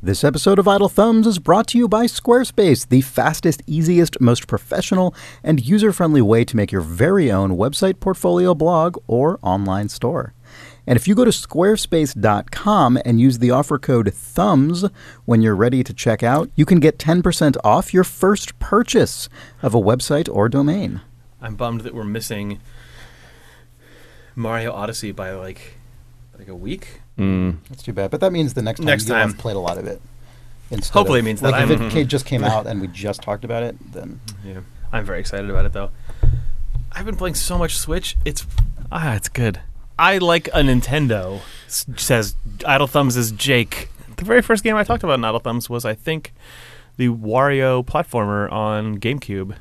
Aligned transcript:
This 0.00 0.22
episode 0.22 0.60
of 0.60 0.68
Idle 0.68 0.88
Thumbs 0.88 1.26
is 1.26 1.40
brought 1.40 1.66
to 1.68 1.78
you 1.78 1.88
by 1.88 2.06
Squarespace, 2.06 2.88
the 2.88 3.00
fastest, 3.00 3.64
easiest, 3.66 4.20
most 4.20 4.46
professional, 4.46 5.12
and 5.42 5.66
user 5.66 5.92
friendly 5.92 6.22
way 6.22 6.44
to 6.44 6.56
make 6.56 6.70
your 6.70 6.82
very 6.82 7.32
own 7.32 7.56
website, 7.56 7.98
portfolio, 7.98 8.54
blog, 8.54 8.96
or 9.08 9.40
online 9.42 9.88
store. 9.88 10.34
And 10.86 10.96
if 10.96 11.08
you 11.08 11.16
go 11.16 11.24
to 11.24 11.32
squarespace.com 11.32 13.00
and 13.04 13.20
use 13.20 13.40
the 13.40 13.50
offer 13.50 13.76
code 13.76 14.06
THUMBS 14.06 14.88
when 15.24 15.42
you're 15.42 15.56
ready 15.56 15.82
to 15.82 15.92
check 15.92 16.22
out, 16.22 16.48
you 16.54 16.64
can 16.64 16.78
get 16.78 16.98
10% 16.98 17.56
off 17.64 17.92
your 17.92 18.04
first 18.04 18.56
purchase 18.60 19.28
of 19.62 19.74
a 19.74 19.80
website 19.80 20.28
or 20.32 20.48
domain. 20.48 21.00
I'm 21.42 21.56
bummed 21.56 21.80
that 21.80 21.92
we're 21.92 22.04
missing 22.04 22.60
Mario 24.36 24.70
Odyssey 24.70 25.10
by 25.10 25.32
like 25.32 25.74
like 26.38 26.46
a 26.46 26.54
week. 26.54 27.00
That's 27.18 27.82
too 27.82 27.92
bad. 27.92 28.10
But 28.10 28.20
that 28.20 28.32
means 28.32 28.54
the 28.54 28.62
next 28.62 28.78
time 28.78 28.86
Next 28.86 29.06
you'll 29.08 29.16
time. 29.18 29.28
have 29.30 29.38
played 29.38 29.56
a 29.56 29.60
lot 29.60 29.76
of 29.76 29.86
it. 29.86 30.00
Instead 30.70 30.92
Hopefully 30.94 31.18
of- 31.20 31.24
it 31.24 31.28
means 31.28 31.40
that 31.40 31.50
like 31.52 31.64
if 31.64 31.70
I'm- 31.80 31.82
it 31.88 31.92
ca- 31.92 32.04
just 32.04 32.24
came 32.26 32.44
out 32.52 32.66
and 32.66 32.80
we 32.80 32.86
just 32.88 33.22
talked 33.22 33.44
about 33.44 33.62
it, 33.62 33.76
then 33.92 34.20
Yeah, 34.44 34.60
I'm 34.92 35.04
very 35.04 35.18
excited 35.20 35.50
about 35.50 35.66
it 35.66 35.72
though. 35.72 35.90
I've 36.92 37.04
been 37.04 37.16
playing 37.16 37.34
so 37.34 37.58
much 37.58 37.76
Switch. 37.76 38.16
It's 38.24 38.46
ah, 38.92 39.14
it's 39.14 39.28
good. 39.28 39.60
I 39.98 40.18
like 40.18 40.46
a 40.48 40.60
Nintendo. 40.62 41.40
Says 41.66 42.36
Idle 42.64 42.86
Thumbs 42.86 43.16
is 43.16 43.32
Jake. 43.32 43.88
The 44.16 44.24
very 44.24 44.42
first 44.42 44.62
game 44.64 44.76
I 44.76 44.84
talked 44.84 45.02
about 45.02 45.18
in 45.18 45.24
Idle 45.24 45.40
Thumbs 45.40 45.68
was, 45.68 45.84
I 45.84 45.94
think, 45.94 46.32
the 46.96 47.08
Wario 47.08 47.84
platformer 47.84 48.50
on 48.52 48.98
GameCube. 48.98 49.54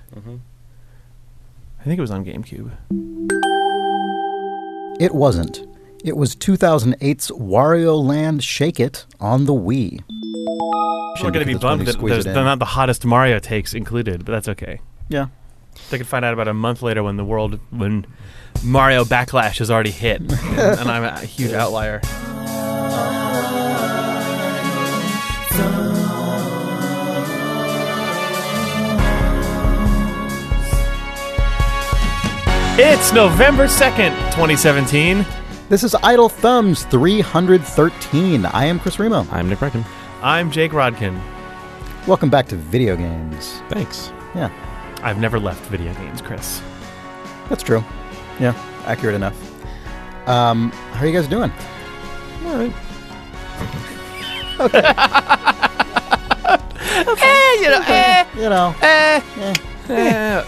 I 1.80 1.84
think 1.84 1.98
it 1.98 2.02
was 2.02 2.12
on 2.12 2.24
GameCube. 2.26 2.72
it 5.00 5.14
wasn't. 5.14 5.66
It 6.04 6.16
was 6.16 6.36
2008's 6.36 7.32
Wario 7.32 8.02
Land 8.02 8.44
Shake 8.44 8.80
It 8.80 9.06
on 9.20 9.46
the 9.46 9.54
Wii. 9.54 10.04
I'm 11.18 11.32
going 11.32 11.34
to 11.34 11.46
be 11.46 11.54
Because 11.54 11.56
it's 11.56 11.64
when 11.64 11.78
bummed 11.78 11.88
that 11.88 12.00
there's 12.00 12.26
they're 12.26 12.44
not 12.44 12.60
the 12.60 12.66
hottest 12.66 13.04
Mario 13.04 13.40
takes 13.40 13.74
included, 13.74 14.24
but 14.24 14.32
that's 14.32 14.48
okay. 14.50 14.80
Yeah. 15.10 15.28
They 15.90 15.98
could 15.98 16.08
find 16.08 16.24
out 16.24 16.34
about 16.34 16.48
a 16.48 16.54
month 16.54 16.82
later 16.82 17.04
when 17.04 17.18
the 17.18 17.26
world 17.26 17.60
when 17.72 18.06
Mario 18.64 19.04
Backlash 19.04 19.58
has 19.60 19.70
already 19.72 19.92
hit, 19.92 20.22
and, 20.22 20.32
and 20.32 20.92
I'm 20.92 21.04
a 21.04 21.20
huge 21.20 21.52
outlier. 21.54 22.02
It's 32.80 33.12
November 33.12 33.66
2nd, 33.66 34.12
2017. 34.34 35.26
This 35.70 35.84
is 35.84 35.94
Idle 35.96 36.30
Thumbs 36.30 36.84
313. 36.86 38.46
I 38.46 38.64
am 38.64 38.80
Chris 38.80 39.00
Remo. 39.00 39.28
I'm 39.32 39.50
Nick 39.50 39.60
Breckon. 39.60 39.86
I'm 40.22 40.50
Jake 40.50 40.72
Rodkin. 40.72 41.20
Welcome 42.08 42.30
back 42.30 42.48
to 42.48 42.56
video 42.56 42.96
games. 42.96 43.62
Thanks. 43.68 44.14
Yeah, 44.34 44.50
I've 45.04 45.20
never 45.20 45.38
left 45.38 45.62
video 45.66 45.94
games, 45.96 46.22
Chris. 46.22 46.62
that's 47.50 47.64
true. 47.64 47.84
Yeah, 48.40 48.54
accurate 48.86 49.16
enough. 49.16 49.36
Um, 50.26 50.72
how 50.94 51.04
are 51.04 51.08
you 51.08 51.12
guys 51.12 51.28
doing? 51.28 51.52
All 52.46 52.58
right. 52.58 52.74
Okay. 54.62 54.80
eh, 57.28 57.62
you 57.62 57.70
know, 57.70 57.84
eh, 57.86 58.26
You 58.36 58.50
know, 58.50 58.76
eh, 58.82 59.22
eh. 59.38 59.54
eh. 59.90 60.46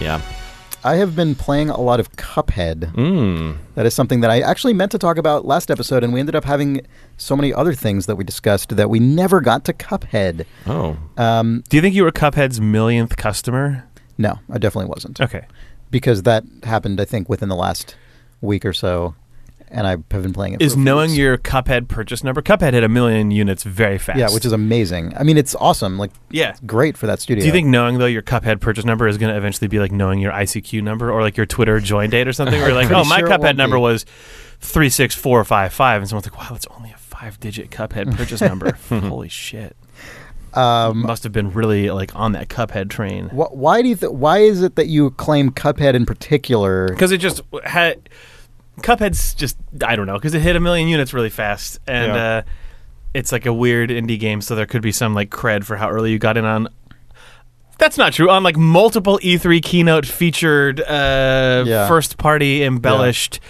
Yeah. 0.00 0.37
I 0.84 0.96
have 0.96 1.16
been 1.16 1.34
playing 1.34 1.70
a 1.70 1.80
lot 1.80 1.98
of 2.00 2.12
Cuphead. 2.12 2.92
Mm. 2.94 3.58
That 3.74 3.84
is 3.84 3.94
something 3.94 4.20
that 4.20 4.30
I 4.30 4.40
actually 4.40 4.74
meant 4.74 4.92
to 4.92 4.98
talk 4.98 5.16
about 5.18 5.44
last 5.44 5.70
episode, 5.70 6.04
and 6.04 6.12
we 6.12 6.20
ended 6.20 6.36
up 6.36 6.44
having 6.44 6.82
so 7.16 7.34
many 7.36 7.52
other 7.52 7.74
things 7.74 8.06
that 8.06 8.14
we 8.16 8.22
discussed 8.24 8.76
that 8.76 8.88
we 8.88 9.00
never 9.00 9.40
got 9.40 9.64
to 9.66 9.72
Cuphead. 9.72 10.46
Oh. 10.66 10.96
Um, 11.16 11.64
Do 11.68 11.76
you 11.76 11.80
think 11.82 11.94
you 11.96 12.04
were 12.04 12.12
Cuphead's 12.12 12.60
millionth 12.60 13.16
customer? 13.16 13.84
no, 14.16 14.38
I 14.50 14.58
definitely 14.58 14.88
wasn't. 14.88 15.20
Okay. 15.20 15.46
because 15.90 16.22
that 16.24 16.44
happened, 16.64 17.00
I 17.00 17.04
think, 17.04 17.28
within 17.28 17.48
the 17.48 17.56
last 17.56 17.96
week 18.40 18.64
or 18.64 18.72
so, 18.72 19.14
and 19.70 19.86
I 19.86 19.90
have 19.90 20.08
been 20.08 20.32
playing 20.32 20.54
it. 20.54 20.62
Is 20.62 20.76
knowing 20.76 21.10
weeks. 21.10 21.18
your 21.18 21.38
Cuphead 21.38 21.88
purchase 21.88 22.24
number? 22.24 22.42
Cuphead 22.42 22.72
hit 22.72 22.84
a 22.84 22.88
million 22.88 23.30
units 23.30 23.62
very 23.62 23.98
fast. 23.98 24.18
yeah, 24.18 24.30
which 24.30 24.44
is 24.44 24.52
amazing. 24.52 25.14
I 25.16 25.22
mean, 25.22 25.36
it's 25.36 25.54
awesome. 25.54 25.98
Like, 25.98 26.10
yeah. 26.30 26.56
great 26.66 26.96
for 26.96 27.06
that 27.06 27.20
studio. 27.20 27.40
Do 27.42 27.46
you 27.46 27.52
think 27.52 27.68
knowing 27.68 27.98
though 27.98 28.06
your 28.06 28.22
Cuphead 28.22 28.60
purchase 28.60 28.84
number 28.84 29.08
is 29.08 29.18
going 29.18 29.32
to 29.32 29.36
eventually 29.36 29.68
be 29.68 29.78
like 29.78 29.92
knowing 29.92 30.18
your 30.20 30.32
ICQ 30.32 30.82
number 30.82 31.10
or 31.10 31.22
like 31.22 31.36
your 31.36 31.46
Twitter 31.46 31.80
join 31.80 32.10
date 32.10 32.28
or 32.28 32.32
something? 32.32 32.60
Where 32.60 32.74
like, 32.74 32.90
oh, 32.92 33.04
my 33.04 33.18
sure 33.20 33.28
Cuphead 33.28 33.56
number 33.56 33.76
be. 33.76 33.82
was 33.82 34.04
three 34.60 34.90
six 34.90 35.14
four 35.14 35.44
five 35.44 35.72
five, 35.72 36.00
and 36.02 36.08
someone's 36.08 36.26
like, 36.26 36.38
wow, 36.38 36.48
that's 36.50 36.66
only 36.76 36.90
a 36.90 36.96
five 36.96 37.38
digit 37.40 37.70
Cuphead 37.70 38.12
purchase 38.16 38.40
number. 38.40 38.72
Holy 38.88 39.28
shit! 39.28 39.76
Um, 40.54 41.02
Must 41.02 41.22
have 41.24 41.32
been 41.32 41.52
really 41.52 41.90
like 41.90 42.16
on 42.16 42.32
that 42.32 42.48
Cuphead 42.48 42.88
train 42.90 43.28
wh- 43.28 43.52
why 43.54 43.82
do 43.82 43.88
you? 43.88 43.96
Th- 43.96 44.10
why 44.10 44.38
is 44.38 44.62
it 44.62 44.76
that 44.76 44.86
you 44.86 45.10
claim 45.12 45.50
Cuphead 45.50 45.94
in 45.94 46.06
particular? 46.06 46.88
because 46.88 47.12
it 47.12 47.18
just 47.18 47.42
had 47.64 48.08
Cuphead's 48.82 49.34
just 49.34 49.56
I 49.84 49.96
don't 49.96 50.06
know 50.06 50.14
because 50.14 50.34
it 50.34 50.40
hit 50.40 50.56
a 50.56 50.60
million 50.60 50.88
units 50.88 51.12
really 51.14 51.30
fast 51.30 51.78
and. 51.86 52.12
Yeah. 52.14 52.36
uh 52.38 52.42
it's 53.14 53.32
like 53.32 53.46
a 53.46 53.52
weird 53.54 53.88
indie 53.88 54.20
game, 54.20 54.42
so 54.42 54.54
there 54.54 54.66
could 54.66 54.82
be 54.82 54.92
some 54.92 55.14
like 55.14 55.30
cred 55.30 55.64
for 55.64 55.76
how 55.78 55.88
early 55.88 56.12
you 56.12 56.18
got 56.18 56.36
in 56.36 56.44
on. 56.44 56.68
That's 57.78 57.96
not 57.96 58.12
true. 58.12 58.28
On 58.28 58.42
like 58.42 58.56
multiple 58.56 59.18
E3 59.22 59.62
keynote 59.62 60.04
featured, 60.04 60.78
uh, 60.82 61.64
Yeah. 61.66 61.88
first 61.88 62.18
party 62.18 62.62
embellished. 62.62 63.40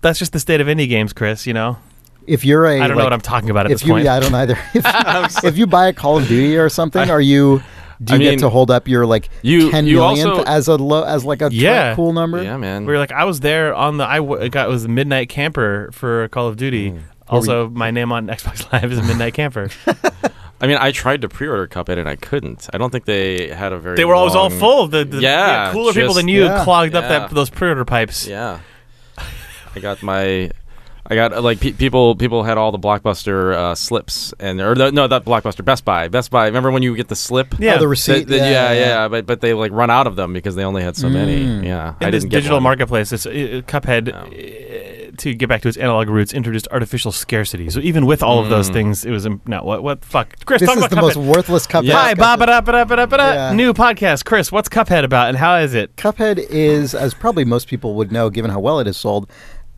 That's 0.00 0.18
just 0.18 0.32
the 0.32 0.40
state 0.40 0.60
of 0.60 0.66
indie 0.66 0.88
games, 0.88 1.12
Chris. 1.12 1.46
You 1.46 1.54
know, 1.54 1.78
If 2.26 2.44
you're 2.44 2.66
a, 2.66 2.80
I 2.80 2.88
don't 2.88 2.96
know 2.96 3.04
what 3.04 3.12
I'm 3.12 3.20
talking 3.20 3.50
about 3.50 3.66
at 3.66 3.68
this 3.72 3.84
you, 3.84 3.92
point. 3.92 4.04
yeah, 4.04 4.14
I 4.16 4.20
don't 4.20 4.34
either. 4.34 4.58
if, 4.74 5.44
if 5.44 5.56
you 5.56 5.66
buy 5.68 5.86
a 5.86 5.92
Call 5.92 6.18
of 6.18 6.26
Duty 6.26 6.56
or 6.58 6.68
something, 6.68 7.08
are 7.08 7.20
you? 7.20 7.62
Do 8.02 8.14
you 8.14 8.18
I 8.18 8.22
get 8.22 8.30
mean, 8.30 8.38
to 8.40 8.48
hold 8.48 8.70
up 8.70 8.88
your 8.88 9.04
like 9.04 9.28
you- 9.42 9.70
ten 9.70 9.86
you 9.86 9.96
millionth 9.96 10.30
also- 10.30 10.44
as 10.44 10.68
a 10.68 10.76
low 10.76 11.02
as 11.04 11.24
like 11.24 11.42
a 11.42 11.50
tr- 11.50 11.54
Yeah. 11.54 11.94
cool 11.94 12.12
number? 12.14 12.42
Yeah, 12.42 12.56
man. 12.56 12.86
we 12.86 12.92
were 12.92 12.98
like, 12.98 13.12
I 13.12 13.24
was 13.24 13.40
there 13.40 13.74
on 13.74 13.98
the. 13.98 14.04
I 14.06 14.16
w- 14.16 14.48
got 14.48 14.68
was 14.68 14.84
a 14.86 14.88
midnight 14.88 15.28
camper 15.28 15.90
for 15.92 16.28
Call 16.28 16.48
of 16.48 16.56
Duty. 16.56 16.92
Mm. 16.92 17.00
Also, 17.28 17.68
my 17.68 17.90
name 17.90 18.10
on 18.10 18.26
Xbox 18.28 18.72
Live 18.72 18.90
is 18.90 18.98
a 18.98 19.02
midnight 19.02 19.34
camper. 19.34 19.68
I 20.62 20.66
mean, 20.66 20.76
I 20.78 20.92
tried 20.92 21.22
to 21.22 21.28
pre-order 21.28 21.66
Cuphead 21.66 21.96
and 21.98 22.06
I 22.08 22.16
couldn't. 22.16 22.68
I 22.72 22.76
don't 22.78 22.90
think 22.90 23.04
they 23.06 23.48
had 23.48 23.72
a 23.72 23.78
very. 23.78 23.96
they 23.96 24.04
were 24.04 24.14
always 24.14 24.34
all 24.34 24.50
full. 24.50 24.86
The, 24.88 25.04
the 25.04 25.20
Yeah, 25.20 25.70
cooler 25.72 25.92
people 25.92 26.12
than 26.14 26.28
you 26.28 26.44
yeah. 26.44 26.64
clogged 26.64 26.94
up 26.94 27.04
that 27.08 27.30
those 27.30 27.48
pre-order 27.50 27.84
pipes. 27.84 28.26
Yeah. 28.26 28.60
I 29.74 29.78
got 29.80 30.02
my. 30.02 30.50
I 31.10 31.16
got 31.16 31.32
uh, 31.32 31.40
like 31.42 31.58
pe- 31.60 31.72
people. 31.72 32.14
People 32.14 32.44
had 32.44 32.56
all 32.56 32.70
the 32.70 32.78
blockbuster 32.78 33.52
uh, 33.52 33.74
slips 33.74 34.32
and 34.38 34.60
or 34.60 34.76
the, 34.76 34.92
no, 34.92 35.08
that 35.08 35.24
blockbuster 35.24 35.64
Best 35.64 35.84
Buy. 35.84 36.06
Best 36.06 36.30
Buy. 36.30 36.46
Remember 36.46 36.70
when 36.70 36.84
you 36.84 36.94
get 36.94 37.08
the 37.08 37.16
slip? 37.16 37.54
Yeah. 37.58 37.72
Oh, 37.72 37.74
the 37.74 37.80
The- 37.80 37.88
receipt. 37.88 38.28
the- 38.28 38.36
yeah, 38.36 38.72
yeah, 38.72 39.08
but 39.08 39.26
but 39.26 39.40
they 39.40 39.52
like 39.52 39.72
run 39.72 39.90
out 39.90 40.06
of 40.06 40.14
them 40.16 40.32
because 40.32 40.54
they 40.54 40.64
only 40.64 40.82
had 40.82 40.96
so 40.96 41.08
Mm. 41.08 41.12
many. 41.12 41.66
Yeah, 41.66 41.94
in 42.00 42.06
I 42.06 42.10
this 42.12 42.22
didn't 42.22 42.30
get 42.30 42.36
digital 42.38 42.56
one. 42.58 42.62
marketplace, 42.62 43.10
it's, 43.12 43.26
uh, 43.26 43.30
Cuphead, 43.66 44.14
Oh. 44.14 44.18
uh, 44.20 45.10
to 45.16 45.34
get 45.34 45.48
back 45.48 45.60
to 45.62 45.68
its 45.68 45.76
analog 45.76 46.08
roots, 46.08 46.32
introduced 46.32 46.68
artificial 46.70 47.10
scarcity. 47.12 47.68
So 47.70 47.80
even 47.80 48.06
with 48.06 48.22
all 48.22 48.38
of 48.38 48.48
those 48.48 48.70
Mm. 48.70 48.74
things, 48.74 49.04
it 49.04 49.10
was 49.10 49.26
um, 49.26 49.40
no 49.46 49.62
what 49.64 49.82
what 49.82 50.04
fuck. 50.04 50.34
Chris, 50.46 50.60
This 50.60 50.68
talk 50.68 50.78
is 50.78 50.84
about 50.84 50.90
the 50.90 50.96
Cuphead. 50.96 51.02
most 51.02 51.16
worthless 51.36 51.66
Cuphead. 51.66 51.84
Yeah. 51.86 51.94
Hi, 51.94 52.14
ba 52.14 52.36
ba 52.38 52.46
da 52.46 52.60
ba 52.60 52.72
da 52.72 52.84
ba 52.84 52.96
da 52.96 53.06
ba 53.06 53.16
da. 53.16 53.32
Yeah. 53.32 53.52
New 53.52 53.74
podcast, 53.74 54.24
Chris. 54.24 54.52
What's 54.52 54.68
Cuphead 54.68 55.02
about, 55.04 55.28
and 55.28 55.36
how 55.38 55.56
is 55.56 55.74
it? 55.74 55.96
Cuphead 55.96 56.38
is, 56.38 56.94
as 56.94 57.14
probably 57.14 57.44
most 57.44 57.66
people 57.66 57.94
would 57.96 58.12
know, 58.12 58.30
given 58.30 58.50
how 58.52 58.60
well 58.60 58.78
it 58.78 58.86
is 58.86 58.96
sold, 58.96 59.28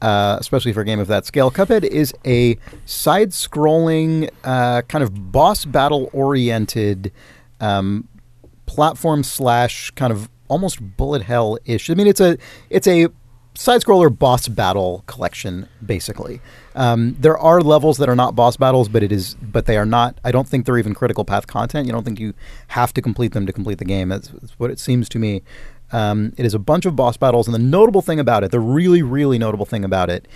uh, 0.02 0.36
especially 0.38 0.72
for 0.74 0.82
a 0.82 0.84
game 0.84 1.00
of 1.00 1.06
that 1.06 1.24
scale. 1.24 1.50
Cuphead 1.50 1.84
is 1.84 2.12
a 2.26 2.58
side-scrolling, 2.84 4.28
uh, 4.44 4.82
kind 4.82 5.02
of 5.02 5.32
boss 5.32 5.64
battle-oriented 5.64 7.12
um, 7.60 8.08
platform 8.66 9.22
slash 9.22 9.90
kind 9.92 10.12
of 10.12 10.28
almost 10.48 10.96
bullet 10.96 11.22
hell 11.22 11.56
ish. 11.64 11.88
I 11.88 11.94
mean, 11.94 12.06
it's 12.06 12.20
a 12.20 12.36
it's 12.68 12.86
a 12.86 13.08
side-scroller 13.54 14.18
boss 14.18 14.48
battle 14.48 15.04
collection, 15.06 15.68
basically. 15.84 16.40
Um, 16.74 17.14
there 17.20 17.36
are 17.36 17.60
levels 17.60 17.98
that 17.98 18.08
are 18.08 18.16
not 18.16 18.34
boss 18.34 18.56
battles, 18.56 18.88
but 18.88 19.02
it 19.02 19.12
is, 19.12 19.34
but 19.34 19.66
they 19.66 19.76
are 19.76 19.86
not. 19.86 20.18
I 20.24 20.32
don't 20.32 20.48
think 20.48 20.64
they're 20.64 20.78
even 20.78 20.94
critical 20.94 21.24
path 21.24 21.46
content. 21.46 21.86
You 21.86 21.92
don't 21.92 22.02
think 22.02 22.18
you 22.18 22.32
have 22.68 22.94
to 22.94 23.02
complete 23.02 23.32
them 23.34 23.46
to 23.46 23.52
complete 23.52 23.78
the 23.78 23.84
game. 23.84 24.08
That's, 24.08 24.28
that's 24.28 24.58
what 24.58 24.70
it 24.70 24.78
seems 24.78 25.08
to 25.10 25.18
me. 25.18 25.42
Um, 25.92 26.32
it 26.36 26.46
is 26.46 26.54
a 26.54 26.58
bunch 26.58 26.86
of 26.86 26.96
boss 26.96 27.16
battles, 27.16 27.46
and 27.46 27.54
the 27.54 27.58
notable 27.58 28.02
thing 28.02 28.18
about 28.18 28.44
it, 28.44 28.50
the 28.50 28.60
really, 28.60 29.02
really 29.02 29.38
notable 29.38 29.66
thing 29.66 29.84
about 29.84 30.10
it, 30.10 30.26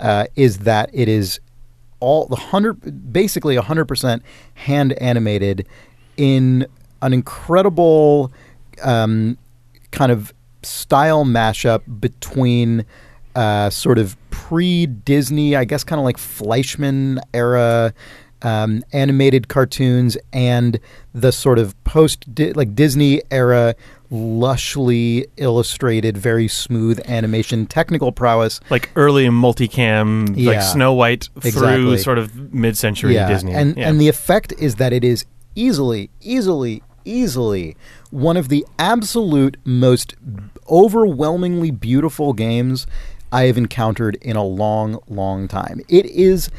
uh, 0.00 0.26
is 0.36 0.60
that 0.60 0.90
it 0.92 1.08
is 1.08 1.40
all 2.00 2.26
the 2.26 2.36
hundred, 2.36 3.12
basically 3.12 3.56
hundred 3.56 3.86
percent 3.86 4.22
hand 4.54 4.92
animated 4.94 5.66
in 6.16 6.66
an 7.02 7.12
incredible 7.12 8.32
um, 8.82 9.36
kind 9.90 10.10
of 10.10 10.32
style 10.62 11.24
mashup 11.24 11.82
between 12.00 12.84
uh, 13.34 13.70
sort 13.70 13.98
of 13.98 14.16
pre 14.30 14.86
Disney, 14.86 15.56
I 15.56 15.64
guess, 15.64 15.84
kind 15.84 15.98
of 15.98 16.04
like 16.04 16.16
Fleischman 16.16 17.18
era 17.32 17.94
um, 18.42 18.82
animated 18.92 19.48
cartoons 19.48 20.16
and 20.32 20.78
the 21.14 21.32
sort 21.32 21.58
of 21.58 21.82
post 21.84 22.26
like 22.54 22.74
Disney 22.74 23.22
era 23.30 23.74
lushly 24.12 25.24
illustrated, 25.38 26.16
very 26.18 26.46
smooth 26.46 27.00
animation, 27.08 27.66
technical 27.66 28.12
prowess. 28.12 28.60
like 28.70 28.90
early 28.94 29.26
multicam, 29.26 30.32
Yeah. 30.36 30.50
like 30.52 30.62
Snow 30.62 30.92
White 30.92 31.28
through 31.40 31.48
Exactly. 31.48 31.98
sort 31.98 32.18
of 32.18 32.52
mid-century 32.52 33.14
Disney. 33.14 33.52
And 33.54 33.76
yeah. 33.76 33.88
and 33.88 34.00
the 34.00 34.08
effect 34.08 34.52
is 34.58 34.76
that 34.76 34.92
it 34.92 35.02
is 35.02 35.24
easily, 35.54 36.10
easily, 36.20 36.82
easily 37.04 37.76
one 38.10 38.36
of 38.36 38.48
the 38.48 38.66
absolute 38.78 39.56
most 39.64 40.14
overwhelmingly 40.70 41.70
beautiful 41.70 42.32
games 42.32 42.86
I 43.32 43.44
have 43.44 43.56
encountered 43.56 44.16
in 44.20 44.36
a 44.36 44.44
long, 44.44 44.98
long 45.08 45.48
time. 45.48 45.80
It 45.88 46.06
is 46.06 46.50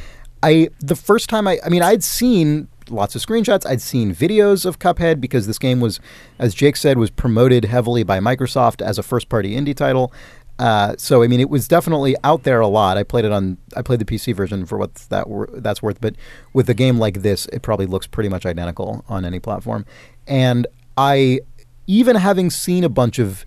I 0.42 0.70
the 0.80 0.96
first 0.96 1.30
time 1.30 1.48
I 1.48 1.60
I 1.66 1.70
mean 1.70 1.84
I'd 1.84 2.04
seen 2.04 2.68
lots 2.90 3.16
of 3.16 3.22
screenshots, 3.26 3.66
I'd 3.66 3.82
seen 3.82 4.14
videos 4.14 4.66
of 4.66 4.80
Cuphead 4.80 5.22
because 5.22 5.48
this 5.48 5.60
game 5.60 5.80
was 5.80 6.00
as 6.40 6.54
Jake 6.54 6.76
said 6.76 6.98
was 6.98 7.10
promoted 7.10 7.66
heavily 7.66 8.04
by 8.04 8.20
Microsoft 8.20 8.82
as 8.82 8.98
a 8.98 9.04
first 9.04 9.30
party 9.30 9.56
indie 9.56 9.76
title. 9.76 10.12
Uh, 10.60 10.96
so 10.98 11.24
I 11.24 11.28
mean, 11.28 11.40
it 11.40 11.50
was 11.50 11.68
definitely 11.68 12.16
out 12.24 12.44
there 12.44 12.60
a 12.60 12.68
lot. 12.68 12.98
I 12.98 13.04
played 13.04 13.26
it 13.26 13.32
on, 13.32 13.58
I 13.76 13.82
played 13.82 14.00
the 14.00 14.06
PC 14.06 14.36
version 14.36 14.66
for 14.66 14.78
what 14.78 14.94
that 15.10 15.28
wor- 15.28 15.50
that's 15.52 15.82
worth. 15.82 16.00
But 16.00 16.16
with 16.54 16.70
a 16.70 16.74
game 16.74 17.00
like 17.00 17.22
this, 17.22 17.48
it 17.48 17.62
probably 17.62 17.86
looks 17.86 18.08
pretty 18.08 18.30
much 18.30 18.46
identical 18.46 19.04
on 19.10 19.26
any 19.26 19.40
platform. 19.40 19.86
And 20.28 20.68
I, 20.96 21.42
even 21.88 22.16
having 22.16 22.50
seen 22.50 22.84
a 22.84 22.90
bunch 22.90 23.18
of 23.20 23.46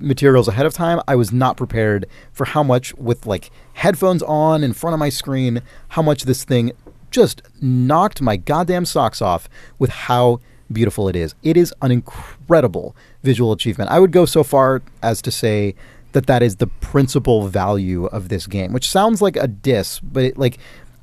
materials 0.00 0.48
ahead 0.48 0.66
of 0.66 0.72
time, 0.72 1.00
I 1.06 1.14
was 1.14 1.32
not 1.32 1.56
prepared 1.56 2.06
for 2.32 2.46
how 2.46 2.62
much 2.62 2.94
with 2.94 3.26
like 3.26 3.50
headphones 3.74 4.22
on 4.22 4.64
in 4.64 4.72
front 4.72 4.94
of 4.94 4.98
my 4.98 5.08
screen, 5.10 5.62
how 5.88 6.02
much 6.02 6.24
this 6.24 6.44
thing 6.44 6.72
just 7.10 7.42
knocked 7.60 8.20
my 8.20 8.36
goddamn 8.36 8.84
socks 8.84 9.22
off 9.22 9.48
with 9.78 9.90
how 9.90 10.40
beautiful 10.70 11.08
it 11.08 11.16
is. 11.16 11.34
It 11.42 11.56
is 11.56 11.74
an 11.82 11.90
incredible 11.90 12.94
visual 13.22 13.52
achievement. 13.52 13.90
I 13.90 14.00
would 14.00 14.12
go 14.12 14.24
so 14.24 14.44
far 14.44 14.82
as 15.02 15.22
to 15.22 15.30
say 15.30 15.74
that 16.12 16.26
that 16.26 16.42
is 16.42 16.56
the 16.56 16.66
principal 16.66 17.48
value 17.48 18.06
of 18.06 18.28
this 18.28 18.46
game, 18.46 18.72
which 18.72 18.88
sounds 18.88 19.20
like 19.20 19.36
a 19.36 19.46
diss, 19.46 20.00
but 20.00 20.24
it, 20.24 20.38
like 20.38 20.58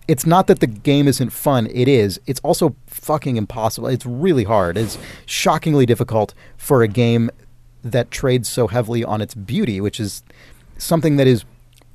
it's 0.07 0.25
not 0.25 0.47
that 0.47 0.59
the 0.59 0.67
game 0.67 1.07
isn't 1.07 1.31
fun. 1.31 1.67
It 1.67 1.87
is. 1.87 2.19
It's 2.27 2.39
also 2.41 2.75
fucking 2.87 3.37
impossible. 3.37 3.87
It's 3.87 4.05
really 4.05 4.43
hard. 4.43 4.77
It's 4.77 4.97
shockingly 5.25 5.85
difficult 5.85 6.33
for 6.57 6.83
a 6.83 6.87
game 6.87 7.31
that 7.83 8.11
trades 8.11 8.49
so 8.49 8.67
heavily 8.67 9.03
on 9.03 9.21
its 9.21 9.33
beauty, 9.33 9.79
which 9.81 9.99
is 9.99 10.23
something 10.77 11.15
that 11.17 11.27
is 11.27 11.45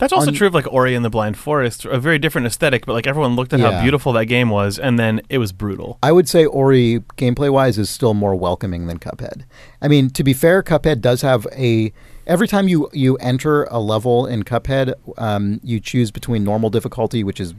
That's 0.00 0.12
also 0.12 0.28
on- 0.28 0.34
true 0.34 0.48
of 0.48 0.54
like 0.54 0.66
Ori 0.72 0.94
and 0.96 1.04
the 1.04 1.10
Blind 1.10 1.36
Forest, 1.36 1.84
a 1.84 2.00
very 2.00 2.18
different 2.18 2.46
aesthetic, 2.48 2.86
but 2.86 2.94
like 2.94 3.06
everyone 3.06 3.36
looked 3.36 3.52
at 3.52 3.60
Yeah. 3.60 3.70
how 3.70 3.82
beautiful 3.82 4.12
that 4.14 4.24
game 4.26 4.48
was, 4.50 4.78
and 4.78 4.98
then 4.98 5.20
it 5.28 5.38
was 5.38 5.52
brutal. 5.52 5.98
I 6.02 6.10
would 6.10 6.28
say 6.28 6.44
Ori 6.46 7.00
gameplay 7.16 7.50
wise 7.50 7.78
is 7.78 7.88
still 7.88 8.14
more 8.14 8.34
welcoming 8.34 8.86
than 8.88 8.98
Cuphead. 8.98 9.42
I 9.80 9.86
mean, 9.86 10.10
to 10.10 10.24
be 10.24 10.32
fair, 10.32 10.62
Cuphead 10.62 11.00
does 11.00 11.22
have 11.22 11.46
a 11.56 11.92
every 12.26 12.48
time 12.48 12.66
you 12.66 12.88
you 12.92 13.16
enter 13.16 13.64
a 13.64 13.78
level 13.78 14.26
in 14.26 14.42
Cuphead, 14.42 14.94
um, 15.18 15.60
you 15.62 15.78
choose 15.78 16.10
between 16.10 16.42
normal 16.44 16.70
difficulty, 16.70 17.22
which 17.22 17.38
is 17.40 17.54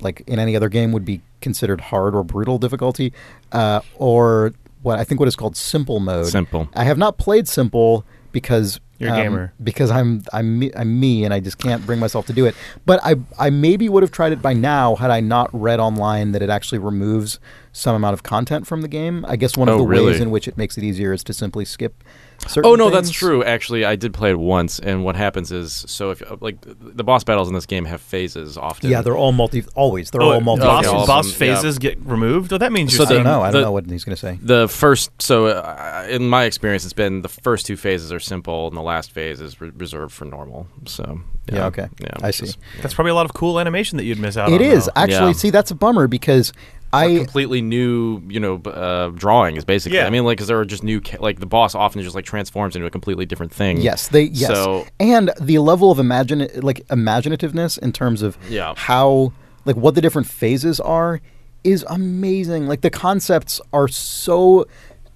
like 0.00 0.22
in 0.26 0.38
any 0.38 0.56
other 0.56 0.68
game 0.68 0.92
would 0.92 1.04
be 1.04 1.20
considered 1.40 1.80
hard 1.80 2.14
or 2.14 2.22
brutal 2.24 2.58
difficulty, 2.58 3.12
uh, 3.52 3.80
or 3.96 4.52
what 4.82 4.98
I 4.98 5.04
think 5.04 5.18
what 5.20 5.28
is 5.28 5.36
called 5.36 5.56
simple 5.56 5.98
mode. 6.00 6.26
Simple. 6.28 6.68
I 6.74 6.84
have 6.84 6.98
not 6.98 7.18
played 7.18 7.48
simple 7.48 8.04
because 8.32 8.80
You're 8.98 9.10
a 9.10 9.12
um, 9.12 9.18
gamer. 9.22 9.52
because 9.62 9.90
I'm 9.90 10.22
I'm 10.32 10.58
me, 10.58 10.70
I'm 10.76 10.98
me 11.00 11.24
and 11.24 11.32
I 11.34 11.40
just 11.40 11.58
can't 11.58 11.84
bring 11.86 11.98
myself 11.98 12.26
to 12.26 12.32
do 12.32 12.46
it. 12.46 12.54
But 12.86 13.00
I 13.02 13.16
I 13.38 13.50
maybe 13.50 13.88
would 13.88 14.02
have 14.02 14.12
tried 14.12 14.32
it 14.32 14.42
by 14.42 14.52
now 14.52 14.96
had 14.96 15.10
I 15.10 15.20
not 15.20 15.48
read 15.52 15.80
online 15.80 16.32
that 16.32 16.42
it 16.42 16.50
actually 16.50 16.78
removes 16.78 17.38
some 17.72 17.94
amount 17.94 18.14
of 18.14 18.22
content 18.22 18.66
from 18.66 18.82
the 18.82 18.88
game. 18.88 19.24
I 19.28 19.36
guess 19.36 19.56
one 19.56 19.68
of 19.68 19.74
Oh, 19.74 19.78
the 19.78 19.84
ways 19.84 20.20
in 20.20 20.30
which 20.30 20.48
it 20.48 20.56
makes 20.56 20.76
it 20.76 20.84
easier 20.84 21.12
is 21.12 21.22
to 21.24 21.32
simply 21.32 21.64
skip. 21.64 22.02
Certain 22.46 22.70
Oh 22.70 22.76
no, 22.76 22.88
that's 22.88 23.10
true. 23.10 23.42
Actually, 23.42 23.84
I 23.84 23.96
did 23.96 24.14
play 24.14 24.30
it 24.30 24.38
once, 24.38 24.78
and 24.78 25.04
what 25.04 25.16
happens 25.16 25.50
is, 25.50 25.84
so 25.88 26.10
if 26.12 26.22
like 26.40 26.56
the 26.62 27.02
boss 27.02 27.24
battles 27.24 27.48
in 27.48 27.54
this 27.54 27.66
game 27.66 27.84
have 27.84 28.00
phases 28.00 28.56
often. 28.56 28.90
Yeah, 28.90 29.02
they're 29.02 29.16
all 29.16 29.32
multi. 29.32 29.64
Always, 29.74 30.10
they're 30.12 30.22
Oh, 30.22 30.34
all 30.34 30.40
multi. 30.40 30.62
boss, 30.62 30.84
Okay, 30.86 30.94
all 30.94 31.02
of 31.02 31.08
boss 31.08 31.32
them, 31.36 31.48
yeah. 31.48 31.54
phases 31.56 31.78
get 31.78 31.98
removed. 32.00 32.52
Oh, 32.52 32.58
that 32.58 32.70
means 32.72 32.96
So 32.96 33.02
you're 33.02 33.10
I 33.10 33.14
don't 33.16 33.24
know. 33.24 33.42
I 33.42 33.50
don't 33.50 33.60
the- 33.60 33.66
know 33.66 33.72
what 33.72 33.86
he's 33.90 34.04
going 34.04 34.14
to 34.14 34.20
say. 34.20 34.38
The 34.40 34.68
first, 34.68 35.10
so 35.20 35.46
uh, 35.48 36.06
in 36.08 36.28
my 36.28 36.44
experience, 36.44 36.84
it's 36.84 36.92
been 36.92 37.22
the 37.22 37.28
first 37.28 37.66
two 37.66 37.76
phases 37.76 38.12
are 38.12 38.20
simple, 38.20 38.68
and 38.68 38.76
the 38.76 38.82
last 38.82 39.10
phase 39.10 39.40
is 39.40 39.60
re- 39.60 39.72
reserved 39.76 40.14
for 40.14 40.24
normal. 40.24 40.68
So 40.86 41.20
Yeah, 41.52 41.66
okay. 41.66 41.88
yeah, 42.00 42.08
I 42.22 42.30
see. 42.30 42.44
is 42.46 42.56
That's 42.82 42.94
probably 42.94 43.10
a 43.10 43.14
lot 43.16 43.24
of 43.26 43.34
cool 43.34 43.58
animation 43.58 43.96
that 43.98 44.04
you'd 44.04 44.20
miss 44.20 44.36
out 44.36 44.48
on. 44.48 44.54
It 44.54 44.60
is 44.60 44.86
though. 44.86 44.92
actually. 44.94 45.26
Yeah. 45.28 45.32
See, 45.32 45.50
that's 45.50 45.72
a 45.72 45.74
bummer 45.74 46.06
because 46.06 46.50
a 46.50 46.77
I 46.92 47.16
completely 47.18 47.60
new, 47.60 48.22
you 48.28 48.40
know, 48.40 48.56
uh, 48.64 49.08
drawings. 49.10 49.64
Basically, 49.64 49.98
Yeah. 49.98 50.06
I 50.06 50.10
mean, 50.10 50.24
like, 50.24 50.36
because 50.38 50.48
there 50.48 50.58
are 50.58 50.64
just 50.64 50.82
new, 50.82 51.00
ca- 51.00 51.18
like 51.20 51.38
the 51.40 51.46
boss 51.46 51.74
often 51.74 52.00
just 52.02 52.14
like 52.14 52.24
transforms 52.24 52.74
into 52.76 52.86
a 52.86 52.90
completely 52.90 53.26
different 53.26 53.52
thing. 53.52 53.80
Yes, 53.80 54.08
they 54.08 54.22
yes, 54.24 54.48
So- 54.50 54.86
and 54.98 55.30
the 55.40 55.58
level 55.58 55.90
of 55.90 55.98
imagine 55.98 56.48
like 56.56 56.86
imaginativeness 56.88 57.78
in 57.78 57.92
terms 57.92 58.22
of 58.22 58.38
Yeah. 58.48 58.72
how 58.76 59.32
like 59.64 59.76
what 59.76 59.94
the 59.94 60.00
different 60.00 60.26
phases 60.28 60.80
are 60.80 61.20
is 61.62 61.84
amazing. 61.90 62.68
Like 62.68 62.80
the 62.80 62.90
concepts 62.90 63.60
are 63.72 63.88
so 63.88 64.66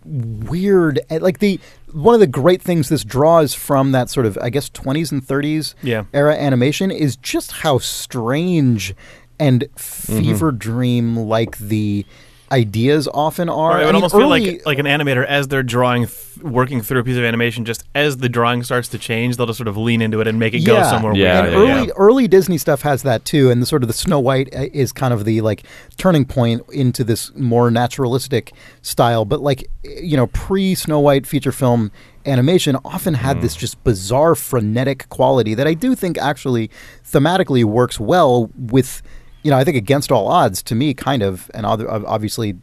weird. 0.04 1.00
Like 1.10 1.38
the 1.38 1.60
one 1.92 2.14
of 2.14 2.20
the 2.20 2.26
great 2.26 2.60
things 2.62 2.88
this 2.88 3.04
draws 3.04 3.54
from 3.54 3.92
that 3.92 4.10
sort 4.10 4.26
of 4.26 4.36
I 4.42 4.50
guess 4.50 4.68
20s 4.70 5.12
and 5.12 5.22
30s 5.26 5.74
Yeah. 5.82 6.04
era 6.12 6.34
animation 6.34 6.90
is 6.90 7.16
just 7.16 7.52
how 7.52 7.78
strange 7.78 8.94
and 9.42 9.66
fever 9.76 10.52
dream 10.52 11.16
like 11.16 11.58
the 11.58 12.06
ideas 12.50 13.08
often 13.14 13.48
are. 13.48 13.78
Or 13.78 13.80
it 13.80 13.82
I 13.82 13.86
would 13.86 13.94
mean, 13.94 13.94
almost 13.96 14.14
feel 14.14 14.28
like 14.28 14.66
like 14.66 14.78
an 14.78 14.84
animator 14.84 15.24
as 15.24 15.48
they're 15.48 15.62
drawing, 15.62 16.06
th- 16.06 16.38
working 16.42 16.82
through 16.82 17.00
a 17.00 17.04
piece 17.04 17.16
of 17.16 17.24
animation. 17.24 17.64
Just 17.64 17.84
as 17.94 18.18
the 18.18 18.28
drawing 18.28 18.62
starts 18.62 18.88
to 18.88 18.98
change, 18.98 19.36
they'll 19.38 19.46
just 19.46 19.56
sort 19.56 19.68
of 19.68 19.78
lean 19.78 20.02
into 20.02 20.20
it 20.20 20.26
and 20.28 20.38
make 20.38 20.52
it 20.52 20.60
go 20.60 20.82
somewhere 20.82 21.14
Yeah, 21.14 21.42
weird. 21.42 21.54
and 21.54 21.64
yeah, 21.66 21.74
early 21.78 21.92
early 21.96 22.28
Disney 22.28 22.58
stuff 22.58 22.82
has 22.82 23.02
that 23.04 23.24
too, 23.24 23.50
and 23.50 23.62
the 23.62 23.66
sort 23.66 23.82
of 23.82 23.86
the 23.88 23.94
Snow 23.94 24.20
White 24.20 24.54
uh, 24.54 24.66
is 24.72 24.92
kind 24.92 25.14
of 25.14 25.24
the 25.24 25.40
like 25.40 25.62
turning 25.96 26.26
point 26.26 26.62
into 26.72 27.04
this 27.04 27.34
more 27.34 27.70
naturalistic 27.70 28.52
style. 28.82 29.24
But 29.24 29.40
like 29.40 29.70
you 29.82 30.18
know, 30.18 30.26
pre 30.26 30.74
Snow 30.74 31.00
White 31.00 31.26
feature 31.26 31.52
film 31.52 31.90
animation 32.26 32.76
often 32.84 33.14
had 33.14 33.40
this 33.40 33.56
just 33.56 33.82
bizarre 33.82 34.34
frenetic 34.34 35.08
quality 35.08 35.54
that 35.54 35.66
I 35.66 35.72
do 35.74 35.94
think 35.94 36.18
actually 36.18 36.70
thematically 37.02 37.64
works 37.64 37.98
well 37.98 38.50
with 38.56 39.02
you 39.42 39.50
know 39.50 39.56
I 39.56 39.64
think 39.64 39.76
against 39.76 40.12
all 40.12 40.28
odds 40.28 40.62
to 40.64 40.74
me 40.74 40.94
kind 40.94 41.22
of 41.22 41.50
and 41.54 41.66
obviously 41.66 42.56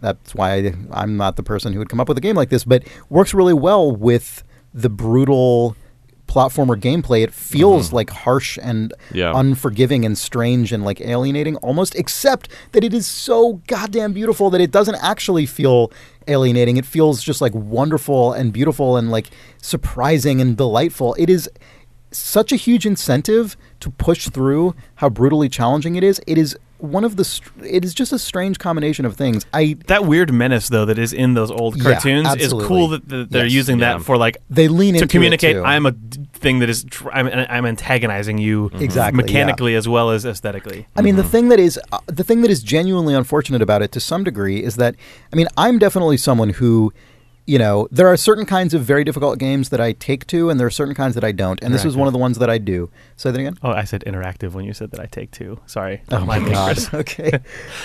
that's 0.00 0.34
why 0.34 0.54
I, 0.54 0.74
I'm 0.92 1.16
not 1.16 1.36
the 1.36 1.42
person 1.42 1.72
who 1.72 1.78
would 1.78 1.88
come 1.88 2.00
up 2.00 2.08
with 2.08 2.18
a 2.18 2.20
game 2.20 2.36
like 2.36 2.50
this, 2.50 2.64
but 2.64 2.84
works 3.08 3.34
really 3.34 3.54
well 3.54 3.90
with 3.90 4.44
the 4.74 4.90
brutal 4.90 5.76
platformer 6.28 6.78
gameplay. 6.78 7.22
It 7.22 7.32
feels 7.32 7.88
mm-hmm. 7.88 7.96
like 7.96 8.10
harsh 8.10 8.58
and 8.60 8.92
Yeah. 9.12 9.32
unforgiving 9.34 10.04
and 10.04 10.18
strange 10.18 10.72
and 10.72 10.84
like 10.84 11.00
alienating 11.00 11.56
almost, 11.56 11.94
except 11.94 12.48
that 12.72 12.84
it 12.84 12.92
is 12.92 13.06
so 13.06 13.62
goddamn 13.66 14.12
beautiful 14.12 14.50
that 14.50 14.60
it 14.60 14.70
doesn't 14.70 14.96
actually 14.96 15.46
feel 15.46 15.92
alienating. 16.28 16.76
It 16.76 16.84
feels 16.84 17.22
just 17.22 17.40
like 17.40 17.54
wonderful 17.54 18.32
and 18.32 18.52
beautiful 18.52 18.96
and 18.96 19.10
like 19.10 19.28
surprising 19.62 20.40
and 20.40 20.56
delightful. 20.56 21.14
It 21.18 21.30
is 21.30 21.48
such 22.16 22.52
a 22.52 22.56
huge 22.56 22.86
incentive 22.86 23.56
to 23.80 23.90
push 23.90 24.28
through 24.28 24.74
how 24.96 25.08
brutally 25.08 25.48
challenging 25.48 25.96
it 25.96 26.02
is. 26.04 26.20
It 26.26 26.38
is 26.38 26.56
one 26.78 27.04
of 27.04 27.16
the. 27.16 27.24
str- 27.24 27.50
It 27.64 27.84
is 27.84 27.94
just 27.94 28.12
a 28.12 28.18
strange 28.18 28.58
combination 28.58 29.04
of 29.06 29.16
things. 29.16 29.46
I 29.54 29.76
That 29.86 30.04
weird 30.04 30.32
menace 30.32 30.68
though 30.68 30.84
that 30.84 30.98
is 30.98 31.12
in 31.12 31.34
those 31.34 31.50
old 31.50 31.76
Yeah, 31.76 31.92
cartoons 31.92 32.34
is 32.36 32.52
cool 32.52 32.88
that, 32.88 33.08
that 33.08 33.30
they're 33.30 33.44
Yes. 33.44 33.52
using 33.54 33.78
Yeah. 33.78 33.94
that 33.98 34.02
for 34.04 34.16
like 34.18 34.36
they 34.50 34.68
lean 34.68 34.92
to 34.94 34.98
into 34.98 35.04
it, 35.04 35.10
communicate. 35.10 35.56
I'm 35.56 35.86
a 35.86 35.94
thing 36.34 36.58
that 36.58 36.68
is 36.68 36.84
tr- 36.84 37.08
I'm, 37.12 37.28
I'm 37.28 37.64
antagonizing 37.64 38.36
you 38.38 38.70
Exactly, 38.78 39.20
yeah. 39.22 39.26
mechanically 39.26 39.74
as 39.74 39.88
well 39.88 40.10
as 40.10 40.26
aesthetically. 40.26 40.86
I 40.96 41.00
mean, 41.02 41.16
the 41.16 41.24
thing 41.24 41.48
that 41.48 41.58
is 41.58 41.80
uh, 41.92 41.98
the 42.06 42.24
thing 42.24 42.42
that 42.42 42.50
is 42.50 42.62
genuinely 42.62 43.14
unfortunate 43.14 43.62
about 43.62 43.80
it 43.82 43.90
to 43.92 44.00
some 44.00 44.22
degree 44.22 44.62
is 44.62 44.76
that 44.76 44.96
I 45.32 45.36
mean, 45.36 45.46
I'm 45.56 45.78
definitely 45.78 46.18
someone 46.18 46.50
who, 46.50 46.92
you 47.46 47.58
know, 47.58 47.86
there 47.92 48.08
are 48.08 48.16
certain 48.16 48.44
kinds 48.44 48.74
of 48.74 48.82
very 48.82 49.04
difficult 49.04 49.38
games 49.38 49.68
that 49.68 49.80
I 49.80 49.92
take 49.92 50.26
to, 50.28 50.50
and 50.50 50.58
there 50.58 50.66
are 50.66 50.70
certain 50.70 50.94
kinds 50.94 51.14
that 51.14 51.24
I 51.24 51.32
don't, 51.32 51.62
and 51.62 51.72
this 51.72 51.84
was 51.84 51.96
one 51.96 52.08
of 52.08 52.12
the 52.12 52.18
ones 52.18 52.38
that 52.38 52.50
I 52.50 52.58
do. 52.58 52.90
Say 53.16 53.30
that 53.30 53.38
again. 53.38 53.56
Oh, 53.62 53.70
I 53.70 53.84
said 53.84 54.02
interactive 54.06 54.52
when 54.52 54.64
you 54.64 54.72
said 54.74 54.90
that 54.90 55.00
I 55.00 55.06
take 55.06 55.30
two. 55.30 55.60
Sorry. 55.66 56.02
Oh 56.10 56.24
my 56.24 56.38
god. 56.40 56.78
Okay. 56.94 57.30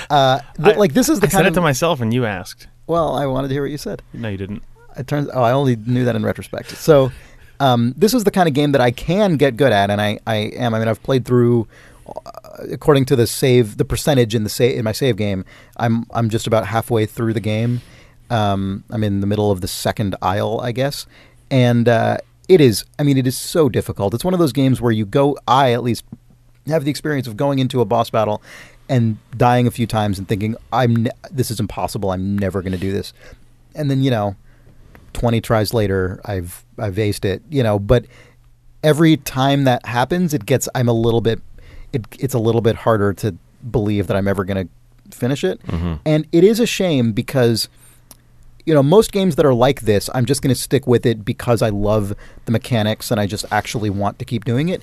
Uh, 0.10 0.40
th- 0.58 0.76
I- 0.76 0.80
like 0.80 0.94
this 0.94 1.10
is 1.10 1.20
the 1.20 1.28
I 1.28 1.30
kind 1.30 1.40
said 1.42 1.46
of 1.48 1.54
it 1.54 1.56
to 1.56 1.62
myself 1.62 2.02
and 2.02 2.14
you 2.14 2.26
asked. 2.26 2.68
well, 2.88 3.16
I 3.16 3.26
wanted 3.28 3.50
to 3.50 3.54
hear 3.54 3.62
what 3.64 3.72
you 3.72 3.78
said. 3.78 4.02
No, 4.14 4.30
you 4.30 4.38
didn't. 4.38 4.64
It 4.98 5.08
turns. 5.08 5.30
Oh, 5.34 5.42
I 5.42 5.52
only 5.54 5.76
knew 5.78 6.04
that 6.06 6.16
in 6.16 6.24
retrospect. 6.24 6.72
So, 6.72 7.12
um, 7.60 7.94
this 7.96 8.14
is 8.14 8.24
the 8.26 8.32
kind 8.32 8.48
of 8.50 8.54
game 8.56 8.72
that 8.74 8.82
I 8.82 8.92
can 8.92 9.38
get 9.38 9.56
good 9.56 9.72
at, 9.72 9.90
and 9.90 10.02
I, 10.02 10.20
I 10.28 10.36
am. 10.36 10.74
I 10.74 10.80
mean, 10.80 10.88
I've 10.88 11.02
played 11.04 11.24
through, 11.24 11.68
uh, 12.08 12.32
according 12.72 13.06
to 13.06 13.16
the 13.16 13.26
save, 13.28 13.78
the 13.78 13.86
percentage 13.86 14.34
in 14.36 14.44
the 14.44 14.50
save 14.50 14.78
in 14.78 14.84
my 14.84 14.92
save 14.92 15.16
game. 15.18 15.46
I'm 15.78 16.06
I'm 16.12 16.30
just 16.30 16.46
about 16.48 16.66
halfway 16.68 17.06
through 17.06 17.34
the 17.34 17.40
game. 17.40 17.82
Um, 18.32 18.84
I'm 18.90 19.04
in 19.04 19.22
the 19.22 19.28
middle 19.28 19.52
of 19.52 19.62
the 19.62 19.68
second 19.68 20.16
isle, 20.22 20.60
I 20.62 20.72
guess, 20.72 21.06
and 21.50 21.88
uh, 21.88 22.18
it 22.48 22.62
is. 22.62 22.86
I 22.98 23.04
mean, 23.04 23.18
it 23.18 23.28
is 23.28 23.38
so 23.38 23.70
difficult. 23.70 24.14
It's 24.14 24.24
one 24.24 24.34
of 24.34 24.40
those 24.40 24.54
games 24.54 24.82
where 24.82 24.92
you 24.92 25.06
go. 25.06 25.38
I 25.48 25.74
at 25.74 25.84
least 25.84 26.06
have 26.68 26.86
the 26.86 26.92
experience 26.92 27.28
of 27.28 27.38
going 27.38 27.60
into 27.60 27.82
a 27.82 27.86
boss 27.86 28.10
battle 28.10 28.42
and 28.88 29.18
dying 29.36 29.68
a 29.68 29.72
few 29.72 29.86
times 29.86 30.18
and 30.18 30.28
thinking, 30.28 30.56
"I'm 30.72 30.96
ne- 30.96 31.12
this 31.30 31.52
is 31.52 31.60
impossible. 31.60 32.12
I'm 32.12 32.38
never 32.38 32.62
going 32.62 32.72
to 32.72 32.78
do 32.78 32.92
this," 32.92 33.14
and 33.76 33.92
then 33.92 34.02
you 34.02 34.12
know 34.12 34.36
20 35.14 35.42
tries 35.42 35.74
later, 35.74 36.20
I've 36.26 36.66
I've 36.78 36.96
aced 36.96 37.26
it, 37.26 37.42
you 37.50 37.64
know, 37.64 37.80
but 37.80 38.06
every 38.84 39.18
time 39.18 39.66
that 39.66 39.86
happens, 39.86 40.34
it 40.34 40.46
gets 40.46 40.68
I'm 40.76 40.88
a 40.88 40.94
little 40.94 41.22
bit 41.22 41.42
it, 41.94 42.06
it's 42.20 42.34
a 42.34 42.40
little 42.40 42.62
bit 42.62 42.76
harder 42.78 43.14
to 43.16 43.36
believe 43.70 44.08
that 44.08 44.16
I'm 44.18 44.28
ever 44.28 44.44
going 44.46 44.68
to 44.68 45.16
finish 45.18 45.44
it. 45.44 45.60
And 46.06 46.26
it 46.32 46.44
is 46.44 46.60
a 46.60 46.66
shame 46.66 47.12
because 47.12 47.68
you 48.66 48.74
know, 48.74 48.84
most 48.84 49.12
games 49.12 49.36
that 49.36 49.46
are 49.46 49.54
like 49.54 49.82
this, 49.82 50.10
I'm 50.14 50.26
just 50.26 50.42
going 50.42 50.54
to 50.54 50.60
stick 50.60 50.88
with 50.88 51.06
it 51.06 51.26
because 51.26 51.62
I 51.62 51.70
love 51.70 52.14
the 52.46 52.52
mechanics 52.52 53.12
and 53.12 53.20
I 53.20 53.28
just 53.28 53.46
actually 53.52 53.90
want 53.90 54.20
to 54.20 54.26
keep 54.26 54.46
doing 54.46 54.70
it. 54.70 54.82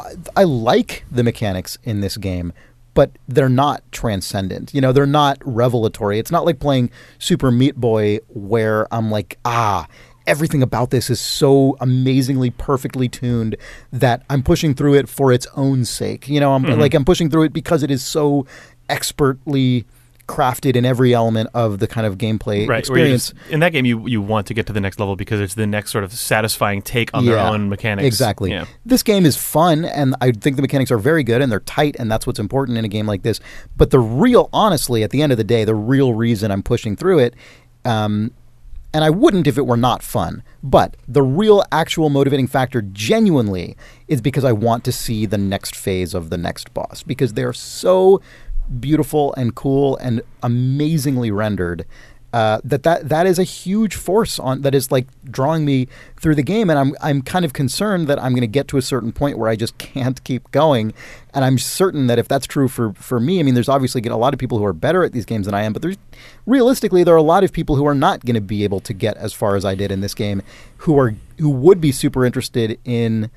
I, 0.00 0.14
I 0.36 0.44
like 0.44 1.04
the 1.10 1.22
mechanics 1.22 1.78
in 1.84 2.00
this 2.00 2.16
game, 2.16 2.52
but 2.94 3.10
they're 3.28 3.48
not 3.48 3.82
transcendent. 3.92 4.74
You 4.74 4.80
know, 4.80 4.92
they're 4.92 5.06
not 5.06 5.38
revelatory. 5.44 6.18
It's 6.18 6.30
not 6.30 6.44
like 6.44 6.60
playing 6.60 6.90
Super 7.18 7.50
Meat 7.50 7.76
Boy 7.76 8.18
where 8.28 8.92
I'm 8.92 9.10
like, 9.10 9.38
ah, 9.44 9.86
everything 10.26 10.62
about 10.62 10.90
this 10.90 11.10
is 11.10 11.20
so 11.20 11.76
amazingly 11.80 12.50
perfectly 12.50 13.08
tuned 13.08 13.56
that 13.92 14.22
I'm 14.30 14.42
pushing 14.42 14.74
through 14.74 14.94
it 14.94 15.08
for 15.08 15.32
its 15.32 15.46
own 15.56 15.84
sake. 15.84 16.28
You 16.28 16.40
know, 16.40 16.54
I'm 16.54 16.64
like 16.78 16.94
I'm 16.94 17.04
pushing 17.04 17.30
through 17.30 17.44
it 17.44 17.52
because 17.52 17.82
it 17.82 17.90
is 17.90 18.04
so 18.04 18.46
expertly 18.88 19.84
crafted 20.28 20.76
in 20.76 20.84
every 20.84 21.12
element 21.14 21.50
of 21.52 21.78
the 21.78 21.86
kind 21.86 22.06
of 22.06 22.16
gameplay 22.16 22.66
Right. 22.68 22.78
experience. 22.78 23.32
just- 23.32 23.50
in 23.52 23.60
that 23.60 23.72
game, 23.72 23.84
you 23.84 24.06
you 24.06 24.22
want 24.22 24.46
to 24.46 24.54
get 24.54 24.66
to 24.66 24.72
the 24.72 24.80
next 24.80 24.98
level 25.00 25.16
because 25.16 25.40
it's 25.40 25.54
the 25.54 25.66
next 25.66 25.90
sort 25.90 26.04
of 26.04 26.12
satisfying 26.12 26.80
take 26.82 27.10
on 27.12 27.26
their 27.26 27.36
Yeah, 27.36 27.50
own 27.50 27.68
mechanics. 27.68 28.06
Exactly. 28.06 28.50
Yeah. 28.50 28.64
This 28.86 29.02
game 29.02 29.26
is 29.26 29.36
fun, 29.36 29.84
and 29.84 30.14
I 30.20 30.30
think 30.32 30.56
the 30.56 30.62
mechanics 30.62 30.90
are 30.90 30.98
very 30.98 31.24
good, 31.24 31.42
and 31.42 31.50
they're 31.50 31.60
tight, 31.60 31.96
and 31.98 32.10
that's 32.10 32.26
what's 32.26 32.38
important 32.38 32.78
in 32.78 32.84
a 32.84 32.88
game 32.88 33.06
like 33.06 33.22
this. 33.22 33.40
But 33.76 33.90
the 33.90 34.00
real, 34.00 34.48
honestly, 34.52 35.02
at 35.02 35.10
the 35.10 35.22
end 35.22 35.32
of 35.32 35.38
the 35.38 35.44
day, 35.44 35.64
the 35.64 35.74
real 35.74 36.14
reason 36.14 36.50
I'm 36.50 36.62
pushing 36.62 36.96
through 36.96 37.18
it, 37.18 37.34
um, 37.84 38.30
and 38.94 39.02
I 39.04 39.10
wouldn't 39.10 39.46
if 39.46 39.56
it 39.56 39.66
were 39.66 39.76
not 39.78 40.02
fun, 40.02 40.42
but 40.62 40.96
the 41.08 41.22
real, 41.22 41.64
actual 41.72 42.10
motivating 42.10 42.46
factor, 42.46 42.82
genuinely, 42.82 43.76
is 44.06 44.20
because 44.20 44.44
I 44.44 44.52
want 44.52 44.84
to 44.84 44.92
see 44.92 45.24
the 45.26 45.38
next 45.38 45.74
phase 45.74 46.12
of 46.14 46.28
the 46.30 46.36
next 46.36 46.72
boss 46.74 47.02
because 47.02 47.32
they're 47.32 47.54
so 47.54 48.20
beautiful 48.80 49.34
and 49.34 49.54
cool 49.54 49.96
and 49.96 50.22
amazingly 50.42 51.30
rendered 51.30 51.86
uh, 52.32 52.60
that, 52.64 52.82
that 52.82 53.10
that 53.10 53.26
is 53.26 53.38
a 53.38 53.42
huge 53.42 53.94
force 53.94 54.38
on 54.38 54.62
that 54.62 54.74
is 54.74 54.90
like 54.90 55.06
drawing 55.30 55.66
me 55.66 55.86
through 56.18 56.34
the 56.34 56.42
game. 56.42 56.70
And 56.70 56.78
I'm 56.78 56.94
I'm 57.02 57.20
kind 57.20 57.44
of 57.44 57.52
concerned 57.52 58.06
that 58.08 58.18
I'm 58.18 58.32
going 58.32 58.40
to 58.40 58.46
get 58.46 58.68
to 58.68 58.78
a 58.78 58.82
certain 58.82 59.12
point 59.12 59.36
where 59.36 59.50
I 59.50 59.56
just 59.56 59.76
can't 59.76 60.22
keep 60.24 60.50
going. 60.50 60.94
And 61.34 61.44
I'm 61.44 61.58
certain 61.58 62.06
that 62.06 62.18
if 62.18 62.28
that's 62.28 62.46
true 62.46 62.68
for 62.68 62.94
for 62.94 63.20
me 63.20 63.38
I 63.38 63.42
mean 63.42 63.52
there's 63.52 63.68
obviously 63.68 64.00
a 64.02 64.16
lot 64.16 64.32
of 64.32 64.40
people 64.40 64.56
who 64.56 64.64
are 64.64 64.72
better 64.72 65.04
at 65.04 65.12
these 65.12 65.26
games 65.26 65.44
than 65.44 65.54
I 65.54 65.62
am 65.62 65.72
but 65.74 65.82
there's 65.82 65.98
realistically 66.46 67.04
there 67.04 67.14
are 67.14 67.18
a 67.18 67.22
lot 67.22 67.44
of 67.44 67.52
people 67.52 67.76
who 67.76 67.86
are 67.86 67.94
not 67.94 68.24
going 68.24 68.34
to 68.34 68.40
be 68.40 68.64
able 68.64 68.80
to 68.80 68.94
get 68.94 69.16
as 69.18 69.34
far 69.34 69.54
as 69.54 69.64
I 69.64 69.74
did 69.74 69.92
in 69.92 70.00
this 70.00 70.14
game 70.14 70.42
who 70.78 70.98
are 70.98 71.14
who 71.38 71.50
would 71.50 71.82
be 71.82 71.92
super 71.92 72.24
interested 72.24 72.78
in 72.84 73.30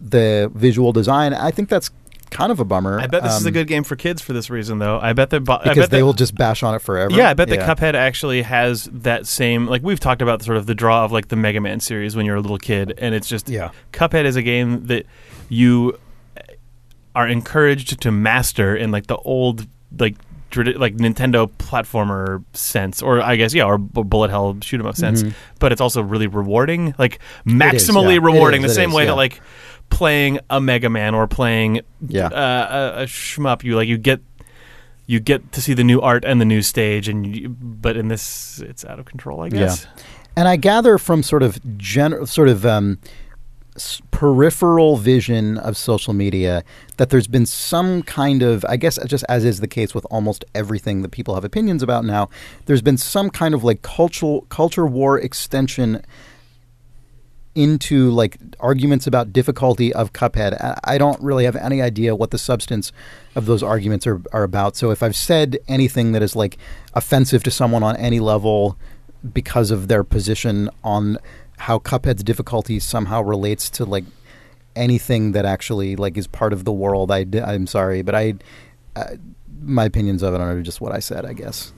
the 0.00 0.52
visual 0.54 0.92
design. 0.92 1.34
I 1.34 1.50
think 1.50 1.68
that's 1.68 1.90
kind 2.30 2.50
of 2.52 2.60
a 2.60 2.64
bummer 2.64 2.98
I 3.00 3.06
bet 3.06 3.22
this 3.22 3.36
is 3.36 3.44
a 3.44 3.48
um, 3.48 3.52
good 3.54 3.66
game 3.66 3.84
for 3.84 3.96
kids 3.96 4.20
for 4.20 4.32
this 4.32 4.50
reason, 4.50 4.78
though. 4.78 4.98
I 5.00 5.12
bet 5.12 5.30
that 5.30 5.40
bo- 5.40 5.54
I 5.54 5.64
because 5.64 5.76
bet 5.76 5.90
they 5.90 5.98
that- 6.00 6.04
will 6.04 6.12
just 6.12 6.34
bash 6.34 6.62
on 6.62 6.74
it 6.74 6.80
forever. 6.80 7.14
Yeah, 7.14 7.30
I 7.30 7.34
bet 7.34 7.48
the 7.48 7.58
Cuphead 7.58 7.94
actually 7.94 8.42
has 8.42 8.84
that 8.92 9.26
same 9.26 9.66
like 9.66 9.82
we've 9.82 10.00
talked 10.00 10.22
about 10.22 10.42
sort 10.42 10.56
of 10.58 10.66
the 10.66 10.74
draw 10.74 11.04
of 11.04 11.12
like 11.12 11.28
the 11.28 11.36
Mega 11.36 11.60
Man 11.60 11.80
series 11.80 12.16
when 12.16 12.26
you're 12.26 12.36
a 12.36 12.40
little 12.40 12.58
kid, 12.58 12.94
and 12.98 13.14
it's 13.14 13.28
just 13.28 13.48
Yeah. 13.48 13.70
Cuphead 13.92 14.24
is 14.24 14.36
a 14.36 14.42
game 14.42 14.86
that 14.86 15.06
you 15.48 15.98
are 17.14 17.26
encouraged 17.26 18.00
to 18.02 18.10
master 18.12 18.76
in 18.76 18.90
like 18.90 19.06
the 19.06 19.16
old 19.16 19.66
like 19.98 20.16
like 20.54 20.96
Nintendo 20.96 21.50
platformer 21.58 22.42
sense, 22.54 23.02
or 23.02 23.20
I 23.20 23.36
guess 23.36 23.52
yeah, 23.52 23.64
or 23.64 23.76
bu- 23.78 24.04
bullet 24.04 24.30
hell 24.30 24.56
shoot 24.62 24.80
'em 24.80 24.86
up 24.86 24.96
sense. 24.96 25.22
But 25.58 25.72
it's 25.72 25.80
also 25.80 26.02
really 26.02 26.28
rewarding, 26.28 26.94
like 26.98 27.18
maximally 27.44 28.14
yeah. 28.14 28.20
Rewarding, 28.22 28.62
is, 28.62 28.70
the 28.70 28.74
same 28.74 28.90
is, 28.90 28.94
way 28.94 29.02
yeah. 29.04 29.10
that 29.10 29.16
like 29.16 29.40
playing 29.90 30.38
a 30.50 30.60
Mega 30.60 30.90
Man 30.90 31.14
or 31.14 31.26
playing 31.26 31.80
Yeah. 32.06 32.26
uh, 32.26 32.92
a, 32.98 33.02
a 33.02 33.06
shmup, 33.06 33.62
you 33.64 33.76
like 33.76 33.88
you 33.88 33.98
get 33.98 34.20
you 35.06 35.20
get 35.20 35.52
to 35.52 35.60
see 35.62 35.72
the 35.72 35.84
new 35.84 36.00
art 36.00 36.24
and 36.24 36.40
the 36.40 36.44
new 36.44 36.62
stage, 36.62 37.08
and 37.08 37.36
you, 37.36 37.48
but 37.48 37.96
in 37.96 38.08
this, 38.08 38.58
it's 38.60 38.84
out 38.84 38.98
of 38.98 39.04
control. 39.04 39.40
I 39.42 39.48
guess. 39.50 39.86
And 40.36 40.48
I 40.48 40.56
gather 40.56 40.98
from 40.98 41.22
sort 41.22 41.42
of 41.44 41.78
gen- 41.78 42.26
sort 42.26 42.48
of 42.48 42.66
um, 42.66 42.98
s- 43.76 44.02
peripheral 44.10 44.96
vision 44.96 45.58
of 45.58 45.76
social 45.76 46.12
media 46.12 46.64
that 46.96 47.10
there's 47.10 47.28
been 47.28 47.46
some 47.46 48.02
kind 48.02 48.42
of, 48.42 48.64
I 48.68 48.76
guess, 48.76 48.98
just 49.06 49.24
as 49.28 49.44
is 49.44 49.60
the 49.60 49.68
case 49.68 49.94
with 49.94 50.04
almost 50.10 50.44
everything 50.56 51.02
that 51.02 51.10
people 51.10 51.34
have 51.36 51.44
opinions 51.44 51.82
about 51.84 52.04
now, 52.04 52.28
there's 52.66 52.82
been 52.82 52.98
some 52.98 53.30
kind 53.30 53.54
of 53.54 53.62
like 53.62 53.82
cultural 53.82 54.42
culture 54.48 54.86
war 54.86 55.18
extension 55.20 56.02
into 57.56 58.10
like 58.10 58.36
arguments 58.60 59.06
about 59.06 59.32
difficulty 59.32 59.92
of 59.92 60.12
Cuphead. 60.12 60.78
I- 60.84 60.98
don't 60.98 61.20
really 61.20 61.44
have 61.44 61.56
any 61.56 61.82
idea 61.82 62.14
what 62.14 62.30
the 62.30 62.38
substance 62.38 62.92
of 63.34 63.46
those 63.46 63.62
arguments 63.62 64.06
are, 64.06 64.20
are 64.32 64.42
about. 64.42 64.76
So 64.76 64.90
if 64.90 65.02
I've 65.02 65.16
said 65.16 65.58
anything 65.68 66.12
that 66.12 66.22
is 66.22 66.36
like 66.36 66.58
offensive 66.94 67.42
to 67.44 67.50
someone 67.50 67.82
on 67.82 67.96
any 67.96 68.20
level 68.20 68.78
because 69.32 69.70
of 69.70 69.88
their 69.88 70.04
position 70.04 70.70
on 70.84 71.18
how 71.58 71.78
Cuphead's 71.78 72.22
difficulty 72.22 72.78
somehow 72.78 73.22
relates 73.22 73.68
to 73.70 73.84
like 73.84 74.04
anything 74.74 75.32
that 75.32 75.44
actually 75.44 75.96
like 75.96 76.16
is 76.16 76.26
part 76.26 76.52
of 76.52 76.64
the 76.64 76.72
world, 76.72 77.10
I 77.10 77.26
am 77.34 77.66
sorry, 77.66 78.02
but 78.02 78.14
I 78.14 78.34
uh, 78.94 79.16
my 79.62 79.84
opinions 79.84 80.22
of 80.22 80.34
it 80.34 80.40
are 80.40 80.60
just 80.62 80.80
what 80.80 80.92
I 80.92 81.00
said, 81.00 81.24
I 81.24 81.32
guess. 81.32 81.72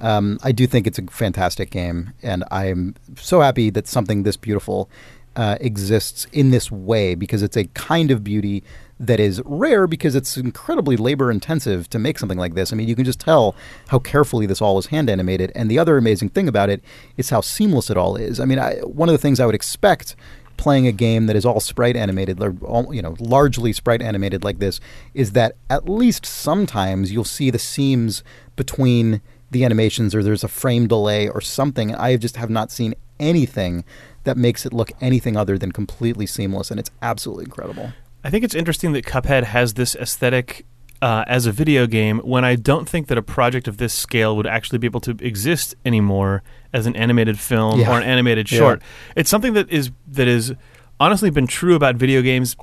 Um, 0.00 0.38
I 0.42 0.52
do 0.52 0.66
think 0.66 0.86
it's 0.86 0.98
a 0.98 1.06
fantastic 1.06 1.70
game, 1.70 2.12
and 2.22 2.44
I'm 2.50 2.94
so 3.16 3.40
happy 3.40 3.70
that 3.70 3.86
something 3.86 4.22
this 4.22 4.36
beautiful 4.36 4.90
uh, 5.36 5.56
exists 5.60 6.26
in 6.32 6.50
this 6.50 6.70
way 6.70 7.14
because 7.14 7.42
it's 7.42 7.56
a 7.56 7.64
kind 7.68 8.10
of 8.10 8.22
beauty 8.22 8.62
that 9.00 9.18
is 9.18 9.42
rare 9.44 9.86
because 9.86 10.14
it's 10.14 10.36
incredibly 10.36 10.96
labor 10.96 11.30
intensive 11.30 11.90
to 11.90 11.98
make 11.98 12.18
something 12.18 12.38
like 12.38 12.54
this. 12.54 12.72
I 12.72 12.76
mean, 12.76 12.88
you 12.88 12.94
can 12.94 13.04
just 13.04 13.20
tell 13.20 13.54
how 13.88 13.98
carefully 13.98 14.46
this 14.46 14.62
all 14.62 14.78
is 14.78 14.86
hand 14.86 15.10
animated. 15.10 15.50
And 15.54 15.70
the 15.70 15.78
other 15.78 15.96
amazing 15.98 16.30
thing 16.30 16.48
about 16.48 16.70
it 16.70 16.82
is 17.16 17.30
how 17.30 17.40
seamless 17.40 17.90
it 17.90 17.96
all 17.96 18.16
is. 18.16 18.38
I 18.38 18.44
mean, 18.44 18.58
I, 18.58 18.76
one 18.80 19.08
of 19.08 19.12
the 19.12 19.18
things 19.18 19.40
I 19.40 19.46
would 19.46 19.54
expect 19.54 20.14
playing 20.56 20.86
a 20.86 20.92
game 20.92 21.26
that 21.26 21.34
is 21.34 21.44
all 21.44 21.58
sprite 21.58 21.96
animated, 21.96 22.38
you 22.40 23.02
know, 23.02 23.16
largely 23.18 23.72
sprite 23.72 24.00
animated 24.00 24.44
like 24.44 24.60
this, 24.60 24.80
is 25.12 25.32
that 25.32 25.56
at 25.68 25.88
least 25.88 26.24
sometimes 26.24 27.10
you'll 27.10 27.24
see 27.24 27.50
the 27.50 27.58
seams 27.58 28.22
between 28.54 29.20
the 29.50 29.64
animations, 29.64 30.14
or 30.14 30.22
there's 30.22 30.44
a 30.44 30.48
frame 30.48 30.86
delay 30.86 31.28
or 31.28 31.40
something. 31.40 31.92
I 31.94 32.16
just 32.16 32.36
have 32.36 32.50
not 32.50 32.70
seen 32.70 32.94
anything 33.18 33.84
that 34.24 34.36
makes 34.36 34.66
it 34.66 34.72
look 34.72 34.90
anything 35.00 35.36
other 35.36 35.56
than 35.58 35.72
completely 35.72 36.26
seamless, 36.26 36.70
and 36.70 36.80
it's 36.80 36.90
absolutely 37.02 37.44
incredible. 37.44 37.92
I 38.22 38.30
think 38.30 38.44
it's 38.44 38.54
interesting 38.54 38.92
that 38.92 39.04
Cuphead 39.04 39.44
has 39.44 39.74
this 39.74 39.94
aesthetic 39.96 40.64
uh, 41.02 41.24
as 41.26 41.44
a 41.44 41.52
video 41.52 41.86
game 41.86 42.18
when 42.20 42.44
I 42.44 42.56
don't 42.56 42.88
think 42.88 43.08
that 43.08 43.18
a 43.18 43.22
project 43.22 43.68
of 43.68 43.76
this 43.76 43.92
scale 43.92 44.34
would 44.36 44.46
actually 44.46 44.78
be 44.78 44.86
able 44.86 45.00
to 45.00 45.10
exist 45.20 45.74
anymore 45.84 46.42
as 46.72 46.86
an 46.86 46.96
animated 46.96 47.38
film 47.38 47.80
Yeah. 47.80 47.90
or 47.92 47.98
an 47.98 48.02
animated 48.04 48.50
Yeah. 48.50 48.58
short. 48.58 48.82
It's 49.14 49.28
something 49.28 49.52
that 49.52 49.68
is 49.70 49.90
that 50.10 50.26
is 50.28 50.54
honestly 50.98 51.28
been 51.28 51.46
true 51.46 51.74
about 51.74 51.96
video 51.96 52.22
games 52.22 52.56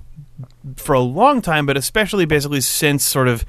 for 0.77 0.93
a 0.93 0.99
long 0.99 1.41
time, 1.41 1.67
but 1.67 1.77
especially 1.77 2.25
basically 2.25 2.61
since 2.61 3.03
sort 3.05 3.27
of 3.27 3.45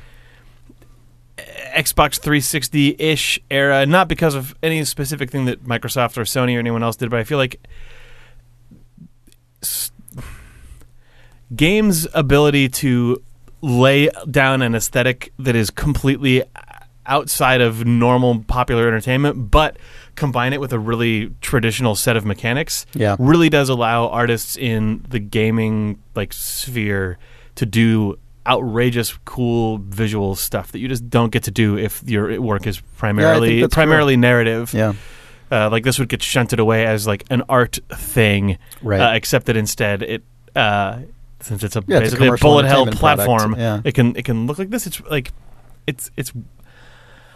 Xbox 1.74 2.18
360 2.20 2.96
ish 2.98 3.40
era. 3.50 3.86
Not 3.86 4.08
because 4.08 4.34
of 4.34 4.54
any 4.62 4.84
specific 4.84 5.30
thing 5.30 5.46
that 5.46 5.64
Microsoft 5.64 6.18
or 6.18 6.22
Sony 6.24 6.54
or 6.56 6.58
anyone 6.58 6.82
else 6.82 6.96
did, 6.96 7.08
but 7.10 7.18
I 7.18 7.24
feel 7.24 7.38
like 7.38 7.66
games' 11.54 12.06
ability 12.14 12.68
to 12.68 13.22
lay 13.60 14.08
down 14.30 14.62
an 14.62 14.74
aesthetic 14.74 15.32
that 15.38 15.54
is 15.54 15.70
completely 15.70 16.42
outside 17.06 17.60
of 17.60 17.84
normal 17.84 18.42
popular 18.44 18.86
entertainment, 18.88 19.50
but 19.50 19.76
combine 20.14 20.52
it 20.52 20.60
with 20.60 20.72
a 20.72 20.78
really 20.78 21.30
traditional 21.40 21.94
set 21.94 22.16
of 22.16 22.24
mechanics, 22.24 22.86
Yeah. 22.94 23.16
really 23.18 23.48
does 23.48 23.68
allow 23.68 24.08
artists 24.08 24.56
in 24.56 25.04
the 25.08 25.18
gaming 25.18 25.98
like 26.14 26.32
sphere 26.32 27.18
to 27.56 27.66
do 27.66 28.18
outrageous 28.46 29.16
cool 29.24 29.78
visual 29.78 30.34
stuff 30.34 30.72
that 30.72 30.80
you 30.80 30.88
just 30.88 31.08
don't 31.08 31.30
get 31.30 31.44
to 31.44 31.50
do 31.52 31.78
if 31.78 32.02
your 32.04 32.40
work 32.40 32.66
is 32.66 32.80
primarily 32.96 33.66
primarily 33.68 34.16
narrative 34.16 34.74
Yeah. 34.74 34.94
Uh, 35.52 35.68
like 35.70 35.84
this 35.84 35.98
would 36.00 36.08
get 36.08 36.22
shunted 36.22 36.58
away 36.58 36.84
as 36.86 37.06
like 37.06 37.24
an 37.30 37.42
art 37.48 37.78
thing, 37.94 38.58
Right. 38.82 39.00
uh, 39.00 39.12
except 39.14 39.46
that 39.46 39.56
instead 39.56 40.02
it, 40.02 40.22
uh, 40.56 41.00
since 41.40 41.62
it's 41.62 41.76
a 41.76 41.84
Yeah, 41.86 41.98
it's 41.98 42.14
a 42.14 42.16
basically 42.16 42.28
a, 42.28 42.36
bullet 42.38 42.64
hell 42.66 42.86
platform, 42.86 43.54
yeah. 43.56 43.80
it 43.84 43.94
can 43.94 44.16
it 44.16 44.24
can 44.24 44.46
look 44.46 44.58
like 44.58 44.70
this. 44.70 44.86
It's 44.86 45.00
like 45.10 45.32
it's 45.86 46.10
it's. 46.16 46.32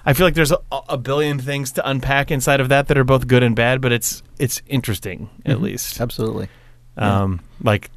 I 0.08 0.12
feel 0.12 0.24
like 0.26 0.34
there's 0.34 0.52
a, 0.52 0.58
a 0.88 0.96
billion 0.96 1.38
things 1.40 1.72
to 1.72 1.88
unpack 1.88 2.30
inside 2.30 2.60
of 2.60 2.68
that 2.68 2.86
that 2.88 2.96
are 2.96 3.02
both 3.04 3.26
good 3.26 3.42
and 3.42 3.54
bad, 3.56 3.80
but 3.80 3.90
it's 3.92 4.22
it's 4.38 4.62
interesting 4.68 5.28
at 5.44 5.58
Mhm. 5.58 5.62
least. 5.62 6.00
Absolutely. 6.00 6.48
Um, 6.96 7.40
like 7.62 7.90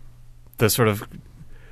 the 0.58 0.70
sort 0.72 0.88
of 0.88 1.08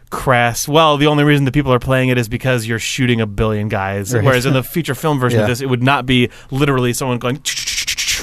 crass. 0.09 0.67
Well, 0.67 0.97
the 0.97 1.07
only 1.07 1.23
reason 1.23 1.45
that 1.45 1.53
people 1.53 1.73
are 1.73 1.79
playing 1.79 2.09
it 2.09 2.17
is 2.17 2.29
because 2.29 2.65
you're 2.65 2.79
shooting 2.79 3.19
a 3.19 3.25
billion 3.27 3.67
guys. 3.67 4.13
Right. 4.13 4.23
Whereas 4.23 4.45
in 4.45 4.53
the 4.53 4.63
feature 4.75 4.95
film 4.95 5.19
version 5.19 5.41
of 5.41 5.47
this, 5.47 5.59
it 5.59 5.65
would 5.69 5.83
not 5.83 6.05
be 6.05 6.29
literally 6.51 6.93
someone 6.93 7.17
going 7.17 7.41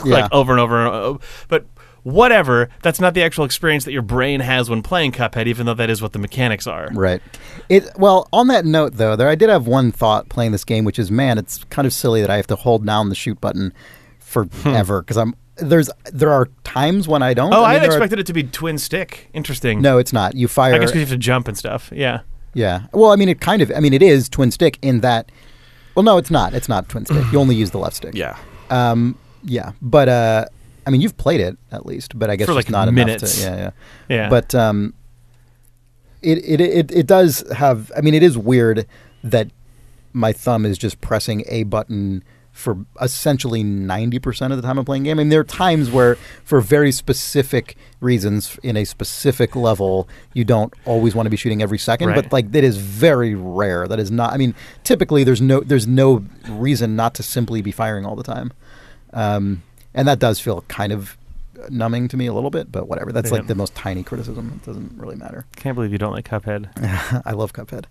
Yeah. 0.10 0.22
like 0.22 0.32
over 0.32 0.52
and 0.52 0.60
over. 0.60 0.86
uh, 0.86 1.14
But 1.48 1.66
whatever. 2.02 2.68
That's 2.82 3.00
not 3.00 3.14
the 3.14 3.22
actual 3.22 3.44
experience 3.44 3.84
that 3.84 3.92
your 3.92 4.02
brain 4.02 4.40
has 4.40 4.68
when 4.68 4.82
playing 4.82 5.12
Cuphead, 5.12 5.46
even 5.46 5.64
though 5.66 5.74
that 5.74 5.88
is 5.90 6.02
what 6.02 6.12
the 6.12 6.18
mechanics 6.18 6.66
are. 6.66 6.88
Right. 6.92 7.22
It 7.68 7.88
well, 7.96 8.28
on 8.32 8.48
that 8.48 8.64
note 8.66 8.94
though, 8.96 9.16
there 9.16 9.28
I 9.28 9.34
did 9.34 9.48
have 9.48 9.66
one 9.66 9.90
thought 9.92 10.28
playing 10.28 10.52
this 10.52 10.64
game, 10.64 10.84
which 10.84 10.98
is 10.98 11.10
man, 11.10 11.38
it's 11.38 11.64
kind 11.70 11.86
of 11.86 11.92
silly 11.92 12.20
that 12.20 12.28
I 12.30 12.36
have 12.36 12.46
to 12.48 12.56
hold 12.56 12.84
down 12.84 13.08
the 13.08 13.14
shoot 13.14 13.40
button 13.40 13.72
forever 14.18 15.00
because 15.02 15.16
I'm 15.16 15.34
there's 15.56 15.88
there 16.12 16.30
are 16.32 16.48
times 16.64 17.06
when 17.06 17.22
I 17.22 17.32
don't. 17.34 17.52
Hmm. 17.52 17.58
Oh, 17.58 17.64
I, 17.64 17.74
mean, 17.74 17.74
had 17.74 17.82
there 17.84 17.90
are- 17.90 17.94
expected 17.94 18.18
it 18.18 18.26
to 18.26 18.32
be 18.32 18.42
twin 18.42 18.76
stick. 18.78 19.28
Interesting. 19.32 19.80
no, 19.80 19.98
it's 19.98 20.12
not. 20.12 20.34
You 20.34 20.48
fire. 20.48 20.74
I 20.74 20.78
guess 20.78 20.92
you 20.92 21.00
have 21.00 21.08
to 21.10 21.16
jump 21.16 21.48
and 21.48 21.56
stuff. 21.56 21.90
Yeah. 21.94 22.20
Yeah. 22.54 22.82
Well, 22.92 23.10
I 23.12 23.16
mean, 23.16 23.28
it 23.28 23.40
kind 23.40 23.62
of. 23.62 23.70
I 23.74 23.80
mean, 23.80 23.92
it 23.94 24.02
is 24.02 24.28
twin 24.28 24.50
stick 24.50 24.78
in 24.82 25.00
that. 25.00 25.30
Well, 25.94 26.02
no, 26.02 26.18
it's 26.18 26.30
not. 26.30 26.54
It's 26.54 26.68
not 26.68 26.88
twin 26.88 27.06
stick. 27.06 27.24
You 27.32 27.38
only 27.38 27.54
use 27.54 27.70
the 27.70 27.78
left 27.78 27.96
stick. 27.96 28.14
Yeah. 28.14 28.36
Um. 28.70 29.16
Yeah. 29.44 29.72
But 29.82 30.08
uh, 30.08 30.44
I 30.86 30.90
mean, 30.90 31.00
you've 31.00 31.16
played 31.16 31.40
it 31.40 31.56
at 31.72 31.86
least, 31.86 32.18
but 32.18 32.30
I 32.30 32.36
guess 32.36 32.46
For, 32.46 32.54
like, 32.54 32.70
not 32.70 32.92
minutes. 32.92 33.22
enough 33.22 33.54
to. 33.54 33.58
Yeah. 33.62 33.70
Yeah. 34.08 34.16
Yeah. 34.16 34.28
But 34.28 34.54
um, 34.54 34.94
it, 36.22 36.38
it 36.38 36.60
it 36.60 36.90
it 36.92 37.06
does 37.06 37.44
have. 37.52 37.92
I 37.96 38.00
mean, 38.00 38.14
it 38.14 38.22
is 38.22 38.36
weird 38.38 38.86
that 39.22 39.48
my 40.12 40.32
thumb 40.32 40.64
is 40.64 40.78
just 40.78 41.00
pressing 41.00 41.44
a 41.48 41.64
button 41.64 42.22
for 42.52 42.78
essentially 43.00 43.64
90% 43.64 44.52
of 44.52 44.56
the 44.56 44.62
time 44.62 44.78
I'm 44.78 44.84
playing 44.84 45.02
a 45.02 45.06
game. 45.06 45.18
I 45.18 45.24
mean, 45.24 45.28
there 45.28 45.40
are 45.40 45.44
times 45.44 45.90
where, 45.90 46.14
for 46.44 46.60
very 46.60 46.92
specific 46.92 47.76
reasons, 48.00 48.60
in 48.62 48.76
a 48.76 48.84
specific 48.84 49.56
level, 49.56 50.08
you 50.34 50.44
don't 50.44 50.72
always 50.84 51.16
want 51.16 51.26
to 51.26 51.30
be 51.30 51.36
shooting 51.36 51.62
every 51.62 51.78
second. 51.78 52.10
Right. 52.10 52.14
But 52.22 52.32
like, 52.32 52.52
that 52.52 52.62
is 52.62 52.76
very 52.76 53.34
rare. 53.34 53.88
That 53.88 53.98
is 53.98 54.12
not. 54.12 54.32
I 54.32 54.36
mean, 54.36 54.54
typically 54.84 55.24
there's 55.24 55.40
no 55.40 55.60
there's 55.60 55.88
no 55.88 56.24
reason 56.48 56.94
not 56.94 57.14
to 57.14 57.24
simply 57.24 57.60
be 57.60 57.72
firing 57.72 58.06
all 58.06 58.14
the 58.14 58.22
time, 58.22 58.52
um, 59.14 59.62
and 59.94 60.06
that 60.06 60.18
does 60.18 60.38
feel 60.40 60.60
kind 60.68 60.92
of 60.92 61.16
numbing 61.70 62.08
to 62.08 62.16
me 62.18 62.26
a 62.26 62.32
little 62.34 62.50
bit. 62.50 62.70
But 62.70 62.88
whatever. 62.88 63.10
That's 63.12 63.30
Yeah. 63.30 63.38
like 63.38 63.46
the 63.46 63.54
most 63.54 63.74
tiny 63.74 64.02
criticism. 64.02 64.60
It 64.62 64.66
doesn't 64.66 64.92
really 64.98 65.16
matter. 65.16 65.46
Can't 65.56 65.74
believe 65.74 65.92
you 65.92 65.98
don't 65.98 66.12
like 66.12 66.28
Cuphead. 66.28 66.68
I 67.26 67.32
love 67.32 67.52
Cuphead. 67.54 67.84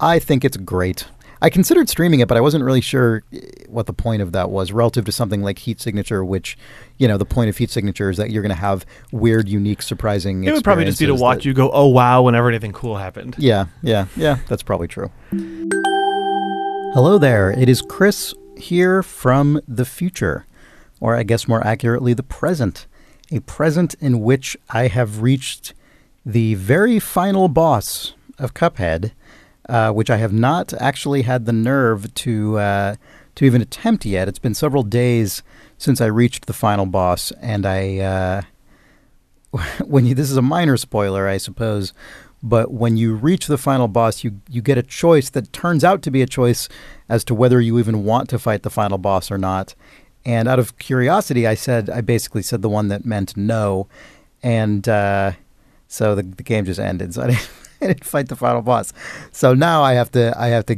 I 0.00 0.18
think 0.18 0.44
it's 0.44 0.56
great. 0.56 1.06
I 1.44 1.50
considered 1.50 1.88
streaming 1.88 2.20
it, 2.20 2.28
but 2.28 2.36
I 2.36 2.40
wasn't 2.40 2.62
really 2.62 2.80
sure 2.80 3.24
eh, 3.32 3.40
what 3.66 3.86
the 3.86 3.92
point 3.92 4.22
of 4.22 4.30
that 4.30 4.48
was 4.50 4.70
relative 4.70 5.04
to 5.06 5.12
something 5.12 5.42
like 5.42 5.58
Heat 5.58 5.80
Signature, 5.80 6.24
which, 6.24 6.56
you 6.98 7.08
know, 7.08 7.18
the 7.18 7.24
point 7.24 7.48
of 7.50 7.56
Heat 7.56 7.68
Signature 7.68 8.10
is 8.10 8.16
that 8.16 8.30
you're 8.30 8.42
going 8.42 8.54
to 8.54 8.60
have 8.60 8.86
weird, 9.10 9.48
unique, 9.48 9.82
surprising. 9.82 10.44
It 10.44 10.54
would 10.54 10.62
probably 10.62 10.84
just 10.84 11.00
be 11.00 11.06
to 11.06 11.14
watch 11.16 11.38
that- 11.38 11.44
you 11.46 11.52
go, 11.52 11.68
oh 11.72 11.88
wow, 11.88 12.22
whenever 12.22 12.48
anything 12.48 12.72
cool 12.72 12.96
happened. 12.96 13.34
Yeah, 13.38 13.66
yeah, 13.82 14.06
yeah. 14.16 14.38
That's 14.48 14.62
probably 14.62 14.86
true. 14.86 15.10
Hello 16.94 17.18
there. 17.18 17.50
It 17.50 17.68
is 17.68 17.82
Chris 17.82 18.34
here 18.56 19.02
from 19.02 19.60
the 19.66 19.84
future, 19.84 20.46
or 21.02 21.16
I 21.16 21.24
guess 21.24 21.48
more 21.48 21.66
accurately, 21.66 22.14
the 22.14 22.22
present. 22.22 22.86
A 23.32 23.40
present 23.40 23.94
in 24.00 24.20
which 24.20 24.56
I 24.70 24.86
have 24.86 25.20
reached 25.20 25.74
the 26.24 26.54
very 26.54 27.00
final 27.00 27.48
boss 27.48 28.14
of 28.38 28.54
Cuphead, 28.54 29.10
uh, 29.68 29.90
which 29.90 30.10
I 30.10 30.18
have 30.18 30.32
not 30.32 30.72
actually 30.74 31.22
had 31.22 31.44
the 31.44 31.52
nerve 31.52 32.14
to 32.14 32.56
uh, 32.58 32.94
to 33.34 33.44
even 33.44 33.60
attempt 33.60 34.06
yet. 34.06 34.28
It's 34.28 34.38
been 34.38 34.54
several 34.54 34.84
days 34.84 35.42
since 35.76 36.00
I 36.00 36.06
reached 36.06 36.46
the 36.46 36.52
final 36.52 36.86
boss, 36.86 37.32
and 37.40 37.66
I. 37.66 37.98
Uh, 37.98 38.42
when 39.84 40.06
you 40.06 40.14
this 40.14 40.30
is 40.30 40.36
a 40.36 40.42
minor 40.42 40.76
spoiler, 40.76 41.26
I 41.26 41.38
suppose, 41.38 41.92
but 42.44 42.70
when 42.70 42.96
you 42.96 43.14
reach 43.14 43.48
the 43.48 43.58
final 43.58 43.88
boss, 43.88 44.22
you 44.22 44.40
you 44.48 44.62
get 44.62 44.78
a 44.78 44.84
choice 44.84 45.30
that 45.30 45.52
turns 45.52 45.82
out 45.82 46.00
to 46.02 46.12
be 46.12 46.22
a 46.22 46.26
choice 46.26 46.68
as 47.08 47.24
to 47.24 47.34
whether 47.34 47.60
you 47.60 47.80
even 47.80 48.04
want 48.04 48.28
to 48.28 48.38
fight 48.38 48.62
the 48.62 48.70
final 48.70 48.98
boss 48.98 49.32
or 49.32 49.38
not. 49.38 49.74
And 50.24 50.48
out 50.48 50.58
of 50.58 50.78
curiosity, 50.78 51.46
I 51.46 51.54
said 51.54 51.90
I 51.90 52.00
basically 52.00 52.42
said 52.42 52.62
the 52.62 52.68
one 52.68 52.88
that 52.88 53.04
meant 53.04 53.36
no, 53.36 53.88
and 54.42 54.88
uh, 54.88 55.32
so 55.88 56.14
the, 56.14 56.22
the 56.22 56.42
game 56.42 56.64
just 56.64 56.80
ended. 56.80 57.14
So 57.14 57.22
I 57.22 57.26
didn't, 57.30 57.50
I 57.80 57.86
didn't 57.88 58.04
fight 58.04 58.28
the 58.28 58.36
final 58.36 58.62
boss. 58.62 58.92
So 59.32 59.54
now 59.54 59.82
I 59.82 59.94
have 59.94 60.10
to 60.12 60.34
I 60.38 60.48
have 60.48 60.66
to 60.66 60.76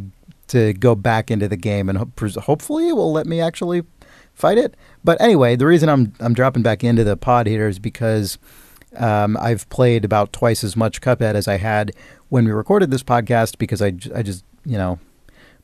to 0.48 0.72
go 0.74 0.94
back 0.94 1.30
into 1.30 1.48
the 1.48 1.56
game 1.56 1.88
and 1.88 1.98
ho- 1.98 2.40
hopefully 2.40 2.88
it 2.88 2.92
will 2.92 3.12
let 3.12 3.26
me 3.26 3.40
actually 3.40 3.82
fight 4.34 4.58
it. 4.58 4.76
But 5.02 5.20
anyway, 5.20 5.56
the 5.56 5.66
reason 5.66 5.88
I'm 5.88 6.12
I'm 6.20 6.34
dropping 6.34 6.62
back 6.62 6.82
into 6.82 7.04
the 7.04 7.16
pod 7.16 7.46
here 7.46 7.68
is 7.68 7.78
because 7.78 8.38
um, 8.96 9.36
I've 9.38 9.68
played 9.68 10.04
about 10.04 10.32
twice 10.32 10.64
as 10.64 10.76
much 10.76 11.00
Cuphead 11.00 11.34
as 11.34 11.48
I 11.48 11.56
had 11.56 11.92
when 12.28 12.44
we 12.44 12.52
recorded 12.52 12.90
this 12.90 13.02
podcast 13.02 13.58
because 13.58 13.82
I, 13.82 13.88
I 14.14 14.22
just 14.22 14.44
you 14.64 14.78
know 14.78 14.98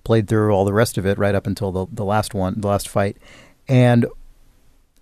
played 0.05 0.29
through 0.29 0.53
all 0.53 0.65
the 0.65 0.73
rest 0.73 0.97
of 0.97 1.07
it 1.07 1.19
right 1.19 1.35
up 1.35 1.47
until 1.47 1.73
the 1.73 1.87
the 1.93 2.05
last 2.05 2.35
one 2.35 2.61
the 2.61 2.69
last 2.69 2.89
fight 2.89 3.17
and 3.71 4.05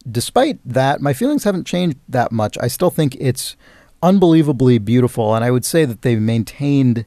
despite 0.09 0.61
that 0.64 1.00
my 1.00 1.12
feelings 1.12 1.44
haven't 1.44 1.66
changed 1.66 1.98
that 2.09 2.31
much 2.31 2.57
I 2.61 2.68
still 2.68 2.90
think 2.90 3.16
it's 3.18 3.57
unbelievably 4.02 4.78
beautiful 4.78 5.35
and 5.35 5.44
I 5.44 5.50
would 5.50 5.64
say 5.64 5.85
that 5.85 6.02
they've 6.02 6.20
maintained 6.20 7.04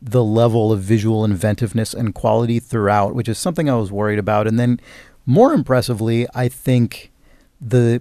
the 0.00 0.24
level 0.24 0.72
of 0.72 0.80
visual 0.80 1.24
inventiveness 1.24 1.92
and 1.92 2.14
quality 2.14 2.58
throughout 2.58 3.14
which 3.14 3.28
is 3.28 3.38
something 3.38 3.68
I 3.68 3.76
was 3.76 3.92
worried 3.92 4.18
about 4.18 4.46
and 4.48 4.58
then 4.58 4.80
more 5.26 5.52
impressively 5.52 6.26
I 6.34 6.48
think 6.48 7.12
the 7.60 8.00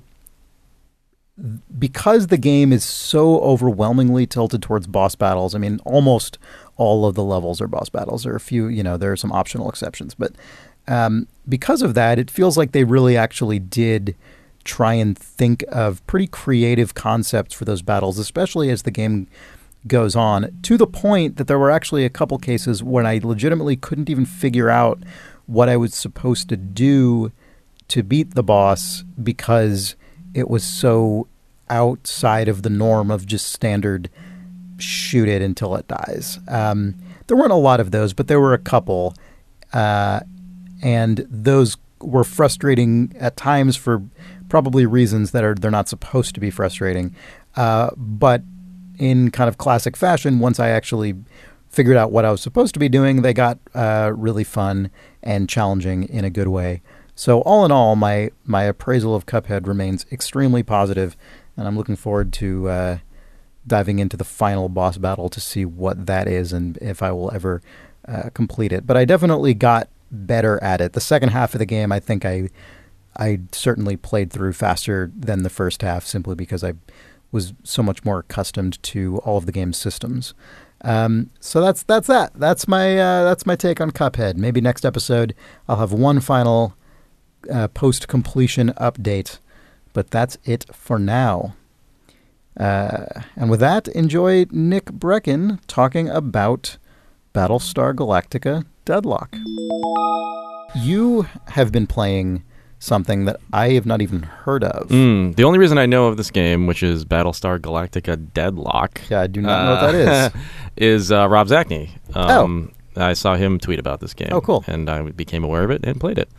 because 1.77 2.27
the 2.27 2.37
game 2.37 2.73
is 2.73 2.83
so 2.83 3.39
overwhelmingly 3.41 4.25
tilted 4.25 4.61
towards 4.61 4.87
boss 4.87 5.13
battles, 5.15 5.53
I 5.53 5.59
mean, 5.59 5.79
almost 5.85 6.39
all 6.77 7.05
of 7.05 7.15
the 7.15 7.23
levels 7.23 7.61
are 7.61 7.67
boss 7.67 7.89
battles. 7.89 8.23
There 8.23 8.33
are 8.33 8.37
a 8.37 8.39
few, 8.39 8.67
you 8.67 8.81
know, 8.81 8.97
there 8.97 9.11
are 9.11 9.17
some 9.17 9.31
optional 9.31 9.69
exceptions, 9.69 10.15
but 10.15 10.31
um, 10.87 11.27
because 11.47 11.81
of 11.81 11.93
that, 11.95 12.19
it 12.19 12.31
feels 12.31 12.57
like 12.57 12.71
they 12.71 12.83
really 12.83 13.17
actually 13.17 13.59
did 13.59 14.15
try 14.63 14.93
and 14.93 15.17
think 15.17 15.63
of 15.69 16.05
pretty 16.07 16.27
creative 16.27 16.93
concepts 16.93 17.53
for 17.53 17.65
those 17.65 17.81
battles, 17.81 18.19
especially 18.19 18.69
as 18.69 18.83
the 18.83 18.91
game 18.91 19.27
goes 19.87 20.15
on, 20.15 20.51
to 20.63 20.77
the 20.77 20.87
point 20.87 21.37
that 21.37 21.47
there 21.47 21.57
were 21.57 21.71
actually 21.71 22.03
a 22.03 22.09
couple 22.09 22.37
cases 22.37 22.83
when 22.83 23.05
I 23.05 23.19
legitimately 23.23 23.77
couldn't 23.77 24.09
even 24.09 24.25
figure 24.25 24.69
out 24.69 25.01
what 25.45 25.69
I 25.69 25.77
was 25.77 25.95
supposed 25.95 26.49
to 26.49 26.57
do 26.57 27.31
to 27.87 28.03
beat 28.03 28.35
the 28.35 28.43
boss 28.43 29.03
because 29.21 29.95
it 30.33 30.49
was 30.49 30.63
so 30.63 31.27
outside 31.69 32.47
of 32.47 32.63
the 32.63 32.69
norm 32.69 33.09
of 33.09 33.25
just 33.25 33.51
standard 33.51 34.09
shoot 34.77 35.27
it 35.27 35.41
until 35.41 35.75
it 35.75 35.87
dies. 35.87 36.39
Um, 36.47 36.95
there 37.27 37.37
weren't 37.37 37.51
a 37.51 37.55
lot 37.55 37.79
of 37.79 37.91
those, 37.91 38.13
but 38.13 38.27
there 38.27 38.39
were 38.39 38.53
a 38.53 38.59
couple, 38.59 39.15
uh, 39.73 40.21
and 40.81 41.25
those 41.29 41.77
were 41.99 42.23
frustrating 42.23 43.13
at 43.19 43.35
times 43.37 43.75
for 43.75 44.03
probably 44.49 44.85
reasons 44.85 45.31
that 45.31 45.43
are 45.43 45.55
they're 45.55 45.71
not 45.71 45.89
supposed 45.89 46.35
to 46.35 46.39
be 46.39 46.49
frustrating. 46.49 47.15
Uh, 47.55 47.89
but 47.95 48.43
in 48.99 49.31
kind 49.31 49.47
of 49.47 49.57
classic 49.57 49.95
fashion, 49.97 50.39
once 50.39 50.59
I 50.59 50.69
actually 50.69 51.15
figured 51.69 51.97
out 51.97 52.11
what 52.11 52.25
I 52.25 52.31
was 52.31 52.41
supposed 52.41 52.73
to 52.75 52.79
be 52.79 52.89
doing, 52.89 53.21
they 53.21 53.33
got 53.33 53.59
uh, 53.73 54.11
really 54.15 54.43
fun 54.43 54.89
and 55.21 55.49
challenging 55.49 56.03
in 56.03 56.23
a 56.23 56.29
good 56.29 56.47
way. 56.47 56.81
So 57.15 57.41
all 57.41 57.65
in 57.65 57.71
all, 57.71 57.95
my 57.95 58.31
my 58.45 58.63
appraisal 58.63 59.15
of 59.15 59.25
Cuphead 59.25 59.67
remains 59.67 60.05
extremely 60.11 60.63
positive, 60.63 61.17
and 61.55 61.67
I'm 61.67 61.75
looking 61.75 61.95
forward 61.95 62.31
to 62.33 62.69
uh, 62.69 62.97
diving 63.65 63.99
into 63.99 64.17
the 64.17 64.23
final 64.23 64.69
boss 64.69 64.97
battle 64.97 65.29
to 65.29 65.41
see 65.41 65.65
what 65.65 66.05
that 66.05 66.27
is 66.27 66.53
and 66.53 66.77
if 66.77 67.01
I 67.01 67.11
will 67.11 67.31
ever 67.33 67.61
uh, 68.07 68.29
complete 68.33 68.71
it. 68.71 68.85
But 68.85 68.97
I 68.97 69.05
definitely 69.05 69.53
got 69.53 69.89
better 70.11 70.61
at 70.63 70.81
it. 70.81 70.93
The 70.93 71.01
second 71.01 71.29
half 71.29 71.53
of 71.53 71.59
the 71.59 71.65
game, 71.65 71.91
I 71.91 71.99
think 71.99 72.25
I 72.25 72.49
I 73.17 73.39
certainly 73.51 73.97
played 73.97 74.31
through 74.31 74.53
faster 74.53 75.11
than 75.15 75.43
the 75.43 75.49
first 75.49 75.81
half, 75.81 76.05
simply 76.05 76.35
because 76.35 76.63
I 76.63 76.73
was 77.31 77.53
so 77.63 77.83
much 77.83 78.05
more 78.05 78.19
accustomed 78.19 78.81
to 78.83 79.17
all 79.19 79.37
of 79.37 79.45
the 79.45 79.51
game's 79.51 79.77
systems. 79.77 80.33
Um, 80.81 81.31
so 81.39 81.59
that's 81.59 81.83
that's 81.83 82.07
that. 82.07 82.33
That's 82.35 82.67
my 82.67 82.97
uh, 82.97 83.23
that's 83.23 83.45
my 83.45 83.55
take 83.55 83.81
on 83.81 83.91
Cuphead. 83.91 84.37
Maybe 84.37 84.61
next 84.61 84.85
episode 84.85 85.33
I'll 85.67 85.77
have 85.77 85.91
one 85.91 86.19
final 86.19 86.75
uh, 87.51 87.67
post 87.69 88.07
completion 88.07 88.69
update, 88.73 89.39
but 89.93 90.11
that's 90.11 90.37
it 90.45 90.65
for 90.73 90.99
now. 90.99 91.55
Uh, 92.59 93.05
and 93.35 93.49
with 93.49 93.59
that, 93.59 93.87
enjoy 93.89 94.45
Nick 94.51 94.85
Breckon 94.85 95.59
talking 95.67 96.09
about 96.09 96.77
Battlestar 97.37 97.93
Galactica 97.93 98.65
Deadlock. 98.85 99.35
You 100.75 101.27
have 101.49 101.71
been 101.71 101.85
playing 101.85 102.43
something 102.79 103.25
that 103.25 103.39
I 103.53 103.73
have 103.73 103.85
not 103.85 104.01
even 104.01 104.23
heard 104.23 104.63
of. 104.63 104.87
Mm, 104.87 105.35
the 105.35 105.43
only 105.43 105.59
reason 105.59 105.77
I 105.77 105.85
know 105.85 106.07
of 106.07 106.17
this 106.17 106.31
game, 106.31 106.65
which 106.65 106.81
is 106.81 107.05
Battlestar 107.05 107.59
Galactica 107.59 108.17
Deadlock, 108.33 109.01
Yeah, 109.11 109.21
I 109.21 109.27
do 109.27 109.41
not 109.43 109.65
know 109.65 109.71
what 109.71 109.91
that 109.91 109.95
is. 109.95 110.07
uh, 110.07 110.29
is 110.77 111.11
uh, 111.11 111.29
Rob 111.29 111.47
Zacny. 111.47 111.89
Um, 112.15 112.71
I 112.95 113.13
saw 113.13 113.35
him 113.35 113.59
tweet 113.59 113.77
about 113.77 113.99
this 113.99 114.15
game. 114.15 114.29
Oh, 114.31 114.41
cool. 114.41 114.63
And 114.65 114.89
I 114.89 115.03
became 115.03 115.43
aware 115.43 115.63
of 115.63 115.69
it 115.69 115.85
and 115.85 115.99
played 115.99 116.17
it. 116.17 116.29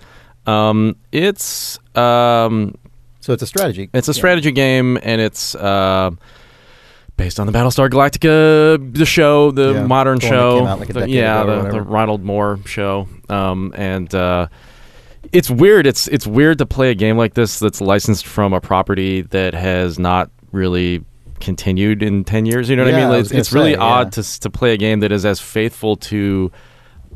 Um, 0.48 0.96
it's 1.12 1.78
um, 1.94 2.74
So 3.20 3.32
it's 3.32 3.42
a 3.44 3.46
strategy. 3.46 3.88
it's 3.92 4.08
a 4.08 4.14
strategy 4.14 4.50
game, 4.50 4.98
and 5.04 5.20
it's 5.20 5.54
uh, 5.54 6.10
based 7.18 7.38
on 7.38 7.46
the 7.46 7.52
Battlestar 7.52 7.90
Galactica, 7.90 8.94
the 8.96 9.04
show, 9.04 9.50
the 9.50 9.74
Yeah, 9.74 9.84
modern 9.86 10.18
the 10.20 10.26
show. 10.26 10.58
came 10.60 10.66
out 10.68 10.78
like 10.80 10.88
a 10.88 10.92
The- 10.94 11.10
yeah, 11.10 11.42
ago 11.42 11.52
or 11.58 11.62
the, 11.64 11.70
the. 11.72 11.82
Ronald 11.82 12.24
Moore 12.24 12.58
show. 12.64 13.06
Um, 13.28 13.74
and 13.76 14.14
uh, 14.14 14.46
it's 15.32 15.50
weird. 15.50 15.86
It's 15.86 16.08
it's 16.08 16.26
weird 16.26 16.56
to 16.58 16.64
play 16.66 16.90
a 16.90 16.94
game 16.94 17.18
like 17.18 17.34
this 17.34 17.58
that's 17.58 17.82
licensed 17.82 18.26
from 18.26 18.54
a 18.54 18.60
property 18.62 19.20
that 19.22 19.52
has 19.52 19.98
not 19.98 20.30
really 20.52 21.04
continued 21.40 22.02
in 22.02 22.24
10 22.24 22.46
years 22.46 22.68
you 22.68 22.74
know 22.74 22.82
what 22.82 22.90
Yeah, 22.90 22.96
i 22.96 23.00
I 23.02 23.02
mean 23.04 23.10
was 23.16 23.26
it's, 23.26 23.30
gonna 23.30 23.40
it's 23.42 23.52
really 23.52 23.72
say, 23.74 23.78
odd 23.78 24.06
yeah. 24.16 24.22
to 24.22 24.40
to 24.40 24.50
play 24.50 24.72
a 24.72 24.76
game 24.76 24.98
that 25.00 25.12
is 25.12 25.24
as 25.24 25.38
faithful 25.38 25.94
to 26.10 26.50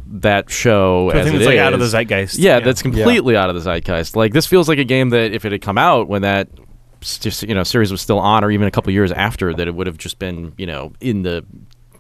that 0.07 0.49
show 0.49 1.11
I 1.11 1.17
as 1.17 1.25
think 1.25 1.35
it 1.35 1.39
it's 1.41 1.47
like 1.49 1.59
out 1.59 1.73
of 1.73 1.81
the 1.81 1.87
zeitgeist. 1.87 2.39
Yeah, 2.39 2.61
that's 2.61 2.83
completely 2.83 3.37
out 3.37 3.49
of 3.49 3.57
the 3.57 3.63
zeitgeist. 3.63 4.15
Like 4.15 4.33
this 4.33 4.47
feels 4.47 4.69
like 4.69 4.79
a 4.79 4.85
game 4.85 5.09
that 5.11 5.33
if 5.33 5.45
it 5.45 5.51
had 5.51 5.61
come 5.63 5.77
out 5.79 6.07
when 6.07 6.23
that 6.23 6.49
s- 6.53 6.62
just 7.03 7.43
you 7.43 7.55
know 7.55 7.63
series 7.65 7.91
was 7.91 8.01
still 8.01 8.19
on, 8.19 8.45
or 8.45 8.51
even 8.51 8.67
a 8.67 8.71
couple 8.71 8.93
years 8.93 9.13
after, 9.13 9.53
that 9.55 9.67
it 9.69 9.75
would 9.75 9.87
have 9.87 9.99
just 9.99 10.19
been 10.19 10.53
you 10.57 10.67
know 10.67 10.93
in 11.01 11.23
the 11.23 11.45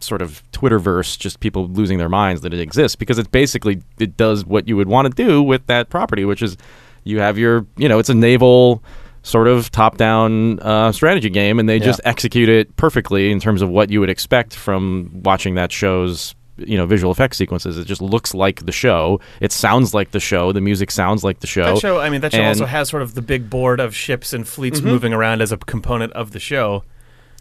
sort 0.00 0.20
of 0.22 0.42
Twitterverse, 0.52 1.16
just 1.18 1.38
people 1.40 1.68
losing 1.68 1.98
their 1.98 2.08
minds 2.08 2.40
that 2.40 2.52
it 2.52 2.58
exists 2.60 2.96
because 2.96 3.18
it's 3.18 3.28
basically 3.28 3.82
it 3.98 4.16
does 4.16 4.44
what 4.44 4.66
you 4.66 4.76
would 4.76 4.88
want 4.88 5.14
to 5.14 5.22
do 5.24 5.42
with 5.42 5.66
that 5.66 5.88
property, 5.90 6.24
which 6.24 6.42
is 6.42 6.56
you 7.04 7.20
have 7.20 7.38
your 7.38 7.66
you 7.76 7.88
know 7.88 7.98
it's 7.98 8.08
a 8.10 8.14
naval 8.14 8.82
sort 9.24 9.46
of 9.46 9.70
top-down 9.70 10.58
uh, 10.58 10.90
strategy 10.90 11.30
game, 11.30 11.60
and 11.60 11.68
they 11.68 11.76
Yeah. 11.76 11.84
just 11.84 12.00
execute 12.04 12.48
it 12.48 12.74
perfectly 12.76 13.30
in 13.30 13.38
terms 13.38 13.62
of 13.62 13.68
what 13.68 13.88
you 13.90 14.00
would 14.00 14.10
expect 14.10 14.52
from 14.56 15.10
watching 15.22 15.54
that 15.54 15.70
show's 15.70 16.34
you 16.58 16.76
know 16.76 16.86
visual 16.86 17.10
effects 17.12 17.36
sequences. 17.38 17.78
It 17.78 17.86
just 17.86 18.02
looks 18.02 18.34
like 18.34 18.66
the 18.66 18.72
show. 18.72 19.20
It 19.40 19.52
sounds 19.52 19.94
like 19.94 20.10
the 20.10 20.20
show. 20.20 20.52
The 20.52 20.60
music 20.60 20.90
sounds 20.90 21.24
like 21.24 21.40
the 21.40 21.46
show. 21.46 21.64
That 21.64 21.78
show, 21.78 21.98
I 22.00 22.10
mean, 22.10 22.20
that 22.20 22.32
show 22.32 22.38
And- 22.40 22.48
also 22.48 22.66
has 22.66 22.88
sort 22.88 23.02
of 23.02 23.14
the 23.14 23.22
big 23.22 23.48
board 23.50 23.80
of 23.80 23.94
ships 23.94 24.32
and 24.32 24.46
fleets 24.46 24.80
Mm-hmm. 24.80 24.88
moving 24.88 25.12
around 25.12 25.40
as 25.42 25.52
a 25.52 25.56
component 25.56 26.12
of 26.12 26.32
the 26.32 26.40
show. 26.40 26.84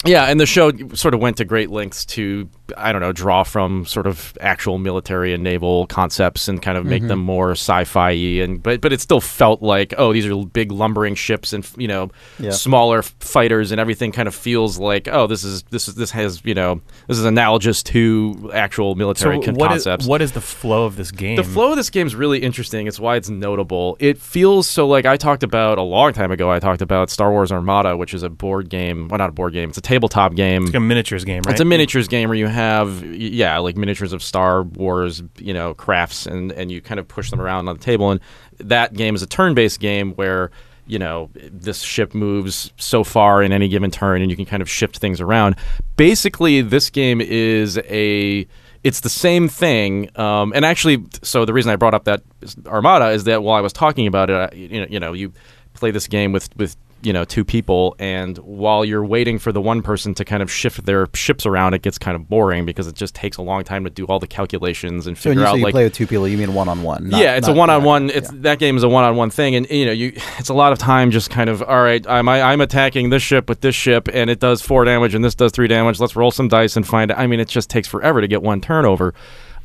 Yeah, 0.03 0.23
and 0.25 0.39
the 0.39 0.47
show 0.47 0.71
sort 0.95 1.13
of 1.13 1.19
went 1.19 1.37
to 1.37 1.45
great 1.45 1.69
lengths 1.69 2.05
to 2.05 2.49
I 2.77 2.91
don't 2.91 3.01
know 3.01 3.11
draw 3.11 3.43
from 3.43 3.85
sort 3.85 4.07
of 4.07 4.37
actual 4.41 4.77
military 4.77 5.33
and 5.33 5.43
naval 5.43 5.87
concepts 5.87 6.47
and 6.47 6.61
kind 6.61 6.77
of 6.77 6.85
make 6.85 7.01
mm-hmm. 7.01 7.09
them 7.09 7.19
more 7.19 7.51
sci-fi 7.51 8.11
and 8.11 8.61
but 8.61 8.81
but 8.81 8.93
it 8.93 9.01
still 9.01 9.21
felt 9.21 9.61
like 9.61 9.93
oh 9.97 10.13
these 10.13 10.25
are 10.25 10.45
big 10.45 10.71
lumbering 10.71 11.15
ships 11.15 11.53
and 11.53 11.67
you 11.77 11.87
know 11.87 12.09
Yeah. 12.39 12.51
smaller 12.51 13.01
fighters 13.01 13.71
and 13.71 13.79
everything 13.79 14.11
kind 14.11 14.27
of 14.27 14.35
feels 14.35 14.77
like 14.79 15.07
oh 15.07 15.27
this 15.27 15.43
is 15.43 15.63
this 15.63 15.87
is 15.87 15.95
this 15.95 16.11
has 16.11 16.41
you 16.43 16.53
know 16.53 16.81
this 17.07 17.17
is 17.17 17.25
analogous 17.25 17.83
to 17.83 18.51
actual 18.53 18.95
military 18.95 19.37
So 19.37 19.41
con- 19.43 19.55
what 19.55 19.71
is 19.71 19.83
concepts. 19.83 20.05
what 20.07 20.21
is 20.21 20.31
the 20.31 20.41
flow 20.41 20.85
of 20.85 20.95
this 20.95 21.11
game? 21.11 21.35
The 21.35 21.43
flow 21.43 21.71
of 21.71 21.77
this 21.77 21.89
game 21.89 22.07
is 22.07 22.15
really 22.15 22.39
interesting. 22.39 22.87
It's 22.87 22.99
why 22.99 23.15
it's 23.15 23.29
notable. 23.29 23.97
It 23.99 24.17
feels 24.17 24.67
so 24.67 24.87
like 24.87 25.05
I 25.05 25.17
talked 25.17 25.43
about 25.43 25.77
a 25.77 25.81
long 25.81 26.13
time 26.13 26.31
ago. 26.31 26.51
I 26.51 26.59
talked 26.59 26.81
about 26.81 27.09
Star 27.09 27.31
Wars 27.31 27.51
Armada, 27.51 27.97
which 27.97 28.13
is 28.13 28.23
a 28.23 28.29
board 28.29 28.69
game. 28.69 29.07
Well, 29.07 29.17
not 29.17 29.29
a 29.29 29.33
board 29.33 29.53
game. 29.53 29.69
It's 29.69 29.77
a 29.77 29.81
tabletop 29.81 30.35
game. 30.35 30.63
It's 30.63 30.69
like 30.71 30.77
a 30.77 30.79
miniatures 30.79 31.23
game, 31.25 31.41
right? 31.45 31.51
It's 31.53 31.61
a 31.61 31.65
miniatures 31.65 32.07
game 32.07 32.29
where 32.29 32.37
you 32.37 32.47
have, 32.47 32.60
y- 33.01 33.07
yeah, 33.11 33.57
like 33.59 33.77
miniatures 33.77 34.13
of 34.13 34.23
Star 34.23 34.63
Wars, 34.63 35.23
you 35.37 35.53
know, 35.53 35.73
crafts, 35.73 36.25
and 36.25 36.51
and 36.51 36.71
you 36.71 36.81
kind 36.81 36.99
of 36.99 37.07
push 37.07 37.29
them 37.29 37.41
around 37.41 37.67
on 37.67 37.77
the 37.77 37.83
table. 37.83 38.11
And 38.11 38.19
that 38.59 38.93
game 38.93 39.15
is 39.15 39.21
a 39.21 39.27
turn-based 39.27 39.79
game 39.79 40.13
where 40.13 40.51
you 40.87 40.99
know 40.99 41.29
this 41.33 41.81
ship 41.81 42.13
moves 42.13 42.73
so 42.77 43.03
far 43.03 43.41
in 43.43 43.51
any 43.51 43.67
given 43.67 43.91
turn, 43.91 44.21
and 44.21 44.29
you 44.29 44.35
can 44.35 44.45
kind 44.45 44.61
of 44.61 44.69
shift 44.69 44.97
things 44.97 45.21
around. 45.21 45.55
Basically, 45.95 46.61
this 46.61 46.89
game 46.89 47.21
is 47.21 47.77
a 47.77 48.47
it's 48.83 49.01
the 49.01 49.09
same 49.09 49.47
thing. 49.47 50.09
Um, 50.17 50.53
and 50.55 50.65
actually, 50.65 51.05
so 51.21 51.45
the 51.45 51.53
reason 51.53 51.71
I 51.71 51.75
brought 51.75 51.93
up 51.93 52.05
that 52.05 52.23
Armada 52.65 53.09
is 53.09 53.25
that 53.25 53.43
while 53.43 53.55
I 53.55 53.61
was 53.61 53.73
talking 53.73 54.07
about 54.07 54.29
it, 54.29 54.33
I, 54.33 54.55
you 54.55 54.81
know, 54.81 54.87
you 54.89 54.99
know, 54.99 55.13
you 55.13 55.33
play 55.73 55.91
this 55.91 56.07
game 56.07 56.31
with 56.31 56.49
with 56.57 56.75
you 57.01 57.13
know 57.13 57.23
two 57.23 57.43
people, 57.43 57.95
and 57.99 58.37
while 58.39 58.85
you're 58.85 59.05
waiting 59.05 59.39
for 59.39 59.51
the 59.51 59.61
one 59.61 59.81
person 59.81 60.13
to 60.15 60.25
kind 60.25 60.41
of 60.43 60.51
shift 60.51 60.85
their 60.85 61.07
ships 61.13 61.45
around, 61.45 61.73
it 61.73 61.81
gets 61.81 61.97
kind 61.97 62.15
of 62.15 62.27
boring 62.29 62.65
because 62.65 62.87
it 62.87 62.95
just 62.95 63.15
takes 63.15 63.37
a 63.37 63.41
long 63.41 63.63
time 63.63 63.83
to 63.83 63.89
do 63.89 64.05
all 64.05 64.19
the 64.19 64.27
calculations 64.27 65.07
and 65.07 65.17
So 65.17 65.29
figure 65.29 65.41
you 65.41 65.47
out 65.47 65.57
you 65.57 65.63
like 65.63 65.73
play 65.73 65.83
with 65.83 65.93
two 65.93 66.07
people, 66.07 66.27
you 66.27 66.37
mean 66.37 66.53
one 66.53 66.69
on 66.69 66.83
one? 66.83 67.09
yeah, 67.11 67.35
it's 67.35 67.47
a 67.47 67.53
one-on-one. 67.53 68.09
It's 68.09 68.29
that 68.31 68.59
game 68.59 68.77
is 68.77 68.83
a 68.83 68.89
one-on-one 68.89 69.29
thing, 69.29 69.55
and 69.55 69.69
you 69.69 69.85
know, 69.85 69.91
you 69.91 70.13
it's 70.37 70.49
a 70.49 70.53
lot 70.53 70.71
of 70.71 70.77
time 70.79 71.11
just 71.11 71.29
kind 71.29 71.49
of 71.49 71.61
all 71.63 71.83
right. 71.83 72.05
I'm 72.07 72.27
I, 72.29 72.41
I'm 72.41 72.61
attacking 72.61 73.09
this 73.09 73.23
ship 73.23 73.49
with 73.49 73.61
this 73.61 73.75
ship, 73.75 74.07
and 74.13 74.29
it 74.29 74.39
does 74.39 74.61
four 74.61 74.85
damage, 74.85 75.15
and 75.15 75.23
this 75.23 75.35
does 75.35 75.51
three 75.51 75.67
damage. 75.67 75.99
Let's 75.99 76.15
roll 76.15 76.31
some 76.31 76.47
dice 76.47 76.75
and 76.75 76.87
find. 76.87 77.11
I 77.11 77.27
mean, 77.27 77.39
it 77.39 77.47
just 77.47 77.69
takes 77.69 77.87
forever 77.87 78.21
to 78.21 78.27
get 78.27 78.41
one 78.41 78.61
turnover. 78.61 79.13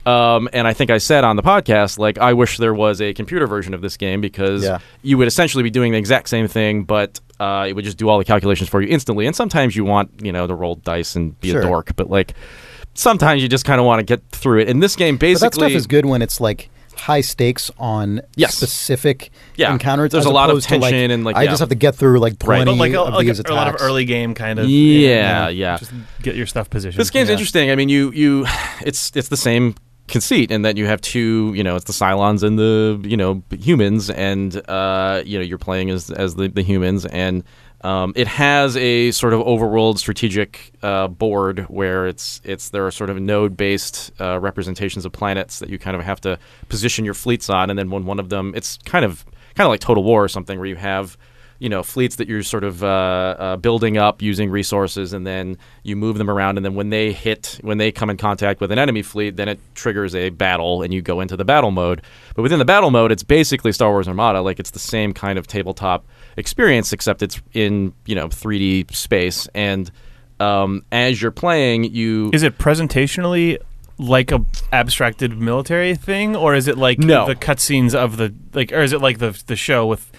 Um, 0.07 0.49
and 0.53 0.67
I 0.69 0.73
think 0.73 0.91
I 0.91 0.99
said 0.99 1.25
on 1.25 1.35
the 1.37 1.43
podcast, 1.43 1.99
like, 1.99 2.17
I 2.19 2.33
wish 2.33 2.59
there 2.59 2.73
was 2.75 3.01
a 3.01 3.13
computer 3.13 3.47
version 3.47 3.75
of 3.75 3.81
this 3.83 3.97
game 3.97 4.21
because 4.21 4.63
Yeah. 4.65 4.79
you 5.03 5.19
would 5.19 5.27
essentially 5.27 5.65
be 5.65 5.71
doing 5.71 5.93
the 5.93 5.99
exact 5.99 6.29
same 6.29 6.47
thing, 6.47 6.85
but 6.85 7.19
uh, 7.41 7.67
it 7.69 7.75
would 7.75 7.85
just 7.85 7.99
do 7.99 8.09
all 8.09 8.17
the 8.19 8.25
calculations 8.25 8.69
for 8.71 8.81
you 8.81 8.89
instantly. 8.89 9.27
And 9.27 9.35
sometimes 9.35 9.75
you 9.77 9.85
want, 9.85 10.11
you 10.23 10.31
know, 10.33 10.47
to 10.47 10.55
roll 10.55 10.77
dice 10.77 11.17
and 11.17 11.39
be 11.41 11.51
Sure. 11.51 11.61
a 11.61 11.65
dork, 11.65 11.97
but 11.97 12.09
like, 12.09 12.35
sometimes 12.95 13.43
you 13.43 13.49
just 13.49 13.65
kind 13.65 13.81
of 13.81 13.85
want 13.87 13.99
to 13.99 14.05
get 14.05 14.23
through 14.31 14.61
it. 14.61 14.69
And 14.69 14.83
this 14.83 14.97
game 14.97 15.17
But 15.17 15.21
basically 15.23 15.49
that 15.49 15.55
stuff 15.55 15.73
is 15.73 15.87
good 15.87 16.07
when 16.07 16.23
it's 16.23 16.41
like 16.41 16.71
high 16.97 17.21
stakes 17.21 17.71
on 17.79 18.23
Yes. 18.37 18.55
specific 18.55 19.31
Yeah. 19.57 19.71
encounters. 19.73 20.13
There's 20.13 20.25
a 20.25 20.31
lot 20.31 20.49
of 20.49 20.55
opposed 20.55 20.69
to, 20.71 20.79
like, 20.79 20.93
tension 20.93 21.11
and, 21.11 21.25
like, 21.25 21.37
I 21.37 21.43
yeah. 21.43 21.51
just 21.51 21.61
have 21.61 21.69
to 21.69 21.75
get 21.75 21.95
through 21.95 22.21
like 22.21 22.35
Right. 22.45 22.65
twenty 22.65 22.71
but 22.73 22.79
like 22.79 22.93
a, 22.95 23.01
of 23.03 23.15
like 23.15 23.27
these 23.27 23.39
a, 23.41 23.43
a 23.47 23.55
lot 23.55 23.69
of 23.69 23.77
early 23.81 24.05
game 24.07 24.33
kind 24.35 24.59
of. 24.59 24.67
Yeah, 24.71 24.71
you 24.71 25.45
know, 25.45 25.49
yeah. 25.49 25.77
Just 25.79 25.93
get 26.23 26.37
your 26.37 26.47
stuff 26.47 26.71
positioned. 26.71 26.99
This 27.01 27.11
game's 27.11 27.29
Yeah. 27.29 27.35
interesting. 27.35 27.71
I 27.71 27.75
mean, 27.75 27.89
you 27.91 28.13
you 28.13 28.47
it's 28.83 29.13
it's 29.15 29.29
the 29.29 29.37
same 29.37 29.75
conceit 30.09 30.51
in 30.51 30.63
that 30.63 30.77
you 30.77 30.87
have 30.87 31.01
two, 31.01 31.53
you 31.55 31.65
know, 31.65 31.77
it's 31.77 31.85
the 31.85 31.93
Cylons 31.93 32.43
and 32.43 32.59
the 32.59 33.01
you 33.05 33.17
know 33.17 33.43
humans, 33.51 34.11
and 34.11 34.57
uh, 34.69 35.23
you 35.25 35.39
know 35.39 35.45
you're 35.45 35.59
playing 35.59 35.91
as 35.91 36.11
as 36.11 36.35
the, 36.35 36.49
the 36.49 36.63
humans, 36.63 37.07
and 37.07 37.45
um, 37.83 38.13
it 38.17 38.27
has 38.27 38.77
a 38.77 39.11
sort 39.11 39.33
of 39.33 39.41
overworld 39.41 39.99
strategic 39.99 40.73
uh, 40.83 41.09
board 41.09 41.61
where 41.69 42.07
it's 42.07 42.41
it's 42.45 42.71
there 42.71 42.87
are 42.87 42.91
sort 42.91 43.11
of 43.11 43.21
node 43.21 43.57
based 43.57 44.13
uh, 44.21 44.39
representations 44.41 45.05
of 45.05 45.13
planets 45.13 45.59
that 45.59 45.69
you 45.69 45.79
kind 45.79 45.97
of 45.97 46.03
have 46.03 46.21
to 46.23 46.39
position 46.69 47.05
your 47.05 47.15
fleets 47.15 47.51
on, 47.51 47.71
and 47.71 47.79
then 47.79 47.91
when 47.91 48.05
one 48.05 48.19
of 48.19 48.29
them, 48.29 48.53
it's 48.55 48.79
kind 48.85 49.05
of 49.05 49.25
kind 49.55 49.67
of 49.67 49.71
like 49.71 49.81
Total 49.81 50.03
War 50.03 50.25
or 50.25 50.29
something 50.29 50.59
where 50.59 50.69
you 50.69 50.77
have 50.77 51.17
you 51.59 51.69
know 51.69 51.83
fleets 51.83 52.17
that 52.17 52.29
you're 52.29 52.43
sort 52.43 52.65
of 52.65 52.83
uh, 52.85 52.87
uh, 53.39 53.57
building 53.57 53.97
up 53.97 54.21
using 54.23 54.51
resources, 54.51 55.13
and 55.13 55.27
then 55.27 55.57
you 55.83 55.97
move 55.97 56.19
them 56.19 56.29
around, 56.29 56.59
and 56.59 56.65
then 56.65 56.75
when 56.75 56.91
they 56.91 57.13
hit, 57.13 57.59
when 57.63 57.79
they 57.79 57.91
come 57.93 58.11
in 58.11 58.17
contact 58.17 58.61
with 58.61 58.71
an 58.73 58.79
enemy 58.79 59.03
fleet, 59.03 59.37
then 59.37 59.49
it 59.49 59.59
triggers 59.75 60.15
a 60.15 60.31
battle, 60.31 60.83
and 60.83 60.93
you 60.93 61.03
go 61.03 61.21
into 61.21 61.37
the 61.37 61.45
battle 61.45 61.71
mode. 61.71 62.03
But 62.35 62.43
within 62.43 62.59
the 62.59 62.65
battle 62.65 62.91
mode, 62.91 63.11
it's 63.13 63.23
basically 63.23 63.73
Star 63.73 63.91
Wars 63.91 64.09
Armada, 64.09 64.41
like 64.43 64.59
it's 64.61 64.71
the 64.73 64.79
same 64.79 65.13
kind 65.15 65.39
of 65.39 65.47
tabletop 65.47 66.05
experience, 66.37 66.93
except 66.93 67.23
it's 67.23 67.41
in 67.55 67.93
you 68.05 68.15
know 68.15 68.29
3D 68.29 68.95
space, 68.95 69.49
and 69.55 69.91
um, 70.41 70.85
as 70.93 71.23
you're 71.23 71.31
playing, 71.31 71.85
you 71.85 72.31
Is 72.35 72.43
it 72.43 72.59
presentationally 72.59 73.57
like 73.99 74.31
a 74.31 74.45
abstracted 74.73 75.39
military 75.39 75.95
thing, 75.95 76.37
or 76.37 76.55
is 76.55 76.69
it 76.69 76.77
like 76.77 76.99
No. 76.99 77.27
the 77.27 77.35
cutscenes 77.35 77.95
of 77.95 78.19
the 78.19 78.35
like, 78.53 78.71
or 78.73 78.83
is 78.83 78.93
it 78.93 79.01
like 79.01 79.19
the 79.19 79.43
the 79.47 79.57
show 79.57 79.87
with? 79.87 80.11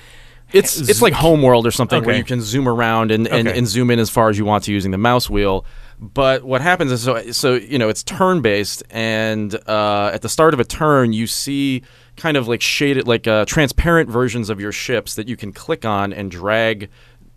It's 0.54 0.78
it's 0.78 1.02
like 1.02 1.14
Homeworld 1.14 1.68
or 1.68 1.72
something 1.72 2.04
where 2.04 2.16
you 2.16 2.24
can 2.24 2.42
zoom 2.42 2.68
around 2.70 3.12
and, 3.12 3.28
and, 3.28 3.48
Okay. 3.48 3.58
and 3.58 3.68
zoom 3.68 3.92
in 3.92 4.00
as 4.00 4.10
far 4.10 4.30
as 4.30 4.38
you 4.38 4.46
want 4.46 4.64
to 4.66 4.72
using 4.72 4.92
the 4.92 4.98
mouse 4.98 5.30
wheel. 5.30 5.66
But 6.00 6.44
what 6.44 6.62
happens 6.62 6.92
is 6.92 7.04
so 7.04 7.32
so 7.32 7.56
you 7.56 7.78
know 7.78 7.90
it's 7.90 8.04
turn 8.04 8.42
based, 8.42 8.84
and 8.90 9.54
uh, 9.68 10.12
at 10.14 10.22
the 10.22 10.30
start 10.30 10.54
of 10.54 10.60
a 10.60 10.64
turn, 10.64 11.12
you 11.12 11.28
see 11.28 11.82
kind 12.16 12.38
of 12.38 12.48
like 12.48 12.62
shaded 12.62 13.08
like 13.08 13.28
uh, 13.28 13.46
transparent 13.46 14.10
versions 14.10 14.50
of 14.50 14.60
your 14.60 14.72
ships 14.72 15.16
that 15.16 15.28
you 15.28 15.36
can 15.36 15.52
click 15.52 15.86
on 15.86 16.14
and 16.14 16.32
drag 16.32 16.90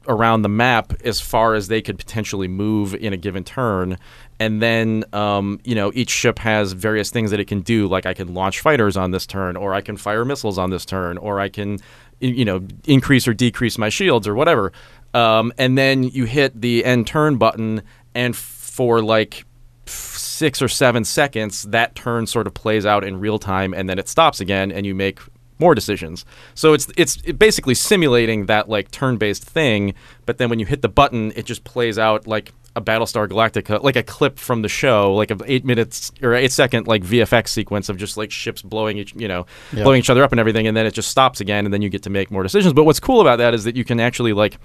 around 0.08 0.42
the 0.42 0.48
map 0.48 0.92
as 1.04 1.20
far 1.20 1.54
as 1.54 1.68
they 1.68 1.82
could 1.82 1.98
potentially 1.98 2.48
move 2.48 2.94
in 2.94 3.12
a 3.12 3.16
given 3.16 3.44
turn. 3.44 3.98
And 4.40 4.60
then, 4.60 5.04
um, 5.12 5.60
you 5.64 5.74
know, 5.74 5.92
each 5.94 6.10
ship 6.10 6.38
has 6.38 6.72
various 6.72 7.10
things 7.10 7.30
that 7.30 7.38
it 7.38 7.46
can 7.46 7.60
do. 7.60 7.86
Like 7.86 8.06
I 8.06 8.14
can 8.14 8.34
launch 8.34 8.60
fighters 8.60 8.96
on 8.96 9.10
this 9.10 9.26
turn, 9.26 9.54
or 9.54 9.74
I 9.74 9.82
can 9.82 9.98
fire 9.98 10.24
missiles 10.24 10.56
on 10.56 10.70
this 10.70 10.86
turn, 10.86 11.18
or 11.18 11.38
I 11.38 11.50
can, 11.50 11.78
you 12.20 12.46
know, 12.46 12.66
increase 12.86 13.28
or 13.28 13.34
decrease 13.34 13.76
my 13.76 13.90
shields 13.90 14.26
or 14.26 14.34
whatever. 14.34 14.72
Um, 15.12 15.52
and 15.58 15.76
then 15.76 16.04
you 16.04 16.24
hit 16.24 16.58
the 16.58 16.84
end 16.86 17.06
turn 17.06 17.36
button, 17.36 17.82
and 18.14 18.34
for 18.34 19.02
like 19.02 19.44
six 19.84 20.62
or 20.62 20.68
seven 20.68 21.04
seconds, 21.04 21.64
that 21.64 21.94
turn 21.94 22.26
sort 22.26 22.46
of 22.46 22.54
plays 22.54 22.86
out 22.86 23.04
in 23.04 23.20
real 23.20 23.38
time, 23.38 23.74
and 23.74 23.90
then 23.90 23.98
it 23.98 24.08
stops 24.08 24.40
again, 24.40 24.72
and 24.72 24.86
you 24.86 24.94
make 24.94 25.20
more 25.58 25.74
decisions. 25.74 26.24
So 26.54 26.72
it's 26.72 26.88
it's 26.96 27.16
basically 27.32 27.74
simulating 27.74 28.46
that 28.46 28.70
like 28.70 28.90
turn-based 28.90 29.44
thing, 29.44 29.92
but 30.24 30.38
then 30.38 30.48
when 30.48 30.58
you 30.58 30.64
hit 30.64 30.80
the 30.80 30.88
button, 30.88 31.32
it 31.36 31.44
just 31.44 31.64
plays 31.64 31.98
out 31.98 32.26
like 32.26 32.52
a 32.76 32.80
Battlestar 32.80 33.28
Galactica, 33.28 33.82
like 33.82 33.96
a 33.96 34.02
clip 34.02 34.38
from 34.38 34.62
the 34.62 34.68
show, 34.68 35.12
like 35.14 35.30
a 35.30 35.36
eight 35.46 35.64
minutes 35.64 36.12
or 36.22 36.34
eight 36.34 36.52
second 36.52 36.86
like 36.86 37.02
VFX 37.02 37.48
sequence 37.48 37.88
of 37.88 37.96
just 37.96 38.16
like 38.16 38.30
ships 38.30 38.62
blowing 38.62 38.96
each, 38.98 39.12
you 39.16 39.26
know, 39.28 39.46
Yeah. 39.72 39.82
blowing 39.82 39.98
each 39.98 40.10
other 40.10 40.22
up 40.22 40.30
and 40.30 40.38
everything, 40.40 40.66
and 40.66 40.76
then 40.76 40.86
it 40.86 40.92
just 40.94 41.08
stops 41.08 41.40
again, 41.40 41.64
and 41.64 41.74
then 41.74 41.82
you 41.82 41.88
get 41.88 42.02
to 42.04 42.10
make 42.10 42.30
more 42.30 42.42
decisions. 42.42 42.72
But 42.72 42.84
what's 42.84 43.00
cool 43.00 43.20
about 43.20 43.36
that 43.38 43.54
is 43.54 43.64
that 43.64 43.74
you 43.76 43.84
can 43.84 43.98
actually 43.98 44.32
like, 44.32 44.58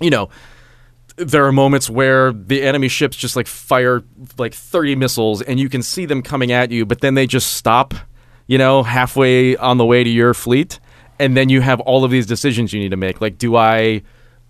you 0.00 0.10
know, 0.10 0.28
there 1.16 1.44
are 1.46 1.52
moments 1.52 1.88
where 1.90 2.32
the 2.32 2.62
enemy 2.62 2.88
ships 2.88 3.16
just 3.16 3.34
like 3.34 3.46
fire 3.48 4.02
like 4.36 4.54
30 4.54 4.94
missiles 4.94 5.42
and 5.42 5.58
you 5.58 5.68
can 5.68 5.82
see 5.82 6.06
them 6.06 6.22
coming 6.22 6.52
at 6.52 6.70
you 6.70 6.86
but 6.86 7.00
then 7.00 7.14
they 7.14 7.26
just 7.26 7.54
stop 7.54 7.92
you 8.46 8.56
know 8.56 8.84
halfway 8.84 9.56
on 9.56 9.78
the 9.78 9.84
way 9.84 10.04
to 10.04 10.10
your 10.10 10.32
fleet 10.32 10.78
and 11.18 11.36
then 11.36 11.48
you 11.48 11.60
have 11.60 11.80
all 11.80 12.04
of 12.04 12.12
these 12.12 12.24
decisions 12.24 12.72
you 12.72 12.78
need 12.78 12.90
to 12.90 12.96
make 12.96 13.20
like 13.20 13.36
do 13.36 13.56
i 13.56 14.00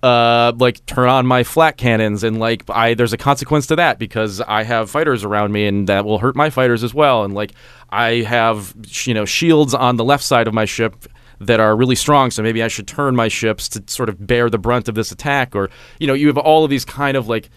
uh 0.03 0.53
like 0.59 0.85
turn 0.87 1.09
on 1.09 1.27
my 1.27 1.43
flak 1.43 1.77
cannons 1.77 2.23
and 2.23 2.39
like 2.39 2.63
i 2.71 2.95
there's 2.95 3.13
a 3.13 3.17
consequence 3.17 3.67
to 3.67 3.75
that 3.75 3.99
because 3.99 4.41
i 4.43 4.63
have 4.63 4.89
fighters 4.89 5.25
around 5.25 5.51
me 5.51 5.67
and 5.67 5.89
that 5.89 6.05
will 6.05 6.19
hurt 6.19 6.37
my 6.37 6.51
fighters 6.51 6.85
as 6.85 6.95
well 6.95 7.25
and 7.25 7.35
like 7.35 7.53
i 7.91 8.23
have 8.23 8.75
you 9.07 9.13
know 9.13 9.25
shields 9.25 9.75
on 9.75 9.97
the 9.97 10.05
left 10.05 10.23
side 10.23 10.47
of 10.47 10.55
my 10.55 10.65
ship 10.65 11.07
that 11.41 11.61
are 11.61 11.77
really 11.77 11.95
strong. 11.95 12.31
So 12.31 12.43
maybe 12.43 12.63
I 12.63 12.69
should 12.69 12.87
turn 12.87 13.17
my 13.17 13.29
ships 13.29 13.69
to 13.71 13.83
sort 13.87 14.09
of 14.09 14.27
bear 14.27 14.51
the 14.51 14.59
brunt 14.59 14.89
of 14.89 14.95
this 14.95 15.13
attack. 15.13 15.55
Or 15.55 15.71
you 15.99 16.07
know, 16.07 16.15
you 16.15 16.27
have 16.29 16.39
all 16.39 16.65
of 16.65 16.71
these 16.71 16.85
kind 16.85 17.17
of 17.17 17.29
like 17.29 17.51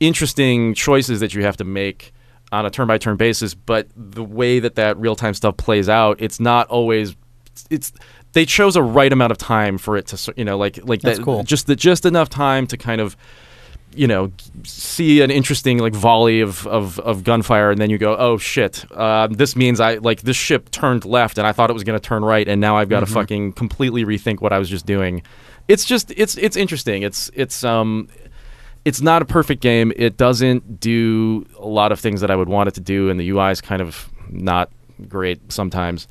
interesting 0.00 0.74
choices 0.74 1.20
that 1.20 1.34
you 1.34 1.42
have 1.42 1.56
to 1.58 1.64
make 1.64 2.12
on 2.52 2.66
a 2.66 2.70
turn 2.70 2.86
by 2.86 2.98
turn 2.98 3.16
basis. 3.16 3.54
But 3.54 3.88
the 3.94 4.24
way 4.24 4.58
that 4.60 4.76
that 4.76 4.96
real 4.98 5.16
time 5.16 5.34
stuff 5.34 5.56
plays 5.56 5.88
out, 5.88 6.20
it's 6.20 6.40
not 6.40 6.66
always. 6.68 7.16
It's 7.70 7.92
they 8.36 8.44
chose 8.44 8.76
a 8.76 8.82
right 8.82 9.14
amount 9.14 9.32
of 9.32 9.38
time 9.38 9.78
for 9.78 9.96
it 9.96 10.08
to 10.08 10.34
you 10.36 10.44
know 10.44 10.58
like 10.58 10.78
like 10.84 11.00
That's 11.00 11.18
that, 11.18 11.24
cool. 11.24 11.42
just 11.42 11.66
the, 11.66 11.74
just 11.74 12.04
enough 12.04 12.28
time 12.28 12.66
to 12.66 12.76
kind 12.76 13.00
of 13.00 13.16
you 13.94 14.06
know 14.06 14.30
see 14.62 15.22
an 15.22 15.30
interesting 15.30 15.78
like 15.78 15.94
volley 15.94 16.42
of, 16.42 16.66
of, 16.66 17.00
of 17.00 17.24
gunfire 17.24 17.70
and 17.70 17.80
then 17.80 17.88
you 17.88 17.96
go 17.96 18.14
oh 18.14 18.36
shit 18.36 18.84
uh, 18.92 19.26
this 19.30 19.56
means 19.56 19.80
i 19.80 19.94
like 19.94 20.20
this 20.20 20.36
ship 20.36 20.70
turned 20.70 21.06
left 21.06 21.38
and 21.38 21.46
i 21.46 21.52
thought 21.52 21.70
it 21.70 21.72
was 21.72 21.82
going 21.82 21.98
to 21.98 22.08
turn 22.08 22.22
right 22.22 22.46
and 22.46 22.60
now 22.60 22.76
i've 22.76 22.90
got 22.90 23.00
to 23.00 23.06
fucking 23.06 23.54
completely 23.54 24.04
rethink 24.04 24.42
what 24.42 24.52
i 24.52 24.58
was 24.58 24.68
just 24.68 24.84
doing. 24.84 25.22
It's 25.66 25.84
just 25.84 26.12
it's 26.16 26.36
it's 26.36 26.56
interesting. 26.56 27.02
It's 27.02 27.30
it's 27.34 27.64
um 27.64 28.08
it's 28.84 29.00
not 29.00 29.22
a 29.22 29.24
perfect 29.24 29.62
game. 29.62 29.92
It 29.96 30.16
doesn't 30.16 30.78
do 30.78 31.44
a 31.58 31.66
lot 31.66 31.90
of 31.90 31.98
things 31.98 32.20
that 32.20 32.30
i 32.30 32.36
would 32.36 32.48
want 32.48 32.68
it 32.68 32.74
to 32.74 32.80
do 32.80 33.08
and 33.08 33.18
the 33.18 33.28
ui 33.30 33.50
is 33.50 33.60
kind 33.60 33.82
of 33.82 34.10
not 34.30 34.70
great 35.08 35.50
sometimes 35.50 36.06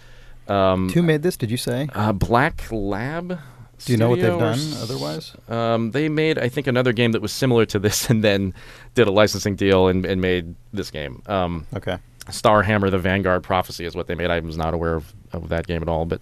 um, 0.48 0.90
Who 0.90 1.02
made 1.02 1.24
this? 1.24 1.38
Did 1.38 1.52
you 1.52 1.58
say? 1.58 1.88
uh, 1.94 2.12
black 2.12 2.64
lab 2.72 3.40
Do 3.86 3.92
you 3.92 3.98
know 3.98 4.10
what 4.10 4.20
they've 4.22 4.38
done 4.40 4.60
otherwise? 4.82 5.34
um, 5.50 5.92
they 5.92 6.08
made, 6.10 6.38
I 6.40 6.50
think, 6.50 6.68
another 6.68 6.94
game 6.94 7.12
that 7.14 7.22
was 7.22 7.32
similar 7.32 7.66
to 7.68 7.80
this, 7.80 8.10
and 8.12 8.24
then 8.24 8.54
did 8.94 9.08
a 9.08 9.12
licensing 9.12 9.56
deal 9.56 9.88
and, 9.88 10.06
and 10.06 10.22
made 10.22 10.56
this 10.74 10.92
game. 10.92 11.22
Um, 11.28 11.66
Okay. 11.76 11.98
Starhammer: 12.28 12.90
The 12.90 12.98
Vanguard 12.98 13.44
Prophecy 13.44 13.86
is 13.86 13.96
what 13.96 14.08
they 14.08 14.16
made. 14.16 14.32
I 14.32 14.40
was 14.40 14.58
not 14.58 14.74
aware 14.74 14.96
of, 14.96 15.14
of 15.32 15.50
that 15.50 15.68
game 15.68 15.84
at 15.84 15.88
all, 15.88 16.06
but 16.06 16.22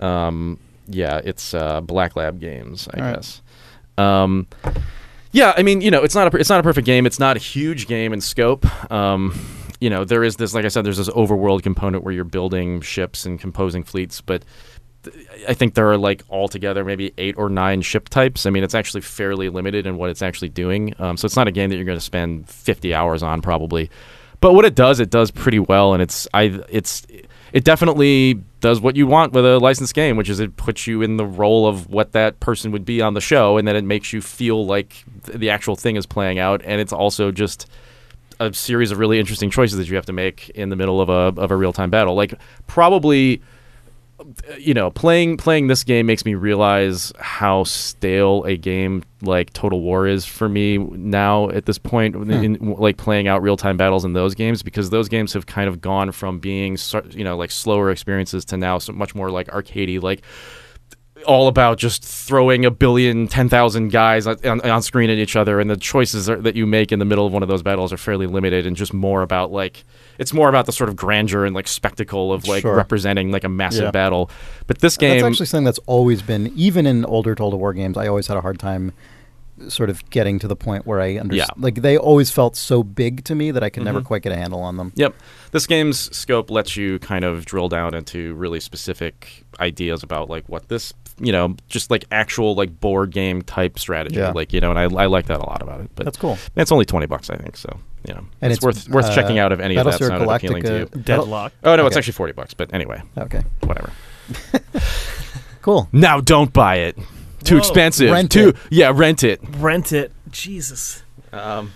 um, 0.00 0.58
yeah, 0.88 1.20
it's 1.22 1.54
uh, 1.54 1.80
Black 1.82 2.16
Lab 2.16 2.40
Games, 2.40 2.88
I 2.92 2.98
All 2.98 3.04
right. 3.06 3.14
guess. 3.14 3.42
Um, 3.96 4.48
yeah, 5.30 5.54
I 5.56 5.62
mean, 5.62 5.82
you 5.82 5.90
know, 5.92 6.02
it's 6.02 6.16
not 6.16 6.34
a 6.34 6.36
it's 6.36 6.48
not 6.50 6.58
a 6.58 6.62
perfect 6.64 6.84
game. 6.84 7.06
It's 7.06 7.20
not 7.20 7.36
a 7.36 7.38
huge 7.38 7.86
game 7.86 8.12
in 8.12 8.20
scope. 8.20 8.66
You 9.80 9.90
know, 9.90 10.04
there 10.04 10.24
is 10.24 10.36
this, 10.36 10.54
like 10.54 10.64
I 10.64 10.68
said, 10.68 10.84
there's 10.84 10.96
this 10.96 11.10
overworld 11.10 11.62
component 11.62 12.04
where 12.04 12.14
you're 12.14 12.24
building 12.24 12.80
ships 12.80 13.26
and 13.26 13.38
composing 13.38 13.82
fleets, 13.82 14.20
but 14.20 14.44
I 15.48 15.54
think 15.54 15.74
there 15.74 15.90
are 15.90 15.98
like 15.98 16.22
altogether 16.30 16.84
maybe 16.84 17.12
eight 17.18 17.36
or 17.38 17.48
nine 17.48 17.82
ship 17.82 18.08
types. 18.08 18.46
I 18.46 18.50
mean, 18.50 18.64
it's 18.64 18.74
actually 18.74 19.02
fairly 19.02 19.48
limited 19.48 19.86
in 19.86 19.96
what 19.96 20.10
it's 20.10 20.22
actually 20.22 20.48
doing. 20.48 20.94
Um, 20.98 21.16
so 21.16 21.26
it's 21.26 21.36
not 21.36 21.48
a 21.48 21.52
game 21.52 21.70
that 21.70 21.76
you're 21.76 21.84
going 21.84 21.98
to 21.98 22.04
spend 22.04 22.48
50 22.48 22.94
hours 22.94 23.22
on 23.22 23.42
probably. 23.42 23.90
But 24.40 24.52
what 24.52 24.64
it 24.64 24.74
does, 24.74 25.00
it 25.00 25.10
does 25.10 25.30
pretty 25.30 25.58
well, 25.58 25.94
and 25.94 26.02
it's 26.02 26.28
I 26.34 26.60
it's 26.68 27.06
it 27.52 27.64
definitely 27.64 28.34
does 28.60 28.80
what 28.80 28.94
you 28.94 29.06
want 29.06 29.32
with 29.32 29.46
a 29.46 29.58
licensed 29.58 29.94
game, 29.94 30.16
which 30.16 30.28
is 30.28 30.40
it 30.40 30.56
puts 30.56 30.86
you 30.86 31.00
in 31.00 31.16
the 31.16 31.24
role 31.24 31.66
of 31.66 31.88
what 31.88 32.12
that 32.12 32.38
person 32.38 32.70
would 32.72 32.84
be 32.84 33.00
on 33.00 33.14
the 33.14 33.20
show, 33.20 33.56
and 33.56 33.66
then 33.66 33.76
it 33.76 33.84
makes 33.84 34.12
you 34.12 34.20
feel 34.20 34.66
like 34.66 35.04
th- 35.24 35.38
the 35.38 35.48
actual 35.50 35.74
thing 35.74 35.96
is 35.96 36.04
playing 36.04 36.38
out, 36.38 36.60
and 36.64 36.80
it's 36.80 36.92
also 36.92 37.32
just 37.32 37.66
a 38.40 38.52
series 38.52 38.90
of 38.90 38.98
really 38.98 39.18
interesting 39.18 39.50
choices 39.50 39.78
that 39.78 39.88
you 39.88 39.96
have 39.96 40.06
to 40.06 40.12
make 40.12 40.50
in 40.50 40.68
the 40.68 40.76
middle 40.76 41.00
of 41.00 41.08
a 41.08 41.40
of 41.40 41.50
a 41.50 41.56
real 41.56 41.72
time 41.72 41.90
battle. 41.90 42.14
Like 42.14 42.34
probably 42.66 43.40
you 44.58 44.72
know, 44.72 44.90
playing 44.90 45.36
playing 45.36 45.66
this 45.66 45.84
game 45.84 46.06
makes 46.06 46.24
me 46.24 46.34
realize 46.34 47.12
how 47.18 47.64
stale 47.64 48.44
a 48.44 48.56
game 48.56 49.02
like 49.22 49.52
Total 49.52 49.80
War 49.80 50.06
is 50.06 50.24
for 50.24 50.48
me 50.48 50.78
now 50.78 51.50
at 51.50 51.66
this 51.66 51.78
point. 51.78 52.14
In, 52.14 52.22
hmm. 52.22 52.32
in, 52.32 52.74
like 52.74 52.96
playing 52.96 53.28
out 53.28 53.42
real 53.42 53.56
time 53.56 53.76
battles 53.76 54.04
in 54.04 54.14
those 54.14 54.34
games 54.34 54.62
because 54.62 54.90
those 54.90 55.08
games 55.08 55.32
have 55.34 55.46
kind 55.46 55.68
of 55.68 55.80
gone 55.80 56.12
from 56.12 56.38
being 56.38 56.78
you 57.10 57.24
know 57.24 57.36
like 57.36 57.50
slower 57.50 57.90
experiences 57.90 58.44
to 58.46 58.56
now 58.56 58.78
so 58.78 58.92
much 58.92 59.14
more 59.14 59.30
like 59.30 59.48
arcadey, 59.48 60.02
like 60.02 60.22
all 61.24 61.48
about 61.48 61.78
just 61.78 62.04
throwing 62.04 62.64
a 62.64 62.70
billion, 62.70 63.26
ten 63.26 63.48
thousand 63.48 63.88
guys 63.88 64.26
on, 64.26 64.60
on, 64.60 64.82
screen 64.82 65.08
at 65.10 65.18
each 65.18 65.34
other, 65.36 65.60
and 65.60 65.70
the 65.70 65.76
choices 65.76 66.28
are, 66.28 66.36
that 66.42 66.54
you 66.56 66.66
make 66.66 66.92
in 66.92 66.98
the 66.98 67.04
middle 67.04 67.26
of 67.26 67.32
one 67.32 67.42
of 67.42 67.48
those 67.48 67.62
battles 67.62 67.92
are 67.92 67.96
fairly 67.96 68.26
limited, 68.26 68.66
and 68.66 68.76
just 68.76 68.92
more 68.92 69.22
about 69.22 69.50
like 69.50 69.84
it's 70.18 70.32
more 70.32 70.48
about 70.48 70.66
the 70.66 70.72
sort 70.72 70.88
of 70.90 70.96
grandeur 70.96 71.44
and 71.44 71.54
like 71.54 71.68
spectacle 71.68 72.32
of 72.32 72.46
like 72.46 72.62
Sure. 72.62 72.74
representing 72.76 73.30
like 73.32 73.44
a 73.44 73.48
massive 73.48 73.84
Yeah. 73.84 73.90
battle. 73.90 74.30
But 74.66 74.80
this 74.80 74.96
game, 74.96 75.18
That's 75.20 75.24
actually 75.32 75.46
something 75.46 75.64
that's 75.64 75.80
always 75.86 76.22
been, 76.22 76.52
even 76.56 76.86
in 76.86 77.04
older 77.04 77.34
Total 77.34 77.58
War 77.58 77.72
games, 77.72 77.96
I 77.96 78.06
always 78.08 78.26
had 78.26 78.36
a 78.36 78.40
hard 78.40 78.58
time 78.58 78.92
sort 79.68 79.88
of 79.88 80.08
getting 80.10 80.38
to 80.38 80.46
the 80.46 80.56
point 80.56 80.86
where 80.86 81.00
I 81.00 81.16
understand. 81.16 81.48
Yeah. 81.56 81.62
Like, 81.62 81.76
they 81.76 81.96
always 81.96 82.30
felt 82.30 82.56
so 82.56 82.82
big 82.82 83.24
to 83.24 83.34
me 83.34 83.50
that 83.52 83.62
I 83.62 83.70
could 83.70 83.84
never 83.84 84.02
Mhm. 84.02 84.04
quite 84.04 84.20
get 84.22 84.32
a 84.32 84.36
handle 84.36 84.60
on 84.60 84.76
them. 84.76 84.92
Yep. 84.96 85.14
This 85.52 85.66
game's 85.66 86.14
scope 86.14 86.50
lets 86.50 86.76
you 86.76 86.98
kind 86.98 87.24
of 87.24 87.46
drill 87.46 87.70
down 87.70 87.94
into 87.94 88.34
really 88.34 88.60
specific 88.60 89.44
ideas 89.58 90.02
about 90.02 90.28
like 90.28 90.44
what 90.46 90.68
this, 90.68 90.92
you 91.18 91.32
know, 91.32 91.56
just 91.68 91.90
like 91.90 92.04
actual 92.10 92.54
like 92.54 92.78
board 92.80 93.10
game 93.10 93.42
type 93.42 93.78
strategy. 93.78 94.16
Yeah. 94.16 94.32
Like, 94.32 94.52
you 94.52 94.60
know, 94.60 94.70
and 94.70 94.78
I, 94.78 94.82
I 95.02 95.06
like 95.06 95.26
that 95.26 95.38
a 95.40 95.44
lot 95.46 95.62
about 95.62 95.80
it. 95.80 95.90
But 95.94 96.04
That's 96.04 96.18
cool. 96.18 96.38
it's 96.56 96.72
only 96.72 96.84
20 96.84 97.06
bucks, 97.06 97.30
I 97.30 97.36
think. 97.36 97.56
So, 97.56 97.78
you 98.06 98.14
know, 98.14 98.26
And 98.42 98.52
it's, 98.52 98.58
it's, 98.58 98.64
worth 98.64 98.88
worth 98.88 99.06
uh, 99.06 99.14
checking 99.14 99.38
out 99.38 99.52
if 99.52 99.60
any 99.60 99.76
of 99.76 99.84
that's 99.84 99.96
Battlestar 99.98 100.08
sounded 100.08 100.28
appealing 100.30 100.62
to 100.64 100.78
you. 100.80 100.86
Galactica- 100.86 101.04
Deadlock. 101.04 101.52
Oh, 101.64 101.76
no, 101.76 101.86
it's 101.86 101.96
actually 101.96 102.12
40 102.12 102.32
bucks. 102.34 102.54
But 102.54 102.72
anyway, 102.74 103.02
Okay. 103.18 103.42
whatever. 103.62 103.90
Cool. 105.62 105.88
Now 105.90 106.20
don't 106.20 106.52
buy 106.52 106.76
it. 106.76 106.96
Too 107.42 107.56
Whoa. 107.56 107.58
expensive. 107.58 108.12
Rent 108.12 108.30
Too, 108.30 108.50
it. 108.50 108.56
Yeah, 108.70 108.92
rent 108.94 109.24
it. 109.24 109.40
Rent 109.58 109.92
it. 109.92 110.12
Jesus. 110.30 111.02
Um, 111.32 111.72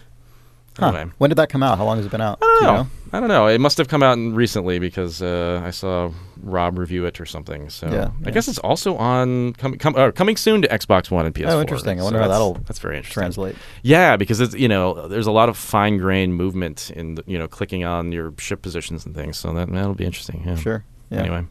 Huh. 0.79 0.87
anyway. 0.89 1.11
When 1.19 1.31
did 1.31 1.37
that 1.37 1.49
come 1.51 1.63
out? 1.63 1.77
How 1.79 1.85
long 1.85 1.97
has 1.99 2.07
it 2.07 2.13
been 2.13 2.21
out? 2.21 2.39
I 2.41 2.47
don't 2.47 2.59
Do 2.61 2.65
you 2.65 2.73
know. 2.73 2.87
I 3.13 3.19
don't 3.21 3.29
know. 3.29 3.47
It 3.49 3.61
must 3.61 3.77
have 3.79 3.89
come 3.89 4.03
out 4.05 4.17
recently 4.19 4.79
because 4.79 5.21
uh, 5.21 5.61
I 5.65 5.71
saw 5.71 6.13
Rob 6.43 6.79
review 6.79 7.07
it 7.07 7.21
or 7.21 7.27
something. 7.27 7.69
So 7.69 7.89
Yeah, 7.91 8.11
I 8.25 8.31
guess 8.31 8.47
it's 8.47 8.59
also 8.61 8.97
on 8.97 9.53
com- 9.55 9.77
com- 9.79 9.97
uh, 9.97 10.13
coming 10.13 10.37
soon 10.37 10.63
to 10.63 10.69
Xbox 10.69 11.11
One 11.11 11.27
and 11.27 11.35
PS4. 11.35 11.49
Oh, 11.49 11.61
interesting. 11.61 11.99
I 11.99 12.01
So 12.01 12.05
wonder 12.05 12.21
how 12.21 12.29
that'll 12.29 12.55
That's 12.67 12.79
very 12.79 12.97
interesting. 12.97 13.21
Translate. 13.21 13.57
Yeah, 13.83 14.17
because 14.17 14.41
it's 14.41 14.55
you 14.55 14.69
know 14.69 15.09
there's 15.09 15.27
a 15.27 15.33
lot 15.33 15.49
of 15.49 15.57
fine 15.57 15.99
grained 15.99 16.37
movement 16.37 16.93
in 16.95 17.17
the, 17.17 17.25
you 17.27 17.37
know 17.37 17.49
clicking 17.49 17.85
on 17.85 18.13
your 18.13 18.33
ship 18.39 18.63
positions 18.63 19.05
and 19.05 19.15
things. 19.15 19.39
So 19.39 19.53
that 19.55 19.69
that'll 19.73 19.95
be 19.95 20.05
interesting. 20.07 20.45
Yeah. 20.47 20.55
Sure. 20.55 20.85
Yeah. 21.11 21.19
Anyway. 21.19 21.47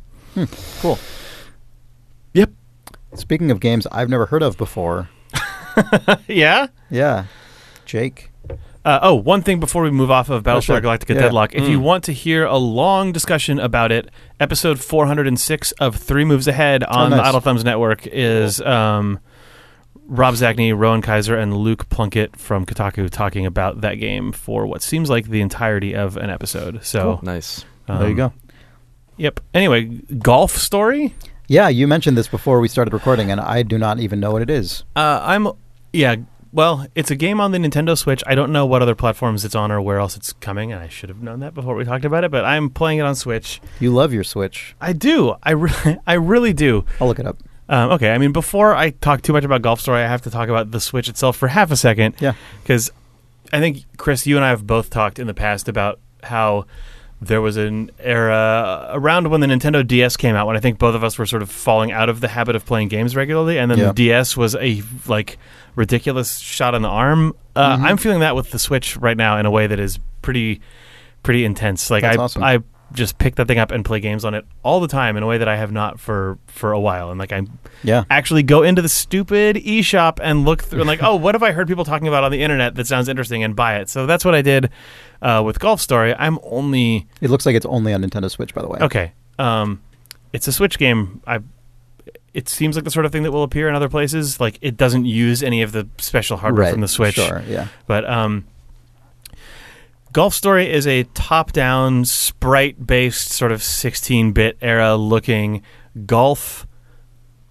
Cool. 0.80 0.98
Yep. 2.34 2.52
Speaking 3.16 3.52
of 3.52 3.60
games 3.60 3.86
I've 3.92 4.10
never 4.10 4.28
heard 4.28 4.44
of 4.44 4.56
before, 4.58 5.10
yeah. 6.28 6.68
yeah, 6.90 7.26
Jake. 7.86 8.30
Uh, 8.86 9.00
oh, 9.02 9.14
one 9.16 9.42
thing 9.42 9.60
before 9.60 9.84
we 9.84 9.92
move 9.92 10.10
off 10.10 10.30
of 10.30 10.44
Battlestar 10.44 10.62
sure. 10.64 10.82
Galactica 10.82 11.16
Yeah. 11.16 11.22
Deadlock. 11.22 11.54
If 11.54 11.68
you 11.68 11.80
Mm. 11.80 11.84
want 11.84 12.04
to 12.06 12.14
hear 12.14 12.46
a 12.46 12.58
long 12.58 13.12
discussion 13.12 13.60
about 13.60 13.92
it, 13.92 14.10
episode 14.40 14.80
406 14.80 15.72
of 15.74 15.96
Three 15.98 16.24
Moves 16.24 16.48
Ahead 16.48 16.84
on 16.86 17.08
Oh, 17.08 17.10
nice. 17.10 17.20
the 17.20 17.28
Idle 17.28 17.42
Thumbs 17.42 17.64
Network 17.66 18.08
is 18.08 18.62
um, 18.62 19.20
Rob 20.08 20.36
Zacny, 20.36 20.76
Rowan 20.76 21.02
Kaiser, 21.02 21.36
and 21.38 21.56
Luke 21.58 21.90
Plunkett 21.90 22.36
from 22.38 22.66
Kotaku 22.66 23.10
talking 23.10 23.46
about 23.46 23.82
that 23.82 23.96
game 23.96 24.32
for 24.32 24.66
what 24.66 24.82
seems 24.82 25.10
like 25.10 25.28
the 25.28 25.42
entirety 25.42 25.94
of 25.94 26.16
an 26.18 26.30
episode. 26.30 26.80
So 26.84 27.20
Nice. 27.22 27.66
um, 27.90 28.00
there 28.00 28.10
you 28.10 28.16
go. 28.16 28.34
Yep. 29.18 29.42
Anyway, 29.54 29.86
golf 30.20 30.56
story. 30.56 31.14
Yeah, 31.50 31.68
you 31.68 31.86
mentioned 31.86 32.18
this 32.18 32.28
before 32.30 32.60
we 32.62 32.68
started 32.70 32.94
recording, 32.94 33.30
and 33.30 33.42
I 33.42 33.64
do 33.64 33.78
not 33.78 34.00
even 34.00 34.20
know 34.22 34.32
what 34.32 34.42
it 34.42 34.50
is. 34.50 34.84
Uh, 34.96 35.20
I'm 35.22 35.50
yeah. 35.92 36.16
Well, 36.52 36.88
it's 36.96 37.12
a 37.12 37.16
game 37.16 37.40
on 37.40 37.52
the 37.52 37.60
Nintendo 37.60 37.98
Switch. 37.98 38.24
I 38.26 38.34
don't 38.34 38.52
know 38.52 38.66
what 38.66 38.82
other 38.82 38.96
platforms 38.96 39.46
it's 39.46 39.56
on 39.56 39.72
or 39.72 39.80
where 39.82 40.00
else 40.00 40.18
it's 40.18 40.34
coming, 40.34 40.72
and 40.72 40.82
I 40.82 40.88
should 40.88 41.10
have 41.10 41.22
known 41.22 41.42
that 41.42 41.54
before 41.54 41.76
we 41.76 41.84
talked 41.86 42.06
about 42.06 42.24
it. 42.24 42.32
But 42.32 42.44
I'm 42.44 42.70
playing 42.70 43.00
it 43.00 43.04
on 43.04 43.16
Switch. 43.16 43.62
You 43.80 43.92
love 43.92 44.14
your 44.14 44.24
Switch. 44.24 44.76
I 44.82 44.94
do. 44.94 45.36
I 45.44 45.52
really, 45.52 45.98
I 46.08 46.14
really 46.14 46.54
do. 46.54 46.86
I'll 47.00 47.08
look 47.08 47.20
it 47.20 47.28
up. 47.28 47.38
Um, 47.68 47.92
okay. 47.92 48.12
I 48.12 48.18
mean, 48.18 48.32
before 48.32 48.76
I 48.76 48.90
talk 48.90 49.22
too 49.22 49.32
much 49.32 49.44
about 49.44 49.62
Golf 49.62 49.80
Story, 49.80 50.02
I 50.02 50.08
have 50.08 50.24
to 50.24 50.32
talk 50.32 50.50
about 50.50 50.72
the 50.72 50.80
Switch 50.80 51.08
itself 51.08 51.38
for 51.38 51.48
half 51.48 51.70
a 51.70 51.76
second. 51.76 52.16
Yeah. 52.20 52.34
Because 52.64 52.92
I 53.54 53.60
think 53.60 53.86
Chris, 53.98 54.26
you 54.26 54.36
and 54.36 54.44
I 54.44 54.50
have 54.50 54.66
both 54.66 54.90
talked 54.90 55.20
in 55.20 55.28
the 55.28 55.36
past 55.36 55.70
about 55.70 56.00
how 56.24 56.66
there 57.22 57.42
was 57.42 57.58
an 57.58 57.92
era 58.00 58.88
around 58.92 59.30
when 59.30 59.42
the 59.42 59.48
Nintendo 59.48 59.86
DS 59.86 60.16
came 60.16 60.36
out 60.36 60.48
when 60.48 60.56
I 60.56 60.60
think 60.62 60.78
both 60.80 60.96
of 60.96 61.04
us 61.04 61.18
were 61.18 61.26
sort 61.26 61.42
of 61.42 61.50
falling 61.52 61.92
out 61.92 62.08
of 62.10 62.22
the 62.22 62.30
habit 62.30 62.56
of 62.56 62.66
playing 62.66 62.88
games 62.88 63.16
regularly, 63.16 63.58
and 63.60 63.70
then 63.70 63.78
Yeah. 63.78 63.88
the 63.88 63.94
DS 63.94 64.38
was 64.38 64.56
a 64.56 64.82
like 65.08 65.38
ridiculous 65.76 66.38
shot 66.40 66.76
in 66.76 66.82
the 66.82 66.88
arm. 66.90 67.34
Uh, 67.56 67.78
Mhm. 67.78 67.82
I'm 67.84 67.98
feeling 67.98 68.20
that 68.22 68.36
with 68.36 68.52
the 68.52 68.60
Switch 68.60 68.96
right 68.98 69.18
now 69.18 69.38
in 69.38 69.46
a 69.46 69.52
way 69.52 69.68
that 69.68 69.80
is 69.80 70.00
pretty 70.22 70.62
pretty 71.24 71.44
intense. 71.44 71.90
Like 71.92 72.04
That's 72.04 72.18
I 72.18 72.22
awesome. 72.24 72.44
I 72.44 72.60
just 72.94 73.18
pick 73.18 73.36
that 73.36 73.48
thing 73.48 73.60
up 73.60 73.72
and 73.72 73.84
play 73.86 74.00
games 74.00 74.26
on 74.26 74.34
it 74.34 74.46
all 74.64 74.80
the 74.80 74.88
time 74.88 75.16
in 75.18 75.24
a 75.24 75.28
way 75.28 75.38
that 75.38 75.48
I 75.48 75.56
have 75.58 75.72
not 75.72 76.00
for 76.00 76.38
for 76.48 76.72
a 76.72 76.80
while, 76.80 77.12
and 77.12 77.20
like 77.20 77.32
I 77.32 77.44
Yeah. 77.84 78.04
actually 78.10 78.44
go 78.44 78.64
into 78.64 78.82
the 78.82 78.90
stupid 78.90 79.56
eShop 79.58 80.20
and 80.22 80.46
look 80.46 80.64
through 80.64 80.80
and 80.82 80.88
like, 80.88 81.04
oh, 81.04 81.16
what 81.16 81.36
have 81.36 81.44
I 81.44 81.52
heard 81.52 81.68
people 81.68 81.86
talking 81.86 82.08
about 82.08 82.24
on 82.24 82.32
the 82.32 82.42
internet 82.42 82.76
that 82.76 82.88
sounds 82.88 83.08
interesting 83.08 83.44
and 83.44 83.56
buy 83.56 83.78
it. 83.78 83.90
So 83.90 84.06
that's 84.06 84.26
what 84.26 84.36
I 84.36 84.42
did 84.42 84.70
uh, 85.22 85.42
with 85.46 85.60
Golf 85.60 85.80
Story. 85.82 86.14
I'm 86.16 86.40
only 86.44 87.08
It 87.22 87.30
looks 87.30 87.46
like 87.46 87.56
it's 87.56 87.66
only 87.66 87.94
on 87.94 88.02
Nintendo 88.02 88.30
Switch, 88.30 88.54
by 88.54 88.62
the 88.62 88.68
way. 88.68 88.80
okay. 88.82 89.12
Um, 89.38 89.82
it's 90.34 90.48
a 90.48 90.52
Switch 90.52 90.78
game. 90.78 91.22
I. 91.28 91.40
It 92.32 92.48
seems 92.48 92.76
like 92.76 92.86
the 92.86 92.92
sort 92.92 93.08
of 93.08 93.12
thing 93.12 93.24
that 93.24 93.32
will 93.32 93.42
appear 93.42 93.68
in 93.68 93.74
other 93.76 93.90
places. 93.90 94.40
Like 94.40 94.60
it 94.62 94.78
doesn't 94.78 95.06
use 95.06 95.42
any 95.42 95.64
of 95.64 95.72
the 95.72 95.88
special 95.98 96.38
hardware 96.38 96.66
Right. 96.66 96.72
from 96.72 96.82
the 96.82 96.88
Switch. 96.88 97.16
Sure. 97.16 97.42
Yeah. 97.48 97.68
But 97.88 98.08
um, 98.08 98.46
Golf 100.12 100.34
Story 100.34 100.72
is 100.72 100.88
a 100.88 101.04
top-down, 101.14 102.04
sprite-based, 102.06 103.30
sort 103.32 103.52
of 103.52 103.62
16-bit 103.62 104.58
era 104.62 104.96
looking 104.96 105.62
golf 106.06 106.66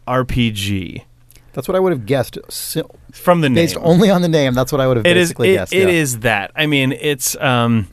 RPG 0.07 1.03
That's 1.53 1.69
what 1.69 1.77
I 1.77 1.81
would 1.81 1.93
have 1.93 2.07
guessed. 2.07 2.39
Si- 2.49 2.83
from 3.13 3.41
the 3.43 3.49
name. 3.49 3.55
based 3.57 3.77
only 3.81 4.11
on 4.11 4.23
the 4.23 4.29
name, 4.29 4.55
that's 4.55 4.73
what 4.73 4.81
I 4.81 4.87
would 4.89 4.97
have 4.97 5.07
It 5.07 5.17
is. 5.17 5.29
basically 5.29 5.51
It, 5.51 5.55
guessed. 5.57 5.73
it 5.73 5.89
yeah. 5.89 5.95
is 5.95 6.19
that. 6.21 6.51
I 6.57 6.67
mean, 6.67 6.93
it's 6.93 7.37
um. 7.37 7.89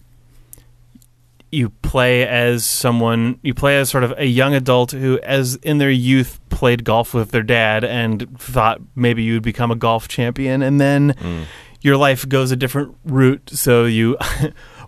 You 1.51 1.69
play 1.69 2.27
as 2.27 2.65
someone. 2.65 3.39
You 3.41 3.53
play 3.53 3.77
as 3.79 3.89
sort 3.89 4.03
of 4.03 4.13
a 4.17 4.25
young 4.25 4.53
adult 4.53 4.91
who, 4.91 5.19
as 5.23 5.55
in 5.57 5.77
their 5.77 5.89
youth, 5.91 6.39
played 6.49 6.83
golf 6.83 7.13
with 7.13 7.31
their 7.31 7.43
dad 7.43 7.83
and 7.85 8.37
thought 8.39 8.81
maybe 8.93 9.23
you'd 9.23 9.43
become 9.43 9.71
a 9.71 9.75
golf 9.75 10.07
champion, 10.09 10.61
and 10.61 10.81
then 10.81 11.13
Mm. 11.13 11.43
Your 11.85 11.95
life 11.97 12.27
goes 12.27 12.51
a 12.51 12.55
different 12.55 12.95
route. 13.05 13.49
So 13.53 13.85
you. 13.85 14.17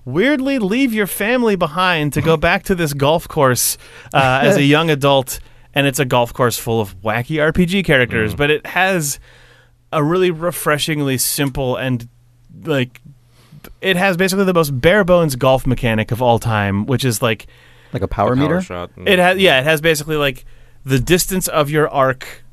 Weirdly, 0.06 0.58
leave 0.58 0.94
your 0.94 1.06
family 1.08 1.58
behind 1.58 2.14
to 2.14 2.22
go 2.22 2.38
back 2.48 2.64
to 2.64 2.76
this 2.76 2.94
golf 2.94 3.28
course 3.28 3.78
uh, 4.14 4.40
as 4.42 4.56
a 4.56 4.64
young 4.76 4.90
adult, 4.90 5.42
and 5.74 5.86
it's 5.86 6.00
a 6.00 6.06
golf 6.06 6.34
course 6.34 6.58
full 6.58 6.80
of 6.80 6.98
wacky 7.02 7.38
RPG 7.52 7.84
characters. 7.84 8.34
But 8.34 8.50
it 8.50 8.66
has 8.68 9.20
a 9.92 10.02
really 10.02 10.32
refreshingly 10.32 11.18
simple 11.18 11.76
and 11.76 12.08
like 12.64 13.02
it 13.82 13.96
has 13.98 14.16
basically 14.18 14.46
the 14.46 14.54
most 14.54 14.80
bare 14.80 15.04
bones 15.04 15.36
golf 15.36 15.68
mechanic 15.68 16.12
of 16.12 16.22
all 16.22 16.40
time, 16.40 16.86
which 16.86 17.04
is 17.04 17.22
like 17.22 17.48
like 17.92 18.02
a 18.02 18.08
power 18.08 18.32
A 18.32 18.36
meter. 18.38 18.62
shot. 18.62 18.90
Mm. 18.96 19.10
it 19.10 19.20
has 19.20 19.38
yeah, 19.40 19.60
it 19.60 19.66
has 19.66 19.82
basically 19.82 20.16
like 20.16 20.46
the 20.86 21.00
distance 21.00 21.50
of 21.50 21.70
your 21.70 21.90
arc 21.90 22.44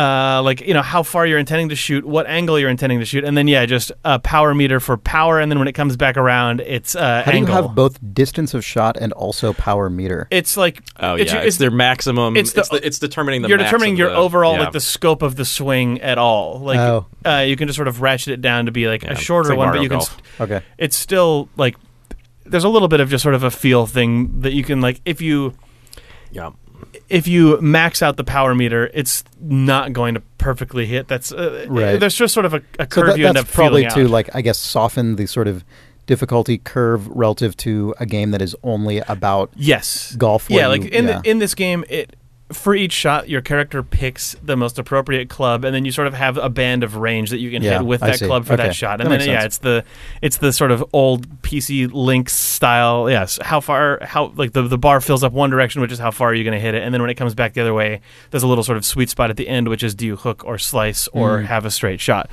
uh, 0.00 0.40
like 0.42 0.60
you 0.62 0.72
know 0.72 0.82
how 0.82 1.02
far 1.02 1.26
you're 1.26 1.38
intending 1.38 1.68
to 1.68 1.76
shoot, 1.76 2.04
what 2.04 2.26
angle 2.26 2.58
you're 2.58 2.70
intending 2.70 2.98
to 3.00 3.04
shoot, 3.04 3.24
and 3.24 3.36
then 3.36 3.46
yeah, 3.48 3.66
just 3.66 3.92
a 4.04 4.18
power 4.18 4.54
meter 4.54 4.80
for 4.80 4.96
power, 4.96 5.38
and 5.40 5.50
then 5.52 5.58
when 5.58 5.68
it 5.68 5.72
comes 5.74 5.96
back 5.96 6.16
around, 6.16 6.60
it's 6.60 6.94
uh, 6.96 7.22
How 7.24 7.32
do 7.32 7.38
you 7.38 7.46
have 7.46 7.74
both 7.74 7.98
distance 8.14 8.54
of 8.54 8.64
shot 8.64 8.96
and 8.96 9.12
also 9.12 9.52
power 9.52 9.90
meter? 9.90 10.26
it's 10.30 10.56
like 10.56 10.82
Oh 10.98 11.14
it's, 11.16 11.32
yeah, 11.32 11.38
it's, 11.40 11.46
it's, 11.48 11.56
their 11.58 11.70
maximum. 11.70 12.36
it's 12.36 12.54
It's, 12.54 12.68
the- 12.70 12.78
the, 12.78 12.86
it's 12.86 12.98
determining 12.98 13.42
the. 13.42 13.48
you're 13.48 13.58
max 13.58 13.70
determining 13.70 13.96
your 13.96 14.10
the- 14.10 14.16
overall 14.16 14.54
yeah. 14.54 14.60
like 14.64 14.72
the 14.72 14.80
scope 14.80 15.22
of 15.22 15.36
the 15.36 15.44
swing 15.44 16.00
at 16.00 16.18
all. 16.18 16.60
Like 16.60 16.78
Oh. 16.78 17.06
uh, 17.26 17.38
you 17.46 17.56
can 17.56 17.68
just 17.68 17.76
sort 17.76 17.88
of 17.88 18.00
ratchet 18.00 18.32
it 18.32 18.40
down 18.40 18.66
to 18.66 18.72
be 18.72 18.86
like 18.88 19.02
Yeah, 19.02 19.12
a 19.12 19.16
shorter 19.16 19.50
like 19.50 19.58
one, 19.58 19.66
Mario 19.68 19.80
but 19.80 19.82
you 19.82 19.88
Golf. 19.90 20.16
can. 20.38 20.44
Okay. 20.44 20.66
It's 20.78 20.96
still 20.96 21.48
like 21.56 21.76
there's 22.46 22.64
a 22.64 22.68
little 22.68 22.88
bit 22.88 23.00
of 23.00 23.10
just 23.10 23.22
sort 23.22 23.34
of 23.34 23.42
a 23.42 23.50
feel 23.50 23.86
thing 23.86 24.40
that 24.40 24.52
you 24.54 24.64
can 24.64 24.80
like 24.80 25.00
if 25.04 25.20
you 25.20 25.54
Yeah. 26.32 26.50
If 27.08 27.26
you 27.26 27.60
max 27.60 28.02
out 28.02 28.16
the 28.16 28.24
power 28.24 28.54
meter, 28.54 28.90
it's 28.94 29.24
not 29.40 29.92
going 29.92 30.14
to 30.14 30.20
perfectly 30.38 30.86
hit. 30.86 31.08
That's 31.08 31.32
uh, 31.32 31.66
Right. 31.68 31.98
There's 31.98 32.14
just 32.14 32.34
sort 32.34 32.46
of 32.46 32.54
a, 32.54 32.62
a 32.78 32.84
So 32.84 32.86
curve 32.86 33.06
that, 33.06 33.18
you 33.18 33.26
end 33.26 33.38
up 33.38 33.46
probably 33.48 33.82
to 33.84 34.04
out. 34.04 34.10
like 34.10 34.34
I 34.34 34.42
guess 34.42 34.58
soften 34.58 35.16
the 35.16 35.26
sort 35.26 35.48
of 35.48 35.64
difficulty 36.06 36.58
curve 36.58 37.06
relative 37.08 37.56
to 37.58 37.94
a 38.00 38.06
game 38.06 38.32
that 38.32 38.42
is 38.42 38.56
only 38.62 38.98
about 38.98 39.52
yes, 39.54 40.14
golf. 40.16 40.50
yeah. 40.50 40.66
Like 40.66 40.84
in 40.86 41.06
yeah. 41.06 41.20
The, 41.20 41.30
in 41.30 41.38
this 41.38 41.54
game, 41.54 41.84
it 41.88 42.16
for 42.52 42.74
each 42.74 42.92
shot, 42.92 43.28
your 43.28 43.40
character 43.40 43.82
picks 43.82 44.34
the 44.42 44.56
most 44.56 44.78
appropriate 44.78 45.28
club, 45.28 45.64
and 45.64 45.74
then 45.74 45.84
you 45.84 45.92
sort 45.92 46.06
of 46.06 46.14
have 46.14 46.36
a 46.36 46.48
band 46.48 46.82
of 46.82 46.96
range 46.96 47.30
that 47.30 47.38
you 47.38 47.50
can 47.50 47.62
Yeah, 47.62 47.78
hit 47.78 47.86
with 47.86 48.02
I 48.02 48.08
that 48.08 48.18
see. 48.18 48.26
club 48.26 48.44
for 48.44 48.54
Okay. 48.54 48.64
that 48.64 48.74
shot. 48.74 49.00
And 49.00 49.10
That 49.10 49.20
then 49.20 49.28
yeah, 49.28 49.40
sense. 49.40 49.44
it's 49.44 49.58
the 49.58 49.84
it's 50.22 50.36
the 50.38 50.52
sort 50.52 50.70
of 50.70 50.84
old 50.92 51.42
PC 51.42 51.88
Links 51.92 52.32
style. 52.34 53.08
Yes, 53.10 53.38
how 53.42 53.60
far 53.60 53.98
how 54.02 54.32
like 54.36 54.52
the 54.52 54.62
the 54.62 54.78
bar 54.78 55.00
fills 55.00 55.22
up 55.24 55.32
one 55.32 55.50
direction, 55.50 55.80
which 55.80 55.92
is 55.92 55.98
how 55.98 56.10
far 56.10 56.30
are 56.30 56.34
you're 56.34 56.44
going 56.44 56.54
to 56.54 56.60
hit 56.60 56.74
it, 56.74 56.82
and 56.82 56.92
then 56.92 57.00
when 57.00 57.10
it 57.10 57.14
comes 57.14 57.34
back 57.34 57.54
the 57.54 57.60
other 57.60 57.74
way, 57.74 58.00
there's 58.30 58.42
a 58.42 58.48
little 58.48 58.64
sort 58.64 58.78
of 58.78 58.84
sweet 58.84 59.08
spot 59.10 59.30
at 59.30 59.36
the 59.36 59.48
end, 59.48 59.68
which 59.68 59.82
is 59.82 59.94
do 59.94 60.04
you 60.06 60.16
hook 60.16 60.42
or 60.44 60.58
slice 60.58 61.08
or 61.12 61.38
Mm. 61.38 61.44
have 61.46 61.64
a 61.64 61.70
straight 61.70 62.00
shot. 62.00 62.28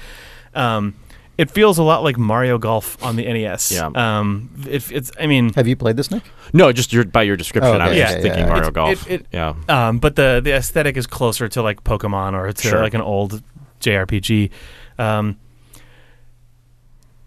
Um, 0.55 0.95
it 1.37 1.51
feels 1.51 1.77
a 1.77 1.83
lot 1.83 2.03
like 2.03 2.17
Mario 2.17 2.57
Golf 2.57 3.01
on 3.03 3.15
the 3.15 3.23
NES. 3.25 3.71
Yeah. 3.71 3.89
Um, 3.95 4.49
it, 4.67 4.91
it's 4.91 5.11
I 5.19 5.27
mean. 5.27 5.53
Have 5.53 5.67
you 5.67 5.75
played 5.75 5.95
this, 5.97 6.09
Nick? 6.09 6.23
No, 6.53 6.71
just 6.71 6.91
your 6.93 7.05
by 7.05 7.23
your 7.23 7.37
description, 7.37 7.75
Oh, 7.75 7.79
I 7.79 7.87
was 7.89 7.91
okay. 7.91 7.99
just 8.01 8.15
Yeah, 8.17 8.21
thinking 8.21 8.39
yeah, 8.39 8.45
yeah. 8.45 8.49
Mario 8.49 8.67
It's- 8.69 8.73
Golf. 8.73 9.09
it- 9.11 9.21
it- 9.21 9.25
yeah. 9.31 9.53
Um, 9.69 9.99
but 9.99 10.15
the 10.15 10.41
the 10.43 10.53
aesthetic 10.53 10.97
is 10.97 11.05
closer 11.07 11.47
to 11.49 11.61
like 11.61 11.83
Pokemon 11.83 12.33
or 12.33 12.51
to 12.51 12.67
Sure. 12.67 12.81
like 12.81 12.93
an 12.93 13.01
old 13.01 13.41
JRPG. 13.81 14.49
Um, 14.97 15.37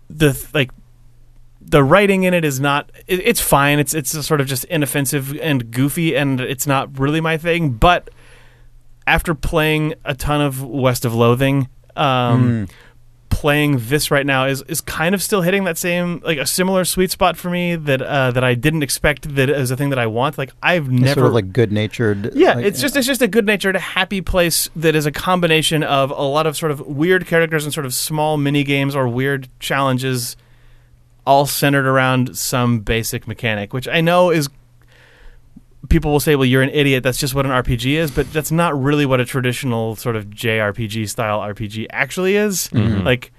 the 0.09 0.33
th- 0.33 0.53
like 0.55 0.71
the 1.61 1.85
writing 1.85 2.25
in 2.25 2.35
it 2.35 2.45
is 2.45 2.59
not 2.59 2.91
it, 3.07 3.21
it's 3.21 3.41
fine. 3.41 3.79
It's 3.79 3.95
it's 3.95 4.11
sort 4.27 4.41
of 4.41 4.47
just 4.47 4.65
inoffensive 4.65 5.37
and 5.41 5.71
goofy, 5.71 6.17
and 6.17 6.41
it's 6.41 6.67
not 6.67 6.99
really 6.99 7.21
my 7.21 7.37
thing. 7.37 7.71
But 7.73 8.11
after 9.07 9.35
playing 9.35 9.95
a 10.05 10.15
ton 10.15 10.41
of 10.41 10.63
West 10.65 11.05
of 11.05 11.15
Loathing, 11.15 11.69
um, 11.97 12.67
Mm. 12.67 12.71
Playing 13.31 13.77
this 13.79 14.11
right 14.11 14.27
now 14.27 14.45
is 14.45 14.61
is 14.63 14.81
kind 14.83 15.15
of 15.15 15.23
still 15.23 15.41
hitting 15.41 15.65
that 15.65 15.79
same 15.79 16.21
like 16.25 16.37
a 16.37 16.45
similar 16.45 16.85
sweet 16.85 17.11
spot 17.11 17.37
for 17.37 17.49
me 17.49 17.77
that 17.77 18.03
uh, 18.03 18.31
that 18.33 18.45
I 18.45 18.55
didn't 18.55 18.83
expect 18.83 19.35
that 19.37 19.49
is 19.49 19.71
a 19.71 19.77
thing 19.77 19.89
that 19.91 19.99
I 19.99 20.07
want. 20.07 20.37
Like 20.37 20.53
I've 20.63 20.85
It's 20.93 21.01
never 21.01 21.21
sort 21.21 21.27
of 21.29 21.33
like 21.35 21.53
good 21.53 21.73
natured. 21.73 22.35
yeah, 22.35 22.59
it's 22.59 22.81
just 22.81 22.97
it's 22.97 23.07
just 23.07 23.23
a 23.23 23.29
good 23.29 23.47
natured, 23.47 23.77
happy 23.77 24.21
place 24.21 24.69
that 24.77 24.95
is 24.95 25.07
a 25.07 25.13
combination 25.13 25.83
of 25.83 26.11
a 26.11 26.23
lot 26.23 26.47
of 26.47 26.57
sort 26.57 26.73
of 26.73 26.81
weird 26.81 27.27
characters 27.27 27.65
and 27.65 27.73
sort 27.73 27.87
of 27.87 27.95
small 27.95 28.37
mini 28.37 28.63
games 28.65 28.95
or 28.95 29.09
weird 29.09 29.49
challenges, 29.61 30.37
all 31.27 31.47
centered 31.47 31.87
around 31.87 32.37
some 32.37 32.81
basic 32.81 33.27
mechanic, 33.27 33.73
which 33.73 33.89
I 33.89 34.01
know 34.01 34.31
is. 34.31 34.49
People 35.89 36.13
will 36.13 36.21
say, 36.21 36.37
"Well, 36.37 36.45
you're 36.45 36.63
an 36.63 36.71
idiot. 36.71 37.03
That's 37.03 37.19
just 37.19 37.35
what 37.35 37.47
an 37.47 37.53
RPG 37.53 37.95
is," 37.97 38.11
but 38.11 38.31
that's 38.33 38.53
not 38.53 38.81
really 38.81 39.07
what 39.07 39.19
a 39.19 39.25
traditional 39.25 39.97
sort 39.97 40.15
of 40.15 40.27
JRPG 40.31 41.09
style 41.09 41.41
RPG 41.41 41.87
actually 41.91 42.37
is. 42.37 42.69
Mhm. 42.69 43.03
Like, 43.05 43.33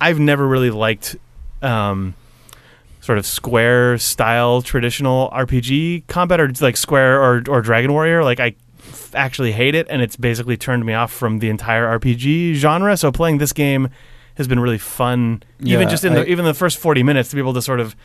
I've 0.00 0.18
never 0.18 0.46
really 0.46 0.70
liked 0.70 1.16
um, 1.62 2.14
sort 3.00 3.16
of 3.18 3.24
square 3.26 3.96
style 3.98 4.60
traditional 4.62 5.30
RPG 5.32 6.04
combat 6.06 6.38
or 6.40 6.52
like 6.60 6.76
Square 6.76 7.22
or 7.22 7.42
or 7.48 7.62
Dragon 7.62 7.92
Warrior. 7.92 8.22
Like 8.22 8.40
I 8.40 8.54
f- 8.86 9.14
actually 9.14 9.52
hate 9.52 9.74
it, 9.74 9.86
and 9.88 10.02
it's 10.02 10.16
basically 10.16 10.56
turned 10.58 10.84
me 10.84 10.92
off 10.92 11.10
from 11.12 11.38
the 11.38 11.48
entire 11.48 11.98
RPG 11.98 12.54
genre. 12.54 12.96
So 12.98 13.10
playing 13.10 13.38
this 13.38 13.52
game 13.54 13.88
has 14.34 14.46
been 14.46 14.60
really 14.60 14.78
fun, 14.78 15.42
even 15.62 15.88
just 15.88 16.04
in 16.04 16.12
I- 16.12 16.16
the 16.16 16.26
even 16.30 16.44
the 16.44 16.54
first 16.54 16.76
forty 16.76 17.02
minutes 17.02 17.30
to 17.30 17.36
be 17.36 17.40
able 17.40 17.54
to 17.54 17.62
sort 17.62 17.80
of 17.80 17.96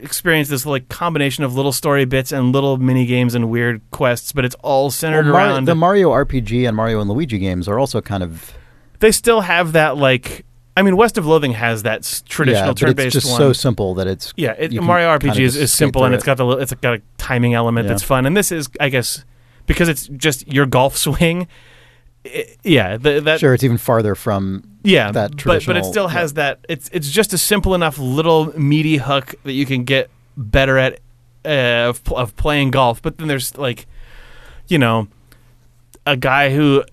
experience 0.00 0.48
this 0.48 0.66
like 0.66 0.88
combination 0.88 1.44
of 1.44 1.54
little 1.54 1.72
story 1.72 2.04
bits 2.04 2.32
and 2.32 2.52
little 2.52 2.76
mini 2.76 3.06
games 3.06 3.34
and 3.34 3.50
weird 3.50 3.80
quests, 3.90 4.32
but 4.32 4.44
it's 4.44 4.56
all 4.62 4.90
centered 4.90 5.24
Well, 5.26 5.32
Mar- 5.34 5.46
around. 5.48 5.64
the 5.66 5.74
Mario 5.74 6.10
RPG 6.10 6.66
and 6.66 6.76
Mario 6.76 7.00
and 7.00 7.10
Luigi 7.10 7.38
games 7.38 7.68
are 7.68 7.78
also 7.78 8.00
kind 8.00 8.22
of 8.22 8.52
they 9.00 9.12
still 9.12 9.40
have 9.42 9.72
that 9.72 9.96
like. 9.96 10.44
I 10.76 10.82
mean, 10.82 10.96
West 10.96 11.18
of 11.18 11.26
Loathing 11.26 11.52
has 11.52 11.82
that 11.82 12.00
s- 12.00 12.22
traditional 12.26 12.68
yeah, 12.68 12.74
turn-based 12.74 13.06
it's 13.16 13.24
just 13.24 13.30
one. 13.32 13.38
so 13.38 13.52
simple 13.52 13.94
that 13.94 14.06
it's 14.06 14.32
Yeah, 14.36 14.52
it, 14.56 14.72
Mario 14.72 15.08
kind 15.18 15.22
RPG 15.22 15.32
of 15.32 15.38
is, 15.40 15.56
is 15.56 15.72
simple 15.72 16.04
and 16.04 16.14
it's 16.14 16.24
got 16.24 16.36
the 16.36 16.46
it's 16.58 16.72
got 16.74 16.94
a 16.94 17.02
timing 17.18 17.54
element 17.54 17.86
Yeah. 17.86 17.92
that's 17.92 18.02
fun. 18.04 18.24
And 18.24 18.36
this 18.36 18.52
is, 18.52 18.68
I 18.78 18.88
guess, 18.88 19.24
because 19.66 19.88
it's 19.88 20.06
just 20.08 20.46
your 20.46 20.66
golf 20.66 20.96
swing. 21.06 21.48
I 22.26 22.56
yeah, 22.62 22.96
the, 22.96 23.20
that 23.20 23.40
sure 23.40 23.54
it's 23.54 23.64
even 23.64 23.78
farther 23.78 24.14
from 24.14 24.62
yeah, 24.82 25.10
that 25.12 25.42
but 25.44 25.64
but 25.66 25.76
it 25.76 25.84
still 25.84 26.08
has 26.08 26.34
that. 26.34 26.64
It's 26.68 26.88
it's 26.92 27.10
just 27.10 27.32
a 27.32 27.38
simple 27.38 27.74
enough 27.74 27.98
little 27.98 28.58
meaty 28.58 28.96
hook 28.96 29.34
that 29.44 29.52
you 29.52 29.66
can 29.66 29.84
get 29.84 30.10
better 30.36 30.78
at 30.78 31.00
uh, 31.44 31.88
of, 31.88 32.02
of 32.12 32.36
playing 32.36 32.70
golf. 32.70 33.02
But 33.02 33.18
then 33.18 33.28
there's 33.28 33.56
like, 33.58 33.86
you 34.68 34.78
know, 34.78 35.08
a 36.06 36.16
guy 36.16 36.50
who 36.54 36.84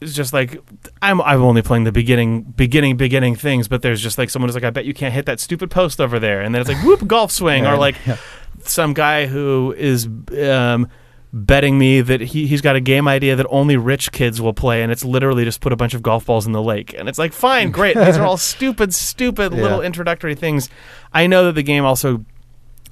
is 0.00 0.14
just 0.14 0.32
like 0.32 0.60
I'm. 1.02 1.20
I'm 1.22 1.42
only 1.42 1.62
playing 1.62 1.84
the 1.84 1.92
beginning, 1.92 2.42
beginning, 2.42 2.96
beginning 2.96 3.34
things. 3.36 3.66
But 3.68 3.82
there's 3.82 4.00
just 4.00 4.18
like 4.18 4.30
someone 4.30 4.48
who's 4.48 4.54
like, 4.54 4.64
I 4.64 4.70
bet 4.70 4.84
you 4.84 4.94
can't 4.94 5.14
hit 5.14 5.26
that 5.26 5.40
stupid 5.40 5.70
post 5.70 6.00
over 6.00 6.18
there, 6.18 6.40
and 6.40 6.54
then 6.54 6.60
it's 6.60 6.68
like 6.70 6.84
whoop 6.84 7.06
golf 7.06 7.32
swing, 7.32 7.66
or 7.66 7.76
like 7.78 7.96
Yeah. 8.06 8.16
some 8.64 8.92
guy 8.94 9.26
who 9.26 9.74
is. 9.76 10.06
Um, 10.38 10.88
betting 11.36 11.76
me 11.76 12.00
that 12.00 12.20
he, 12.20 12.46
he's 12.46 12.60
got 12.60 12.76
a 12.76 12.80
game 12.80 13.08
idea 13.08 13.34
that 13.34 13.44
only 13.50 13.76
rich 13.76 14.12
kids 14.12 14.40
will 14.40 14.54
play 14.54 14.84
and 14.84 14.92
it's 14.92 15.04
literally 15.04 15.44
just 15.44 15.60
put 15.60 15.72
a 15.72 15.76
bunch 15.76 15.92
of 15.92 16.00
golf 16.00 16.24
balls 16.26 16.46
in 16.46 16.52
the 16.52 16.62
lake 16.62 16.94
and 16.96 17.08
it's 17.08 17.18
like 17.18 17.32
fine 17.32 17.72
great 17.72 17.96
these 17.96 18.16
are 18.16 18.24
all 18.24 18.36
stupid 18.52 18.94
stupid 18.94 19.52
Yeah. 19.52 19.60
little 19.62 19.80
introductory 19.82 20.36
things 20.36 20.68
i 21.12 21.26
know 21.26 21.46
that 21.46 21.54
the 21.56 21.64
game 21.64 21.84
also 21.84 22.24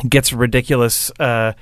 gets 0.09 0.33
ridiculous 0.33 1.13
uh 1.21 1.53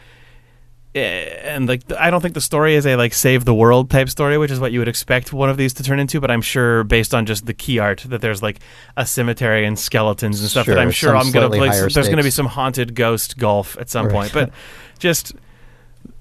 eh, 0.95 1.01
and 1.45 1.69
like 1.69 1.83
I 1.93 2.11
don't 2.11 2.21
think 2.21 2.33
the 2.35 2.41
story 2.41 2.75
is 2.77 2.87
a 2.87 2.97
like 2.97 3.13
save 3.15 3.45
the 3.45 3.55
world 3.55 3.91
type 3.91 4.09
story, 4.09 4.39
which 4.39 4.51
is 4.51 4.59
what 4.59 4.73
you 4.73 4.79
would 4.79 4.89
expect 4.89 5.33
one 5.33 5.51
of 5.51 5.57
these 5.57 5.73
to 5.75 5.83
turn 5.83 6.01
into. 6.01 6.21
But 6.21 6.31
I'm 6.31 6.41
sure, 6.43 6.83
based 6.85 7.15
on 7.15 7.27
just 7.27 7.47
the 7.47 7.55
key 7.55 7.79
art, 7.79 8.05
that 8.09 8.21
there's 8.21 8.43
like 8.43 8.59
a 8.97 9.07
cemetery 9.07 9.65
and 9.67 9.79
skeletons 9.79 10.41
and 10.41 10.49
stuff. 10.51 10.65
Sure, 10.67 10.75
that 10.75 10.81
I'm 10.81 10.91
sure 10.91 11.17
I'm 11.17 11.31
gonna 11.31 11.49
play. 11.51 11.69
There's 11.69 12.09
gonna 12.09 12.23
be 12.23 12.31
some 12.31 12.47
haunted 12.47 12.95
ghost 12.95 13.37
golf 13.39 13.77
at 13.79 13.89
some 13.91 14.07
Right. 14.07 14.13
point, 14.15 14.33
but 14.33 14.51
just 14.99 15.35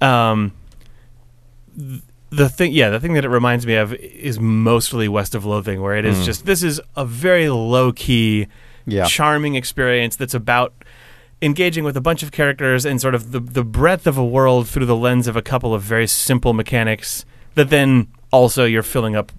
um 0.02 0.52
th- 1.78 2.02
the 2.32 2.47
thing 2.50 2.72
yeah 2.72 2.89
the 2.89 3.00
thing 3.00 3.14
that 3.14 3.26
it 3.26 3.30
reminds 3.30 3.66
me 3.66 3.76
of 3.76 3.93
is 3.93 4.39
mostly 4.39 5.08
west 5.08 5.34
of 5.36 5.45
loathing 5.45 5.82
where 5.82 5.95
it 5.95 6.06
is 6.06 6.20
Mm. 6.20 6.26
just 6.26 6.45
this 6.45 6.62
is 6.64 6.80
a 6.95 7.06
very 7.06 7.50
low 7.50 7.91
key 7.91 8.47
yeah 8.86 9.06
charming 9.06 9.56
experience 9.56 10.16
that's 10.16 10.34
about 10.36 10.74
engaging 11.41 11.84
with 11.84 11.95
a 11.97 12.02
bunch 12.02 12.22
of 12.22 12.32
characters 12.32 12.86
and 12.86 13.00
sort 13.02 13.16
of 13.16 13.32
the, 13.32 13.39
the 13.39 13.64
breadth 13.64 14.06
of 14.08 14.18
a 14.18 14.26
world 14.26 14.68
through 14.68 14.86
the 14.86 14.95
lens 14.95 15.26
of 15.28 15.36
a 15.36 15.41
couple 15.41 15.74
of 15.74 15.82
very 15.82 16.06
simple 16.06 16.54
mechanics 16.54 17.24
that 17.56 17.70
then 17.70 18.08
also 18.32 18.66
you're 18.66 18.84
filling 18.84 19.16
up 19.16 19.32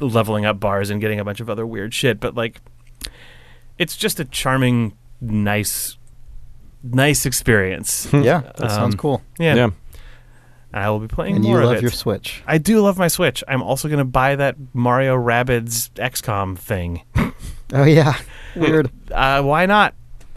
leveling 0.00 0.44
up 0.44 0.60
bars 0.60 0.90
and 0.90 1.00
getting 1.00 1.18
a 1.20 1.24
bunch 1.24 1.40
of 1.40 1.48
other 1.50 1.66
weird 1.66 1.92
shit 1.94 2.20
but 2.20 2.34
like 2.34 2.60
it's 3.78 3.96
just 3.96 4.20
a 4.20 4.24
charming 4.26 4.96
nice 5.20 5.96
nice 6.82 7.24
experience 7.26 8.08
yeah 8.12 8.40
that 8.58 8.70
sounds 8.70 8.94
Um, 8.94 8.98
cool 8.98 9.22
yeah, 9.38 9.54
Yeah. 9.54 9.70
And 10.72 10.82
I 10.82 10.90
will 10.90 10.98
be 11.00 11.08
playing 11.08 11.36
and 11.36 11.44
you 11.44 11.50
more 11.52 11.60
of 11.60 11.66
love 11.68 11.76
it. 11.76 11.82
your 11.82 11.90
Switch. 11.90 12.42
I 12.46 12.58
do 12.58 12.80
love 12.80 12.98
my 12.98 13.08
Switch. 13.08 13.42
I'm 13.48 13.62
also 13.62 13.88
going 13.88 13.98
to 13.98 14.04
buy 14.04 14.36
that 14.36 14.56
Mario 14.72 15.16
Rabbids 15.16 15.90
XCOM 15.94 16.58
thing. 16.58 17.02
Oh 17.74 17.84
yeah, 17.84 18.18
weird. 18.54 18.90
Uh, 19.10 19.40
why 19.42 19.64
not? 19.64 19.94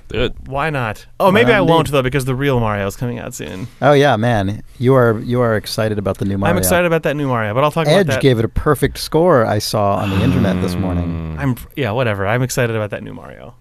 Good. 0.07 0.47
Why 0.47 0.69
not? 0.69 1.05
Oh, 1.19 1.31
maybe 1.33 1.49
Well, 1.49 1.57
I 1.57 1.61
won't 1.61 1.91
though 1.91 2.01
because 2.01 2.23
the 2.23 2.33
real 2.33 2.61
Mario 2.61 2.87
is 2.87 2.95
coming 2.95 3.19
out 3.19 3.33
soon. 3.33 3.67
Oh 3.81 3.91
yeah, 3.91 4.15
man, 4.15 4.63
you 4.79 4.93
are 4.93 5.19
you 5.19 5.41
are 5.41 5.57
excited 5.57 5.97
about 5.99 6.19
the 6.19 6.23
new 6.23 6.37
Mario. 6.37 6.53
I'm 6.53 6.57
excited 6.57 6.85
about 6.85 7.03
that 7.03 7.17
new 7.17 7.27
Mario, 7.27 7.53
but 7.53 7.65
I'll 7.65 7.71
talk 7.71 7.87
Edge 7.87 8.03
about 8.03 8.13
that. 8.13 8.21
gave 8.21 8.39
it 8.39 8.45
a 8.45 8.47
perfect 8.47 8.99
score. 8.99 9.45
I 9.45 9.59
saw 9.59 9.95
on 9.97 10.11
the 10.11 10.23
internet 10.23 10.61
this 10.61 10.75
morning. 10.75 11.35
I'm 11.37 11.57
yeah, 11.75 11.91
whatever. 11.91 12.25
I'm 12.25 12.41
excited 12.41 12.73
about 12.73 12.91
that 12.91 13.03
new 13.03 13.13
Mario. 13.13 13.53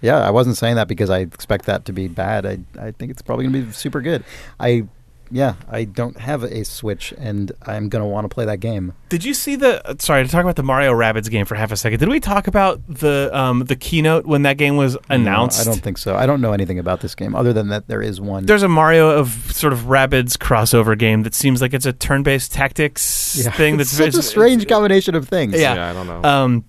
Yeah, 0.00 0.18
I 0.18 0.30
wasn't 0.30 0.56
saying 0.56 0.76
that 0.76 0.88
because 0.88 1.10
I 1.10 1.18
expect 1.18 1.66
that 1.66 1.84
to 1.86 1.92
be 1.92 2.08
bad. 2.08 2.46
I 2.46 2.58
I 2.80 2.92
think 2.92 3.10
it's 3.10 3.20
probably 3.20 3.46
gonna 3.46 3.66
be 3.66 3.72
super 3.72 4.00
good. 4.00 4.24
I 4.58 4.86
yeah, 5.30 5.54
I 5.68 5.84
don't 5.84 6.18
have 6.18 6.42
a 6.42 6.64
Switch, 6.64 7.12
and 7.18 7.50
I'm 7.62 7.88
gonna 7.88 8.06
want 8.06 8.24
to 8.24 8.28
play 8.28 8.44
that 8.44 8.60
game. 8.60 8.92
Did 9.08 9.24
you 9.24 9.34
see 9.34 9.56
the? 9.56 9.96
Sorry 9.98 10.24
to 10.24 10.30
talk 10.30 10.42
about 10.42 10.56
the 10.56 10.62
Mario 10.62 10.92
Rabbids 10.92 11.30
game 11.30 11.46
for 11.46 11.54
half 11.54 11.72
a 11.72 11.76
second. 11.76 11.98
Did 11.98 12.08
we 12.08 12.20
talk 12.20 12.46
about 12.46 12.80
the 12.88 13.30
um, 13.32 13.60
the 13.64 13.76
keynote 13.76 14.26
when 14.26 14.42
that 14.42 14.56
game 14.58 14.76
was 14.76 14.96
announced? 15.08 15.58
No, 15.58 15.70
I 15.70 15.74
don't 15.74 15.82
think 15.82 15.98
so. 15.98 16.16
I 16.16 16.26
don't 16.26 16.40
know 16.40 16.52
anything 16.52 16.78
about 16.78 17.00
this 17.00 17.14
game 17.14 17.34
other 17.34 17.52
than 17.52 17.68
that 17.68 17.88
there 17.88 18.02
is 18.02 18.20
one. 18.20 18.46
There's 18.46 18.62
a 18.62 18.68
Mario 18.68 19.10
of 19.10 19.52
sort 19.52 19.72
of 19.72 19.80
Rabbids 19.80 20.36
crossover 20.36 20.96
game 20.98 21.22
that 21.22 21.34
seems 21.34 21.60
like 21.60 21.74
it's 21.74 21.86
a 21.86 21.92
turn-based 21.92 22.52
tactics 22.52 23.36
yeah, 23.36 23.50
thing. 23.50 23.74
it's 23.80 23.90
That's 23.90 23.98
such 23.98 24.04
a 24.06 24.18
it's- 24.18 24.28
strange 24.28 24.68
combination 24.68 25.14
of 25.14 25.28
things. 25.28 25.58
Yeah. 25.58 25.90
I 25.90 25.92
don't 25.92 26.06
know. 26.06 26.28
Um, 26.28 26.64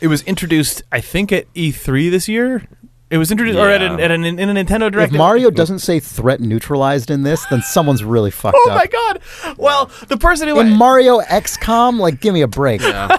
it 0.00 0.08
was 0.08 0.22
introduced, 0.22 0.82
I 0.92 1.00
think, 1.00 1.32
at 1.32 1.52
E3 1.54 2.10
this 2.10 2.28
year. 2.28 2.66
It 3.10 3.18
was 3.18 3.30
introduced, 3.30 3.58
or 3.58 3.68
at, 3.70 3.82
an, 3.82 4.00
at 4.00 4.10
an, 4.10 4.24
in 4.24 4.38
a 4.56 4.64
Nintendo 4.64 4.86
If 4.86 4.92
Direct. 4.94 5.12
Mario 5.12 5.50
doesn't 5.50 5.80
say 5.80 6.00
threat 6.00 6.40
neutralized 6.40 7.10
in 7.10 7.22
this, 7.22 7.44
then 7.46 7.60
someone's 7.62 8.02
really 8.02 8.30
fucked 8.42 8.56
oh 8.58 8.70
up. 8.70 8.76
my 8.76 8.86
god! 8.86 9.56
Well, 9.58 9.90
the 10.08 10.16
person 10.16 10.48
who 10.48 10.58
In 10.58 10.70
Mario 10.70 11.20
XCOM, 11.20 11.98
like, 12.00 12.20
give 12.20 12.32
me 12.34 12.40
a 12.40 12.48
break. 12.48 12.80
yeah. 12.80 13.08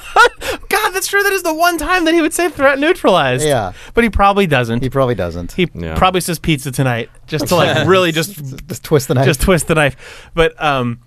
God, 0.70 0.90
that's 0.92 1.08
true. 1.08 1.22
That 1.24 1.32
is 1.34 1.44
the 1.44 1.54
one 1.54 1.78
time 1.78 2.06
that 2.06 2.14
he 2.14 2.22
would 2.22 2.34
say 2.34 2.50
threat 2.50 2.80
neutralized. 2.80 3.46
Yeah. 3.46 3.74
but 3.94 4.04
he 4.04 4.10
probably 4.10 4.48
doesn't. 4.48 4.80
He 4.80 4.88
He, 4.88 4.90
probably 4.90 5.16
doesn't. 5.16 5.56
Yeah. 5.58 5.96
probably 5.96 6.20
says 6.22 6.40
pizza 6.40 6.72
tonight, 6.72 7.10
just 7.28 7.48
to 7.50 7.56
like 7.56 7.88
really 7.88 8.12
just 8.20 8.34
Just 8.68 8.84
twist 8.84 9.08
the 9.08 9.14
knife. 9.14 9.26
just 9.26 9.42
twist 9.42 9.68
the 9.68 9.76
knife. 9.76 10.30
But 10.34 10.62
um, 10.62 11.00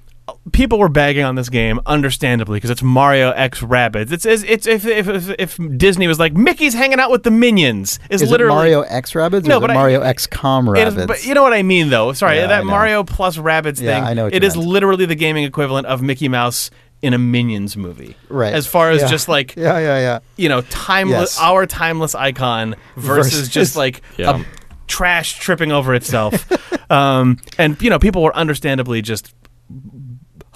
people 0.53 0.79
were 0.79 0.89
bagging 0.89 1.25
on 1.25 1.35
this 1.35 1.49
game, 1.49 1.81
understandably, 1.87 2.57
because 2.59 2.71
it's 2.71 2.83
Mario 2.83 3.31
X 3.31 3.61
Rabbids. 3.61 4.13
It's 4.13 4.27
as 4.27 4.43
it's 4.45 4.67
if, 4.67 4.85
if 4.87 5.09
if 5.09 5.31
if 5.39 5.59
Disney 5.79 6.07
was 6.07 6.19
like 6.19 6.33
Mickey's 6.35 6.75
hanging 6.75 7.01
out 7.01 7.11
with 7.11 7.23
the 7.23 7.31
minions. 7.31 7.99
Is, 8.11 8.23
is 8.23 8.31
literally 8.31 8.53
it 8.71 8.75
Mario 8.77 8.81
X 8.83 9.13
Rabbids 9.13 9.45
or 9.45 9.49
No, 9.49 9.61
but 9.61 9.71
I- 9.71 9.75
Mario 9.75 10.03
XCOM 10.03 10.77
It 10.77 10.89
is- 10.89 10.95
Rabbids? 10.95 11.07
but 11.07 11.25
you 11.27 11.35
know 11.35 11.43
what 11.43 11.53
I 11.53 11.63
mean, 11.63 11.89
though. 11.91 12.13
Sorry, 12.13 12.37
Yeah, 12.37 12.47
that. 12.49 12.65
Mario 12.67 13.05
plus 13.05 13.37
Rabbids 13.39 13.81
Yeah, 13.81 13.95
thing. 13.97 14.05
I 14.05 14.15
know 14.15 14.25
what 14.25 14.35
It 14.35 14.43
you 14.43 14.47
is 14.47 14.57
meant. 14.57 14.69
literally 14.69 15.07
the 15.07 15.15
gaming 15.15 15.45
equivalent 15.45 15.87
of 15.87 16.03
Mickey 16.03 16.29
Mouse 16.29 16.71
in 17.01 17.15
a 17.15 17.19
Minions 17.19 17.77
movie. 17.77 18.17
Right. 18.29 18.53
As 18.53 18.67
far 18.67 18.91
as 18.91 19.03
Yeah. 19.03 19.09
just 19.09 19.29
like 19.29 19.55
yeah, 19.57 19.79
yeah, 19.79 19.99
yeah. 20.01 20.19
you 20.37 20.49
know, 20.49 20.63
timeless 20.63 21.37
Yes. 21.37 21.41
our 21.41 21.65
timeless 21.67 22.15
icon 22.15 22.75
versus, 22.97 23.33
Versus- 23.35 23.49
just 23.49 23.77
like 23.85 24.03
Yeah. 24.17 24.41
a 24.41 24.45
trash 24.89 25.39
tripping 25.39 25.71
over 25.71 25.95
itself. 25.95 26.47
um, 26.91 27.39
and 27.57 27.81
you 27.81 27.89
know, 27.91 27.99
people 27.99 28.23
were 28.23 28.35
understandably 28.37 29.01
just 29.03 29.33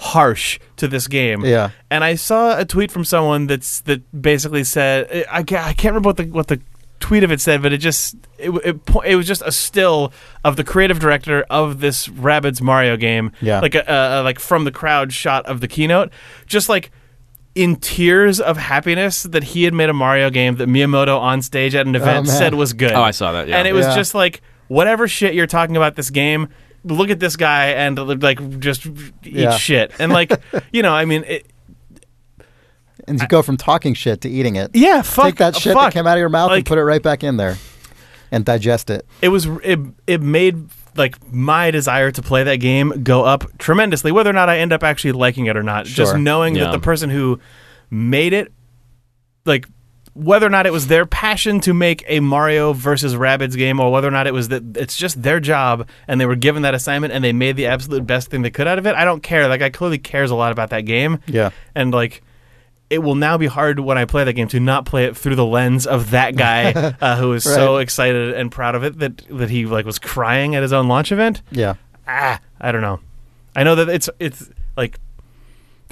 harsh 0.03 0.59
to 0.77 0.87
this 0.87 1.07
game. 1.07 1.45
Yeah. 1.45 1.69
And 1.89 2.03
I 2.03 2.15
saw 2.15 2.59
a 2.59 2.65
tweet 2.65 2.91
from 2.91 3.05
someone 3.05 3.47
that's 3.47 3.79
that 3.81 4.01
basically 4.21 4.63
said 4.65 5.25
I 5.31 5.43
can't, 5.43 5.65
I 5.65 5.73
can't 5.73 5.93
remember 5.95 6.09
what 6.09 6.17
the 6.17 6.25
what 6.25 6.47
the 6.47 6.59
tweet 6.99 7.23
of 7.23 7.31
it 7.31 7.39
said, 7.41 7.61
but 7.61 7.71
it 7.73 7.77
just 7.77 8.15
it, 8.37 8.49
it 8.65 8.79
it 9.05 9.15
was 9.15 9.25
just 9.27 9.41
a 9.45 9.51
still 9.51 10.11
of 10.43 10.55
the 10.57 10.63
creative 10.63 10.99
director 10.99 11.45
of 11.49 11.79
this 11.79 12.07
Rabbids 12.09 12.61
Mario 12.61 12.97
game, 12.97 13.31
Yeah. 13.41 13.59
like 13.61 13.75
a 13.75 13.89
uh, 13.89 14.21
like 14.23 14.39
from 14.39 14.65
the 14.65 14.71
crowd 14.71 15.13
shot 15.13 15.45
of 15.45 15.61
the 15.61 15.67
keynote, 15.67 16.11
just 16.47 16.67
like 16.69 16.91
in 17.55 17.75
tears 17.75 18.39
of 18.41 18.57
happiness 18.57 19.23
that 19.23 19.43
he 19.43 19.63
had 19.63 19.73
made 19.73 19.89
a 19.89 19.93
Mario 19.93 20.29
game 20.31 20.55
that 20.55 20.67
Miyamoto 20.67 21.19
on 21.19 21.41
stage 21.41 21.75
at 21.75 21.85
an 21.85 21.95
event 21.95 22.25
man. 22.27 22.35
said 22.35 22.53
was 22.55 22.73
good. 22.73 22.91
Oh, 22.93 23.01
I 23.03 23.11
saw 23.11 23.31
that, 23.33 23.47
yeah. 23.47 23.57
and 23.57 23.67
it 23.67 23.73
was 23.73 23.85
Yeah. 23.85 23.95
just 23.95 24.15
like 24.15 24.41
whatever 24.67 25.07
shit 25.07 25.33
you're 25.33 25.45
talking 25.47 25.77
about 25.77 25.95
this 25.95 26.09
game. 26.09 26.49
Look 26.83 27.09
at 27.09 27.19
this 27.19 27.35
guy 27.35 27.67
and 27.67 27.97
like 28.21 28.59
just 28.59 28.85
eat 28.85 29.13
Yeah. 29.23 29.57
shit 29.57 29.93
and 29.99 30.11
like 30.11 30.31
you 30.73 30.81
know 30.81 30.93
I 30.93 31.05
mean 31.05 31.23
it, 31.25 31.45
And 33.07 33.19
you 33.21 33.27
go 33.27 33.41
from 33.41 33.57
talking 33.57 33.93
shit 33.93 34.21
to 34.21 34.29
eating 34.29 34.55
it. 34.55 34.71
yeah 34.73 35.01
fuck 35.01 35.25
Take 35.25 35.35
that 35.37 35.55
shit 35.55 35.73
fuck. 35.73 35.83
that 35.85 35.93
came 35.93 36.07
out 36.07 36.17
of 36.17 36.19
your 36.19 36.29
mouth 36.29 36.51
and 36.51 36.65
put 36.65 36.77
it 36.77 36.83
right 36.83 37.01
back 37.01 37.23
in 37.23 37.37
there, 37.37 37.57
and 38.31 38.45
digest 38.45 38.89
it. 38.89 39.05
it 39.21 39.29
was 39.29 39.45
it, 39.63 39.79
it 40.07 40.21
made 40.21 40.69
like 40.95 41.15
my 41.33 41.71
desire 41.71 42.11
to 42.11 42.21
play 42.21 42.43
that 42.43 42.57
game 42.57 43.01
go 43.03 43.23
up 43.23 43.45
tremendously 43.57 44.11
whether 44.11 44.29
or 44.29 44.33
not 44.33 44.47
i 44.47 44.59
end 44.59 44.71
up 44.71 44.83
actually 44.83 45.11
liking 45.11 45.47
it 45.47 45.57
or 45.57 45.63
not 45.63 45.85
just 45.85 46.11
Sure. 46.11 46.19
knowing 46.19 46.53
that 46.55 46.71
the 46.71 46.79
person 46.79 47.09
who 47.09 47.39
made 47.89 48.31
it 48.31 48.51
like 49.45 49.67
whether 50.15 50.45
or 50.45 50.49
not 50.49 50.65
it 50.67 50.71
was 50.71 50.87
their 50.87 51.05
passion 51.05 51.59
to 51.59 51.73
make 51.73 52.03
a 52.07 52.19
mario 52.19 52.71
versus 52.73 53.15
rabbids 53.15 53.57
game 53.57 53.79
or 53.79 53.91
whether 53.91 54.07
or 54.07 54.11
not 54.11 54.27
it 54.27 54.33
was 54.33 54.49
that 54.49 54.77
it's 54.77 54.95
just 54.95 55.21
their 55.23 55.39
job 55.39 55.87
and 56.07 56.21
they 56.21 56.25
were 56.25 56.35
given 56.35 56.61
that 56.61 56.75
assignment 56.75 57.11
and 57.13 57.23
they 57.23 57.33
made 57.33 57.55
the 57.55 57.65
absolute 57.65 58.05
best 58.05 58.29
thing 58.29 58.41
they 58.43 58.51
could 58.51 58.67
out 58.67 58.77
of 58.77 58.85
it 58.85 58.93
i 58.95 59.03
don't 59.03 59.23
care 59.23 59.47
like 59.47 59.61
i 59.63 59.69
clearly 59.71 59.97
cares 59.97 60.29
a 60.29 60.35
lot 60.35 60.51
about 60.51 60.69
that 60.69 60.81
game 60.81 61.19
Yeah. 61.25 61.49
and 61.73 61.91
like 61.91 62.21
it 62.89 62.99
will 62.99 63.15
now 63.15 63.39
be 63.39 63.47
hard 63.47 63.79
when 63.79 63.97
I 63.97 64.05
play 64.05 64.23
that 64.23 64.33
game 64.33 64.49
to 64.49 64.59
not 64.59 64.85
play 64.85 65.05
it 65.05 65.17
through 65.17 65.35
the 65.35 65.45
lens 65.45 65.87
of 65.87 66.11
that 66.11 66.35
guy 66.35 66.73
uh, 67.01 67.15
who 67.15 67.33
is 67.33 67.43
so 67.43 67.75
Right. 67.77 67.81
excited 67.81 68.35
and 68.35 68.51
proud 68.51 68.75
of 68.75 68.83
it 68.83 68.99
that 68.99 69.23
that 69.31 69.49
he 69.49 69.65
like 69.65 69.83
was 69.87 69.97
crying 69.97 70.53
at 70.53 70.61
his 70.61 70.71
own 70.73 70.87
launch 70.87 71.11
event. 71.11 71.41
Yeah. 71.49 71.73
Ah, 72.07 72.39
I 72.61 72.71
don't 72.71 72.81
know. 72.81 72.99
I 73.55 73.63
know 73.63 73.73
that 73.75 73.89
it's 73.89 74.09
it's 74.19 74.47
like 74.77 74.99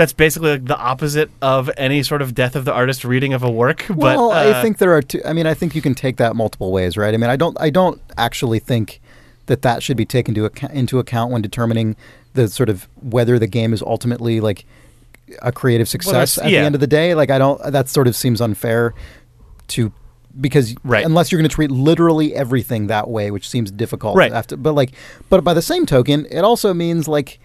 that's 0.02 0.14
basically 0.14 0.54
like 0.54 0.66
the 0.66 0.78
opposite 0.78 1.30
of 1.44 1.70
any 1.78 2.02
sort 2.02 2.24
of 2.24 2.34
death 2.34 2.56
of 2.56 2.66
the 2.66 2.74
artist 2.74 3.06
reading 3.06 3.34
of 3.34 3.44
a 3.44 3.52
work. 3.52 3.86
But 3.88 3.98
well, 3.98 4.32
uh, 4.32 4.50
I 4.50 4.60
think 4.64 4.80
there 4.80 4.92
are 4.98 5.02
two. 5.04 5.22
I 5.24 5.32
mean, 5.32 5.46
I 5.46 5.54
think 5.54 5.76
you 5.76 5.82
can 5.82 5.94
take 5.94 6.18
that 6.18 6.36
multiple 6.36 6.72
ways, 6.72 6.98
right? 6.98 7.14
I 7.14 7.18
mean, 7.18 7.30
I 7.30 7.36
don't. 7.36 7.56
I 7.60 7.70
don't 7.70 8.02
actually 8.18 8.58
think 8.58 9.00
that 9.46 9.62
that 9.62 9.84
should 9.84 9.98
be 9.98 10.06
taken 10.06 10.36
account, 10.44 10.74
into 10.74 10.98
account 10.98 11.32
when 11.32 11.44
determining 11.44 11.96
the 12.34 12.48
sort 12.48 12.68
of 12.68 12.88
whether 13.00 13.38
the 13.38 13.46
game 13.46 13.74
is 13.74 13.84
ultimately 13.84 14.40
like 14.40 14.66
a 15.44 15.52
creative 15.52 15.88
success 15.88 16.34
that's- 16.36 16.48
at 16.48 16.52
yeah. 16.52 16.62
the 16.62 16.66
end 16.66 16.74
of 16.76 16.82
the 16.82 16.88
day. 16.88 17.14
Like, 17.14 17.30
I 17.30 17.38
don't. 17.38 17.62
That 17.72 17.88
sort 17.88 18.08
of 18.08 18.16
seems 18.16 18.42
unfair 18.42 18.96
to 19.68 19.94
because 20.40 20.74
Right. 20.84 21.06
unless 21.06 21.32
you're 21.32 21.40
going 21.40 21.50
to 21.50 21.54
treat 21.54 21.70
literally 21.70 22.34
everything 22.34 22.88
that 22.88 23.08
way, 23.08 23.30
which 23.30 23.48
seems 23.48 23.70
difficult. 23.70 24.16
Right. 24.16 24.32
After, 24.32 24.58
but 24.58 24.74
like, 24.74 24.94
but 25.30 25.44
by 25.44 25.54
the 25.54 25.62
same 25.62 25.86
token, 25.86 26.26
it 26.32 26.40
also 26.40 26.74
means 26.74 27.08
like 27.08 27.40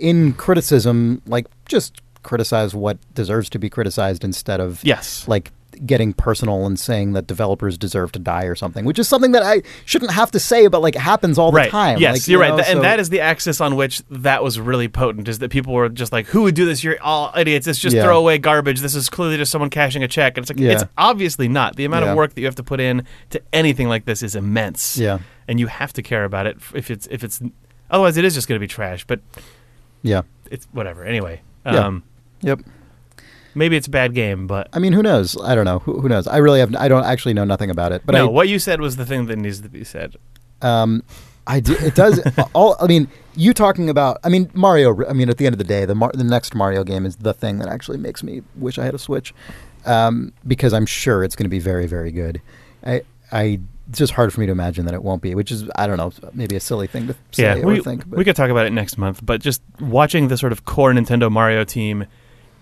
in 0.00 0.32
criticism, 0.34 1.22
like 1.26 1.46
just 1.66 2.00
criticize 2.22 2.74
what 2.74 2.98
deserves 3.14 3.48
to 3.50 3.58
be 3.58 3.68
criticized 3.68 4.22
instead 4.24 4.60
of 4.60 4.82
yes, 4.84 5.26
like 5.26 5.50
getting 5.86 6.12
personal 6.12 6.66
and 6.66 6.78
saying 6.78 7.14
that 7.14 7.26
developers 7.26 7.76
deserve 7.78 8.12
to 8.12 8.18
die 8.18 8.44
or 8.44 8.54
something, 8.54 8.84
which 8.84 8.98
is 8.98 9.08
something 9.08 9.32
that 9.32 9.42
I 9.42 9.62
shouldn't 9.86 10.12
have 10.12 10.30
to 10.32 10.38
say, 10.38 10.66
but 10.68 10.82
like 10.82 10.94
happens 10.94 11.38
all 11.38 11.50
the 11.50 11.64
time. 11.64 11.98
Yes, 11.98 12.14
Like, 12.14 12.28
you're 12.28 12.38
you 12.38 12.42
right, 12.42 12.56
know, 12.56 12.62
Th- 12.62 12.76
and 12.76 12.84
that 12.84 13.00
is 13.00 13.08
the 13.08 13.20
axis 13.20 13.60
on 13.60 13.74
which 13.74 14.02
that 14.10 14.44
was 14.44 14.60
really 14.60 14.86
potent. 14.86 15.26
Is 15.28 15.38
that 15.40 15.50
people 15.50 15.72
were 15.72 15.88
just 15.88 16.12
like, 16.12 16.26
"Who 16.26 16.42
would 16.42 16.54
do 16.54 16.66
this? 16.66 16.84
You're 16.84 17.02
all 17.02 17.32
idiots. 17.36 17.66
It's 17.66 17.78
just 17.78 17.96
Yeah. 17.96 18.04
throwaway 18.04 18.38
garbage. 18.38 18.80
This 18.80 18.94
is 18.94 19.08
clearly 19.08 19.38
just 19.38 19.50
someone 19.50 19.70
cashing 19.70 20.02
a 20.04 20.08
check." 20.08 20.36
And 20.36 20.44
it's 20.44 20.50
like, 20.50 20.60
Yeah. 20.60 20.72
it's 20.72 20.84
obviously 20.98 21.48
not. 21.48 21.74
The 21.76 21.86
amount 21.86 22.04
Yeah. 22.04 22.10
of 22.12 22.16
work 22.18 22.34
that 22.34 22.40
you 22.40 22.46
have 22.46 22.54
to 22.56 22.62
put 22.62 22.78
in 22.78 23.04
to 23.30 23.40
anything 23.52 23.88
like 23.88 24.04
this 24.04 24.22
is 24.22 24.36
immense. 24.36 24.96
Yeah. 24.98 25.18
and 25.48 25.58
you 25.58 25.66
have 25.66 25.92
to 25.92 26.02
care 26.02 26.24
about 26.24 26.46
it 26.46 26.56
if 26.72 26.88
it's 26.90 27.08
if 27.10 27.24
it's 27.24 27.40
otherwise 27.90 28.16
it 28.16 28.24
is 28.24 28.34
just 28.34 28.46
going 28.46 28.56
to 28.56 28.60
be 28.60 28.68
trash. 28.68 29.04
But 29.04 29.18
yeah, 30.02 30.22
it's 30.50 30.66
whatever. 30.72 31.04
Anyway, 31.04 31.40
Yeah. 31.64 31.86
um, 31.86 32.02
yep. 32.40 32.60
maybe 33.54 33.76
it's 33.76 33.86
a 33.86 33.90
bad 33.90 34.14
game, 34.14 34.46
but. 34.46 34.68
I 34.72 34.78
mean, 34.78 34.92
who 34.92 35.02
knows? 35.02 35.36
I 35.42 35.54
don't 35.54 35.64
know. 35.64 35.78
Who, 35.80 36.00
who 36.00 36.08
knows? 36.08 36.26
I 36.26 36.38
really 36.38 36.60
have. 36.60 36.74
I 36.76 36.88
don't 36.88 37.04
actually 37.04 37.34
know 37.34 37.44
nothing 37.44 37.70
about 37.70 37.92
it. 37.92 38.02
But 38.04 38.12
no, 38.12 38.26
I, 38.28 38.30
what 38.30 38.48
you 38.48 38.58
said 38.58 38.80
was 38.80 38.96
the 38.96 39.06
thing 39.06 39.26
that 39.26 39.36
needs 39.36 39.60
to 39.60 39.68
be 39.68 39.84
said. 39.84 40.16
Um, 40.60 41.02
I 41.46 41.60
do, 41.60 41.74
it 41.74 41.94
does 41.94 42.20
all. 42.54 42.76
I 42.80 42.86
mean, 42.86 43.08
you 43.34 43.52
talking 43.52 43.88
about. 43.90 44.18
I 44.24 44.28
mean, 44.28 44.50
Mario. 44.54 45.04
I 45.08 45.12
mean, 45.12 45.28
at 45.28 45.38
the 45.38 45.46
end 45.46 45.54
of 45.54 45.58
the 45.58 45.64
day, 45.64 45.84
the 45.84 45.94
Mar- 45.94 46.12
the 46.14 46.24
next 46.24 46.54
Mario 46.54 46.84
game 46.84 47.04
is 47.06 47.16
the 47.16 47.34
thing 47.34 47.58
that 47.58 47.68
actually 47.68 47.98
makes 47.98 48.22
me 48.22 48.42
wish 48.56 48.78
I 48.78 48.84
had 48.84 48.94
a 48.94 48.98
Switch, 48.98 49.34
um, 49.86 50.32
because 50.46 50.72
I'm 50.72 50.86
sure 50.86 51.24
it's 51.24 51.34
going 51.36 51.46
to 51.46 51.50
be 51.50 51.58
very, 51.58 51.86
very 51.86 52.12
good. 52.12 52.40
I, 52.84 53.02
I. 53.32 53.60
It's 53.88 53.98
just 53.98 54.12
hard 54.12 54.32
for 54.32 54.40
me 54.40 54.46
to 54.46 54.52
imagine 54.52 54.86
that 54.86 54.94
it 54.94 55.02
won't 55.02 55.22
be, 55.22 55.34
which 55.34 55.50
is 55.50 55.68
I 55.76 55.86
don't 55.86 55.96
know, 55.96 56.12
maybe 56.32 56.56
a 56.56 56.60
silly 56.60 56.86
thing 56.86 57.08
to 57.08 57.14
say 57.32 57.42
yeah, 57.42 57.62
or 57.62 57.66
we, 57.66 57.80
think. 57.80 58.08
But 58.08 58.18
we 58.18 58.24
could 58.24 58.36
talk 58.36 58.50
about 58.50 58.66
it 58.66 58.72
next 58.72 58.96
month, 58.96 59.24
but 59.24 59.40
just 59.40 59.62
watching 59.80 60.28
the 60.28 60.38
sort 60.38 60.52
of 60.52 60.64
core 60.64 60.92
Nintendo 60.92 61.30
Mario 61.30 61.64
team 61.64 62.06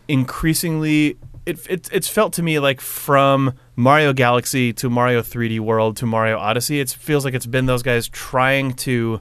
increasingly 0.08 1.16
it, 1.46 1.66
it 1.68 1.88
it's 1.92 2.08
felt 2.08 2.32
to 2.34 2.42
me 2.42 2.58
like 2.58 2.80
from 2.80 3.54
Mario 3.76 4.12
Galaxy 4.12 4.72
to 4.74 4.90
Mario 4.90 5.22
3D 5.22 5.60
World 5.60 5.96
to 5.98 6.06
Mario 6.06 6.38
Odyssey, 6.38 6.80
it 6.80 6.90
feels 6.90 7.24
like 7.24 7.34
it's 7.34 7.46
been 7.46 7.66
those 7.66 7.82
guys 7.82 8.08
trying 8.08 8.74
to 8.74 9.20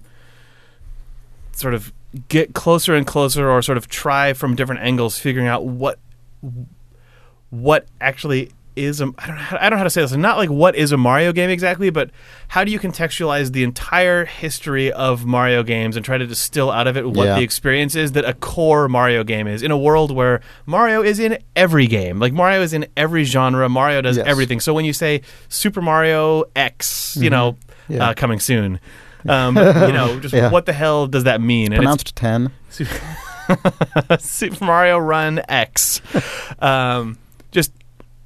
sort 1.54 1.74
of 1.74 1.94
get 2.28 2.54
closer 2.54 2.96
and 2.96 3.06
closer 3.06 3.50
or 3.50 3.62
sort 3.62 3.78
of 3.78 3.88
try 3.88 4.34
from 4.34 4.56
different 4.56 4.82
angles 4.82 5.18
figuring 5.18 5.48
out 5.48 5.66
what 5.66 6.00
what 7.50 7.88
actually 8.00 8.52
is 8.84 9.02
a 9.02 9.12
I 9.18 9.28
don't 9.28 9.36
know 9.36 9.42
how, 9.42 9.58
I 9.58 9.62
don't 9.64 9.72
know 9.72 9.78
how 9.78 9.84
to 9.84 9.90
say 9.90 10.02
this. 10.02 10.12
Not 10.14 10.38
like 10.38 10.50
what 10.50 10.76
is 10.76 10.92
a 10.92 10.98
Mario 10.98 11.32
game 11.32 11.50
exactly, 11.50 11.90
but 11.90 12.10
how 12.50 12.64
do 12.64 12.72
you 12.72 12.80
contextualize 12.80 13.52
the 13.52 13.64
entire 13.64 14.26
history 14.26 14.92
of 14.92 15.26
Mario 15.26 15.64
games 15.64 15.96
and 15.96 16.04
try 16.06 16.18
to 16.18 16.26
distill 16.26 16.72
out 16.72 16.88
of 16.88 16.98
it 16.98 17.06
what 17.10 17.26
Yeah. 17.26 17.36
the 17.36 17.44
experience 17.44 17.96
is 17.96 18.14
that 18.14 18.26
a 18.26 18.34
core 18.34 18.88
Mario 18.88 19.24
game 19.24 19.48
is 19.48 19.62
in 19.62 19.72
a 19.72 19.78
world 19.78 20.12
where 20.12 20.42
Mario 20.66 21.02
is 21.04 21.20
in 21.20 21.38
every 21.56 21.88
game. 21.88 22.20
Like 22.20 22.34
Mario 22.34 22.62
is 22.62 22.74
in 22.74 22.88
every 22.98 23.24
genre. 23.24 23.68
Mario 23.70 24.02
does 24.02 24.18
Yes. 24.18 24.28
everything. 24.28 24.60
So 24.60 24.74
when 24.74 24.86
you 24.86 24.94
say 24.94 25.22
Super 25.50 25.82
Mario 25.82 26.46
X, 26.56 27.16
you 27.20 27.30
know, 27.30 27.54
Mm-hmm. 27.90 27.94
Yeah. 27.94 28.10
uh, 28.10 28.14
coming 28.14 28.40
soon. 28.40 28.80
Um, 29.28 29.58
you 29.58 29.64
know, 29.64 30.20
just 30.20 30.34
Yeah. 30.36 30.50
what 30.52 30.66
the 30.68 30.74
hell 30.74 31.08
does 31.08 31.24
that 31.24 31.42
mean? 31.42 31.74
And 31.74 31.76
it's 31.76 31.80
Pronounced 31.80 32.16
10. 32.16 32.52
Super 34.20 34.66
Mario 34.66 34.98
Run 34.98 35.42
X. 35.50 36.02
Um, 36.62 37.18
just 37.52 37.72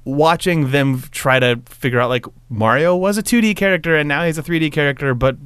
watching 0.04 0.70
them 0.70 1.02
try 1.10 1.38
to 1.40 1.60
figure 1.66 2.00
out 2.00 2.08
like 2.10 2.26
Mario 2.48 2.94
was 2.96 3.16
a 3.18 3.22
2D 3.22 3.56
character 3.56 3.96
and 3.96 4.08
now 4.08 4.24
he's 4.24 4.38
a 4.38 4.42
3D 4.42 4.70
character, 4.72 5.14
but 5.14 5.36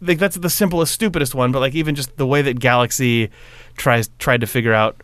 like 0.00 0.18
that's 0.18 0.36
the 0.36 0.50
simplest, 0.50 0.92
stupidest 0.92 1.34
one. 1.34 1.52
But 1.52 1.60
like 1.60 1.74
even 1.74 1.94
just 1.94 2.16
the 2.16 2.26
way 2.26 2.42
that 2.42 2.58
Galaxy 2.58 3.30
tries 3.76 4.08
tried 4.18 4.40
to 4.40 4.46
figure 4.46 4.72
out 4.74 5.02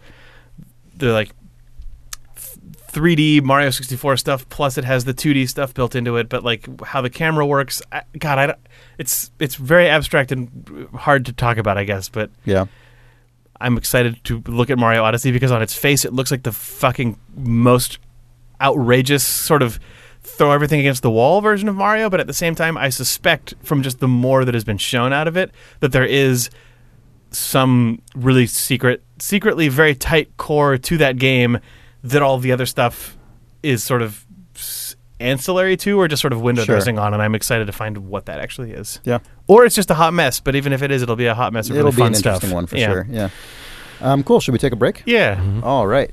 the 0.96 1.12
like. 1.12 1.32
3D 2.92 3.42
Mario 3.42 3.68
64 3.68 4.16
stuff 4.16 4.48
plus 4.48 4.78
it 4.78 4.84
has 4.84 5.04
the 5.04 5.12
2D 5.12 5.46
stuff 5.50 5.74
built 5.74 5.94
into 5.94 6.16
it 6.16 6.30
but 6.30 6.42
like 6.42 6.66
how 6.82 7.02
the 7.02 7.10
camera 7.10 7.44
works 7.44 7.82
I, 7.92 8.02
god 8.18 8.38
I 8.38 8.46
don't- 8.46 8.58
it's 8.96 9.30
it's 9.38 9.54
very 9.56 9.86
abstract 9.86 10.32
and 10.32 10.88
hard 10.94 11.26
to 11.26 11.34
talk 11.34 11.58
about 11.58 11.76
I 11.76 11.84
guess 11.84 12.08
but 12.08 12.30
Yeah. 12.46 12.64
I'm 13.60 13.76
excited 13.76 14.22
to 14.24 14.42
look 14.46 14.70
at 14.70 14.78
Mario 14.78 15.02
Odyssey 15.02 15.30
because 15.30 15.52
on 15.52 15.60
its 15.60 15.74
face 15.74 16.06
it 16.06 16.14
looks 16.14 16.30
like 16.30 16.42
the 16.44 16.52
fucking 16.52 17.18
most 17.36 17.98
outrageous 18.60 19.24
sort 19.24 19.62
of 19.62 19.78
throw 20.22 20.50
everything 20.52 20.80
against 20.80 21.02
the 21.02 21.10
wall 21.10 21.40
version 21.40 21.68
of 21.68 21.74
Mario, 21.76 22.10
but 22.10 22.20
at 22.20 22.26
the 22.26 22.32
same 22.34 22.54
time 22.54 22.76
I 22.76 22.88
suspect 22.88 23.54
from 23.62 23.82
just 23.82 24.00
the 24.00 24.08
more 24.08 24.44
that 24.44 24.54
has 24.54 24.64
been 24.64 24.78
shown 24.78 25.12
out 25.12 25.28
of 25.28 25.36
it 25.36 25.50
that 25.80 25.92
there 25.92 26.04
is 26.04 26.50
some 27.30 28.00
really 28.14 28.46
secret 28.46 29.02
secretly 29.18 29.68
very 29.68 29.94
tight 29.94 30.36
core 30.36 30.76
to 30.78 30.96
that 30.98 31.16
game 31.18 31.58
that 32.02 32.22
all 32.22 32.38
the 32.38 32.52
other 32.52 32.66
stuff 32.66 33.16
is 33.62 33.82
sort 33.82 34.02
of 34.02 34.24
ancillary 35.18 35.76
to 35.76 35.98
or 35.98 36.06
just 36.08 36.20
sort 36.20 36.32
of 36.32 36.40
window 36.42 36.62
Sure. 36.64 36.74
dressing 36.74 36.98
on 36.98 37.14
and 37.14 37.22
I'm 37.22 37.34
excited 37.34 37.66
to 37.66 37.72
find 37.72 37.96
what 38.08 38.26
that 38.26 38.38
actually 38.38 38.72
is. 38.72 39.00
Yeah. 39.04 39.18
Or 39.46 39.64
it's 39.64 39.74
just 39.74 39.90
a 39.90 39.94
hot 39.94 40.12
mess, 40.12 40.40
but 40.40 40.54
even 40.54 40.72
if 40.72 40.82
it 40.82 40.90
is 40.90 41.02
it'll 41.02 41.16
be 41.16 41.26
a 41.26 41.34
hot 41.34 41.52
mess 41.52 41.68
of 41.70 41.76
It'll 41.76 41.86
really 41.86 41.96
be 41.96 42.00
fun 42.02 42.08
an 42.08 42.14
stuff. 42.14 42.34
interesting 42.36 42.54
one 42.54 42.66
for 42.66 42.76
Yeah. 42.76 42.86
sure. 42.92 43.06
Yeah. 43.10 43.28
Um, 44.00 44.22
cool. 44.22 44.40
Should 44.40 44.52
we 44.52 44.58
take 44.58 44.72
a 44.74 44.76
break? 44.76 45.02
Yeah. 45.06 45.40
All 45.62 45.86
right. 45.86 46.10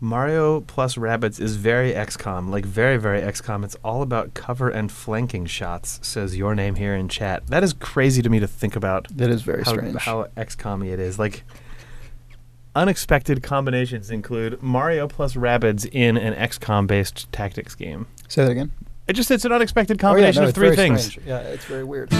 Mario 0.00 0.60
plus 0.60 0.94
Rabbids 0.94 1.40
is 1.40 1.56
very 1.56 1.92
XCOM, 1.92 2.50
like 2.50 2.64
very, 2.64 2.96
very 2.98 3.20
XCOM. 3.20 3.64
It's 3.64 3.74
all 3.82 4.00
about 4.02 4.32
cover 4.32 4.68
and 4.68 4.92
flanking 4.92 5.44
shots, 5.46 5.98
says 6.02 6.36
your 6.36 6.54
name 6.54 6.76
here 6.76 6.94
in 6.94 7.08
chat. 7.08 7.44
That 7.48 7.64
is 7.64 7.72
crazy 7.72 8.22
to 8.22 8.28
me 8.30 8.38
to 8.38 8.46
think 8.46 8.76
about 8.76 9.08
That 9.16 9.28
is 9.28 9.42
very 9.42 9.64
how, 9.64 9.72
strange. 9.72 9.96
how 9.96 10.24
XCOM 10.36 10.86
it 10.88 11.00
is. 11.00 11.18
Like, 11.18 11.42
unexpected 12.76 13.42
combinations 13.42 14.08
include 14.10 14.62
Mario 14.62 15.08
plus 15.08 15.34
Rabbids 15.34 15.88
in 15.90 16.16
an 16.16 16.32
XCOM 16.34 16.86
based 16.86 17.30
tactics 17.32 17.74
game. 17.74 18.06
Say 18.28 18.44
that 18.44 18.52
again. 18.52 18.70
It 19.08 19.14
just 19.14 19.30
it's 19.32 19.44
an 19.44 19.52
unexpected 19.52 19.96
Oh, 19.96 20.06
yeah, 20.06 20.10
combination 20.10 20.42
no, 20.44 20.48
of 20.50 20.54
three 20.54 20.76
things. 20.76 21.06
strange. 21.06 21.26
Yeah, 21.26 21.38
it's 21.40 21.64
very 21.64 21.82
weird. 21.82 22.10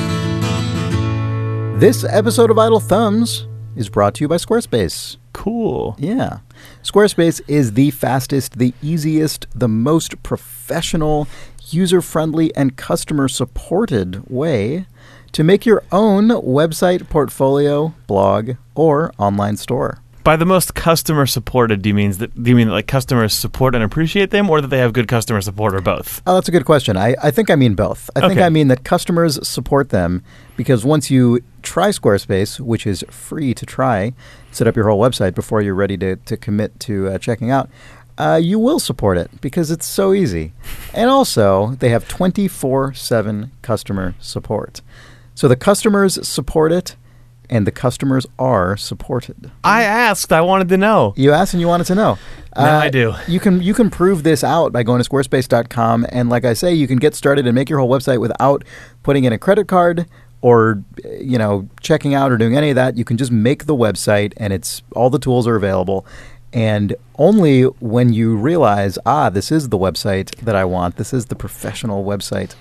This 1.80 2.02
episode 2.02 2.50
of 2.50 2.58
Idle 2.58 2.80
Thumbs 2.80 3.46
is 3.76 3.88
brought 3.88 4.14
to 4.16 4.24
you 4.24 4.28
by 4.28 4.34
Squarespace. 4.36 5.16
Cool. 5.32 5.96
Yeah. 5.98 6.38
Squarespace 6.82 7.40
is 7.46 7.74
the 7.74 7.90
fastest, 7.90 8.58
the 8.58 8.74
easiest, 8.82 9.46
the 9.54 9.68
most 9.68 10.22
professional, 10.22 11.28
user 11.70 12.00
friendly, 12.00 12.54
and 12.56 12.76
customer 12.76 13.28
supported 13.28 14.28
way 14.28 14.86
to 15.32 15.44
make 15.44 15.66
your 15.66 15.82
own 15.92 16.28
website, 16.28 17.08
portfolio, 17.08 17.94
blog, 18.06 18.52
or 18.74 19.12
online 19.18 19.56
store. 19.56 20.00
By 20.24 20.36
the 20.36 20.44
most 20.44 20.74
customer 20.74 21.24
supported, 21.24 21.80
do 21.80 21.88
you 21.88 21.94
mean 21.94 22.12
that 22.12 22.42
do 22.42 22.50
you 22.50 22.56
mean 22.56 22.68
that 22.68 22.74
like 22.74 22.86
customers 22.86 23.32
support 23.32 23.74
and 23.74 23.82
appreciate 23.82 24.30
them, 24.30 24.50
or 24.50 24.60
that 24.60 24.68
they 24.68 24.78
have 24.78 24.92
good 24.92 25.08
customer 25.08 25.40
support, 25.40 25.74
or 25.74 25.80
both? 25.80 26.20
Oh, 26.26 26.34
that's 26.34 26.48
a 26.48 26.52
good 26.52 26.66
question. 26.66 26.98
I, 26.98 27.14
I 27.22 27.30
think 27.30 27.50
I 27.50 27.54
mean 27.54 27.74
both. 27.74 28.10
I 28.14 28.28
think 28.28 28.38
I 28.40 28.50
mean 28.50 28.68
that 28.68 28.84
customers 28.84 29.46
support 29.48 29.88
them 29.88 30.22
because 30.56 30.84
once 30.84 31.10
you 31.10 31.40
try 31.68 31.90
Squarespace, 31.90 32.58
which 32.58 32.86
is 32.86 33.04
free 33.10 33.52
to 33.52 33.66
try, 33.66 34.14
set 34.50 34.66
up 34.66 34.74
your 34.74 34.88
whole 34.88 35.00
website 35.00 35.34
before 35.34 35.60
you're 35.60 35.74
ready 35.74 35.98
to, 35.98 36.16
to 36.16 36.36
commit 36.36 36.80
to 36.80 37.08
uh, 37.08 37.18
checking 37.18 37.50
out, 37.50 37.68
uh, 38.16 38.40
you 38.42 38.58
will 38.58 38.80
support 38.80 39.18
it 39.18 39.30
because 39.42 39.70
it's 39.70 39.86
so 39.86 40.14
easy. 40.14 40.54
And 40.94 41.10
also, 41.10 41.76
they 41.78 41.90
have 41.90 42.08
24 42.08 42.94
7 42.94 43.52
customer 43.60 44.14
support. 44.18 44.80
So 45.34 45.46
the 45.46 45.56
customers 45.56 46.26
support 46.26 46.72
it, 46.72 46.96
and 47.50 47.66
the 47.66 47.70
customers 47.70 48.26
are 48.38 48.76
supported. 48.76 49.50
I 49.62 49.82
asked. 49.82 50.32
I 50.32 50.40
wanted 50.40 50.68
to 50.70 50.76
know. 50.76 51.12
You 51.16 51.32
asked 51.32 51.54
and 51.54 51.60
you 51.60 51.68
wanted 51.68 51.86
to 51.88 51.94
know. 51.94 52.18
Uh, 52.56 52.80
I 52.82 52.88
do. 52.90 53.14
You 53.28 53.40
can 53.40 53.62
you 53.62 53.74
can 53.74 53.88
prove 53.90 54.22
this 54.22 54.42
out 54.42 54.72
by 54.72 54.82
going 54.82 55.02
to 55.02 55.08
squarespace.com 55.08 56.06
and 56.10 56.28
like 56.28 56.44
I 56.44 56.54
say, 56.54 56.74
you 56.74 56.88
can 56.88 56.98
get 56.98 57.14
started 57.14 57.46
and 57.46 57.54
make 57.54 57.70
your 57.70 57.78
whole 57.78 57.88
website 57.88 58.20
without 58.20 58.64
putting 59.02 59.24
in 59.24 59.32
a 59.32 59.38
credit 59.38 59.68
card 59.68 60.06
or 60.40 60.82
you 61.20 61.38
know 61.38 61.68
checking 61.80 62.14
out 62.14 62.30
or 62.30 62.36
doing 62.36 62.56
any 62.56 62.70
of 62.70 62.76
that. 62.76 62.96
You 62.96 63.04
can 63.04 63.16
just 63.16 63.32
make 63.32 63.66
the 63.66 63.74
website 63.74 64.32
and 64.36 64.52
it's 64.52 64.82
all 64.94 65.10
the 65.10 65.18
tools 65.18 65.46
are 65.46 65.56
available. 65.56 66.06
And 66.52 66.96
only 67.16 67.64
when 67.64 68.12
you 68.12 68.36
realize, 68.36 68.98
ah, 69.04 69.28
this 69.28 69.52
is 69.52 69.68
the 69.68 69.76
website 69.76 70.34
that 70.36 70.56
I 70.56 70.64
want. 70.64 70.96
This 70.96 71.12
is 71.12 71.26
the 71.26 71.36
professional 71.36 72.04
website 72.04 72.54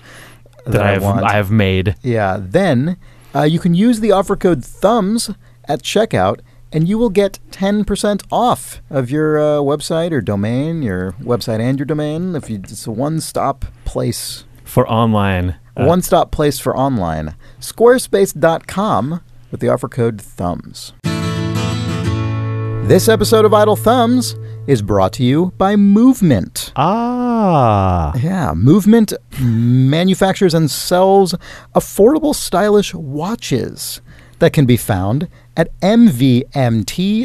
that, 0.64 0.72
That 0.72 0.82
I 0.82 0.90
have 0.92 1.02
want. 1.02 1.24
I 1.24 1.32
have 1.32 1.50
made. 1.50 1.96
Yeah, 2.02 2.36
then 2.38 2.98
uh, 3.34 3.42
you 3.42 3.58
can 3.58 3.74
use 3.74 4.00
the 4.00 4.12
offer 4.12 4.36
code 4.36 4.62
THUMBS 4.62 5.34
at 5.64 5.82
checkout, 5.82 6.40
and 6.72 6.88
you 6.88 6.98
will 6.98 7.10
get 7.10 7.38
10% 7.50 8.22
off 8.30 8.82
of 8.90 9.10
your 9.10 9.38
uh, 9.38 9.42
website 9.58 10.12
or 10.12 10.20
domain, 10.20 10.82
your 10.82 11.12
website 11.12 11.60
and 11.60 11.78
your 11.78 11.86
domain. 11.86 12.34
If 12.34 12.50
you, 12.50 12.56
it's 12.56 12.86
a 12.86 12.90
one-stop 12.90 13.64
place, 13.84 14.44
for 14.68 14.88
online. 14.88 15.56
Uh, 15.76 15.84
one-stop 15.86 16.30
place 16.30 16.58
for 16.58 16.76
online. 16.76 17.34
Squarespace.com 17.60 19.20
with 19.50 19.60
the 19.60 19.68
offer 19.68 19.88
code 19.88 20.18
THUMBS. 20.18 20.92
This 22.88 23.08
episode 23.08 23.44
of 23.44 23.52
Idle 23.54 23.76
Thumbs 23.76 24.34
is 24.66 24.82
brought 24.82 25.12
to 25.14 25.22
you 25.24 25.52
by 25.58 25.76
Movement. 25.76 26.72
ah, 26.76 28.12
Yeah, 28.16 28.52
Movement 28.54 29.12
manufactures 29.40 30.54
and 30.54 30.70
sells 30.70 31.34
affordable, 31.74 32.34
stylish 32.34 32.94
watches 32.94 34.00
that 34.38 34.52
can 34.52 34.66
be 34.66 34.76
found 34.76 35.28
at 35.56 35.68
mvmt.com 35.80 37.18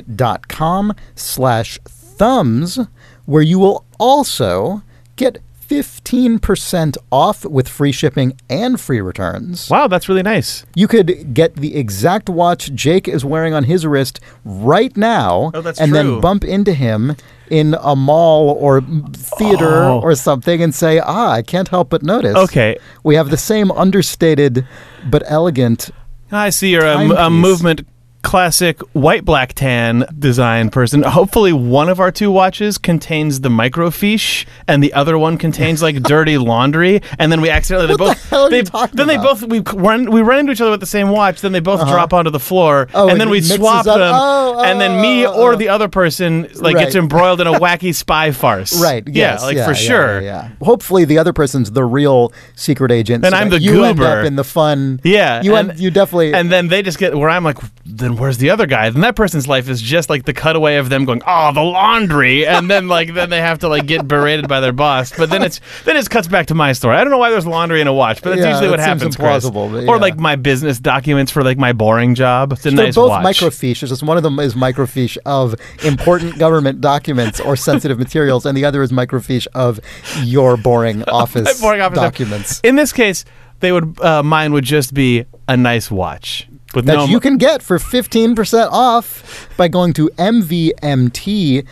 slash 1.16 1.80
thumbs, 1.88 2.80
where 3.26 3.42
you 3.44 3.60
will 3.60 3.86
also 4.00 4.82
get 5.16 5.38
15% 5.82 6.98
off 7.12 7.46
with 7.46 7.68
free 7.68 7.92
shipping 7.92 8.38
and 8.50 8.80
free 8.80 9.02
returns. 9.02 9.70
wow, 9.70 9.88
that's 9.88 10.08
really 10.10 10.24
nice. 10.24 10.66
You 10.76 10.88
could 10.88 11.34
get 11.34 11.56
the 11.56 11.76
exact 11.76 12.30
watch 12.30 12.74
Jake 12.74 13.08
is 13.08 13.24
wearing 13.26 13.54
on 13.54 13.64
his 13.66 13.86
wrist 13.86 14.20
right 14.46 14.96
now 14.98 15.52
Oh, 15.54 15.62
and 15.66 15.76
true. 15.76 15.88
then 15.88 16.20
bump 16.22 16.44
into 16.44 16.74
him 16.74 17.16
in 17.50 17.76
a 17.82 17.96
mall 17.96 18.50
or 18.60 18.82
theater 19.14 19.84
Oh. 19.84 20.00
or 20.02 20.16
something 20.16 20.62
and 20.64 20.74
say, 20.74 21.00
"Ah, 21.00 21.32
I 21.32 21.42
can't 21.42 21.68
help 21.68 21.90
but 21.90 22.04
notice." 22.04 22.36
Okay, 22.36 22.78
We 23.04 23.16
have 23.16 23.30
the 23.30 23.38
same 23.38 23.72
understated 23.72 24.66
but 25.10 25.24
elegant 25.28 25.90
I 26.32 26.50
see 26.50 26.72
you're 26.72 26.86
a, 26.86 26.98
a 27.28 27.30
movement 27.30 27.86
classic 28.24 28.80
white 28.94 29.26
black 29.26 29.54
tan 29.54 30.06
design 30.18 30.70
person. 30.70 31.04
Hopefully, 31.04 31.54
one 31.54 31.90
of 31.90 32.00
our 32.00 32.12
two 32.12 32.32
watches 32.32 32.78
contains 32.78 33.42
the 33.42 33.50
microfiche, 33.50 34.46
and 34.68 34.84
the 34.84 34.94
other 34.94 35.18
one 35.18 35.38
contains 35.38 35.82
like 35.84 36.02
dirty 36.04 36.38
laundry. 36.38 37.02
And 37.20 37.32
then 37.32 37.42
we 37.42 37.50
accidentally 37.50 37.88
they 37.88 37.94
What 37.94 37.98
the 38.00 38.06
both 38.06 38.30
hell 38.30 38.44
are 38.46 38.50
they, 38.50 38.58
you 38.58 38.64
talking 38.64 38.96
then 38.96 39.08
they 39.08 39.18
both 39.18 39.44
we 39.44 39.60
run 39.60 40.10
we 40.10 40.22
run 40.22 40.40
into 40.40 40.54
each 40.54 40.62
other 40.62 40.72
with 40.72 40.80
the 40.80 40.86
same 40.86 41.10
watch. 41.10 41.42
Then 41.42 41.52
they 41.52 41.60
both 41.60 41.82
uh-huh. 41.82 41.92
drop 41.92 42.14
onto 42.14 42.32
the 42.32 42.40
floor, 42.40 42.88
Oh, 42.94 43.10
and 43.10 43.20
then 43.20 43.30
we 43.30 43.42
swap 43.42 43.86
up. 43.86 43.98
them. 43.98 44.14
Oh, 44.16 44.64
and 44.64 44.80
then 44.82 45.02
me 45.02 45.26
oh, 45.26 45.34
or 45.40 45.54
oh. 45.54 45.56
the 45.56 45.70
other 45.70 45.88
person 45.88 46.44
like 46.56 46.76
Right. 46.76 46.86
gets 46.86 46.96
embroiled 46.96 47.42
in 47.42 47.48
a 47.48 47.54
wacky 47.60 47.94
spy 47.94 48.32
farce. 48.32 48.82
Right. 48.82 49.08
Yeah. 49.08 49.38
Like 49.40 49.58
yeah, 49.58 49.66
for 49.66 49.72
yeah, 49.72 49.78
sure. 49.78 50.22
Yeah. 50.22 50.50
Hopefully, 50.62 51.06
the 51.06 51.18
other 51.18 51.34
person's 51.34 51.72
the 51.72 51.84
real 51.84 52.34
secret 52.56 52.92
agent. 52.92 53.26
And 53.26 53.34
so 53.34 53.38
I'm 53.38 53.50
the 53.50 53.60
you 53.60 53.84
end 53.84 54.00
up 54.02 54.26
in 54.26 54.36
the 54.38 54.44
fun. 54.44 55.02
Yeah, 55.04 55.42
You 55.42 55.56
and- 55.56 55.72
end, 55.72 55.80
you 55.80 55.92
definitely. 55.92 56.34
And 56.34 56.52
then 56.52 56.68
they 56.68 56.82
just 56.82 56.98
get 56.98 57.16
where 57.16 57.30
I'm 57.30 57.44
like, 57.44 57.58
then 57.86 58.13
where's 58.20 58.38
the 58.38 58.50
other 58.50 58.66
guy? 58.66 58.90
Then 58.90 59.02
that 59.02 59.16
person's 59.16 59.48
life 59.48 59.70
is 59.70 59.82
just 59.82 60.10
like 60.10 60.26
the 60.26 60.34
cutaway 60.34 60.76
of 60.78 60.90
them 60.90 61.06
going, 61.06 61.22
oh, 61.28 61.54
the 61.54 61.62
laundry, 61.62 62.46
and 62.48 62.70
then 62.70 62.88
like 62.88 63.14
then 63.14 63.30
they 63.30 63.42
have 63.42 63.60
to 63.60 63.68
like 63.68 63.86
get 63.86 64.08
berated 64.08 64.48
by 64.48 64.60
their 64.60 64.72
boss. 64.72 65.12
But 65.16 65.30
then 65.30 65.42
it's 65.44 65.60
then 65.86 65.98
it 65.98 66.10
cuts 66.10 66.28
back 66.28 66.48
to 66.48 66.56
my 66.56 66.74
story. 66.74 66.96
I 66.96 67.04
don't 67.04 67.12
know 67.12 67.18
why 67.18 67.30
there's 67.30 67.48
laundry 67.48 67.82
in 67.82 67.88
a 67.88 67.94
watch, 67.94 68.22
but 68.22 68.32
that's 68.32 68.42
Yeah, 68.42 68.50
usually 68.52 68.70
what 68.70 68.78
that 68.78 68.86
seems 69.00 69.02
happens. 69.16 69.16
Chris. 69.16 69.46
implausible, 69.46 69.72
but 69.72 69.88
Or 69.88 70.00
like 70.00 70.18
my 70.18 70.36
business 70.36 70.80
documents 70.80 71.32
for 71.32 71.44
like 71.44 71.58
my 71.58 71.74
boring 71.74 72.16
job. 72.16 72.54
It's 72.54 72.66
a 72.66 72.72
They're 72.72 72.86
nice 72.86 72.96
both 72.96 73.10
watch. 73.10 73.26
microfiche. 73.26 73.82
It's 73.84 73.90
just 73.92 74.04
one 74.04 74.18
of 74.18 74.24
them 74.24 74.40
is 74.40 74.56
microfiche 74.56 75.18
of 75.26 75.56
important 75.84 76.38
government 76.40 76.82
documents 76.82 77.40
or 77.40 77.56
sensitive 77.56 78.00
materials, 78.00 78.46
and 78.46 78.58
the 78.58 78.66
other 78.66 78.82
is 78.84 78.92
microfiche 78.92 79.48
of 79.54 79.80
your 80.22 80.58
boring 80.58 81.04
office, 81.08 81.60
boring 81.62 81.82
office 81.82 81.98
documents 82.00 82.60
In 82.64 82.76
this 82.76 82.92
case, 82.94 83.26
they 83.60 83.72
would 83.72 84.00
uh, 84.02 84.22
mine 84.24 84.52
would 84.54 84.64
just 84.66 84.94
be 84.94 85.26
a 85.48 85.56
nice 85.58 85.90
watch 85.92 86.48
with 86.76 86.86
that 86.86 86.96
no 86.96 87.06
you 87.06 87.20
can 87.20 87.38
get 87.38 87.62
for 87.62 87.78
15% 87.78 88.70
off 88.72 89.50
by 89.58 89.68
going 89.68 89.94
to 89.94 90.10
mvmt.com. 90.18 91.66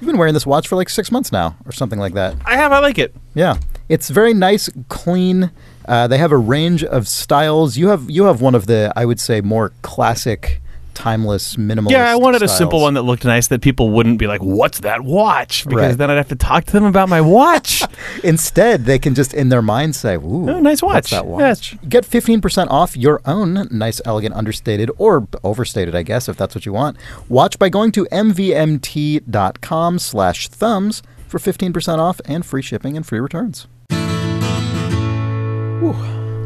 You've 0.00 0.06
been 0.06 0.18
wearing 0.18 0.34
this 0.34 0.46
watch 0.46 0.68
for 0.68 0.76
like 0.76 0.90
six 0.90 1.10
months 1.10 1.32
now, 1.32 1.56
or 1.64 1.72
something 1.72 1.98
like 1.98 2.14
that. 2.14 2.36
I 2.44 2.56
have. 2.56 2.72
I 2.72 2.80
like 2.80 2.98
it. 2.98 3.14
Yeah, 3.34 3.56
it's 3.88 4.10
very 4.10 4.34
nice, 4.34 4.68
clean. 4.88 5.50
Uh, 5.86 6.06
they 6.08 6.18
have 6.18 6.32
a 6.32 6.36
range 6.36 6.84
of 6.84 7.08
styles. 7.08 7.76
You 7.76 7.88
have 7.88 8.10
you 8.10 8.24
have 8.24 8.40
one 8.40 8.54
of 8.54 8.66
the 8.66 8.92
I 8.96 9.04
would 9.06 9.20
say 9.20 9.40
more 9.40 9.72
classic, 9.82 10.60
timeless, 10.94 11.56
minimalist. 11.56 11.90
Yeah, 11.90 12.10
I 12.10 12.16
wanted 12.16 12.42
a 12.42 12.48
simple 12.48 12.80
one 12.80 12.94
that 12.94 13.02
looked 13.02 13.24
nice 13.24 13.48
that 13.48 13.60
people 13.60 13.90
wouldn't 13.90 14.18
be 14.18 14.26
like, 14.26 14.40
"What's 14.42 14.80
that 14.80 15.02
watch?" 15.04 15.64
Because 15.64 15.90
Right. 15.90 15.98
then 15.98 16.10
I'd 16.10 16.16
have 16.16 16.28
to 16.28 16.36
talk 16.36 16.64
to 16.64 16.72
them 16.72 16.84
about 16.84 17.08
my 17.08 17.20
watch. 17.20 17.82
Instead, 18.24 18.84
they 18.86 18.98
can 18.98 19.14
just 19.14 19.34
in 19.34 19.48
their 19.48 19.62
mind 19.62 19.94
say, 19.96 20.16
"Ooh, 20.16 20.48
Oh, 20.48 20.60
nice 20.60 20.82
watch. 20.82 21.10
That 21.10 21.26
watch?" 21.26 21.40
Yes. 21.40 21.74
Get 21.88 22.04
fifteen 22.04 22.40
percent 22.40 22.70
off 22.70 22.96
your 22.96 23.20
own 23.26 23.68
nice, 23.70 24.00
elegant, 24.04 24.34
understated 24.34 24.90
or 24.96 25.26
overstated, 25.42 25.94
I 25.94 26.02
guess, 26.02 26.28
if 26.28 26.36
that's 26.36 26.54
what 26.54 26.64
you 26.66 26.72
want. 26.72 26.96
Watch 27.28 27.58
by 27.58 27.68
going 27.68 27.90
to 27.92 28.06
mvmt.com/thumbs 28.12 31.02
for 31.28 31.38
fifteen 31.38 31.72
percent 31.72 32.00
off 32.00 32.20
and 32.26 32.44
free 32.46 32.62
shipping 32.62 32.96
and 32.96 33.04
free 33.06 33.20
returns. 33.20 33.66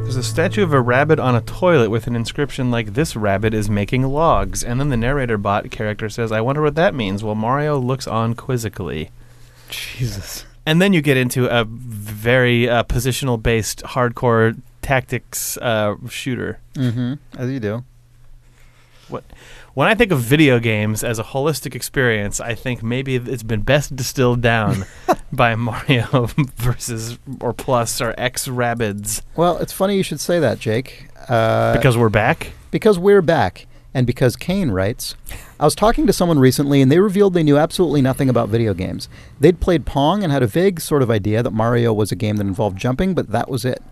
There's 0.09 0.17
a 0.17 0.23
statue 0.23 0.63
of 0.63 0.73
a 0.73 0.81
rabbit 0.81 1.19
on 1.19 1.35
a 1.35 1.43
toilet 1.43 1.91
with 1.91 2.07
an 2.07 2.17
inscription 2.17 2.71
like 2.71 2.95
"This 2.95 3.15
rabbit 3.15 3.53
is 3.53 3.69
making 3.69 4.05
logs," 4.05 4.65
and 4.65 4.81
then 4.81 4.89
the 4.89 4.97
narrator 4.97 5.37
bot 5.37 5.71
character 5.71 6.09
says, 6.09 6.33
"I 6.33 6.41
wonder 6.41 6.63
what 6.63 6.77
that 6.77 6.95
means." 6.95 7.23
While 7.23 7.35
Mario 7.35 7.79
looks 7.79 8.07
on 8.07 8.33
quizzically. 8.35 9.11
Jesus. 9.69 10.47
And 10.65 10.81
then 10.81 10.95
you 10.95 11.03
get 11.03 11.19
into 11.19 11.47
a 11.55 11.67
very 11.67 12.67
uh, 12.67 12.85
positional 12.85 13.43
based 13.43 13.83
hardcore 13.83 14.59
tactics 14.81 15.59
uh, 15.59 15.97
shooter. 16.09 16.59
Mm-hmm. 16.73 17.15
As 17.39 17.51
you 17.51 17.61
do. 17.61 17.85
When 19.75 19.89
I 19.89 19.95
think 19.95 20.11
of 20.13 20.19
video 20.21 20.59
games 20.59 21.05
as 21.05 21.19
a 21.19 21.23
holistic 21.25 21.75
experience, 21.75 22.41
I 22.41 22.55
think 22.55 22.83
maybe 22.83 23.17
it's 23.17 23.43
been 23.43 23.63
best 23.63 23.95
distilled 23.95 24.41
down 24.41 24.85
by 25.33 25.55
Mario 25.55 26.27
versus 26.57 27.19
or 27.41 27.53
plus 27.53 28.01
or 28.01 28.15
X 28.19 28.49
Rabbids 28.49 29.23
Well, 29.37 29.59
it's 29.59 29.73
funny 29.73 29.97
you 29.97 30.03
should 30.03 30.21
say 30.21 30.39
that, 30.41 30.59
Jake. 30.59 31.09
Uh, 31.29 31.75
because 31.75 31.97
we're 31.97 32.09
back. 32.09 32.53
because 32.71 32.99
we're 32.99 33.23
back, 33.23 33.67
and 33.95 34.07
because 34.07 34.35
Kane 34.37 34.71
writes, 34.71 35.15
I 35.61 35.65
was 35.65 35.75
talking 35.75 36.07
to 36.07 36.13
someone 36.13 36.39
recently, 36.39 36.81
and 36.81 36.91
they 36.91 37.01
revealed 37.01 37.35
they 37.35 37.43
knew 37.43 37.59
absolutely 37.59 38.01
nothing 38.01 38.29
about 38.29 38.49
video 38.49 38.75
games. 38.75 39.09
They'd 39.41 39.59
played 39.59 39.87
Pong 39.87 40.23
and 40.23 40.33
had 40.33 40.45
a 40.45 40.47
vague 40.47 40.81
sort 40.81 41.03
of 41.03 41.11
idea 41.11 41.43
that 41.43 41.51
Mario 41.51 41.93
was 41.93 42.13
a 42.13 42.17
game 42.17 42.37
that 42.37 42.47
involved 42.47 42.79
jumping, 42.79 43.13
but 43.13 43.33
that 43.33 43.51
was 43.51 43.65
it. 43.65 43.83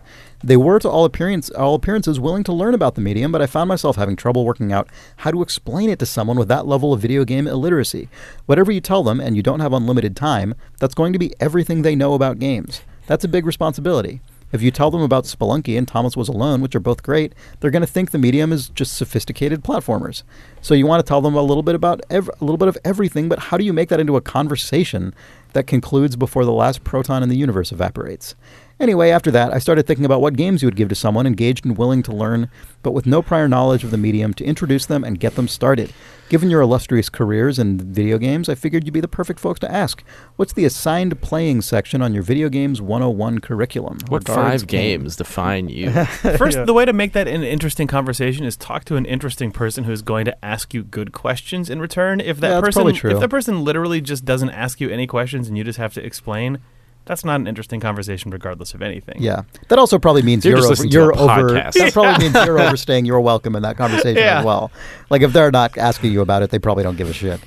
They 0.41 0.55
were, 0.55 0.79
to 0.79 0.89
all 0.89 1.03
appearance, 1.03 1.49
all 1.49 1.75
appearances, 1.75 2.21
willing 2.21 2.45
to 2.45 2.53
learn 2.53 2.73
about 2.73 2.95
the 2.95 3.01
medium, 3.01 3.33
but 3.33 3.41
I 3.41 3.47
found 3.47 3.67
myself 3.67 3.97
having 3.97 4.15
trouble 4.15 4.45
working 4.45 4.71
out 4.71 4.87
how 5.17 5.31
to 5.31 5.41
explain 5.41 5.89
it 5.89 5.99
to 5.99 6.05
someone 6.05 6.37
with 6.37 6.47
that 6.47 6.67
level 6.67 6.93
of 6.93 7.01
video 7.01 7.25
game 7.25 7.47
illiteracy. 7.47 8.07
Whatever 8.45 8.71
you 8.71 8.79
tell 8.79 9.03
them, 9.03 9.19
and 9.19 9.35
you 9.35 9.43
don't 9.43 9.59
have 9.59 9.73
unlimited 9.73 10.15
time, 10.15 10.55
that's 10.79 10.95
going 10.95 11.11
to 11.11 11.19
be 11.19 11.33
everything 11.41 11.81
they 11.81 11.97
know 11.97 12.13
about 12.13 12.39
games. 12.39 12.81
That's 13.07 13.25
a 13.25 13.29
big 13.29 13.45
responsibility. 13.45 14.21
If 14.51 14.61
you 14.61 14.71
tell 14.71 14.91
them 14.91 15.01
about 15.01 15.25
Spelunky 15.25 15.77
and 15.77 15.87
Thomas 15.87 16.15
Was 16.15 16.29
Alone, 16.29 16.61
which 16.61 16.75
are 16.75 16.79
both 16.79 17.03
great, 17.03 17.33
they're 17.59 17.71
going 17.71 17.81
to 17.81 17.87
think 17.87 18.11
the 18.11 18.17
medium 18.17 18.53
is 18.53 18.69
just 18.69 18.95
sophisticated 18.95 19.63
platformers. 19.63 20.23
So 20.61 20.73
you 20.73 20.87
want 20.87 21.05
to 21.05 21.07
tell 21.07 21.21
them 21.21 21.35
a 21.35 21.41
little 21.41 21.63
bit 21.63 21.75
about 21.75 22.01
ev- 22.09 22.29
a 22.39 22.43
little 22.43 22.57
bit 22.57 22.69
of 22.69 22.77
everything, 22.85 23.27
but 23.27 23.39
how 23.39 23.57
do 23.57 23.65
you 23.65 23.73
make 23.73 23.89
that 23.89 23.99
into 23.99 24.15
a 24.15 24.21
conversation 24.21 25.13
that 25.53 25.67
concludes 25.67 26.15
before 26.15 26.45
the 26.45 26.53
last 26.53 26.83
proton 26.83 27.23
in 27.23 27.29
the 27.29 27.37
universe 27.37 27.71
evaporates? 27.71 28.35
Anyway, 28.79 29.09
after 29.09 29.31
that, 29.31 29.51
I 29.51 29.57
started 29.57 29.87
thinking 29.87 30.05
about 30.05 30.21
what 30.21 30.35
games 30.35 30.61
you 30.61 30.67
would 30.67 30.75
give 30.75 30.89
to 30.89 30.95
someone 30.95 31.25
engaged 31.25 31.65
and 31.65 31.75
willing 31.75 32.03
to 32.03 32.11
learn, 32.11 32.47
but 32.83 32.91
with 32.91 33.07
no 33.07 33.23
prior 33.23 33.47
knowledge 33.47 33.83
of 33.83 33.89
the 33.89 33.97
medium 33.97 34.35
to 34.35 34.45
introduce 34.45 34.85
them 34.85 35.03
and 35.03 35.19
get 35.19 35.33
them 35.35 35.47
started. 35.47 35.91
Given 36.29 36.51
your 36.51 36.61
illustrious 36.61 37.09
careers 37.09 37.57
in 37.57 37.79
video 37.79 38.19
games, 38.19 38.49
I 38.49 38.53
figured 38.55 38.83
you'd 38.85 38.93
be 38.93 38.99
the 38.99 39.07
perfect 39.07 39.39
folks 39.39 39.59
to 39.61 39.71
ask. 39.71 40.03
What's 40.35 40.53
the 40.53 40.63
assigned 40.65 41.19
playing 41.21 41.61
section 41.63 42.03
on 42.03 42.13
your 42.13 42.21
Video 42.21 42.49
Games 42.49 42.79
101 42.79 43.39
curriculum? 43.39 43.97
What 44.09 44.27
Regards, 44.29 44.61
five 44.61 44.67
Kane. 44.69 44.99
games 44.99 45.15
define 45.15 45.69
you? 45.69 45.89
First, 46.37 46.65
the 46.67 46.73
way 46.73 46.85
to 46.85 46.93
make 46.93 47.13
that 47.13 47.27
an 47.27 47.41
interesting 47.43 47.87
conversation 47.87 48.45
is 48.45 48.55
talk 48.55 48.83
to 48.85 48.95
an 48.95 49.05
interesting 49.05 49.51
person 49.51 49.85
who's 49.85 50.03
going 50.03 50.25
to 50.25 50.45
ask 50.45 50.73
you 50.75 50.83
good 50.83 51.13
questions 51.13 51.69
in 51.71 51.79
return. 51.79 52.19
If 52.19 52.39
that 52.41 52.49
Yeah, 52.49 52.61
that's 52.61 52.75
person, 52.77 52.93
true. 52.93 53.11
if 53.11 53.19
that 53.21 53.29
person 53.29 53.63
literally 53.63 54.01
just 54.01 54.23
doesn't 54.23 54.51
ask 54.51 54.79
you 54.79 54.89
any 54.89 55.07
questions 55.07 55.47
and 55.47 55.57
you 55.57 55.63
just 55.63 55.79
have 55.79 55.93
to 55.95 56.05
explain, 56.05 56.59
that's 57.07 57.25
not 57.25 57.39
an 57.39 57.47
interesting 57.47 57.79
conversation, 57.79 58.29
regardless 58.31 58.73
of 58.73 58.81
anything. 58.81 59.15
Yeah, 59.19 59.43
that 59.69 59.79
also 59.79 59.97
probably 59.97 60.21
means 60.21 60.45
You're 60.45 60.57
you're, 60.59 60.71
over, 60.71 60.85
you're 60.85 61.17
over. 61.17 61.49
podcast. 61.49 61.73
That 61.73 61.93
probably 61.93 62.25
means 62.29 62.45
you're 62.45 62.59
overstaying 62.59 63.05
your 63.05 63.19
welcome 63.21 63.55
in 63.55 63.63
that 63.63 63.77
conversation 63.77 64.17
Yeah. 64.17 64.39
as 64.39 64.45
well. 64.45 64.71
Like 65.09 65.21
if 65.23 65.33
they're 65.33 65.51
not 65.51 65.77
asking 65.77 66.11
you 66.11 66.21
about 66.21 66.43
it, 66.43 66.51
they 66.51 66.59
probably 66.59 66.83
don't 66.83 66.97
give 66.97 67.09
a 67.09 67.13
shit. 67.13 67.39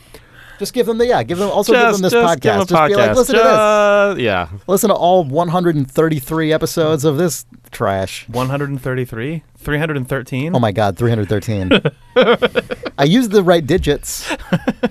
Just 0.59 0.75
give 0.75 0.85
them 0.85 0.99
the 0.99 1.07
yeah. 1.07 1.23
Give 1.23 1.39
them 1.39 1.49
also 1.49 1.73
give 1.73 1.81
them 1.93 2.03
this 2.03 2.13
just 2.13 2.17
podcast. 2.39 2.41
give 2.43 2.53
'em 2.53 2.61
a 2.61 2.65
just 2.67 2.89
be 2.89 2.95
like, 2.97 3.11
podcast. 3.11 3.15
listen 3.17 3.35
to 3.37 4.15
this. 4.17 4.23
Yeah. 4.25 4.49
Listen 4.67 4.89
to 4.91 4.95
all 4.95 5.25
133 5.25 6.53
episodes 6.53 7.05
of 7.07 7.17
this 7.17 7.47
trash. 7.71 8.29
133, 8.29 9.43
313. 9.57 10.55
Oh 10.55 10.59
my 10.59 10.71
god, 10.73 10.99
313. 10.99 11.81
I 12.99 13.05
used 13.05 13.31
the 13.31 13.43
right 13.43 13.67
digits. 13.67 14.31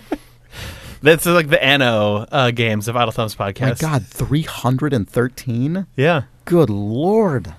That's 1.02 1.26
like 1.26 1.50
the 1.50 1.64
Anno 1.64 2.26
uh, 2.32 2.52
games 2.52 2.88
of 2.88 2.95
Idle 2.97 3.12
Thumbs 3.12 3.36
podcast. 3.36 3.82
My 3.82 3.89
god, 4.00 4.06
313. 4.08 5.88
Yeah. 5.95 6.24
Good 6.45 6.70
lord. 6.70 7.54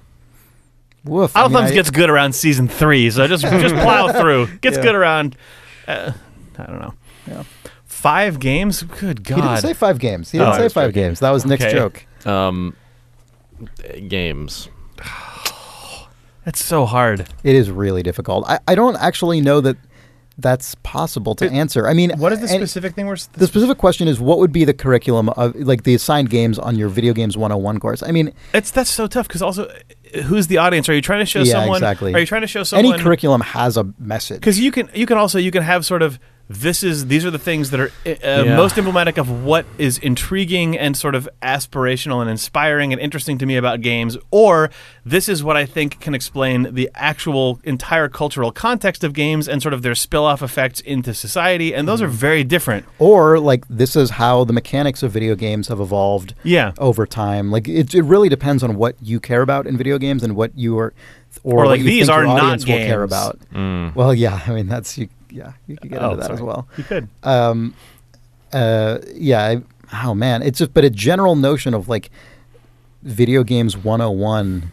Woof. 1.04 1.34
I 1.34 1.40
Idle 1.40 1.48
mean, 1.50 1.58
Thumbs 1.58 1.70
I- 1.70 1.74
gets 1.74 1.90
good 1.90 2.10
around 2.10 2.34
season 2.34 2.68
three, 2.68 3.10
so 3.10 3.26
just 3.26 3.42
just 3.44 3.74
plow 3.74 4.12
through. 4.20 4.48
Gets 4.58 4.76
Yeah. 4.76 4.82
good 4.82 4.94
around. 4.94 5.36
Uh, 5.88 6.12
I 6.58 6.62
don't 6.64 6.80
know. 6.80 6.94
Yeah. 7.26 7.42
Five 7.86 8.38
games. 8.40 8.82
Good 8.82 9.24
God. 9.24 9.36
He 9.36 9.40
didn't 9.42 9.58
say 9.58 9.72
five 9.74 9.98
games. 9.98 10.30
He 10.30 10.38
Oh, 10.38 10.44
didn't 10.44 10.54
I 10.54 10.58
say 10.58 10.68
five 10.74 10.88
joking. 10.90 11.02
games. 11.02 11.20
That 11.20 11.30
was 11.30 11.46
Nick's 11.46 11.64
Okay. 11.64 11.72
joke. 11.74 12.06
Um, 12.26 12.76
games. 14.08 14.68
That's 16.44 16.64
so 16.64 16.86
hard. 16.86 17.26
It 17.44 17.54
is 17.54 17.70
really 17.70 18.02
difficult. 18.02 18.44
I, 18.48 18.58
I 18.66 18.74
don't 18.74 18.96
actually 18.96 19.40
know 19.40 19.60
that 19.60 19.76
that's 20.40 20.74
possible 20.82 21.34
to 21.36 21.44
It- 21.46 21.52
answer. 21.52 21.86
I 21.88 21.94
mean, 21.94 22.12
What 22.18 22.32
is 22.32 22.40
the 22.40 22.48
specific 22.48 22.94
thing? 22.94 23.06
We're 23.06 23.14
s- 23.14 23.28
the 23.32 23.46
specific 23.46 23.78
question 23.78 24.08
is 24.08 24.20
what 24.20 24.38
would 24.38 24.52
be 24.52 24.64
the 24.64 24.74
curriculum 24.74 25.28
of 25.30 25.54
like 25.56 25.82
the 25.84 25.94
assigned 25.94 26.30
games 26.30 26.58
on 26.58 26.76
your 26.76 26.88
video 26.88 27.12
games 27.12 27.36
101 27.36 27.78
course? 27.80 28.02
I 28.02 28.10
mean, 28.12 28.32
It's 28.54 28.70
that's 28.70 28.90
so 28.90 29.06
tough 29.06 29.28
because 29.28 29.42
also, 29.42 29.70
who's 30.24 30.46
the 30.48 30.58
audience? 30.58 30.88
Are 30.88 30.94
you 30.94 31.02
trying 31.02 31.20
to 31.20 31.26
show 31.26 31.40
Yeah, 31.42 31.52
someone? 31.60 31.76
exactly. 31.78 32.14
Are 32.14 32.18
you 32.18 32.26
trying 32.26 32.42
to 32.42 32.46
show 32.46 32.62
someone? 32.62 32.94
any 32.94 33.02
curriculum 33.02 33.40
has 33.40 33.76
a 33.76 33.86
message. 33.98 34.40
Because 34.40 34.58
you 34.58 34.70
can 34.70 34.88
you 34.94 35.06
can 35.06 35.18
also 35.18 35.38
you 35.38 35.50
can 35.50 35.62
have 35.62 35.84
sort 35.86 36.02
of 36.02 36.18
this 36.52 36.82
is 36.82 37.06
these 37.06 37.24
are 37.24 37.30
the 37.30 37.38
things 37.38 37.70
that 37.70 37.78
are 37.78 37.92
uh, 38.04 38.10
Yeah. 38.44 38.56
most 38.56 38.76
emblematic 38.76 39.18
of 39.18 39.44
what 39.44 39.64
is 39.78 39.98
intriguing 39.98 40.76
and 40.76 40.96
sort 40.96 41.14
of 41.14 41.28
aspirational 41.42 42.20
and 42.20 42.28
inspiring 42.28 42.92
and 42.92 43.00
interesting 43.00 43.38
to 43.38 43.46
me 43.46 43.56
about 43.56 43.82
games 43.82 44.16
or 44.32 44.68
this 45.06 45.28
is 45.28 45.44
what 45.44 45.56
I 45.56 45.64
think 45.64 46.00
can 46.00 46.12
explain 46.12 46.74
the 46.74 46.90
actual 46.96 47.60
entire 47.62 48.08
cultural 48.08 48.50
context 48.50 49.04
of 49.04 49.12
games 49.12 49.48
and 49.48 49.62
sort 49.62 49.72
of 49.74 49.82
their 49.82 49.94
spill-off 49.94 50.42
effects 50.42 50.80
into 50.80 51.14
society 51.14 51.72
and 51.72 51.86
those 51.86 52.02
are 52.02 52.08
very 52.08 52.42
different. 52.42 52.84
Or 52.98 53.38
like 53.38 53.64
this 53.68 53.94
is 53.94 54.10
how 54.10 54.42
the 54.42 54.52
mechanics 54.52 55.04
of 55.04 55.12
video 55.12 55.36
games 55.36 55.68
have 55.68 55.78
evolved 55.80 56.34
Yeah. 56.42 56.72
over 56.78 57.06
time. 57.06 57.52
Like 57.52 57.68
it, 57.68 57.94
it 57.94 58.02
really 58.02 58.28
depends 58.28 58.64
on 58.64 58.74
what 58.74 58.96
you 59.00 59.20
care 59.20 59.42
about 59.42 59.68
in 59.68 59.76
video 59.76 59.98
games 59.98 60.24
and 60.24 60.34
what 60.34 60.50
you 60.58 60.76
are, 60.80 60.92
or, 61.44 61.60
Or, 61.60 61.66
like, 61.68 61.82
these 61.82 62.08
are 62.08 62.24
not 62.24 62.40
audience 62.42 62.66
will 62.66 62.74
care 62.76 63.06
games. 63.06 63.12
about. 63.12 63.38
Mm. 63.54 63.94
Well, 63.94 64.12
yeah, 64.12 64.40
I 64.48 64.50
mean 64.50 64.66
that's 64.66 64.98
you. 64.98 65.08
Yeah, 65.32 65.52
you 65.66 65.76
could 65.76 65.90
get 65.90 66.02
Oh, 66.02 66.12
into 66.12 66.22
that 66.22 66.30
as 66.32 66.40
well. 66.40 66.68
You 66.76 66.84
could. 66.84 67.08
um, 67.22 67.74
uh, 68.52 68.98
yeah, 69.14 69.44
I, 69.92 70.04
oh 70.06 70.14
man, 70.14 70.42
it's 70.42 70.58
just 70.58 70.74
but 70.74 70.84
a 70.84 70.90
general 70.90 71.36
notion 71.36 71.74
of 71.74 71.88
like 71.88 72.10
video 73.02 73.42
games 73.44 73.76
101 73.76 74.70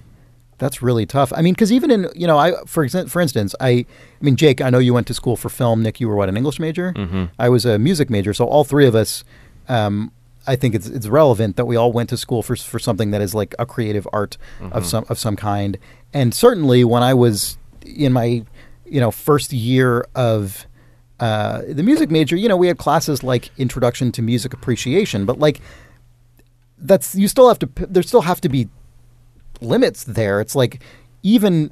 that's 0.60 0.82
really 0.82 1.06
tough. 1.06 1.32
I 1.36 1.44
mean, 1.44 1.54
because 1.54 1.72
even 1.72 1.92
in 1.92 2.08
you 2.16 2.26
know, 2.26 2.38
I 2.40 2.54
for 2.66 2.84
exa- 2.86 3.08
for 3.10 3.22
instance, 3.22 3.54
I, 3.60 3.70
I 3.70 3.86
mean, 4.22 4.36
Jake, 4.36 4.60
I 4.60 4.72
know 4.72 4.80
you 4.80 4.92
went 4.94 5.06
to 5.08 5.14
school 5.14 5.36
for 5.38 5.50
film. 5.50 5.84
Nick, 5.84 6.00
you 6.00 6.08
were 6.08 6.16
what 6.16 6.30
an 6.30 6.36
English 6.38 6.60
major. 6.60 6.94
Mm-hmm. 6.94 7.26
I 7.38 7.50
was 7.50 7.64
a 7.66 7.78
music 7.78 8.10
major, 8.10 8.34
so 8.34 8.46
all 8.46 8.64
three 8.64 8.88
of 8.88 8.96
us. 8.96 9.24
Um, 9.70 10.12
I 10.48 10.56
think 10.56 10.74
it's 10.74 10.88
it's 10.88 11.08
relevant 11.08 11.58
that 11.58 11.66
we 11.66 11.76
all 11.76 11.92
went 11.92 12.10
to 12.10 12.18
school 12.18 12.42
for 12.42 12.56
for 12.56 12.80
something 12.80 13.12
that 13.12 13.22
is 13.22 13.36
like 13.36 13.54
a 13.60 13.66
creative 13.68 14.08
art 14.12 14.38
of 14.72 14.86
some 14.88 15.06
of 15.10 15.20
some 15.20 15.36
kind. 15.36 15.78
And 16.14 16.34
certainly, 16.34 16.84
when 16.84 17.04
I 17.04 17.14
was 17.14 17.58
in 17.86 18.14
my 18.14 18.44
you 18.90 19.00
know, 19.00 19.12
first 19.12 19.54
year 19.54 20.08
of 20.16 20.66
uh, 21.20 21.62
the 21.68 21.84
music 21.84 22.12
major, 22.12 22.36
you 22.36 22.48
know, 22.48 22.58
we 22.58 22.68
had 22.68 22.78
classes 22.78 23.24
like 23.24 23.50
Introduction 23.58 24.12
to 24.14 24.22
Music 24.22 24.54
Appreciation, 24.54 25.26
but 25.26 25.40
like 25.40 25.62
that's 26.78 27.16
you 27.16 27.28
still 27.28 27.48
have 27.48 27.60
to 27.60 27.70
there 27.76 28.04
still 28.04 28.22
have 28.22 28.40
to 28.42 28.50
be 28.50 28.70
limits 29.62 30.04
there. 30.04 30.40
It's 30.40 30.56
like 30.56 30.82
even 31.24 31.72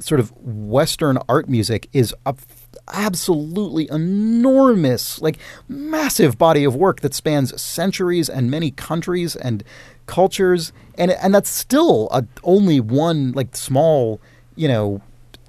sort 0.00 0.20
of 0.20 0.32
Western 0.36 1.18
art 1.28 1.48
music 1.48 1.88
is 1.92 2.14
a 2.24 2.34
absolutely 2.92 3.88
enormous, 3.90 5.20
like 5.20 5.38
massive 5.68 6.38
body 6.38 6.64
of 6.64 6.74
work 6.74 7.00
that 7.00 7.14
spans 7.14 7.60
centuries 7.60 8.28
and 8.28 8.50
many 8.50 8.70
countries 8.70 9.36
and 9.36 9.62
cultures, 10.06 10.72
and 10.96 11.10
and 11.10 11.34
that's 11.34 11.50
still 11.50 12.08
a, 12.10 12.24
only 12.44 12.80
one 12.80 13.32
like 13.32 13.56
small, 13.56 14.20
you 14.56 14.68
know, 14.68 15.02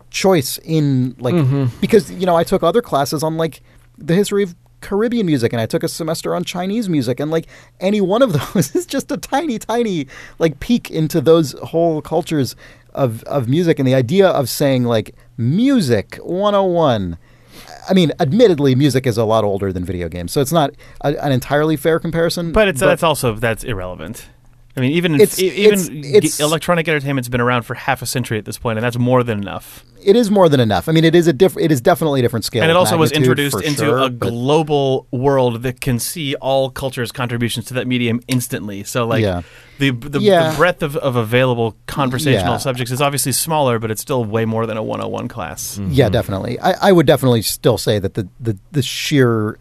choice 0.09 0.57
in 0.63 1.15
like 1.19 1.35
mm-hmm. 1.35 1.65
because 1.81 2.11
you 2.11 2.25
know 2.25 2.35
I 2.35 2.43
took 2.43 2.63
other 2.63 2.81
classes 2.81 3.23
on 3.23 3.37
like 3.37 3.61
the 3.97 4.15
history 4.15 4.43
of 4.43 4.55
Caribbean 4.81 5.25
music 5.25 5.51
and 5.53 5.61
I 5.61 5.65
took 5.65 5.83
a 5.83 5.87
semester 5.87 6.33
on 6.33 6.43
Chinese 6.43 6.87
music 6.89 7.19
and 7.19 7.29
like 7.29 7.47
any 7.79 8.01
one 8.01 8.21
of 8.21 8.33
those 8.53 8.75
is 8.75 8.85
just 8.85 9.11
a 9.11 9.17
tiny 9.17 9.59
tiny 9.59 10.07
like 10.39 10.59
peek 10.59 10.89
into 10.89 11.21
those 11.21 11.53
whole 11.63 12.01
cultures 12.01 12.55
of 12.93 13.23
of 13.23 13.47
music 13.47 13.77
and 13.79 13.87
the 13.87 13.95
idea 13.95 14.27
of 14.27 14.49
saying 14.49 14.83
like 14.83 15.15
music 15.37 16.15
101 16.23 17.17
I 17.87 17.93
mean 17.93 18.11
admittedly 18.19 18.73
music 18.75 19.05
is 19.05 19.17
a 19.17 19.25
lot 19.25 19.43
older 19.43 19.71
than 19.71 19.85
video 19.85 20.09
games 20.09 20.31
so 20.31 20.41
it's 20.41 20.51
not 20.51 20.71
a, 21.01 21.23
an 21.23 21.31
entirely 21.31 21.75
fair 21.75 21.99
comparison 21.99 22.51
But 22.51 22.67
it's 22.67 22.79
that's 22.79 23.03
also 23.03 23.35
that's 23.35 23.63
irrelevant. 23.63 24.29
I 24.77 24.81
mean, 24.81 24.91
even 24.91 25.15
It's- 25.15 25.39
even 25.39 25.73
it's- 25.79 25.89
it's- 25.89 26.39
electronic 26.39 26.87
entertainment's 26.87 27.27
been 27.27 27.41
around 27.41 27.63
for 27.63 27.73
half 27.73 28.01
a 28.01 28.05
century 28.05 28.37
at 28.37 28.45
this 28.45 28.57
point, 28.57 28.77
and 28.77 28.85
that's 28.85 28.97
more 28.97 29.23
than 29.23 29.39
enough. 29.39 29.83
it 30.01 30.15
is 30.15 30.31
more 30.31 30.47
than 30.47 30.61
enough 30.61 30.87
I 30.87 30.93
mean 30.93 31.03
it 31.03 31.13
is 31.13 31.27
a 31.27 31.33
diff- 31.33 31.57
it 31.59 31.73
is 31.73 31.81
definitely 31.81 32.21
a 32.21 32.23
different 32.23 32.45
scale 32.45 32.61
and 32.61 32.71
it 32.71 32.77
also 32.77 32.95
was 32.95 33.11
introduced 33.11 33.61
into 33.61 33.83
sure, 33.83 33.99
a 33.99 34.09
global 34.09 35.07
world 35.11 35.61
that 35.63 35.81
can 35.81 35.99
see 35.99 36.35
all 36.35 36.69
cultures' 36.69 37.11
contributions 37.11 37.65
to 37.65 37.73
that 37.73 37.85
medium 37.85 38.21
instantly. 38.29 38.85
So, 38.85 39.05
like 39.05 39.21
Yeah. 39.21 39.41
the 39.77 39.89
the, 39.91 40.21
Yeah. 40.21 40.51
the 40.51 40.55
breadth 40.55 40.83
of, 40.83 40.95
of 40.95 41.17
available 41.17 41.75
conversational 41.87 42.53
Yeah. 42.53 42.57
subjects 42.59 42.93
is 42.93 43.01
obviously 43.01 43.33
smaller, 43.33 43.77
but 43.77 43.91
it's 43.91 44.01
still 44.01 44.23
way 44.23 44.45
more 44.45 44.65
than 44.65 44.77
a 44.77 44.83
101 44.83 45.27
class. 45.27 45.77
Mm. 45.81 45.89
Yeah, 45.91 46.07
definitely. 46.07 46.57
I, 46.61 46.89
I 46.89 46.91
would 46.93 47.05
definitely 47.05 47.41
still 47.41 47.77
say 47.77 47.99
that 47.99 48.13
the, 48.13 48.25
the, 48.39 48.57
the 48.71 48.81
sheer 48.81 49.57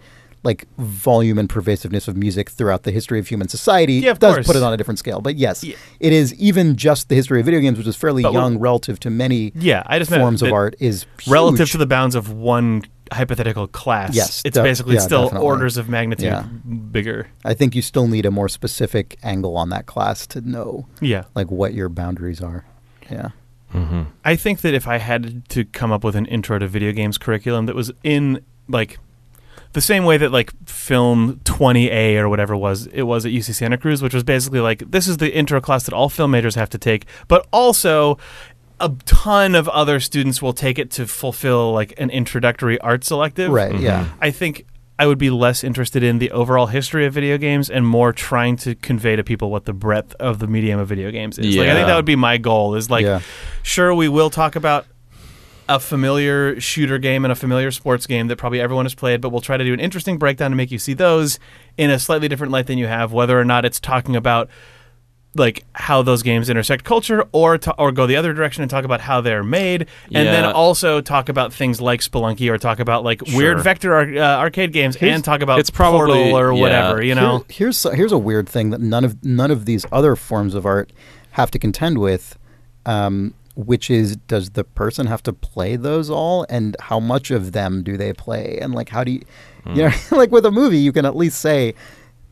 like 0.48 0.66
volume 0.78 1.38
and 1.38 1.48
pervasiveness 1.48 2.08
of 2.08 2.16
music 2.16 2.48
throughout 2.56 2.82
the 2.82 2.90
history 2.98 3.18
of 3.22 3.26
human 3.28 3.48
society 3.48 3.94
Yeah, 3.94 4.12
of 4.12 4.18
does 4.18 4.34
course. 4.34 4.46
put 4.46 4.56
it 4.56 4.62
on 4.62 4.72
a 4.72 4.76
different 4.76 4.98
scale. 4.98 5.20
But 5.20 5.36
yes, 5.36 5.62
Yeah. 5.62 5.76
it 6.00 6.12
is 6.12 6.34
even 6.48 6.74
just 6.76 7.08
the 7.10 7.14
history 7.14 7.38
of 7.40 7.46
video 7.46 7.60
games, 7.60 7.76
which 7.78 7.86
is 7.86 7.96
fairly 7.96 8.22
But 8.22 8.32
young 8.32 8.58
relative 8.58 8.98
to 9.00 9.10
many 9.10 9.52
Yeah, 9.54 9.82
I 9.86 9.98
just 9.98 10.10
forms 10.10 10.40
of 10.42 10.52
art, 10.52 10.74
is 10.80 11.06
relative 11.28 11.70
to 11.72 11.78
the 11.78 11.86
bounds 11.86 12.14
of 12.14 12.32
one 12.32 12.82
hypothetical 13.12 13.66
class. 13.68 14.14
Yes, 14.14 14.42
it's 14.44 14.54
de- 14.56 14.62
basically 14.62 14.94
yeah, 14.96 15.00
still 15.00 15.22
definitely. 15.24 15.46
orders 15.46 15.76
of 15.76 15.88
magnitude 15.88 16.24
Yeah. 16.26 16.42
bigger. 16.96 17.28
I 17.44 17.54
think 17.54 17.74
you 17.76 17.82
still 17.82 18.06
need 18.08 18.26
a 18.26 18.30
more 18.30 18.48
specific 18.48 19.16
angle 19.22 19.56
on 19.56 19.68
that 19.70 19.86
class 19.86 20.26
to 20.28 20.40
know 20.40 20.86
Yeah. 21.00 21.24
like 21.34 21.50
what 21.50 21.72
your 21.74 21.88
boundaries 21.88 22.40
are. 22.42 22.64
Yeah. 23.10 23.28
Mm-hmm. 23.74 24.02
I 24.24 24.34
think 24.36 24.60
that 24.62 24.72
if 24.74 24.86
I 24.88 24.96
had 24.98 25.46
to 25.50 25.64
come 25.64 25.92
up 25.92 26.02
with 26.04 26.16
an 26.16 26.26
intro 26.26 26.58
to 26.58 26.66
video 26.66 26.92
games 26.92 27.16
curriculum 27.18 27.66
that 27.66 27.74
was 27.76 27.90
in 28.02 28.40
like 28.68 28.98
the 29.72 29.80
same 29.80 30.04
way 30.04 30.16
that 30.16 30.32
like 30.32 30.52
film 30.66 31.40
20A 31.44 32.16
or 32.16 32.28
whatever 32.28 32.56
was 32.56 32.86
it 32.86 33.02
was 33.02 33.26
at 33.26 33.32
UC 33.32 33.54
Santa 33.54 33.76
Cruz, 33.78 34.02
which 34.02 34.14
was 34.14 34.24
basically 34.24 34.60
like 34.60 34.90
this 34.90 35.06
is 35.06 35.18
the 35.18 35.32
intro 35.34 35.60
class 35.60 35.84
that 35.84 35.94
all 35.94 36.08
film 36.08 36.30
majors 36.30 36.54
have 36.54 36.70
to 36.70 36.78
take, 36.78 37.06
but 37.28 37.46
also 37.52 38.18
a 38.80 38.90
ton 39.06 39.54
of 39.54 39.68
other 39.68 39.98
students 40.00 40.40
will 40.40 40.52
take 40.52 40.78
it 40.78 40.90
to 40.92 41.06
fulfill 41.06 41.72
like 41.72 41.92
an 41.98 42.10
introductory 42.10 42.80
art 42.80 43.04
selective. 43.04 43.50
Right. 43.50 43.72
Mm-hmm. 43.72 43.82
Yeah. 43.82 44.08
I 44.20 44.30
think 44.30 44.64
I 45.00 45.06
would 45.06 45.18
be 45.18 45.30
less 45.30 45.62
interested 45.62 46.02
in 46.02 46.18
the 46.18 46.30
overall 46.32 46.66
history 46.66 47.06
of 47.06 47.12
video 47.14 47.38
games 47.38 47.70
and 47.70 47.86
more 47.86 48.12
trying 48.12 48.56
to 48.58 48.74
convey 48.74 49.14
to 49.16 49.22
people 49.22 49.50
what 49.50 49.64
the 49.64 49.72
breadth 49.72 50.14
of 50.18 50.38
the 50.40 50.46
medium 50.48 50.80
of 50.80 50.88
video 50.88 51.10
games 51.10 51.38
is. 51.38 51.56
Like 51.56 51.68
I 51.68 51.74
think 51.74 51.86
that 51.86 51.96
would 51.96 52.04
be 52.04 52.16
my 52.16 52.36
goal 52.38 52.74
is 52.74 52.88
like 52.90 53.04
Yeah. 53.04 53.20
sure 53.62 53.94
we 53.94 54.08
will 54.08 54.30
talk 54.30 54.56
about 54.56 54.86
a 55.68 55.78
familiar 55.78 56.58
shooter 56.60 56.98
game 56.98 57.24
and 57.24 57.32
a 57.32 57.34
familiar 57.34 57.70
sports 57.70 58.06
game 58.06 58.28
that 58.28 58.36
probably 58.36 58.60
everyone 58.60 58.84
has 58.86 58.94
played, 58.94 59.20
but 59.20 59.28
we'll 59.30 59.40
try 59.40 59.56
to 59.56 59.64
do 59.64 59.74
an 59.74 59.80
interesting 59.80 60.16
breakdown 60.18 60.50
to 60.50 60.56
make 60.56 60.70
you 60.70 60.78
see 60.78 60.94
those 60.94 61.38
in 61.76 61.90
a 61.90 61.98
slightly 61.98 62.26
different 62.28 62.52
light 62.52 62.66
than 62.66 62.78
you 62.78 62.86
have, 62.86 63.12
whether 63.12 63.38
or 63.38 63.44
not 63.44 63.64
it's 63.64 63.78
talking 63.78 64.16
about 64.16 64.48
like 65.34 65.64
how 65.74 66.00
those 66.02 66.22
games 66.22 66.48
intersect 66.48 66.84
culture 66.84 67.22
or 67.32 67.58
to, 67.58 67.72
or 67.74 67.92
go 67.92 68.06
the 68.06 68.16
other 68.16 68.32
direction 68.32 68.62
and 68.62 68.70
talk 68.70 68.84
about 68.84 69.00
how 69.00 69.20
they're 69.20 69.44
made 69.44 69.82
and 70.06 70.26
then 70.26 70.44
also 70.44 71.00
talk 71.02 71.28
about 71.28 71.52
things 71.52 71.80
like 71.82 72.00
Spelunky 72.00 72.50
or 72.50 72.56
talk 72.56 72.80
about 72.80 73.04
like 73.04 73.20
weird 73.34 73.60
vector 73.60 73.94
ar- 73.94 74.16
uh, 74.16 74.38
arcade 74.40 74.72
games 74.72 74.96
and 74.96 75.22
talk 75.22 75.42
about 75.42 75.58
it's 75.60 75.70
probably- 75.70 76.14
Portal 76.30 76.38
or 76.38 76.52
yeah. 76.54 76.60
whatever, 76.60 77.02
you 77.02 77.14
know. 77.14 77.44
Here- 77.48 77.66
here's 77.66 77.82
here's 77.94 78.10
a 78.12 78.18
weird 78.18 78.48
thing 78.48 78.70
that 78.70 78.80
none 78.80 79.04
of 79.04 79.22
none 79.22 79.50
of 79.50 79.66
these 79.66 79.84
other 79.92 80.16
forms 80.16 80.54
of 80.54 80.64
art 80.64 80.92
have 81.32 81.50
to 81.52 81.58
contend 81.58 81.98
with, 81.98 82.36
um, 82.86 83.34
which 83.58 83.90
is 83.90 84.14
does 84.28 84.50
the 84.50 84.62
person 84.62 85.08
have 85.08 85.20
to 85.20 85.32
play 85.32 85.74
those 85.74 86.08
all, 86.08 86.46
and 86.48 86.76
how 86.78 87.00
much 87.00 87.32
of 87.32 87.50
them 87.50 87.82
do 87.82 87.96
they 87.96 88.12
play, 88.12 88.56
and 88.62 88.72
like 88.72 88.88
how 88.88 89.02
do 89.02 89.10
you, 89.10 89.22
you 89.66 89.72
hmm. 89.72 89.78
know, 89.78 89.92
like 90.16 90.30
with 90.30 90.46
a 90.46 90.50
movie, 90.52 90.78
you 90.78 90.92
can 90.92 91.04
at 91.04 91.16
least 91.16 91.40
say 91.40 91.74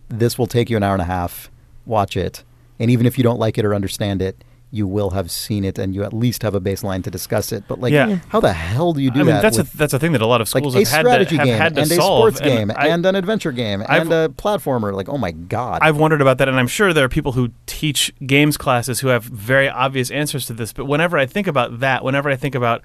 this 0.09 0.39
will 0.39 0.47
take 0.47 0.71
you 0.71 0.77
an 0.77 0.85
hour 0.85 0.93
and 0.93 1.03
a 1.03 1.07
half, 1.07 1.51
watch 1.85 2.17
it, 2.17 2.45
and 2.79 2.93
even 2.93 3.07
if 3.07 3.19
you 3.19 3.25
don't 3.25 3.41
like 3.41 3.59
it 3.59 3.65
or 3.65 3.75
understand 3.75 4.23
it. 4.23 4.43
You 4.77 4.87
will 4.87 5.11
have 5.11 5.31
seen 5.31 5.65
it, 5.65 5.79
and 5.79 5.95
you 5.95 6.05
at 6.05 6.13
least 6.13 6.43
have 6.43 6.55
a 6.55 6.61
baseline 6.61 7.03
to 7.05 7.11
discuss 7.11 7.51
it. 7.51 7.65
But 7.67 7.81
like, 7.81 7.93
Yeah. 7.93 8.19
how 8.29 8.41
the 8.41 8.53
hell 8.53 8.93
do 8.93 9.01
you 9.01 9.11
do 9.11 9.21
I 9.21 9.23
mean 9.23 9.27
that? 9.35 9.43
that's 9.43 9.57
with- 9.59 9.73
a 9.73 9.77
that's 9.77 9.95
a 9.95 9.99
thing 9.99 10.13
that 10.13 10.21
a 10.21 10.27
lot 10.27 10.41
of 10.43 10.55
like 10.55 10.63
schools 10.63 10.75
a 10.75 10.79
have 10.81 10.89
had 10.89 11.03
to, 11.03 11.09
strategy 11.09 11.37
have 11.37 11.47
game 11.47 11.59
had 11.59 11.75
to 11.77 11.83
and 11.83 11.91
a 11.91 11.95
solve 11.95 12.35
sports 12.37 12.41
game 12.41 12.71
I- 12.77 12.89
and 12.89 13.07
an 13.07 13.15
adventure 13.15 13.53
game 13.53 13.83
I've- 13.89 14.03
and 14.03 14.13
a 14.13 14.29
platformer. 14.29 14.93
Like, 14.93 15.09
oh 15.09 15.17
my 15.19 15.31
god! 15.33 15.79
I've 15.83 15.97
wondered 15.97 16.21
about 16.21 16.37
that, 16.39 16.49
and 16.49 16.59
I'm 16.61 16.69
sure 16.69 16.93
there 16.93 17.05
are 17.05 17.09
people 17.09 17.33
who 17.33 17.51
teach 17.67 18.13
games 18.27 18.57
classes 18.59 19.01
who 19.01 19.09
have 19.09 19.25
very 19.25 19.69
obvious 19.69 20.11
answers 20.11 20.45
to 20.47 20.53
this. 20.53 20.73
But 20.75 20.85
whenever 20.85 21.17
I 21.17 21.25
think 21.27 21.47
about 21.47 21.81
that, 21.81 22.05
whenever 22.05 22.29
I 22.29 22.37
think 22.37 22.55
about 22.55 22.83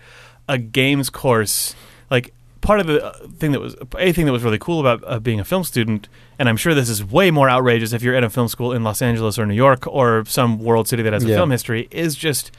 a 0.48 0.58
games 0.58 1.10
course, 1.10 1.76
like 2.10 2.34
part 2.62 2.80
of 2.80 2.88
the 2.88 3.04
uh, 3.06 3.28
thing 3.38 3.52
that 3.52 3.60
was 3.60 3.76
a 3.98 4.14
thing 4.14 4.26
that 4.26 4.32
was 4.32 4.44
really 4.44 4.60
cool 4.60 4.80
about 4.80 5.04
uh, 5.06 5.20
being 5.20 5.40
a 5.40 5.44
film 5.44 5.64
student, 5.64 6.08
and 6.40 6.48
I'm 6.48 6.58
sure 6.58 6.74
this 6.74 6.90
is 6.90 7.04
way 7.04 7.32
more 7.32 7.50
outrageous 7.50 7.94
if 7.94 8.02
you're 8.04 8.16
in 8.16 8.24
a 8.24 8.30
film 8.30 8.48
school 8.48 8.72
in 8.72 8.84
Los 8.84 9.02
Angeles 9.02 9.38
or 9.40 9.46
New 9.46 9.56
York 9.56 9.86
or 9.88 10.24
some 10.26 10.60
world 10.60 10.88
city 10.88 11.04
that 11.04 11.14
has 11.14 11.24
a 11.24 11.28
Yeah. 11.30 11.38
film 11.38 11.52
history, 11.52 11.88
is 11.92 12.16
just 12.16 12.52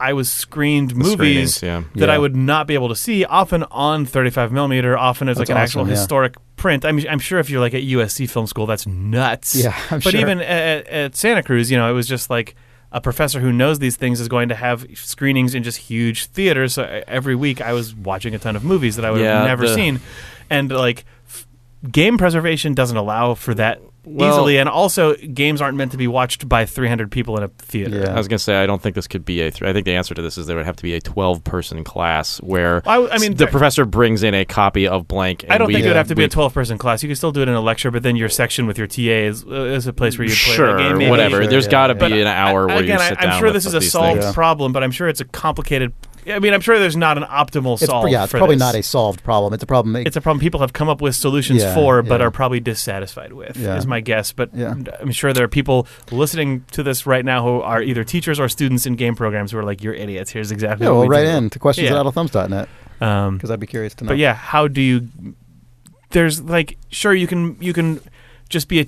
I 0.00 0.12
was 0.12 0.30
screened 0.30 0.90
The 0.90 0.94
movies 0.96 1.62
yeah. 1.62 1.84
that 1.94 2.10
I 2.10 2.18
would 2.18 2.34
not 2.34 2.66
be 2.66 2.74
able 2.74 2.88
to 2.88 2.96
see, 2.96 3.24
often 3.24 3.62
on 3.70 4.04
35 4.06 4.50
millimeter, 4.52 4.98
often 4.98 5.28
as 5.28 5.36
That's 5.38 5.48
like 5.48 5.56
an 5.56 5.62
actual 5.62 5.82
awesome, 5.82 5.90
yeah. 5.90 5.96
historic 6.00 6.34
print. 6.56 6.84
I 6.84 6.90
mean, 6.92 7.06
I'm 7.08 7.20
sure 7.20 7.38
if 7.38 7.48
you're 7.48 7.60
like 7.60 7.74
at 7.74 7.82
USC 7.82 8.28
Film 8.28 8.46
School, 8.48 8.66
that's 8.66 8.86
nuts. 8.88 9.54
Yeah, 9.54 9.72
I'm 9.90 10.00
but 10.00 10.10
sure. 10.12 10.20
even 10.20 10.40
at, 10.40 10.86
at 10.88 11.16
Santa 11.16 11.42
Cruz, 11.42 11.70
you 11.70 11.76
know, 11.78 11.88
it 11.88 11.92
was 11.94 12.08
just 12.08 12.28
like 12.28 12.56
a 12.94 13.00
professor 13.00 13.40
who 13.40 13.52
knows 13.52 13.80
these 13.80 13.96
things 13.96 14.20
is 14.20 14.28
going 14.28 14.48
to 14.48 14.54
have 14.54 14.86
screenings 14.94 15.54
in 15.54 15.62
just 15.62 15.76
huge 15.78 16.26
theaters. 16.26 16.72
So 16.74 17.02
every 17.06 17.34
week, 17.34 17.60
I 17.60 17.72
was 17.74 17.94
watching 17.94 18.34
a 18.34 18.38
ton 18.38 18.56
of 18.56 18.64
movies 18.64 18.96
that 18.96 19.04
I 19.04 19.10
would 19.10 19.20
Yeah, 19.20 19.38
have 19.40 19.46
never 19.46 19.66
the- 19.68 19.74
seen, 19.74 20.00
and 20.48 20.70
like. 20.70 21.04
F- 21.84 21.92
Game 21.92 22.18
preservation 22.18 22.74
doesn't 22.74 22.96
allow 22.96 23.34
for 23.34 23.54
that 23.54 23.80
Well- 24.06 24.28
easily, 24.30 24.58
and 24.58 24.68
also 24.68 25.14
games 25.14 25.62
aren't 25.62 25.78
meant 25.78 25.92
to 25.92 25.96
be 25.96 26.06
watched 26.06 26.46
by 26.48 26.66
300 26.66 27.10
people 27.10 27.36
in 27.38 27.42
a 27.42 27.48
theater. 27.58 28.00
Yeah. 28.00 28.12
I 28.14 28.18
was 28.18 28.28
going 28.28 28.36
to 28.38 28.42
say 28.44 28.56
I 28.62 28.66
don't 28.66 28.82
think 28.82 28.94
this 28.94 29.06
could 29.06 29.24
be 29.24 29.40
a. 29.40 29.50
Th- 29.50 29.62
I 29.68 29.72
think 29.72 29.86
the 29.86 29.94
answer 29.94 30.14
to 30.14 30.20
this 30.20 30.36
is 30.36 30.46
there 30.46 30.56
would 30.56 30.66
have 30.66 30.76
to 30.76 30.82
be 30.82 30.92
a 30.94 31.00
twelve-person 31.00 31.84
class 31.84 32.38
where 32.38 32.82
I- 32.86 33.08
I 33.12 33.18
mean, 33.18 33.34
the 33.34 33.46
professor 33.46 33.84
brings 33.86 34.22
in 34.22 34.34
a 34.34 34.44
copy 34.44 34.86
of 34.86 35.08
blank. 35.08 35.42
And 35.44 35.52
I 35.52 35.58
don't 35.58 35.68
we, 35.68 35.74
think 35.74 35.86
it 35.86 35.88
would 35.88 35.96
have 35.96 36.08
to 36.08 36.14
be 36.14 36.24
a 36.24 36.28
12 36.28 36.52
person 36.52 36.76
class. 36.76 37.02
You 37.02 37.08
could 37.08 37.16
still 37.16 37.32
do 37.32 37.40
it 37.42 37.48
in 37.48 37.54
a 37.54 37.60
lecture, 37.62 37.90
but 37.90 38.02
then 38.02 38.14
your 38.16 38.28
section 38.28 38.66
with 38.66 38.76
your 38.76 38.86
TA 38.86 39.26
is, 39.26 39.44
uh, 39.44 39.54
is 39.54 39.86
a 39.86 39.92
place 39.94 40.18
where 40.18 40.26
you 40.28 40.34
play 40.34 40.54
Sure, 40.54 40.72
the 40.76 40.82
game. 40.82 40.98
Maybe. 40.98 41.10
whatever. 41.10 41.36
Sure, 41.42 41.46
There's 41.46 41.64
yeah, 41.66 41.70
got 41.70 41.86
to 41.88 41.94
yeah. 41.94 42.08
be 42.14 42.20
an 42.20 42.26
hour 42.26 42.64
I- 42.70 42.74
where 42.74 42.82
again, 42.84 42.98
you 42.98 43.04
I- 43.04 43.08
sit 43.08 43.18
I'm 43.20 43.28
down. 43.30 43.38
sure 43.38 43.46
with 43.46 43.54
this 43.54 43.66
is 43.66 43.74
a 43.74 43.80
solved 43.80 44.20
things. 44.22 44.34
problem, 44.34 44.72
but 44.72 44.82
I'm 44.84 44.90
sure 44.90 45.08
it's 45.08 45.20
a 45.20 45.24
complicated. 45.26 45.92
I 46.26 46.38
mean, 46.38 46.54
I'm 46.54 46.60
sure 46.60 46.78
there's 46.78 46.96
not 46.96 47.16
an 47.18 47.24
optimal 47.24 47.74
it's, 47.74 47.86
solve. 47.86 48.08
yeah, 48.08 48.24
it's 48.24 48.32
probably 48.32 48.56
this. 48.56 48.60
not 48.60 48.74
a 48.74 48.82
solved 48.82 49.22
problem. 49.22 49.52
It's 49.52 49.62
a 49.62 49.66
problem. 49.66 49.96
It's 49.96 50.16
a 50.16 50.20
problem 50.20 50.40
people 50.40 50.60
have 50.60 50.72
come 50.72 50.88
up 50.88 51.00
with 51.02 51.14
solutions 51.16 51.62
Yeah, 51.62 51.74
for, 51.74 52.02
but 52.02 52.20
yeah. 52.20 52.26
are 52.26 52.30
probably 52.30 52.60
dissatisfied 52.60 53.32
with. 53.32 53.56
Yeah. 53.56 53.76
Is 53.76 53.86
my 53.86 54.00
guess. 54.00 54.32
But. 54.32 54.50
I'm 54.54 55.10
sure 55.12 55.32
there 55.32 55.44
are 55.44 55.48
people 55.48 55.86
listening 56.10 56.64
to 56.72 56.82
this 56.82 57.06
right 57.06 57.24
now 57.24 57.44
who 57.44 57.60
are 57.60 57.82
either 57.82 58.04
teachers 58.04 58.38
or 58.40 58.48
students 58.48 58.86
in 58.86 58.96
game 58.96 59.14
programs 59.16 59.52
who 59.52 59.58
are 59.58 59.64
like, 59.64 59.82
"You're 59.82 59.94
idiots. 59.94 60.30
Here's 60.30 60.50
exactly 60.50 60.84
yeah, 60.86 60.90
what 60.92 60.98
well, 61.00 61.08
we 61.08 61.16
write 61.16 61.24
do." 61.24 61.30
in 61.36 61.50
to 61.50 61.58
questions 61.58 61.90
Yeah. 61.90 62.00
at 62.00 62.06
idlethumbs.net 62.06 62.68
Um, 63.00 63.36
because 63.36 63.50
I'd 63.50 63.60
be 63.60 63.66
curious 63.66 63.94
to 63.96 64.04
know. 64.04 64.08
but 64.08 64.18
yeah, 64.18 64.34
how 64.34 64.66
do 64.68 64.80
you? 64.80 65.08
There's 66.10 66.40
like, 66.42 66.78
sure, 66.90 67.12
you 67.14 67.26
can 67.26 67.56
you 67.60 67.72
can 67.72 68.00
just 68.48 68.68
be 68.68 68.80
a 68.80 68.86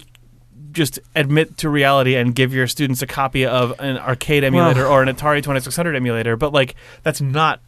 just 0.76 0.98
admit 1.14 1.56
to 1.58 1.68
reality 1.68 2.14
and 2.14 2.34
give 2.34 2.54
your 2.54 2.66
students 2.66 3.02
a 3.02 3.06
copy 3.06 3.44
of 3.46 3.74
an 3.80 3.98
arcade 3.98 4.44
emulator 4.44 4.86
or 4.86 5.02
an 5.02 5.08
Atari 5.08 5.42
2600 5.42 5.96
emulator, 5.96 6.36
but 6.36 6.52
like 6.52 6.74
that's 7.02 7.20
not 7.20 7.60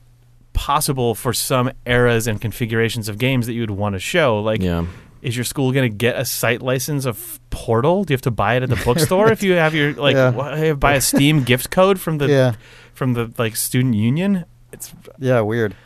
possible 0.53 1.15
for 1.15 1.33
some 1.33 1.71
eras 1.87 2.27
and 2.27 2.41
configurations 2.41 3.09
of 3.09 3.19
games 3.19 3.47
that 3.47 3.55
you 3.55 3.61
would 3.63 3.71
want 3.71 3.95
to 3.95 3.99
show. 3.99 4.41
Like, 4.41 4.61
Yeah. 4.61 4.85
is 5.23 5.37
your 5.37 5.45
school 5.45 5.73
going 5.73 5.91
to 5.91 5.97
get 5.97 6.17
a 6.17 6.25
site 6.25 6.63
license 6.63 7.05
of 7.05 7.41
Portal? 7.51 8.05
Do 8.05 8.13
you 8.13 8.15
have 8.15 8.23
to 8.23 8.31
buy 8.31 8.55
it 8.57 8.63
at 8.63 8.69
the 8.69 8.77
bookstore 8.85 9.33
if 9.33 9.43
you 9.43 9.53
have 9.55 9.75
your 9.75 9.93
like 9.95 10.15
Yeah. 10.15 10.31
wha- 10.31 10.75
buy 10.75 10.95
a 10.95 11.01
Steam 11.01 11.43
gift 11.51 11.71
code 11.71 11.99
from 12.01 12.19
the 12.19 12.29
yeah, 12.29 12.55
from 12.95 13.15
the 13.15 13.33
like 13.39 13.57
student 13.57 13.95
union? 13.95 14.45
It's 14.73 14.93
yeah, 15.19 15.41
weird. 15.41 15.75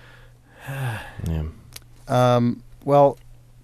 Yeah. 1.29 1.45
Um, 2.09 2.63
well, 2.85 3.19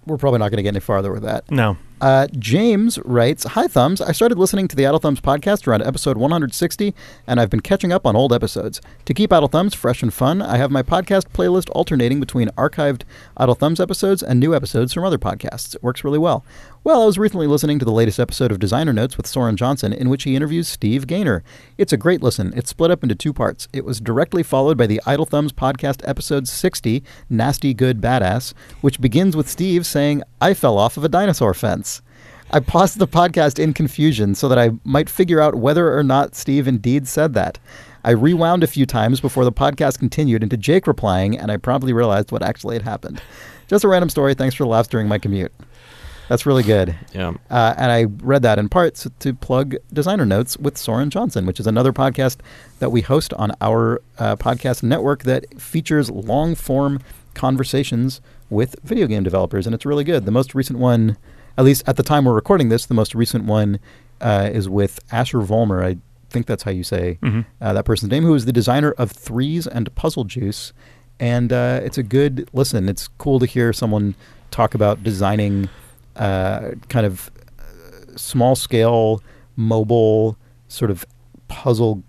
we're 0.05 0.17
probably 0.17 0.39
not 0.39 0.49
going 0.49 0.57
to 0.57 0.63
get 0.63 0.69
any 0.69 0.79
farther 0.79 1.11
with 1.11 1.23
that. 1.23 1.49
No. 1.51 1.77
Uh, 2.01 2.27
James 2.37 2.97
writes, 3.03 3.43
"Hi 3.43 3.67
Thumbs. 3.67 3.99
I 3.99 4.13
started 4.13 4.37
listening 4.37 4.69
to 4.69 4.75
the 4.75 4.85
Idle 4.85 4.99
Thumbs 4.99 5.19
podcast 5.19 5.67
around 5.67 5.81
episode 5.83 6.17
160, 6.17 6.95
and 7.27 7.41
I've 7.41 7.49
been 7.49 7.59
catching 7.59 7.91
up 7.91 8.05
on 8.05 8.15
old 8.15 8.31
episodes. 8.31 8.79
To 9.05 9.13
keep 9.13 9.33
Idle 9.33 9.49
Thumbs 9.49 9.73
fresh 9.73 10.01
and 10.01 10.13
fun, 10.13 10.41
I 10.41 10.57
have 10.57 10.71
my 10.71 10.81
podcast 10.81 11.25
playlist 11.33 11.69
alternating 11.71 12.21
between 12.21 12.49
archived 12.49 13.01
Idle 13.35 13.55
Thumbs 13.55 13.81
episodes 13.81 14.23
and 14.23 14.39
new 14.39 14.55
episodes 14.55 14.93
from 14.93 15.03
other 15.03 15.17
podcasts. 15.17 15.75
It 15.75 15.83
works 15.83 16.03
really 16.05 16.19
well. 16.19 16.45
Well, 16.81 17.01
I 17.01 17.05
was 17.05 17.17
recently 17.17 17.45
listening 17.45 17.77
to 17.79 17.85
the 17.85 17.91
latest 17.91 18.21
episode 18.21 18.53
of 18.53 18.59
Designer 18.59 18.93
Notes 18.93 19.17
with 19.17 19.27
Soren 19.27 19.57
Johnson, 19.57 19.91
in 19.91 20.07
which 20.07 20.23
he 20.23 20.37
interviews 20.37 20.69
Steve 20.69 21.07
Gaynor. 21.07 21.43
It's 21.77 21.91
a 21.91 21.97
great 21.97 22.23
listen. 22.23 22.53
It's 22.55 22.69
split 22.69 22.89
up 22.89 23.03
into 23.03 23.15
two 23.15 23.33
parts. 23.33 23.67
It 23.73 23.83
was 23.83 23.99
directly 23.99 24.43
followed 24.43 24.77
by 24.77 24.87
the 24.87 25.01
Idle 25.05 25.25
Thumbs 25.25 25.51
podcast 25.51 26.07
episode 26.07 26.47
60, 26.47 27.03
Nasty 27.29 27.73
Good 27.73 27.99
Badass, 27.99 28.53
which 28.79 29.01
begins 29.01 29.35
with 29.35 29.49
Steve 29.49 29.85
saying, 29.85 30.23
I 30.39 30.53
fell 30.53 30.77
off 30.77 30.95
of 30.95 31.03
a 31.03 31.09
dinosaur 31.09 31.53
fence. 31.53 32.01
I 32.49 32.61
paused 32.61 32.97
the 32.97 33.09
podcast 33.09 33.59
in 33.59 33.73
confusion 33.73 34.33
so 34.33 34.47
that 34.47 34.57
I 34.57 34.71
might 34.85 35.09
figure 35.09 35.41
out 35.41 35.55
whether 35.55 35.97
or 35.97 36.01
not 36.01 36.33
Steve 36.33 36.65
indeed 36.65 37.09
said 37.09 37.33
that. 37.33 37.59
I 38.05 38.11
rewound 38.11 38.63
a 38.63 38.67
few 38.67 38.85
times 38.85 39.19
before 39.19 39.43
the 39.43 39.51
podcast 39.51 39.99
continued 39.99 40.43
into 40.43 40.55
Jake 40.55 40.87
replying, 40.87 41.37
and 41.37 41.51
I 41.51 41.57
promptly 41.57 41.91
realized 41.91 42.31
what 42.31 42.41
actually 42.41 42.75
had 42.75 42.83
happened. 42.83 43.21
Just 43.67 43.83
a 43.83 43.89
random 43.89 44.09
story. 44.09 44.33
Thanks 44.33 44.55
for 44.55 44.63
the 44.63 44.69
laughs 44.69 44.87
during 44.87 45.09
my 45.09 45.19
commute. 45.19 45.51
That's 46.29 46.45
really 46.45 46.63
good. 46.63 46.95
Yeah. 47.13 47.33
Uh, 47.49 47.73
and 47.77 47.91
I 47.91 48.03
read 48.03 48.43
that 48.43 48.57
in 48.59 48.69
parts 48.69 49.07
to 49.19 49.33
plug 49.33 49.75
Designer 49.91 50.25
Notes 50.25 50.55
with 50.57 50.77
Soren 50.77 51.09
Johnson, 51.09 51.45
which 51.45 51.59
is 51.59 51.67
another 51.67 51.91
podcast 51.91 52.37
that 52.79 52.91
we 52.91 53.01
host 53.01 53.33
on 53.33 53.51
our 53.59 54.01
uh, 54.19 54.35
podcast 54.37 54.83
network 54.83 55.23
that 55.23 55.59
features 55.59 56.09
long 56.11 56.55
form 56.55 56.99
conversations 57.33 58.21
with 58.49 58.75
video 58.83 59.07
game 59.07 59.23
developers. 59.23 59.65
And 59.65 59.73
it's 59.73 59.85
really 59.85 60.03
good. 60.03 60.25
The 60.25 60.31
most 60.31 60.53
recent 60.53 60.77
one, 60.77 61.17
at 61.57 61.65
least 61.65 61.83
at 61.87 61.95
the 61.97 62.03
time 62.03 62.25
we're 62.25 62.33
recording 62.33 62.69
this, 62.69 62.85
the 62.85 62.93
most 62.93 63.15
recent 63.15 63.45
one 63.45 63.79
uh, 64.21 64.49
is 64.53 64.69
with 64.69 64.99
Asher 65.11 65.39
Vollmer. 65.39 65.83
I 65.83 65.97
think 66.29 66.45
that's 66.45 66.61
how 66.63 66.69
you 66.71 66.83
say 66.83 67.17
Mhm. 67.23 67.45
uh, 67.59 67.73
that 67.73 67.85
person's 67.85 68.11
name, 68.11 68.23
who 68.23 68.35
is 68.35 68.45
the 68.45 68.51
designer 68.53 68.91
of 68.99 69.11
Threes 69.11 69.65
and 69.65 69.93
Puzzle 69.95 70.25
Juice. 70.25 70.73
And 71.19 71.51
uh, 71.51 71.81
it's 71.83 71.97
a 71.97 72.03
good 72.03 72.47
listen. 72.53 72.87
It's 72.87 73.07
cool 73.17 73.39
to 73.39 73.47
hear 73.47 73.73
someone 73.73 74.13
talk 74.51 74.75
about 74.75 75.01
designing 75.03 75.69
uh, 76.15 76.71
kind 76.89 77.05
of 77.05 77.31
small 78.15 78.55
scale, 78.55 79.21
mobile, 79.55 80.37
sort 80.67 80.91
of 80.91 81.05
puzzle, 81.47 82.03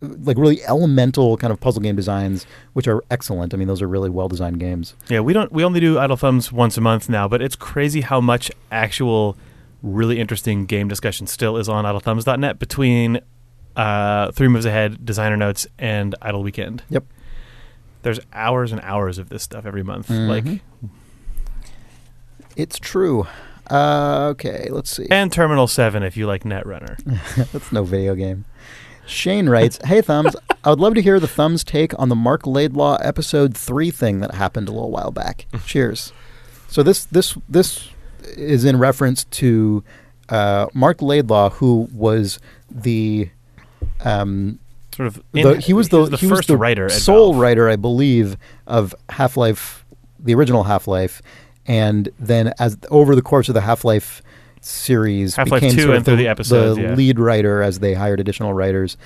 like 0.00 0.36
really 0.36 0.62
elemental 0.64 1.36
kind 1.36 1.52
of 1.52 1.60
puzzle 1.60 1.80
game 1.82 1.96
designs, 1.96 2.46
which 2.72 2.86
are 2.88 3.02
excellent. 3.10 3.54
I 3.54 3.56
mean, 3.56 3.68
those 3.68 3.82
are 3.82 3.88
really 3.88 4.10
well 4.10 4.28
designed 4.28 4.60
games. 4.60 4.94
Yeah, 5.08 5.20
we 5.20 5.32
don't. 5.32 5.52
We 5.52 5.64
only 5.64 5.80
do 5.80 5.98
Idle 5.98 6.16
Thumbs 6.16 6.52
once 6.52 6.76
a 6.76 6.80
month 6.80 7.08
now, 7.08 7.28
but 7.28 7.40
it's 7.42 7.56
crazy 7.56 8.00
how 8.02 8.20
much 8.20 8.50
actual, 8.70 9.36
really 9.82 10.18
interesting 10.20 10.66
game 10.66 10.88
discussion 10.88 11.26
still 11.26 11.56
is 11.56 11.68
on 11.68 11.84
IdleThumbs.net 11.84 12.58
between 12.58 13.20
uh, 13.76 14.30
Three 14.32 14.48
Moves 14.48 14.66
Ahead, 14.66 15.04
Designer 15.04 15.36
Notes, 15.36 15.66
and 15.78 16.14
Idle 16.22 16.42
Weekend. 16.42 16.82
Yep. 16.90 17.04
There's 18.02 18.20
hours 18.32 18.70
and 18.72 18.80
hours 18.82 19.16
of 19.18 19.30
this 19.30 19.42
stuff 19.42 19.64
every 19.64 19.82
month. 19.82 20.08
Mhm. 20.08 20.28
Like, 20.28 20.60
It's 22.56 22.78
true. 22.78 23.26
Uh, 23.70 24.28
okay, 24.32 24.68
let's 24.70 24.90
see. 24.94 25.06
and 25.10 25.32
Terminal 25.32 25.66
Seven 25.66 26.02
if 26.02 26.16
you 26.16 26.26
like 26.26 26.44
Netrunner. 26.44 26.98
That's 27.52 27.72
no 27.72 27.82
video 27.84 28.14
game. 28.14 28.44
Shane 29.06 29.48
writes, 29.48 29.78
"Hey 29.84 30.00
Thumbs, 30.00 30.36
I 30.64 30.70
would 30.70 30.80
love 30.80 30.94
to 30.94 31.02
hear 31.02 31.18
the 31.20 31.28
Thumbs 31.28 31.64
take 31.64 31.98
on 31.98 32.08
the 32.08 32.14
Marc 32.14 32.46
Laidlaw 32.46 32.96
episode 32.96 33.56
three 33.56 33.90
thing 33.90 34.20
that 34.20 34.34
happened 34.34 34.68
a 34.68 34.72
little 34.72 34.90
while 34.90 35.10
back. 35.10 35.46
Cheers." 35.66 36.12
So 36.68 36.82
this 36.82 37.04
this 37.06 37.36
this 37.48 37.88
is 38.36 38.64
in 38.64 38.78
reference 38.78 39.24
to 39.24 39.84
uh, 40.28 40.66
Marc 40.74 41.02
Laidlaw, 41.02 41.50
who 41.50 41.88
was 41.92 42.38
the 42.70 43.28
um, 44.04 44.58
Sort 44.94 45.08
of. 45.08 45.22
the, 45.32 45.60
he 45.60 45.72
was 45.72 45.88
the, 45.88 46.06
the 46.06 46.16
he 46.16 46.26
was 46.26 46.46
the 46.46 46.56
writer. 46.56 46.88
Sole 46.88 47.32
Valve. 47.32 47.42
writer, 47.42 47.68
I 47.68 47.76
believe, 47.76 48.36
of 48.66 48.94
Half 49.10 49.36
Life, 49.36 49.84
the 50.18 50.34
original 50.34 50.64
Half 50.64 50.86
Life, 50.86 51.20
and 51.66 52.08
then 52.18 52.52
as 52.58 52.76
over 52.90 53.14
the 53.14 53.22
course 53.22 53.48
of 53.48 53.54
the 53.54 53.60
Half 53.62 53.84
Life 53.84 54.22
series, 54.60 55.36
Half-Life 55.36 55.60
became 55.60 55.76
2 55.76 55.82
sort 55.82 55.90
of 55.90 55.96
and 55.96 56.04
through 56.04 56.16
the 56.16 56.28
episodes, 56.28 56.76
the 56.76 56.82
yeah. 56.84 56.94
lead 56.94 57.18
writer 57.18 57.62
as 57.62 57.80
they 57.80 57.94
hired 57.94 58.20
additional 58.20 58.52
writers. 58.54 58.96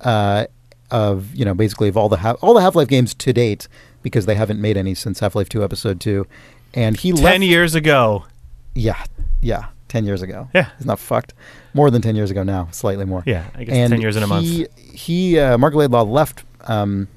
Uh, 0.00 0.46
of 0.90 1.34
you 1.34 1.44
know 1.44 1.54
basically 1.54 1.88
of 1.88 1.96
all 1.96 2.08
the 2.08 2.18
ha- 2.18 2.36
all 2.42 2.54
the 2.54 2.60
Half 2.60 2.74
Life 2.76 2.88
games 2.88 3.14
to 3.14 3.32
date 3.32 3.68
because 4.02 4.26
they 4.26 4.34
haven't 4.34 4.60
made 4.60 4.76
any 4.76 4.94
since 4.94 5.20
Half 5.20 5.34
Life 5.34 5.48
Two 5.48 5.64
Episode 5.64 5.98
Two, 6.00 6.26
and 6.74 6.96
he 6.96 7.12
Ten 7.12 7.24
left. 7.24 7.40
years 7.42 7.74
ago. 7.74 8.26
Yeah, 8.74 9.02
yeah, 9.40 9.66
ten 9.88 10.04
years 10.04 10.20
ago. 10.22 10.48
Yeah. 10.54 10.68
He's 10.76 10.86
not 10.86 10.98
fucked. 10.98 11.32
More 11.72 11.90
than 11.90 12.02
ten 12.02 12.14
years 12.16 12.30
ago 12.30 12.42
now, 12.42 12.68
slightly 12.70 13.04
more 13.06 13.22
Yeah, 13.26 13.44
I 13.54 13.64
guess 13.64 13.74
and 13.74 13.90
ten 13.92 14.00
years 14.00 14.14
in 14.16 14.22
a 14.22 14.26
month. 14.26 14.44
he, 14.46 14.66
He, 14.92 15.38
uh, 15.38 15.56
Marc 15.58 15.74
Laidlaw 15.74 16.02
left 16.04 16.44
um, 16.66 17.08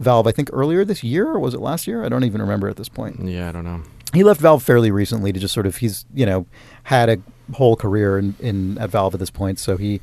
Valve, 0.00 0.26
I 0.26 0.32
think 0.32 0.48
earlier 0.52 0.84
this 0.84 1.04
year, 1.04 1.28
or 1.28 1.38
was 1.38 1.52
it 1.54 1.60
last 1.60 1.86
year? 1.86 2.02
I 2.04 2.08
don't 2.08 2.24
even 2.24 2.40
remember 2.40 2.68
at 2.68 2.76
this 2.76 2.88
point. 2.88 3.20
Yeah, 3.22 3.48
I 3.50 3.52
don't 3.52 3.64
know. 3.64 3.82
He 4.12 4.24
left 4.24 4.40
Valve 4.40 4.62
fairly 4.62 4.90
recently 4.90 5.32
to 5.32 5.38
just 5.40 5.54
sort 5.54 5.66
of, 5.66 5.76
he's, 5.76 6.04
you 6.14 6.26
know, 6.26 6.46
had 6.84 7.08
a 7.08 7.18
whole 7.54 7.76
career 7.76 8.18
in, 8.18 8.34
in 8.40 8.78
at 8.78 8.90
Valve 8.90 9.14
at 9.14 9.20
this 9.20 9.30
point, 9.30 9.58
so 9.58 9.76
he 9.76 10.00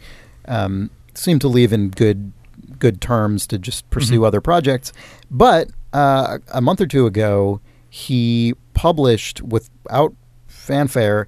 um, 0.48 0.90
seemed 1.14 1.42
to 1.42 1.48
leave 1.48 1.74
in 1.74 1.90
good 1.90 2.32
good 2.80 3.02
terms 3.02 3.48
to 3.48 3.58
just 3.58 3.90
pursue 3.90 4.20
Mhm. 4.20 4.28
other 4.28 4.42
projects. 4.42 4.94
But 5.32 5.70
uh, 5.94 6.38
a 6.54 6.62
month 6.62 6.80
or 6.82 6.86
two 6.88 7.06
ago, 7.08 7.60
he 7.90 8.54
published 8.74 9.42
without 9.42 10.14
fanfare 10.48 11.28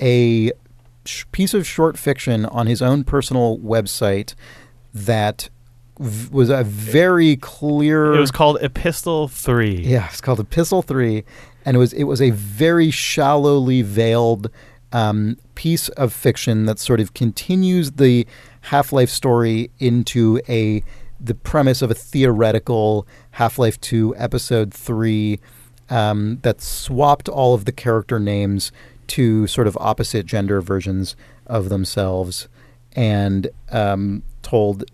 a 0.00 0.52
sh- 1.06 1.24
piece 1.32 1.54
of 1.54 1.66
short 1.66 1.96
fiction 1.98 2.44
on 2.46 2.66
his 2.66 2.82
own 2.82 3.04
personal 3.04 3.58
website 3.58 4.34
that 4.92 5.48
v- 5.98 6.28
was 6.30 6.50
a 6.50 6.64
very 6.64 7.36
clear. 7.36 8.12
It 8.14 8.20
was 8.20 8.30
called 8.30 8.58
Epistle 8.60 9.28
Three. 9.28 9.76
Yeah, 9.82 10.06
it's 10.10 10.20
called 10.20 10.40
Epistle 10.40 10.82
Three, 10.82 11.24
and 11.64 11.76
it 11.76 11.78
was 11.78 11.92
it 11.92 12.04
was 12.04 12.20
a 12.20 12.30
very 12.30 12.90
shallowly 12.90 13.82
veiled 13.82 14.50
um, 14.92 15.36
piece 15.54 15.88
of 15.90 16.12
fiction 16.12 16.66
that 16.66 16.78
sort 16.78 17.00
of 17.00 17.14
continues 17.14 17.92
the 17.92 18.26
Half 18.62 18.92
Life 18.92 19.10
story 19.10 19.70
into 19.78 20.40
a 20.48 20.82
the 21.20 21.34
premise 21.34 21.82
of 21.82 21.90
a 21.90 21.94
theoretical 21.94 23.06
Half 23.32 23.58
Life 23.58 23.80
Two 23.80 24.14
Episode 24.16 24.72
Three 24.72 25.38
um, 25.88 26.38
that 26.42 26.60
swapped 26.60 27.28
all 27.28 27.54
of 27.54 27.64
the 27.64 27.72
character 27.72 28.18
names 28.18 28.72
to 29.08 29.46
sort 29.46 29.66
of 29.66 29.76
opposite 29.80 30.24
gender 30.24 30.60
versions 30.60 31.16
of 31.46 31.68
themselves 31.68 32.48
and 32.92 33.48
um, 33.70 34.22
told 34.42 34.84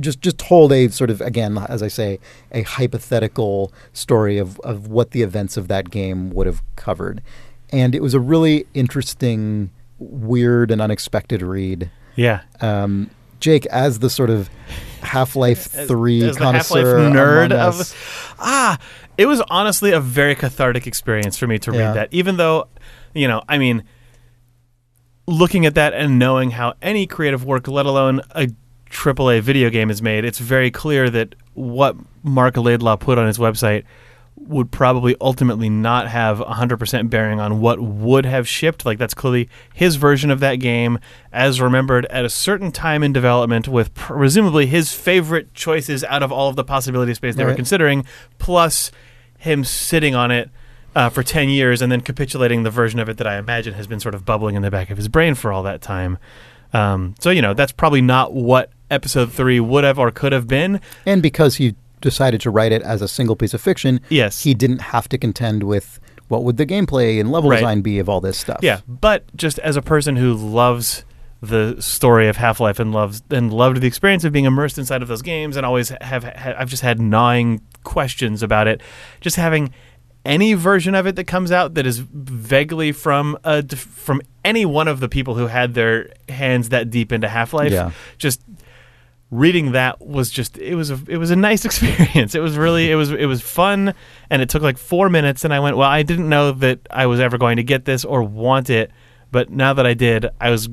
just 0.00 0.20
just 0.20 0.38
told 0.38 0.72
a 0.72 0.88
sort 0.88 1.10
of 1.10 1.20
again 1.20 1.58
as 1.68 1.82
I 1.82 1.88
say 1.88 2.18
a 2.52 2.62
hypothetical 2.62 3.72
story 3.92 4.38
of 4.38 4.58
of 4.60 4.88
what 4.88 5.10
the 5.12 5.22
events 5.22 5.56
of 5.56 5.68
that 5.68 5.90
game 5.90 6.30
would 6.30 6.46
have 6.46 6.62
covered, 6.76 7.22
and 7.70 7.94
it 7.94 8.02
was 8.02 8.14
a 8.14 8.20
really 8.20 8.66
interesting, 8.74 9.70
weird, 9.98 10.70
and 10.70 10.80
unexpected 10.80 11.42
read. 11.42 11.90
Yeah. 12.16 12.40
Um, 12.60 13.10
Jake, 13.38 13.64
as 13.66 14.00
the 14.00 14.10
sort 14.10 14.28
of 14.30 14.50
Half 15.02 15.34
Life 15.36 15.62
Three 15.88 16.22
as 16.22 16.36
the 16.36 16.44
Half-Life 16.44 16.68
connoisseur 16.68 17.10
nerd 17.10 17.52
of 17.52 18.34
ah, 18.38 18.78
it 19.16 19.26
was 19.26 19.40
honestly 19.48 19.92
a 19.92 20.00
very 20.00 20.34
cathartic 20.34 20.86
experience 20.86 21.38
for 21.38 21.46
me 21.46 21.58
to 21.60 21.72
Yeah. 21.72 21.78
read 21.86 21.96
that. 21.96 22.08
Even 22.10 22.36
though, 22.36 22.68
you 23.14 23.26
know, 23.28 23.42
I 23.48 23.56
mean, 23.58 23.84
looking 25.26 25.64
at 25.66 25.74
that 25.76 25.94
and 25.94 26.18
knowing 26.18 26.50
how 26.50 26.74
any 26.82 27.06
creative 27.06 27.44
work, 27.44 27.68
let 27.68 27.86
alone 27.86 28.20
a 28.32 28.48
AAA 28.90 29.40
video 29.40 29.70
game, 29.70 29.90
is 29.90 30.02
made, 30.02 30.24
it's 30.24 30.38
very 30.38 30.70
clear 30.70 31.08
that 31.10 31.34
what 31.54 31.96
Marc 32.22 32.56
Laidlaw 32.56 32.96
put 32.96 33.18
on 33.18 33.26
his 33.26 33.38
website 33.38 33.84
would 34.36 34.70
probably 34.70 35.14
ultimately 35.20 35.68
not 35.68 36.08
have 36.08 36.38
100% 36.38 37.10
bearing 37.10 37.38
on 37.38 37.60
what 37.60 37.80
would 37.80 38.24
have 38.24 38.48
shipped. 38.48 38.86
Like, 38.86 38.98
that's 38.98 39.14
clearly 39.14 39.48
his 39.74 39.96
version 39.96 40.30
of 40.30 40.40
that 40.40 40.56
game, 40.56 40.98
as 41.32 41.60
remembered 41.60 42.06
at 42.06 42.24
a 42.24 42.30
certain 42.30 42.72
time 42.72 43.02
in 43.02 43.12
development, 43.12 43.68
with 43.68 43.94
presumably 43.94 44.66
his 44.66 44.92
favorite 44.92 45.54
choices 45.54 46.02
out 46.04 46.22
of 46.22 46.32
all 46.32 46.48
of 46.48 46.56
the 46.56 46.64
possibility 46.64 47.14
space 47.14 47.36
they 47.36 47.44
were 47.44 47.54
considering, 47.54 48.04
plus 48.38 48.90
him 49.38 49.64
sitting 49.64 50.14
on 50.14 50.30
it. 50.30 50.50
Uh, 50.92 51.08
for 51.08 51.22
10 51.22 51.48
years 51.48 51.82
and 51.82 51.92
then 51.92 52.00
capitulating 52.00 52.64
the 52.64 52.70
version 52.70 52.98
of 52.98 53.08
it 53.08 53.16
that 53.18 53.26
I 53.26 53.38
imagine 53.38 53.74
has 53.74 53.86
been 53.86 54.00
sort 54.00 54.12
of 54.12 54.24
bubbling 54.24 54.56
in 54.56 54.62
the 54.62 54.72
back 54.72 54.90
of 54.90 54.96
his 54.96 55.06
brain 55.06 55.36
for 55.36 55.52
all 55.52 55.62
that 55.62 55.80
time. 55.80 56.18
Um, 56.72 57.14
so, 57.20 57.30
you 57.30 57.40
know, 57.40 57.54
that's 57.54 57.70
probably 57.70 58.00
not 58.02 58.32
what 58.32 58.72
episode 58.90 59.32
three 59.32 59.60
would 59.60 59.84
have 59.84 59.98
or 59.98 60.10
could 60.10 60.32
have 60.32 60.46
been. 60.46 60.80
and 61.06 61.22
because 61.22 61.56
he 61.56 61.74
decided 62.00 62.40
to 62.40 62.50
write 62.50 62.72
it 62.72 62.80
as 62.82 63.02
a 63.02 63.08
single 63.08 63.36
piece 63.36 63.52
of 63.54 63.60
fiction, 63.60 64.00
Yes. 64.08 64.42
he 64.44 64.54
didn't 64.54 64.80
have 64.80 65.08
to 65.10 65.18
contend 65.18 65.62
with 65.64 66.00
what 66.28 66.44
would 66.44 66.56
the 66.56 66.64
gameplay 66.66 67.20
and 67.20 67.30
level 67.30 67.50
Right. 67.50 67.56
design 67.58 67.80
be 67.82 67.98
of 67.98 68.08
all 68.08 68.20
this 68.20 68.38
stuff. 68.38 68.60
Yeah, 68.62 68.80
but 68.88 69.24
just 69.36 69.58
as 69.58 69.76
a 69.76 69.82
person 69.82 70.16
who 70.16 70.32
loves 70.32 71.04
the 71.42 71.76
story 71.80 72.28
of 72.28 72.36
Half 72.36 72.60
Life 72.60 72.78
and 72.78 72.92
loves 72.92 73.22
and 73.30 73.52
loved 73.52 73.80
the 73.80 73.86
experience 73.86 74.24
of 74.24 74.32
being 74.32 74.44
immersed 74.44 74.78
inside 74.78 75.02
of 75.02 75.08
those 75.08 75.22
games 75.22 75.56
and 75.56 75.64
always 75.66 75.88
have, 76.00 76.24
ha 76.24 76.54
I've 76.58 76.68
just 76.70 76.82
had 76.82 77.00
gnawing 77.00 77.60
questions 77.82 78.42
about 78.42 78.68
it. 78.68 78.80
Just 79.20 79.36
having 79.36 79.72
any 80.24 80.52
version 80.52 80.94
of 80.94 81.06
it 81.06 81.16
that 81.16 81.24
comes 81.24 81.50
out 81.50 81.74
that 81.74 81.86
is 81.86 81.98
vaguely 81.98 82.92
from 82.92 83.38
a, 83.42 83.66
from 83.76 84.20
any 84.44 84.66
one 84.66 84.86
of 84.86 85.00
the 85.00 85.08
people 85.08 85.34
who 85.34 85.46
had 85.46 85.72
their 85.74 86.10
hands 86.28 86.68
that 86.68 86.90
deep 86.90 87.10
into 87.10 87.26
Half 87.28 87.54
Life, 87.54 87.72
Yeah. 87.72 87.90
just 88.18 88.42
reading 89.30 89.72
that 89.72 90.04
was 90.04 90.30
just 90.30 90.58
it 90.58 90.74
was 90.74 90.90
a 90.90 90.98
it 91.06 91.16
was 91.16 91.30
a 91.30 91.36
nice 91.36 91.64
experience. 91.68 92.34
It 92.34 92.40
was 92.40 92.56
really 92.56 92.90
it 92.90 92.96
was 92.96 93.10
it 93.10 93.26
was 93.26 93.40
fun 93.40 93.94
and 94.28 94.42
it 94.42 94.48
took 94.48 94.62
like 94.62 94.78
4 94.78 95.08
minutes 95.08 95.44
and 95.44 95.54
I 95.54 95.60
went, 95.60 95.76
"Well, 95.76 95.88
I 95.88 96.02
didn't 96.02 96.28
know 96.28 96.52
that 96.52 96.80
I 96.90 97.06
was 97.06 97.20
ever 97.20 97.38
going 97.38 97.56
to 97.56 97.62
get 97.62 97.84
this 97.84 98.04
or 98.04 98.22
want 98.22 98.70
it, 98.70 98.90
but 99.30 99.50
now 99.50 99.72
that 99.74 99.86
I 99.86 99.94
did, 99.94 100.26
I 100.40 100.50
was 100.50 100.68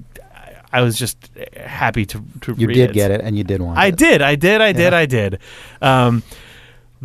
I 0.74 0.82
was 0.82 0.98
just 0.98 1.30
happy 1.56 2.06
to 2.08 2.24
to 2.42 2.54
read 2.54 2.62
it. 2.62 2.62
You 2.62 2.68
did 2.68 2.90
it. 2.92 2.94
get 2.94 3.12
it, 3.12 3.22
and 3.22 3.38
you 3.38 3.44
did 3.44 3.62
want 3.62 3.78
it. 3.78 3.82
I 3.82 3.88
it. 3.88 3.98
did. 3.98 4.22
I 4.22 4.36
did. 4.36 4.62
I 4.62 4.72
did. 4.74 4.94
Yeah. 4.94 4.98
I 4.98 5.06
did. 5.06 5.40
Um, 5.82 6.24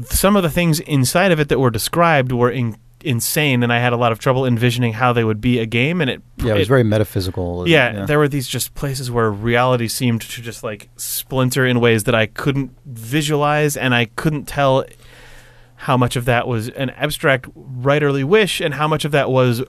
some 0.07 0.37
of 0.37 0.43
the 0.43 0.51
things 0.51 0.81
inside 0.81 1.33
of 1.33 1.41
it 1.41 1.49
that 1.49 1.59
were 1.59 1.71
described 1.71 2.33
were 2.33 2.51
in, 2.51 2.77
insane, 3.05 3.63
and 3.63 3.73
I 3.73 3.79
had 3.79 3.93
a 3.93 3.97
lot 3.97 4.13
of 4.13 4.19
trouble 4.19 4.47
envisioning 4.47 4.93
how 4.95 5.13
they 5.13 5.25
would 5.25 5.41
be 5.41 5.59
a 5.59 5.67
game. 5.67 6.01
And 6.01 6.09
it, 6.11 6.23
Yeah, 6.39 6.53
it 6.53 6.59
was 6.59 6.63
it- 6.63 6.69
very 6.69 6.83
metaphysical. 6.85 7.69
yeah, 7.69 8.05
there 8.07 8.19
were 8.19 8.29
these 8.29 8.49
just 8.49 8.75
places 8.75 9.11
where 9.11 9.31
reality 9.31 9.89
seemed 9.89 10.23
to 10.23 10.43
just 10.43 10.63
like 10.63 10.89
splinter 10.97 11.67
in 11.67 11.81
ways 11.81 12.05
that 12.05 12.15
I 12.15 12.27
couldn't 12.27 12.73
visualize, 12.87 13.77
and 13.77 13.95
I 13.95 14.07
couldn't 14.17 14.47
tell 14.47 14.85
how 15.77 15.97
much 15.97 16.15
of 16.17 16.25
that 16.27 16.47
was 16.47 16.69
an 16.71 16.91
abstract 16.91 17.49
writerly 17.57 18.25
wish, 18.25 18.61
and 18.61 18.75
how 18.75 18.87
much 18.89 19.05
of 19.05 19.11
that 19.13 19.31
was 19.31 19.63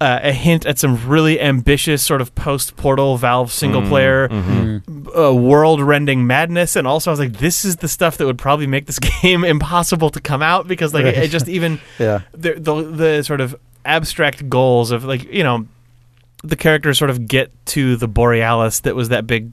uh, 0.00 0.20
a 0.22 0.32
hint 0.32 0.66
at 0.66 0.78
some 0.78 1.08
really 1.08 1.40
ambitious 1.40 2.02
sort 2.02 2.20
of 2.20 2.34
post-portal 2.34 3.16
Valve 3.16 3.50
single 3.50 3.80
player 3.82 4.28
Mm-hmm. 4.28 5.08
uh, 5.18 5.32
world-rending 5.32 6.26
madness. 6.26 6.76
And 6.76 6.86
also, 6.86 7.10
I 7.10 7.12
was 7.12 7.20
like, 7.20 7.34
this 7.38 7.64
is 7.64 7.76
the 7.76 7.88
stuff 7.88 8.18
that 8.18 8.26
would 8.26 8.36
probably 8.38 8.66
make 8.66 8.86
this 8.86 8.98
game 9.22 9.44
impossible 9.44 10.10
to 10.10 10.20
come 10.20 10.42
out 10.42 10.68
because, 10.68 10.92
like, 10.92 11.06
it, 11.06 11.16
it 11.16 11.30
just 11.30 11.48
even 11.56 11.80
yeah. 11.98 12.20
the, 12.32 12.54
the 12.54 12.82
the 12.82 13.22
sort 13.22 13.40
of 13.40 13.54
abstract 13.84 14.48
goals 14.50 14.90
of 14.90 15.04
like 15.04 15.22
you 15.32 15.44
know 15.44 15.64
the 16.42 16.56
characters 16.56 16.98
sort 16.98 17.08
of 17.08 17.26
get 17.28 17.50
to 17.66 17.94
the 17.96 18.08
borealis 18.08 18.80
that 18.80 18.96
was 18.96 19.10
that 19.10 19.26
big 19.28 19.52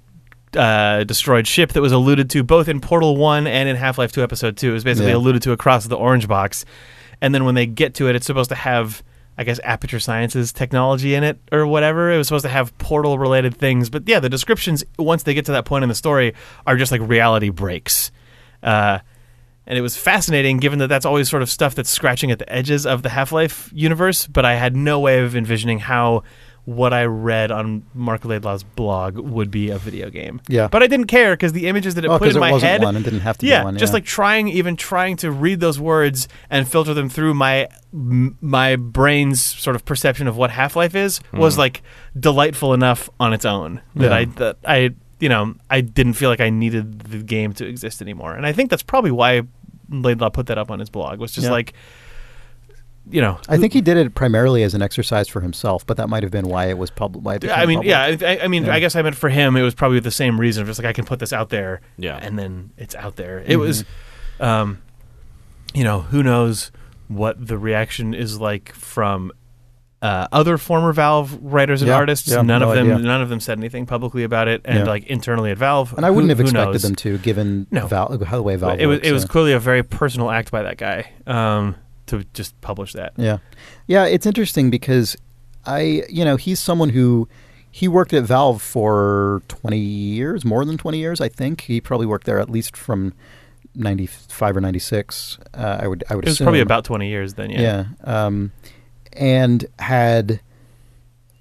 uh, 0.57 1.03
destroyed 1.03 1.47
ship 1.47 1.71
that 1.73 1.81
was 1.81 1.91
alluded 1.91 2.29
to 2.31 2.41
both 2.43 2.67
in 2.67 2.79
portal 2.81 3.15
1 3.15 3.45
and 3.45 3.69
in 3.69 3.75
half-life 3.75 4.11
2 4.11 4.23
episode 4.23 4.57
2 4.57 4.69
it 4.69 4.73
was 4.73 4.83
basically 4.83 5.11
Yeah. 5.11 5.17
alluded 5.17 5.41
to 5.43 5.51
across 5.51 5.85
the 5.85 5.95
orange 5.95 6.27
box 6.27 6.65
and 7.21 7.33
then 7.33 7.45
when 7.45 7.53
they 7.55 7.65
get 7.67 7.93
to 7.95 8.07
it 8.09 8.15
it's 8.15 8.25
supposed 8.25 8.49
to 8.49 8.55
have 8.55 9.03
i 9.37 9.43
guess 9.43 9.59
Aperture 9.63 9.99
Science's 9.99 10.51
technology 10.51 11.15
in 11.15 11.23
it 11.23 11.39
or 11.51 11.65
whatever. 11.67 12.11
It 12.11 12.17
was 12.17 12.27
supposed 12.27 12.43
to 12.45 12.49
have 12.49 12.77
portal 12.77 13.17
related 13.17 13.55
things. 13.55 13.89
But 13.89 14.07
yeah 14.07 14.19
the 14.19 14.29
descriptions 14.29 14.83
once 14.97 15.23
they 15.23 15.33
get 15.33 15.45
to 15.45 15.51
that 15.53 15.65
point 15.65 15.83
in 15.83 15.89
the 15.89 15.95
story 15.95 16.33
are 16.65 16.77
just 16.77 16.91
like 16.91 17.01
reality 17.01 17.49
breaks. 17.49 18.11
Uh, 18.61 18.99
and 19.65 19.77
it 19.77 19.81
was 19.81 19.95
fascinating 19.95 20.57
given 20.57 20.79
that 20.79 20.87
that's 20.87 21.05
always 21.05 21.29
sort 21.29 21.41
of 21.41 21.49
stuff 21.49 21.75
that's 21.75 21.89
scratching 21.89 22.31
at 22.31 22.39
the 22.39 22.51
edges 22.51 22.85
of 22.85 23.01
the 23.01 23.09
half-life 23.09 23.69
universe 23.73 24.27
but 24.27 24.45
i 24.45 24.55
had 24.55 24.75
no 24.75 24.99
way 24.99 25.19
of 25.19 25.35
envisioning 25.35 25.79
how 25.79 26.23
what 26.65 26.93
i 26.93 27.03
read 27.03 27.51
on 27.51 27.83
Marc 27.93 28.23
Laidlaw's 28.23 28.63
blog 28.63 29.17
would 29.17 29.51
be 29.51 29.69
a 29.69 29.77
video 29.77 30.09
game 30.09 30.39
Yeah. 30.47 30.67
but 30.69 30.81
i 30.81 30.87
didn't 30.87 31.07
care 31.07 31.33
because 31.33 31.51
the 31.53 31.67
images 31.67 31.95
that 31.95 32.05
it 32.05 32.09
Oh, 32.09 32.17
put 32.17 32.29
in 32.29 32.37
it 32.37 32.39
my 32.39 32.51
wasn't 32.51 32.71
head 32.71 32.83
one 32.83 32.95
and 32.95 33.03
didn't 33.03 33.19
have 33.21 33.37
to 33.39 33.45
be 33.45 33.49
yeah 33.49 33.63
one, 33.65 33.77
just 33.77 33.91
like 33.93 34.05
trying 34.05 34.47
even 34.47 34.75
trying 34.77 35.17
to 35.17 35.31
read 35.31 35.59
those 35.59 35.79
words 35.79 36.27
and 36.49 36.67
filter 36.67 36.93
them 36.93 37.09
through 37.09 37.33
my 37.33 37.67
my 37.91 38.75
brain's 38.75 39.43
sort 39.43 39.75
of 39.75 39.83
perception 39.85 40.27
of 40.27 40.37
what 40.37 40.51
half-life 40.51 40.95
is 40.95 41.19
was 41.33 41.55
mm. 41.55 41.59
like 41.59 41.81
delightful 42.19 42.73
enough 42.73 43.09
on 43.19 43.33
its 43.33 43.45
own 43.45 43.81
that 43.95 44.11
Yeah. 44.11 44.15
i 44.17 44.25
that 44.25 44.57
i 44.65 44.89
you 45.19 45.29
know 45.29 45.55
i 45.69 45.81
didn't 45.81 46.13
feel 46.13 46.29
like 46.29 46.41
i 46.41 46.49
needed 46.49 46.99
the 47.01 47.21
game 47.23 47.53
to 47.53 47.67
exist 47.67 48.01
anymore 48.01 48.33
and 48.35 48.45
i 48.45 48.53
think 48.53 48.69
that's 48.69 48.83
probably 48.83 49.11
why 49.11 49.41
laidlaw 49.89 50.29
put 50.29 50.47
that 50.47 50.57
up 50.57 50.71
on 50.71 50.79
his 50.79 50.89
blog 50.89 51.19
was 51.19 51.33
just 51.33 51.45
Yeah. 51.45 51.51
like 51.51 51.73
you 53.09 53.19
know 53.21 53.37
I 53.49 53.57
think 53.57 53.73
he 53.73 53.81
did 53.81 53.97
it 53.97 54.15
primarily 54.15 54.63
as 54.63 54.73
an 54.73 54.81
exercise 54.81 55.27
for 55.27 55.41
himself, 55.41 55.85
but 55.85 55.97
that 55.97 56.07
might 56.09 56.23
have 56.23 56.31
been 56.31 56.47
why 56.47 56.67
it 56.67 56.77
was 56.77 56.89
public. 56.89 57.25
Why 57.25 57.35
it 57.35 57.45
I 57.49 57.65
mean, 57.65 57.79
public. 57.79 57.89
yeah. 58.21 58.27
I, 58.27 58.39
I 58.43 58.47
mean, 58.47 58.65
Yeah. 58.65 58.73
I 58.73 58.79
guess 58.79 58.95
I 58.95 59.01
meant 59.01 59.15
for 59.15 59.29
him, 59.29 59.55
it 59.55 59.61
was 59.61 59.73
probably 59.75 59.99
the 59.99 60.11
same 60.11 60.39
reason. 60.39 60.65
Just 60.65 60.79
like 60.79 60.87
I 60.87 60.93
can 60.93 61.05
put 61.05 61.19
this 61.19 61.33
out 61.33 61.49
there, 61.49 61.81
Yeah. 61.97 62.17
and 62.21 62.39
then 62.39 62.71
it's 62.77 62.95
out 62.95 63.15
there. 63.17 63.39
Mm-hmm. 63.41 63.51
It 63.51 63.55
was, 63.57 63.83
um, 64.39 64.81
you 65.73 65.83
know, 65.83 66.01
who 66.01 66.23
knows 66.23 66.71
what 67.07 67.45
the 67.47 67.57
reaction 67.57 68.13
is 68.13 68.39
like 68.39 68.71
from 68.73 69.31
uh, 70.01 70.27
other 70.33 70.57
former 70.57 70.91
Valve 70.91 71.37
writers 71.41 71.81
and 71.81 71.87
Yeah, 71.87 71.95
artists. 71.95 72.27
yeah, 72.29 72.41
none 72.41 72.59
no 72.61 72.69
of 72.71 72.75
them, 72.75 72.91
idea. 72.91 73.05
none 73.05 73.21
of 73.21 73.29
them 73.29 73.39
said 73.39 73.57
anything 73.57 73.85
publicly 73.85 74.23
about 74.23 74.47
it, 74.49 74.61
and 74.65 74.79
Yeah. 74.79 74.83
like 74.85 75.05
internally 75.07 75.51
at 75.51 75.57
Valve, 75.57 75.93
And 75.95 76.05
I 76.05 76.09
wouldn't 76.09 76.25
who- 76.29 76.37
have 76.37 76.39
expected 76.41 76.71
knows? 76.73 76.81
them 76.81 76.95
to, 76.95 77.17
given 77.19 77.67
No. 77.71 77.87
Val- 77.87 78.17
how 78.25 78.35
the 78.35 78.43
way 78.43 78.55
Valve 78.57 78.73
But 78.73 78.81
it 78.81 78.87
was 78.87 78.97
works, 78.97 79.07
it 79.07 79.11
was 79.13 79.21
so. 79.23 79.27
clearly 79.29 79.53
a 79.53 79.59
very 79.59 79.81
personal 79.83 80.29
act 80.29 80.51
by 80.51 80.63
that 80.63 80.75
guy 80.77 81.05
um, 81.25 81.75
to 82.13 82.25
just 82.33 82.59
publish 82.61 82.93
that. 82.93 83.13
Yeah, 83.17 83.37
yeah. 83.87 84.05
It's 84.05 84.25
interesting 84.25 84.69
because 84.69 85.17
I, 85.65 86.03
you 86.09 86.23
know, 86.25 86.35
he's 86.35 86.59
someone 86.59 86.89
who 86.89 87.27
he 87.69 87.87
worked 87.87 88.13
at 88.13 88.23
Valve 88.23 88.61
for 88.61 89.41
twenty 89.47 89.79
years, 89.79 90.45
more 90.45 90.63
than 90.65 90.77
twenty 90.77 90.99
years, 90.99 91.19
I 91.21 91.29
think. 91.29 91.61
He 91.61 91.81
probably 91.81 92.05
worked 92.05 92.25
there 92.25 92.39
at 92.39 92.49
least 92.49 92.77
from 92.77 93.13
ninety 93.75 94.05
five 94.07 94.55
or 94.55 94.61
ninety 94.61 94.79
six. 94.79 95.39
Uh, 95.53 95.79
I 95.81 95.87
would, 95.87 96.03
I 96.09 96.15
would 96.15 96.25
It 96.25 96.27
was 96.27 96.35
assume. 96.35 96.45
probably 96.45 96.61
about 96.61 96.85
twenty 96.85 97.09
years 97.09 97.33
then. 97.33 97.49
Yeah. 97.49 97.61
Yeah. 98.05 98.25
Um, 98.25 98.51
and 99.13 99.65
had, 99.79 100.39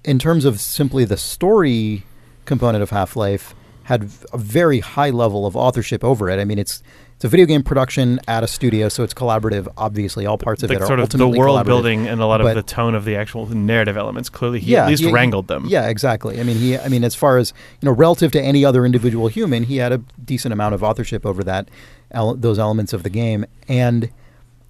in 0.03 0.19
terms 0.19 0.45
of 0.45 0.59
simply 0.59 1.05
the 1.05 1.17
story 1.17 2.03
component 2.45 2.81
of 2.83 2.89
Half 2.91 3.15
Life, 3.15 3.55
had 3.83 4.09
a 4.31 4.37
very 4.37 4.79
high 4.79 5.09
level 5.09 5.45
of 5.45 5.55
authorship 5.55 6.03
over 6.03 6.29
it. 6.29 6.39
I 6.39 6.45
mean, 6.45 6.57
it's 6.59 6.81
it's 7.23 7.29
a 7.29 7.29
video 7.29 7.45
game 7.45 7.63
production 7.63 8.19
at 8.27 8.43
a 8.43 8.47
studio, 8.49 8.89
so 8.89 9.01
it's 9.01 9.13
collaborative. 9.13 9.71
Obviously, 9.77 10.25
all 10.25 10.37
parts 10.37 10.61
of 10.61 10.69
like 10.69 10.79
it 10.79 10.81
are 10.81 10.87
sort 10.87 10.99
of 10.99 11.09
the 11.09 11.25
world 11.25 11.65
building 11.65 12.05
and 12.05 12.19
a 12.19 12.25
lot 12.25 12.41
of 12.41 12.53
the 12.53 12.61
tone 12.61 12.95
of 12.95 13.05
the 13.05 13.15
actual 13.15 13.45
narrative 13.47 13.95
elements. 13.95 14.27
Clearly, 14.27 14.59
he 14.59 14.75
at 14.75 14.89
least 14.89 15.03
he- 15.03 15.09
wrangled 15.09 15.47
them. 15.47 15.63
Yeah, 15.65 15.87
exactly. 15.87 16.41
I 16.41 16.43
mean, 16.43 16.57
he. 16.57 16.77
I 16.77 16.89
mean, 16.89 17.05
as 17.05 17.15
far 17.15 17.37
as 17.37 17.53
you 17.79 17.85
know, 17.85 17.93
relative 17.93 18.33
to 18.33 18.41
any 18.41 18.65
other 18.65 18.85
individual 18.85 19.29
human, 19.29 19.63
he 19.63 19.77
had 19.77 19.93
a 19.93 19.99
decent 20.25 20.51
amount 20.51 20.75
of 20.75 20.83
authorship 20.83 21.25
over 21.25 21.45
that, 21.45 21.69
ele- 22.11 22.35
those 22.35 22.59
elements 22.59 22.91
of 22.91 23.03
the 23.03 23.09
game, 23.09 23.45
and 23.69 24.09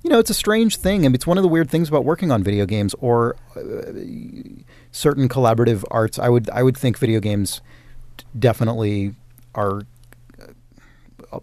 you 0.03 0.11
know, 0.11 0.19
it's 0.19 0.29
a 0.29 0.35
strange 0.35 0.77
thing. 0.77 1.01
Mean, 1.01 1.15
it's 1.15 1.25
one 1.25 1.39
of 1.39 1.41
the 1.41 1.47
weird 1.47 1.71
things 1.71 1.89
about 1.89 2.05
working 2.05 2.31
on 2.31 2.43
video 2.43 2.67
games 2.67 2.93
or 2.99 3.35
uh, 3.55 3.61
certain 4.91 5.27
collaborative 5.27 5.83
arts. 5.89 6.19
I 6.19 6.29
would, 6.29 6.51
I 6.51 6.61
would 6.61 6.77
think 6.77 6.99
video 6.99 7.19
games 7.19 7.61
definitely 8.37 9.15
are 9.55 9.87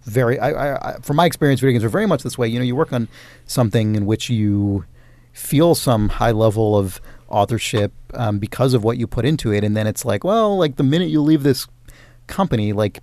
very. 0.02 0.38
I, 0.38 0.50
I, 0.50 0.90
I, 0.90 0.96
from 1.00 1.16
my 1.16 1.26
experience, 1.26 1.60
video 1.60 1.72
games 1.72 1.84
are 1.84 1.88
very 1.88 2.06
much 2.06 2.22
this 2.22 2.36
way. 2.38 2.48
You 2.48 2.58
know, 2.58 2.64
you 2.64 2.76
work 2.76 2.92
on 2.92 3.08
something 3.46 3.94
in 3.96 4.06
which 4.06 4.30
you 4.30 4.84
feel 5.32 5.74
some 5.74 6.08
high 6.08 6.32
level 6.32 6.76
of 6.76 7.00
authorship 7.28 7.92
um, 8.14 8.38
because 8.38 8.74
of 8.74 8.82
what 8.84 8.98
you 8.98 9.06
put 9.06 9.24
into 9.24 9.52
it, 9.52 9.62
and 9.64 9.76
then 9.76 9.86
it's 9.86 10.04
like, 10.04 10.24
well, 10.24 10.56
like 10.58 10.76
the 10.76 10.82
minute 10.82 11.08
you 11.08 11.20
leave 11.20 11.42
this 11.42 11.66
company, 12.26 12.72
like 12.72 13.00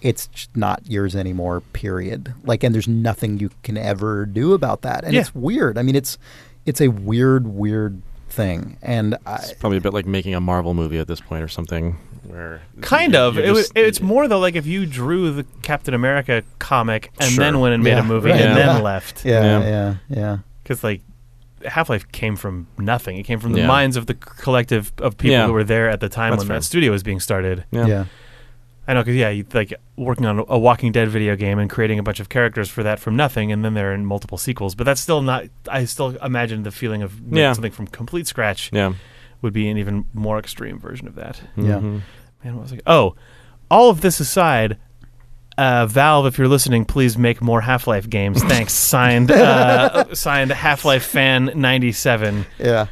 it's 0.00 0.28
not 0.54 0.82
yours 0.90 1.14
anymore. 1.14 1.60
Period. 1.72 2.34
Like, 2.44 2.64
and 2.64 2.74
there's 2.74 2.88
nothing 2.88 3.38
you 3.38 3.50
can 3.62 3.76
ever 3.76 4.26
do 4.26 4.52
about 4.52 4.82
that, 4.82 5.04
and 5.04 5.14
Yeah. 5.14 5.20
it's 5.20 5.34
weird. 5.34 5.78
I 5.78 5.82
mean, 5.82 5.94
it's 5.96 6.18
it's 6.66 6.80
a 6.80 6.88
weird, 6.88 7.46
weird 7.48 8.02
thing, 8.32 8.76
and 8.82 9.16
I, 9.26 9.36
It's 9.36 9.52
probably 9.54 9.78
a 9.78 9.80
bit 9.80 9.92
like 9.92 10.06
making 10.06 10.34
a 10.34 10.40
Marvel 10.40 10.74
movie 10.74 10.98
at 10.98 11.06
this 11.06 11.20
point 11.20 11.42
or 11.44 11.48
something. 11.48 11.96
Where 12.24 12.62
Kind 12.80 13.12
you're- 13.14 13.26
of. 13.26 13.34
you're 13.36 13.44
It 13.44 13.50
was, 13.50 13.64
just- 13.68 13.76
it's 13.76 14.00
more 14.00 14.28
though 14.28 14.38
like 14.38 14.54
if 14.56 14.66
you 14.66 14.86
drew 14.86 15.30
the 15.32 15.44
Captain 15.62 15.92
America 15.94 16.42
comic 16.58 17.10
and 17.20 17.30
Sure. 17.32 17.44
then 17.44 17.60
went 17.60 17.74
and 17.74 17.82
made 17.84 17.90
Yeah, 17.90 18.00
a 18.00 18.04
movie 18.04 18.30
right, 18.30 18.40
and 18.40 18.56
yeah. 18.58 18.72
then 18.74 18.82
left. 18.82 19.24
yeah, 19.24 19.42
Yeah. 19.42 19.60
yeah, 19.68 19.94
yeah. 20.08 20.36
Because 20.62 20.82
like 20.84 21.02
Half 21.66 21.88
Life 21.90 22.10
came 22.12 22.34
from 22.36 22.66
nothing. 22.78 23.16
It 23.18 23.22
came 23.24 23.38
from 23.38 23.52
the 23.52 23.60
Yeah. 23.60 23.66
minds 23.68 23.96
of 23.96 24.06
the 24.06 24.14
collective 24.14 24.92
of 24.98 25.16
people 25.16 25.32
Yeah. 25.36 25.46
who 25.46 25.52
were 25.52 25.62
there 25.64 25.88
at 25.88 26.00
the 26.00 26.08
time 26.08 26.30
That's 26.30 26.40
when 26.40 26.48
fair. 26.48 26.56
that 26.58 26.64
studio 26.64 26.90
was 26.92 27.02
being 27.04 27.20
started. 27.20 27.64
Yeah. 27.70 28.06
Yeah. 28.86 28.90
I 28.90 28.94
know 28.94 29.00
because 29.02 29.16
yeah, 29.16 29.28
you, 29.30 29.46
like 29.52 29.72
working 29.96 30.26
on 30.26 30.44
a 30.48 30.58
Walking 30.58 30.92
Dead 30.92 31.08
video 31.08 31.36
game 31.36 31.58
and 31.58 31.70
creating 31.70 31.98
a 31.98 32.02
bunch 32.02 32.20
of 32.20 32.28
characters 32.28 32.68
for 32.68 32.82
that 32.82 32.98
from 32.98 33.16
nothing, 33.16 33.52
and 33.52 33.64
then 33.64 33.74
they're 33.74 33.92
in 33.94 34.04
multiple 34.06 34.38
sequels. 34.38 34.74
But 34.74 34.84
that's 34.84 35.00
still 35.00 35.22
not. 35.22 35.44
I 35.68 35.84
still 35.84 36.16
imagine 36.22 36.62
the 36.64 36.70
feeling 36.72 37.02
of 37.02 37.20
making 37.22 37.38
Yeah. 37.38 37.52
something 37.52 37.72
from 37.72 37.86
complete 37.86 38.26
scratch 38.26 38.70
Yeah. 38.72 38.92
would 39.40 39.52
be 39.52 39.68
an 39.68 39.78
even 39.78 40.04
more 40.12 40.38
extreme 40.38 40.78
version 40.80 41.06
of 41.08 41.14
that. 41.14 41.40
Yeah. 41.56 41.74
Mhm. 41.78 42.00
Man, 42.44 42.54
what 42.56 42.62
was 42.62 42.72
it? 42.72 42.82
Oh, 42.86 43.14
all 43.70 43.88
of 43.90 44.00
this 44.00 44.18
aside, 44.20 44.76
uh, 45.56 45.86
Valve, 45.86 46.26
if 46.26 46.36
you're 46.38 46.48
listening, 46.48 46.84
please 46.84 47.16
make 47.16 47.40
more 47.40 47.60
Half 47.60 47.86
Life 47.86 48.10
games. 48.10 48.42
Thanks. 48.46 48.72
signed, 48.72 49.30
uh, 49.30 50.12
signed 50.14 50.50
Half 50.50 50.84
Life 50.84 51.04
fan 51.04 51.52
ninety 51.54 51.92
seven, 51.92 52.46
Yeah, 52.58 52.86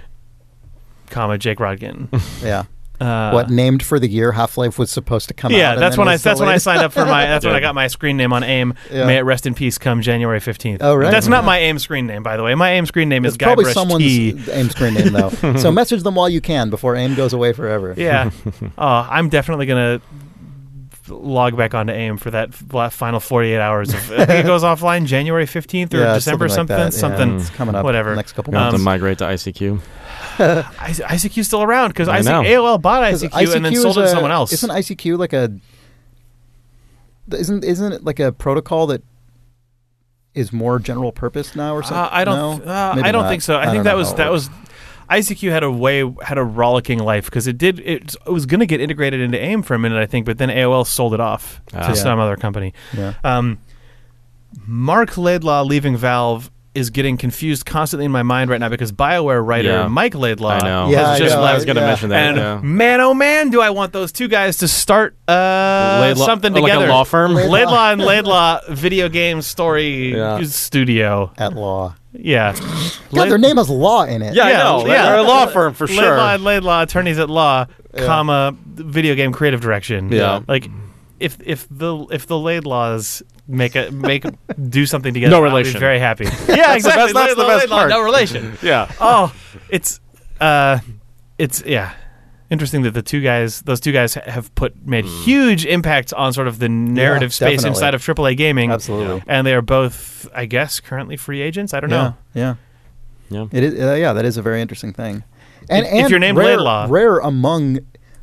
comma 1.11 1.36
Jake 1.36 1.59
Rodkin. 1.59 2.09
yeah. 2.45 2.64
Uh, 3.01 3.31
what 3.33 3.49
named 3.49 3.83
for 3.83 3.99
the 3.99 4.09
year 4.09 4.33
Half 4.33 4.59
Life 4.59 4.79
was 4.79 4.91
supposed 4.91 5.29
to 5.29 5.35
come 5.35 5.53
out? 5.53 5.59
Yeah, 5.59 5.75
that's 5.75 5.97
then 5.97 6.05
when 6.05 6.09
I 6.09 6.17
that's 6.19 6.39
when 6.39 6.49
I 6.51 6.59
signed 6.59 6.81
up 6.83 6.93
for 6.93 7.07
my 7.07 7.25
that's 7.27 7.47
when 7.47 7.55
I 7.55 7.61
got 7.61 7.75
my 7.75 7.87
screen 7.87 8.17
name 8.19 8.33
on 8.33 8.43
AIM. 8.45 8.75
Yeah. 8.93 9.07
May 9.07 9.17
it 9.17 9.23
rest 9.23 9.47
in 9.47 9.55
peace. 9.55 9.79
Come 9.79 10.03
January 10.03 10.39
fifteenth. 10.41 10.83
Oh, 10.83 10.95
right. 10.95 11.11
That's 11.11 11.27
not 11.27 11.45
my 11.45 11.59
AIM 11.59 11.79
screen 11.79 12.07
name, 12.07 12.23
by 12.23 12.37
the 12.37 12.43
way. 12.43 12.55
My 12.55 12.73
AIM 12.73 12.85
screen 12.87 13.09
name 13.09 13.25
It's 13.25 13.35
is 13.35 13.39
probably 13.39 13.65
Guybrush 13.65 13.73
someone's 13.75 14.05
T. 14.05 14.39
AIM 14.51 14.69
screen 14.71 14.95
name 14.95 15.13
though. 15.13 15.31
so 15.57 15.73
message 15.73 16.03
them 16.03 16.15
while 16.15 16.29
you 16.29 16.41
can 16.43 16.69
before 16.69 16.95
AIM 16.95 17.15
goes 17.15 17.33
away 17.33 17.53
forever. 17.55 17.95
Yeah. 17.97 18.31
oh, 18.77 19.07
I'm 19.11 19.29
definitely 19.31 19.67
gonna 19.67 20.01
log 21.09 21.57
back 21.57 21.75
onto 21.75 21.93
AIM 21.93 22.19
for 22.19 22.31
that 22.31 22.55
final 22.55 23.19
48 23.19 23.59
hours. 23.59 23.93
Of, 23.95 24.13
I 24.13 24.27
think 24.27 24.45
it 24.45 24.47
goes 24.47 24.63
offline 24.65 25.07
January 25.07 25.47
15th 25.47 25.93
or 25.95 25.99
Yeah, 25.99 26.15
December 26.15 26.49
something 26.49 26.77
like 26.77 26.93
something. 26.93 27.11
yeah. 27.11 27.17
something. 27.19 27.41
It's 27.41 27.51
coming 27.51 27.75
up 27.75 27.85
whatever. 27.85 28.15
next 28.15 28.33
couple 28.35 28.53
You 28.55 28.59
have 28.61 28.75
Um, 28.75 28.79
to 28.79 28.85
migrate 28.85 29.19
to 29.19 29.25
ICQ. 29.25 29.81
I- 30.80 30.91
ICQ's 31.14 31.47
still 31.47 31.62
around 31.62 31.88
because 31.88 32.09
I 32.09 32.18
IC- 32.18 32.24
know. 32.24 32.43
AOL 32.43 32.80
bought 32.80 33.03
ICQ, 33.03 33.55
and 33.57 33.64
then 33.64 33.74
sold 33.76 33.99
it 33.99 34.01
to 34.03 34.07
a- 34.07 34.09
someone 34.09 34.30
else. 34.32 34.53
Isn't 34.53 34.70
ICQ 34.70 35.18
like 35.18 35.32
a 35.32 35.51
isn't 37.32 37.64
isn't 37.64 37.93
it 37.93 38.05
like 38.05 38.18
a 38.18 38.32
protocol 38.32 38.86
that 38.88 39.03
is 40.34 40.53
more 40.53 40.78
general 40.78 41.12
purpose 41.12 41.55
now 41.57 41.74
or 41.74 41.82
something? 41.82 41.99
Uh, 41.99 42.09
I 42.11 42.24
don't. 42.24 42.64
No? 42.64 42.72
uh, 42.72 42.95
I 43.03 43.12
don't 43.12 43.22
not. 43.22 43.28
think 43.28 43.43
so. 43.43 43.57
I, 43.57 43.68
I 43.68 43.70
think 43.70 43.84
that 43.84 43.97
was 43.97 44.14
that 44.14 44.30
works. 44.30 44.49
was. 44.49 44.57
ICQ 45.11 45.51
had 45.51 45.64
a 45.64 45.70
way 45.70 46.09
had 46.22 46.38
a 46.38 46.45
rollicking 46.45 47.01
life 47.01 47.24
because 47.24 47.49
it 47.49 47.59
did 47.59 47.80
it, 47.80 48.14
it 48.14 48.30
was 48.30 48.47
going 48.47 48.61
to 48.61 48.66
get 48.66 48.80
integrated 48.80 49.20
into 49.20 49.36
AIM 49.43 49.62
for 49.64 49.74
a 49.74 49.78
minute 49.78 50.01
I 50.01 50.07
think 50.07 50.24
but 50.24 50.38
then 50.38 50.51
AOL 50.51 50.86
sold 50.86 51.14
it 51.14 51.20
off 51.20 51.61
Ah. 51.74 51.80
to 51.82 51.88
Yeah. 51.88 51.95
some 51.95 52.20
other 52.20 52.36
company. 52.36 52.72
Yeah. 52.97 53.14
Um, 53.24 53.59
Marc 54.66 55.18
Laidlaw 55.18 55.62
leaving 55.64 55.97
Valve 55.97 56.51
is 56.75 56.91
getting 56.91 57.16
confused 57.16 57.66
constantly 57.66 58.05
in 58.05 58.12
my 58.12 58.23
mind 58.23 58.49
right 58.49 58.61
now 58.61 58.68
because 58.68 58.93
BioWare 58.93 59.45
writer 59.45 59.68
Yeah. 59.71 59.89
Mike 59.89 60.14
Laidlaw 60.14 60.51
I 60.51 60.61
know. 60.61 60.89
Yeah, 60.91 60.99
has 60.99 61.09
I 61.09 61.18
just 61.18 61.35
know. 61.35 61.41
left. 61.43 61.53
I 61.53 61.55
was 61.57 61.64
going 61.64 61.75
to 61.77 61.81
yeah. 61.83 61.87
mention 61.89 62.09
that. 62.11 62.29
and 62.29 62.37
yeah. 62.39 62.61
man, 62.62 63.01
oh 63.01 63.12
man, 63.12 63.51
do 63.51 63.61
I 63.61 63.71
want 63.71 63.93
those 63.93 64.12
two 64.12 64.29
guys 64.29 64.59
to 64.59 64.68
start 64.68 65.16
uh, 65.27 65.99
Laidlaw- 66.03 66.27
something 66.27 66.53
like 66.53 66.62
a 66.62 66.66
together? 66.66 66.87
law 66.89 67.03
firm? 67.05 67.35
Laidlaw. 67.35 67.53
Laidlaw 67.53 67.91
and 67.93 68.01
Laidlaw 68.12 68.61
video 68.71 69.09
game 69.09 69.43
story 69.43 70.14
Yeah. 70.14 70.41
studio. 70.45 71.33
At 71.37 71.55
law. 71.55 71.97
Yeah, 72.12 72.57
God, 73.14 73.29
their 73.31 73.39
name 73.39 73.57
has 73.57 73.71
law 73.71 74.03
in 74.05 74.21
it. 74.23 74.35
Yeah, 74.35 74.49
Yeah, 74.49 74.61
I 74.61 74.83
know. 74.83 74.87
yeah. 74.87 75.03
They're 75.11 75.18
a 75.18 75.23
law 75.23 75.47
firm 75.47 75.75
for 75.75 75.87
sure. 75.87 76.03
Laidlaw 76.03 76.35
and 76.35 76.45
Laidlaw 76.45 76.83
attorneys 76.83 77.18
at 77.21 77.31
law, 77.31 77.66
Yeah. 77.95 78.05
comma 78.07 78.55
video 78.66 79.14
game 79.14 79.31
creative 79.33 79.61
direction. 79.61 80.11
Yeah. 80.11 80.41
like 80.49 80.68
if 81.21 81.37
if 81.45 81.68
the 81.71 81.97
if 82.11 82.27
the 82.27 82.35
Laidlaws 82.35 83.23
make 83.51 83.75
a 83.77 83.91
make 83.91 84.25
do 84.71 84.87
something 84.87 85.13
together, 85.15 85.31
No 85.33 85.37
I'll 85.39 85.43
be 85.51 85.57
relation. 85.59 85.81
very 85.81 85.99
happy. 85.99 86.25
Yeah, 86.49 86.71
the 86.71 86.77
exactly. 86.77 87.13
best- 87.13 87.15
that's 87.15 87.35
the 87.35 87.45
best 87.45 87.69
part. 87.69 87.91
No 87.91 88.03
relation. 88.03 88.57
Yeah. 88.63 88.91
oh, 89.01 89.35
it's 89.69 90.01
uh, 90.41 90.79
it's 91.39 91.63
yeah. 91.67 91.95
Interesting 92.51 92.83
that 92.83 92.95
the 92.95 93.03
two 93.03 93.21
guys, 93.21 93.63
those 93.63 93.79
two 93.79 93.93
guys, 93.93 94.15
have 94.15 94.53
put 94.57 94.85
made 94.85 95.05
huge 95.05 95.65
impacts 95.65 96.13
on 96.13 96.33
sort 96.33 96.49
of 96.49 96.59
the 96.59 96.69
narrative 96.69 97.33
space 97.33 97.63
definitely. 97.63 97.69
inside 97.69 97.95
of 97.95 98.03
AAA 98.03 98.37
gaming, 98.37 98.73
Absolutely. 98.73 99.23
and 99.29 99.47
they 99.47 99.55
are 99.55 99.63
both, 99.63 100.29
I 100.35 100.47
guess, 100.47 100.81
currently 100.81 101.17
free 101.17 101.43
agents. 101.43 101.73
I 101.73 101.79
don't 101.79 101.91
Yeah. 101.91 102.03
know. 102.03 102.15
Yeah. 102.35 102.55
Yeah. 103.29 103.47
It 103.53 103.63
is. 103.63 103.81
Uh, 103.81 103.95
yeah, 103.95 104.13
that 104.13 104.25
is 104.25 104.37
a 104.37 104.43
very 104.43 104.61
interesting 104.61 104.93
thing. 104.93 105.23
And, 105.69 105.87
If- 105.87 105.93
if 105.93 106.01
and 106.01 106.11
you're 106.11 106.19
named 106.19 106.39
rare, 106.39 106.57
Laidlaw- 106.57 106.87
rare 106.91 107.19
among 107.19 107.79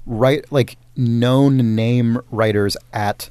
right 0.06 0.44
like 0.52 0.76
known 0.98 1.76
name 1.76 2.20
writers 2.30 2.76
at 2.92 3.30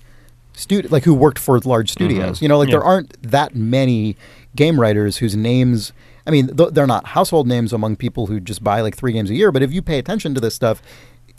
studio 0.56 0.90
like 0.90 1.04
who 1.04 1.14
worked 1.14 1.38
for 1.38 1.58
large 1.60 1.90
studios. 1.92 2.42
You 2.42 2.48
know, 2.48 2.58
like 2.58 2.66
Mm-hmm. 2.68 2.72
Yeah. 2.72 2.78
there 2.80 2.84
aren't 2.84 3.22
that 3.22 3.54
many 3.54 4.16
game 4.56 4.80
writers 4.80 5.18
whose 5.18 5.36
names. 5.36 5.92
I 6.26 6.30
mean, 6.32 6.48
th- 6.56 6.70
they're 6.72 6.88
not 6.88 7.06
household 7.08 7.46
names 7.46 7.72
among 7.72 7.94
people 7.96 8.26
who 8.26 8.40
just 8.40 8.64
buy 8.64 8.80
like 8.80 8.96
three 8.96 9.12
games 9.12 9.30
a 9.30 9.34
year. 9.34 9.52
But 9.52 9.62
if 9.62 9.72
you 9.72 9.80
pay 9.82 9.98
attention 10.00 10.34
to 10.34 10.40
this 10.40 10.54
stuff, 10.56 10.82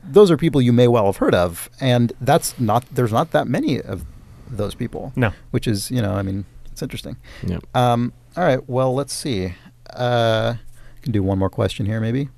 those 0.01 0.31
are 0.31 0.37
people 0.37 0.61
you 0.61 0.71
may 0.71 0.87
well 0.87 1.07
have 1.07 1.17
heard 1.17 1.35
of, 1.35 1.69
and 1.81 2.13
that's 2.21 2.57
not. 2.59 2.85
There's 2.95 3.11
not 3.11 3.31
that 3.31 3.47
many 3.47 3.81
of 3.81 4.05
those 4.49 4.75
people. 4.75 5.11
No. 5.17 5.33
which 5.51 5.67
is 5.67 5.91
you 5.91 6.01
know, 6.01 6.13
I 6.13 6.21
mean, 6.21 6.45
it's 6.71 6.81
interesting. 6.81 7.17
Yeah. 7.45 7.59
Um, 7.75 8.13
all 8.37 8.43
right. 8.45 8.61
Well, 8.69 8.93
let's 8.95 9.11
see. 9.13 9.55
Uh, 9.93 10.55
I 10.55 10.99
can 11.01 11.11
do 11.11 11.21
one 11.23 11.37
more 11.39 11.49
question 11.49 11.85
here, 11.85 11.99
maybe. 11.99 12.29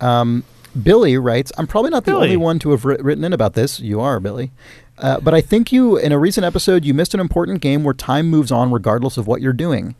Um, 0.00 0.44
Billy 0.80 1.18
writes, 1.18 1.50
"I'm 1.58 1.66
probably 1.66 1.90
not 1.90 2.04
the 2.04 2.12
Billy. 2.12 2.24
only 2.26 2.36
one 2.36 2.58
to 2.60 2.70
have 2.70 2.84
writ- 2.84 3.02
written 3.02 3.24
in 3.24 3.32
about 3.32 3.54
this. 3.54 3.80
You 3.80 4.00
are, 4.00 4.20
Billy, 4.20 4.52
uh, 5.00 5.20
but 5.20 5.34
I 5.34 5.40
think 5.40 5.72
you, 5.72 5.96
in 5.96 6.12
a 6.12 6.18
recent 6.18 6.44
episode, 6.44 6.84
you 6.84 6.94
missed 6.94 7.14
an 7.14 7.20
important 7.20 7.60
game 7.60 7.84
where 7.84 7.94
time 7.94 8.28
moves 8.28 8.52
on 8.52 8.70
regardless 8.70 9.16
of 9.16 9.26
what 9.26 9.40
you're 9.40 9.52
doing. 9.52 9.94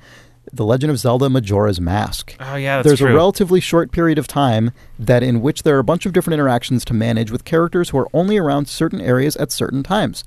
The 0.53 0.65
Legend 0.65 0.91
of 0.91 0.99
Zelda: 0.99 1.29
Majora's 1.29 1.81
Mask. 1.81 2.35
Oh 2.41 2.57
yeah, 2.57 2.77
that's 2.79 2.87
There's 2.89 2.99
true. 3.01 3.13
a 3.13 3.15
relatively 3.15 3.61
short 3.61 3.93
period 3.93 4.19
of 4.19 4.27
time 4.27 4.73
that 4.99 5.23
in 5.23 5.43
which 5.43 5.63
there 5.63 5.77
are 5.77 5.81
a 5.81 5.85
bunch 5.85 6.07
of 6.07 6.13
different 6.13 6.35
interactions 6.35 6.85
to 6.87 6.95
manage 6.95 7.31
with 7.31 7.45
characters 7.45 7.91
who 7.91 7.99
are 7.99 8.09
only 8.13 8.37
around 8.37 8.67
certain 8.69 9.01
areas 9.01 9.37
at 9.37 9.53
certain 9.53 9.83
times. 9.83 10.25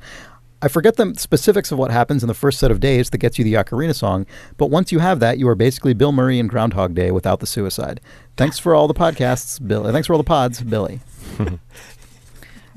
I 0.61 0.69
forget 0.69 0.95
the 0.95 1.13
specifics 1.17 1.73
of 1.73 1.77
what 1.77 1.91
happens 1.91 2.23
in 2.23 2.27
the 2.27 2.33
first 2.33 2.57
set 2.57 2.71
of 2.71 2.79
days 2.79 3.09
that 3.09 3.17
gets 3.17 3.37
you 3.37 3.43
the 3.43 3.55
Ocarina 3.55 3.93
song, 3.93 4.25
but 4.55 4.67
once 4.67 4.93
you 4.93 4.99
have 4.99 5.19
that, 5.19 5.37
you 5.37 5.45
are 5.49 5.55
basically 5.55 5.93
Bill 5.93 6.13
Murray 6.13 6.39
in 6.39 6.47
Groundhog 6.47 6.95
Day 6.95 7.11
without 7.11 7.41
the 7.41 7.45
suicide. 7.45 7.99
Thanks 8.37 8.59
for 8.59 8.73
all 8.73 8.87
the 8.87 8.93
podcasts, 8.93 9.65
Bill. 9.67 9.91
Thanks 9.91 10.07
for 10.07 10.13
all 10.13 10.19
the 10.19 10.23
pods, 10.23 10.61
Billy. 10.61 11.01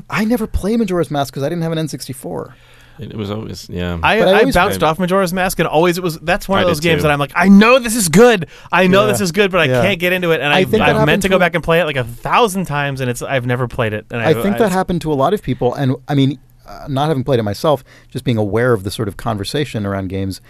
I 0.08 0.24
never 0.24 0.46
played 0.46 0.78
Majora's 0.78 1.10
Mask 1.10 1.32
because 1.32 1.42
I 1.42 1.48
didn't 1.48 1.62
have 1.62 1.72
an 1.72 1.78
N64. 1.78 2.52
It 2.98 3.14
was 3.14 3.30
always 3.30 3.68
yeah. 3.68 3.98
I, 4.02 4.18
But 4.20 4.28
I 4.28 4.30
I, 4.30 4.38
always- 4.40 4.54
bounced 4.54 4.82
off 4.82 4.98
Majora's 4.98 5.32
Mask 5.32 5.58
and 5.58 5.68
always 5.68 5.98
it 5.98 6.04
was 6.04 6.18
that's 6.20 6.48
one 6.48 6.60
of 6.60 6.64
I 6.64 6.68
those 6.70 6.80
games 6.80 7.00
too. 7.00 7.02
that 7.02 7.10
I'm 7.12 7.18
like 7.18 7.32
I 7.34 7.48
know 7.48 7.78
this 7.78 7.94
is 7.94 8.08
good 8.08 8.48
I 8.72 8.86
know 8.86 9.02
Yeah. 9.04 9.12
this 9.12 9.20
is 9.20 9.32
good 9.32 9.50
but 9.50 9.60
I 9.60 9.64
Yeah. 9.64 9.82
can't 9.82 10.00
get 10.00 10.14
into 10.14 10.30
it 10.30 10.40
and 10.40 10.50
I 10.52 10.60
I, 10.60 10.64
think 10.64 10.78
that 10.78 10.96
I've 10.96 11.04
meant 11.04 11.20
to 11.22 11.28
go 11.28 11.34
to- 11.34 11.38
back 11.38 11.54
and 11.54 11.62
play 11.62 11.80
it 11.80 11.84
like 11.84 11.96
a 11.96 12.04
thousand 12.04 12.64
times 12.64 13.02
and 13.02 13.10
it's 13.10 13.20
I've 13.20 13.44
never 13.44 13.68
played 13.68 13.92
it 13.92 14.06
and 14.10 14.22
I 14.22 14.32
think 14.32 14.44
that 14.44 14.54
it's- 14.66 14.72
happened 14.72 15.02
to 15.02 15.12
a 15.12 15.14
lot 15.14 15.34
of 15.34 15.42
people, 15.42 15.74
and 15.74 15.96
I 16.08 16.14
mean, 16.14 16.38
uh, 16.66 16.86
not 16.88 17.08
having 17.08 17.22
played 17.22 17.38
it 17.38 17.42
myself, 17.42 17.84
just 18.08 18.24
being 18.24 18.38
aware 18.38 18.72
of 18.72 18.82
the 18.82 18.90
sort 18.90 19.08
of 19.08 19.18
conversation 19.18 19.84
around 19.84 20.08
games, 20.08 20.40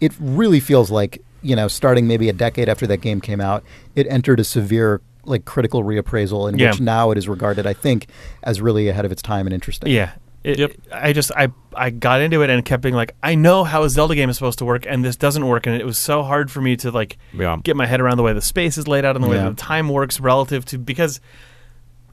it 0.00 0.12
really 0.18 0.58
feels 0.60 0.90
like 0.90 1.22
you 1.42 1.54
know, 1.54 1.68
starting 1.68 2.08
maybe 2.08 2.28
a 2.30 2.32
decade 2.32 2.68
after 2.70 2.86
that 2.88 3.02
game 3.02 3.20
came 3.20 3.40
out, 3.40 3.62
it 3.94 4.06
entered 4.08 4.40
a 4.40 4.44
severe 4.44 5.00
like 5.26 5.44
critical 5.44 5.82
reappraisal 5.84 6.48
in 6.52 6.58
Yeah. 6.58 6.70
which 6.70 6.80
now 6.80 7.10
it 7.10 7.18
is 7.18 7.28
regarded, 7.28 7.66
I 7.66 7.72
think, 7.72 8.06
as 8.42 8.60
really 8.60 8.88
ahead 8.88 9.04
of 9.04 9.12
its 9.12 9.22
time 9.22 9.46
and 9.46 9.54
interesting. 9.54 9.90
Yeah. 9.92 10.10
It, 10.42 10.58
Yep. 10.58 10.72
I 10.92 11.12
just 11.14 11.32
I 11.34 11.48
I 11.74 11.88
got 11.88 12.20
into 12.20 12.42
it 12.42 12.50
and 12.50 12.62
kept 12.64 12.82
being 12.82 12.94
like 12.94 13.14
I 13.22 13.34
know 13.34 13.64
how 13.64 13.82
a 13.82 13.88
Zelda 13.88 14.14
game 14.14 14.28
is 14.28 14.36
supposed 14.36 14.58
to 14.58 14.66
work 14.66 14.84
and 14.86 15.02
this 15.02 15.16
doesn't 15.16 15.46
work 15.46 15.66
and 15.66 15.74
it 15.74 15.86
was 15.86 15.96
so 15.96 16.22
hard 16.22 16.50
for 16.50 16.60
me 16.60 16.76
to 16.76 16.90
like 16.90 17.16
Yeah. 17.32 17.56
get 17.62 17.76
my 17.76 17.86
head 17.86 17.98
around 18.00 18.18
the 18.18 18.22
way 18.22 18.34
the 18.34 18.42
space 18.42 18.76
is 18.76 18.86
laid 18.86 19.06
out 19.06 19.16
and 19.16 19.24
the 19.24 19.28
way 19.28 19.36
Yeah. 19.36 19.48
the 19.48 19.54
time 19.54 19.88
works 19.88 20.20
relative 20.20 20.66
to 20.66 20.76
because 20.78 21.18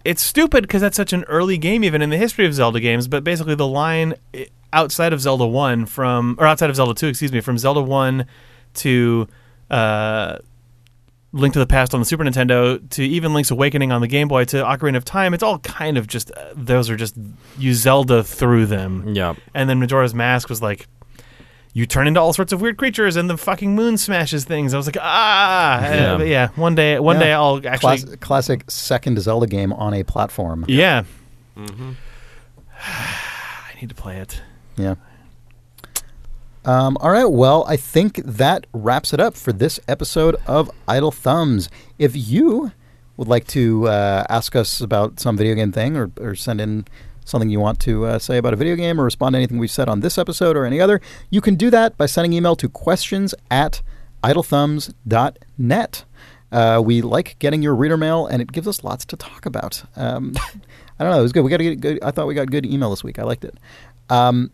it's 0.05 0.23
stupid 0.23 0.61
because 0.63 0.81
that's 0.81 0.95
such 0.95 1.11
an 1.11 1.25
early 1.25 1.57
game 1.57 1.83
even 1.83 2.01
in 2.01 2.09
the 2.09 2.15
history 2.17 2.45
of 2.45 2.53
Zelda 2.53 2.79
games 2.79 3.09
but 3.09 3.23
basically 3.25 3.55
the 3.55 3.67
line 3.67 4.13
outside 4.71 5.11
of 5.11 5.19
Zelda 5.19 5.45
1 5.45 5.85
from 5.85 6.37
or 6.39 6.47
outside 6.47 6.69
of 6.69 6.77
Zelda 6.77 6.93
2 6.93 7.07
excuse 7.07 7.33
me 7.33 7.41
from 7.41 7.57
Zelda 7.57 7.81
1 7.81 8.25
to 8.75 9.27
uh 9.69 10.37
Link 11.33 11.53
to 11.53 11.59
the 11.59 11.65
Past 11.67 11.93
on 11.93 12.01
the 12.01 12.05
Super 12.05 12.23
Nintendo 12.25 12.77
to 12.91 13.03
even 13.03 13.33
Link's 13.33 13.51
Awakening 13.51 13.91
on 13.91 14.01
the 14.01 14.07
Game 14.07 14.27
Boy 14.27 14.43
to 14.45 14.57
Ocarina 14.57 14.97
of 14.97 15.05
Time, 15.05 15.33
it's 15.33 15.43
all 15.43 15.59
kind 15.59 15.97
of 15.97 16.05
just 16.07 16.29
uh, 16.31 16.49
those 16.55 16.89
are 16.89 16.97
just 16.97 17.15
you 17.57 17.73
Zelda 17.73 18.23
through 18.23 18.65
them. 18.65 19.13
Yeah. 19.15 19.35
And 19.53 19.69
then 19.69 19.79
Majora's 19.79 20.13
Mask 20.13 20.49
was 20.49 20.61
like 20.61 20.87
you 21.73 21.85
turn 21.85 22.05
into 22.05 22.19
all 22.19 22.33
sorts 22.33 22.51
of 22.51 22.59
weird 22.59 22.75
creatures 22.75 23.15
and 23.15 23.29
the 23.29 23.37
fucking 23.37 23.73
moon 23.75 23.97
smashes 23.97 24.43
things. 24.43 24.73
I 24.73 24.77
was 24.77 24.87
like, 24.87 24.97
ah, 24.99 25.81
Yeah. 25.81 25.95
yeah. 25.95 26.17
but 26.17 26.27
yeah 26.27 26.47
one 26.55 26.75
day, 26.75 26.99
one 26.99 27.15
Yeah. 27.15 27.23
day 27.23 27.31
I'll 27.33 27.57
actually, 27.65 27.99
Class- 27.99 28.15
classic 28.19 28.69
second 28.69 29.17
Zelda 29.21 29.47
game 29.47 29.71
on 29.71 29.93
a 29.93 30.03
platform. 30.03 30.65
yeah. 30.67 31.03
Mm-hmm. 31.55 31.91
I 32.83 33.79
need 33.79 33.87
to 33.89 33.95
play 33.95 34.17
it. 34.17 34.41
Yeah. 34.75 34.95
Um, 36.63 36.97
all 37.01 37.11
right. 37.11 37.25
Well, 37.25 37.65
I 37.67 37.75
think 37.75 38.17
that 38.17 38.67
wraps 38.73 39.13
it 39.13 39.19
up 39.19 39.35
for 39.35 39.51
this 39.51 39.79
episode 39.87 40.35
of 40.45 40.69
Idle 40.87 41.11
Thumbs. 41.11 41.69
If 41.97 42.15
you 42.15 42.71
would 43.17 43.27
like 43.27 43.47
to 43.47 43.87
uh, 43.87 44.25
ask 44.29 44.55
us 44.55 44.79
about 44.79 45.19
some 45.19 45.37
video 45.37 45.55
game 45.55 45.71
thing 45.71 45.97
or, 45.97 46.11
or 46.19 46.35
send 46.35 46.61
in 46.61 46.85
something 47.25 47.49
you 47.49 47.59
want 47.59 47.79
to 47.79 48.05
uh, 48.05 48.19
say 48.19 48.37
about 48.37 48.53
a 48.53 48.55
video 48.55 48.75
game 48.75 48.99
or 48.99 49.03
respond 49.03 49.33
to 49.33 49.37
anything 49.37 49.57
we've 49.57 49.71
said 49.71 49.89
on 49.89 50.01
this 50.01 50.17
episode 50.17 50.55
or 50.55 50.65
any 50.65 50.79
other, 50.79 51.01
you 51.29 51.41
can 51.41 51.55
do 51.55 51.69
that 51.69 51.97
by 51.97 52.05
sending 52.05 52.33
email 52.33 52.55
to 52.55 52.69
questions 52.69 53.33
at 53.49 53.81
idlethumbs.net. 54.23 56.05
Uh, 56.51 56.81
we 56.83 57.01
like 57.01 57.37
getting 57.39 57.63
your 57.63 57.73
reader 57.73 57.95
mail, 57.95 58.27
and 58.27 58.41
it 58.41 58.51
gives 58.51 58.67
us 58.67 58.83
lots 58.83 59.05
to 59.05 59.15
talk 59.15 59.45
about. 59.45 59.83
Um, 59.95 60.33
I 60.99 61.03
don't 61.03 61.13
know. 61.13 61.19
It 61.19 61.23
was 61.23 61.31
good. 61.31 61.43
We 61.43 61.49
got 61.49 61.57
to 61.57 61.63
get 61.63 61.79
good. 61.79 62.03
I 62.03 62.11
thought 62.11 62.27
we 62.27 62.35
got 62.35 62.51
good 62.51 62.65
email 62.65 62.89
this 62.89 63.03
week. 63.03 63.17
I 63.19 63.23
liked 63.23 63.45
it. 63.45 63.55
Um, 64.09 64.51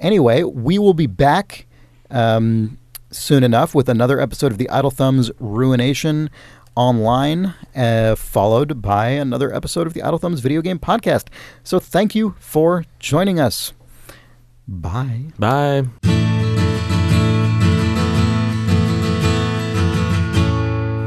anyway, 0.00 0.42
we 0.42 0.78
will 0.78 0.94
be 0.94 1.06
back 1.06 1.66
um, 2.10 2.78
soon 3.10 3.44
enough 3.44 3.74
with 3.74 3.88
another 3.88 4.20
episode 4.20 4.50
of 4.52 4.58
the 4.58 4.68
Idle 4.70 4.90
Thumbs 4.90 5.30
Ruination 5.38 6.30
online, 6.74 7.54
uh, 7.76 8.16
followed 8.16 8.80
by 8.82 9.08
another 9.10 9.54
episode 9.54 9.86
of 9.86 9.92
the 9.92 10.02
Idle 10.02 10.18
Thumbs 10.18 10.40
Video 10.40 10.62
Game 10.62 10.78
Podcast. 10.78 11.26
So 11.62 11.78
thank 11.78 12.14
you 12.14 12.34
for 12.38 12.84
joining 12.98 13.38
us. 13.38 13.72
Bye. 14.66 15.26
Bye. 15.38 15.82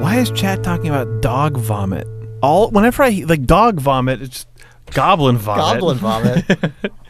Why 0.02 0.20
is 0.20 0.32
chat 0.32 0.64
talking 0.64 0.90
about 0.90 1.22
dog 1.22 1.58
vomit? 1.58 2.08
All 2.42 2.70
whenever 2.72 3.04
I 3.04 3.24
like 3.26 3.46
dog 3.46 3.80
vomit, 3.80 4.22
it's 4.22 4.30
just 4.30 4.48
goblin 4.92 5.38
vomit. 5.38 5.80
Goblin 5.80 5.98
vomit. 5.98 6.92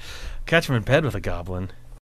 Catch 0.54 0.70
him 0.70 0.76
in 0.76 0.84
bed 0.84 1.04
with 1.04 1.16
a 1.16 1.20
goblin. 1.20 1.72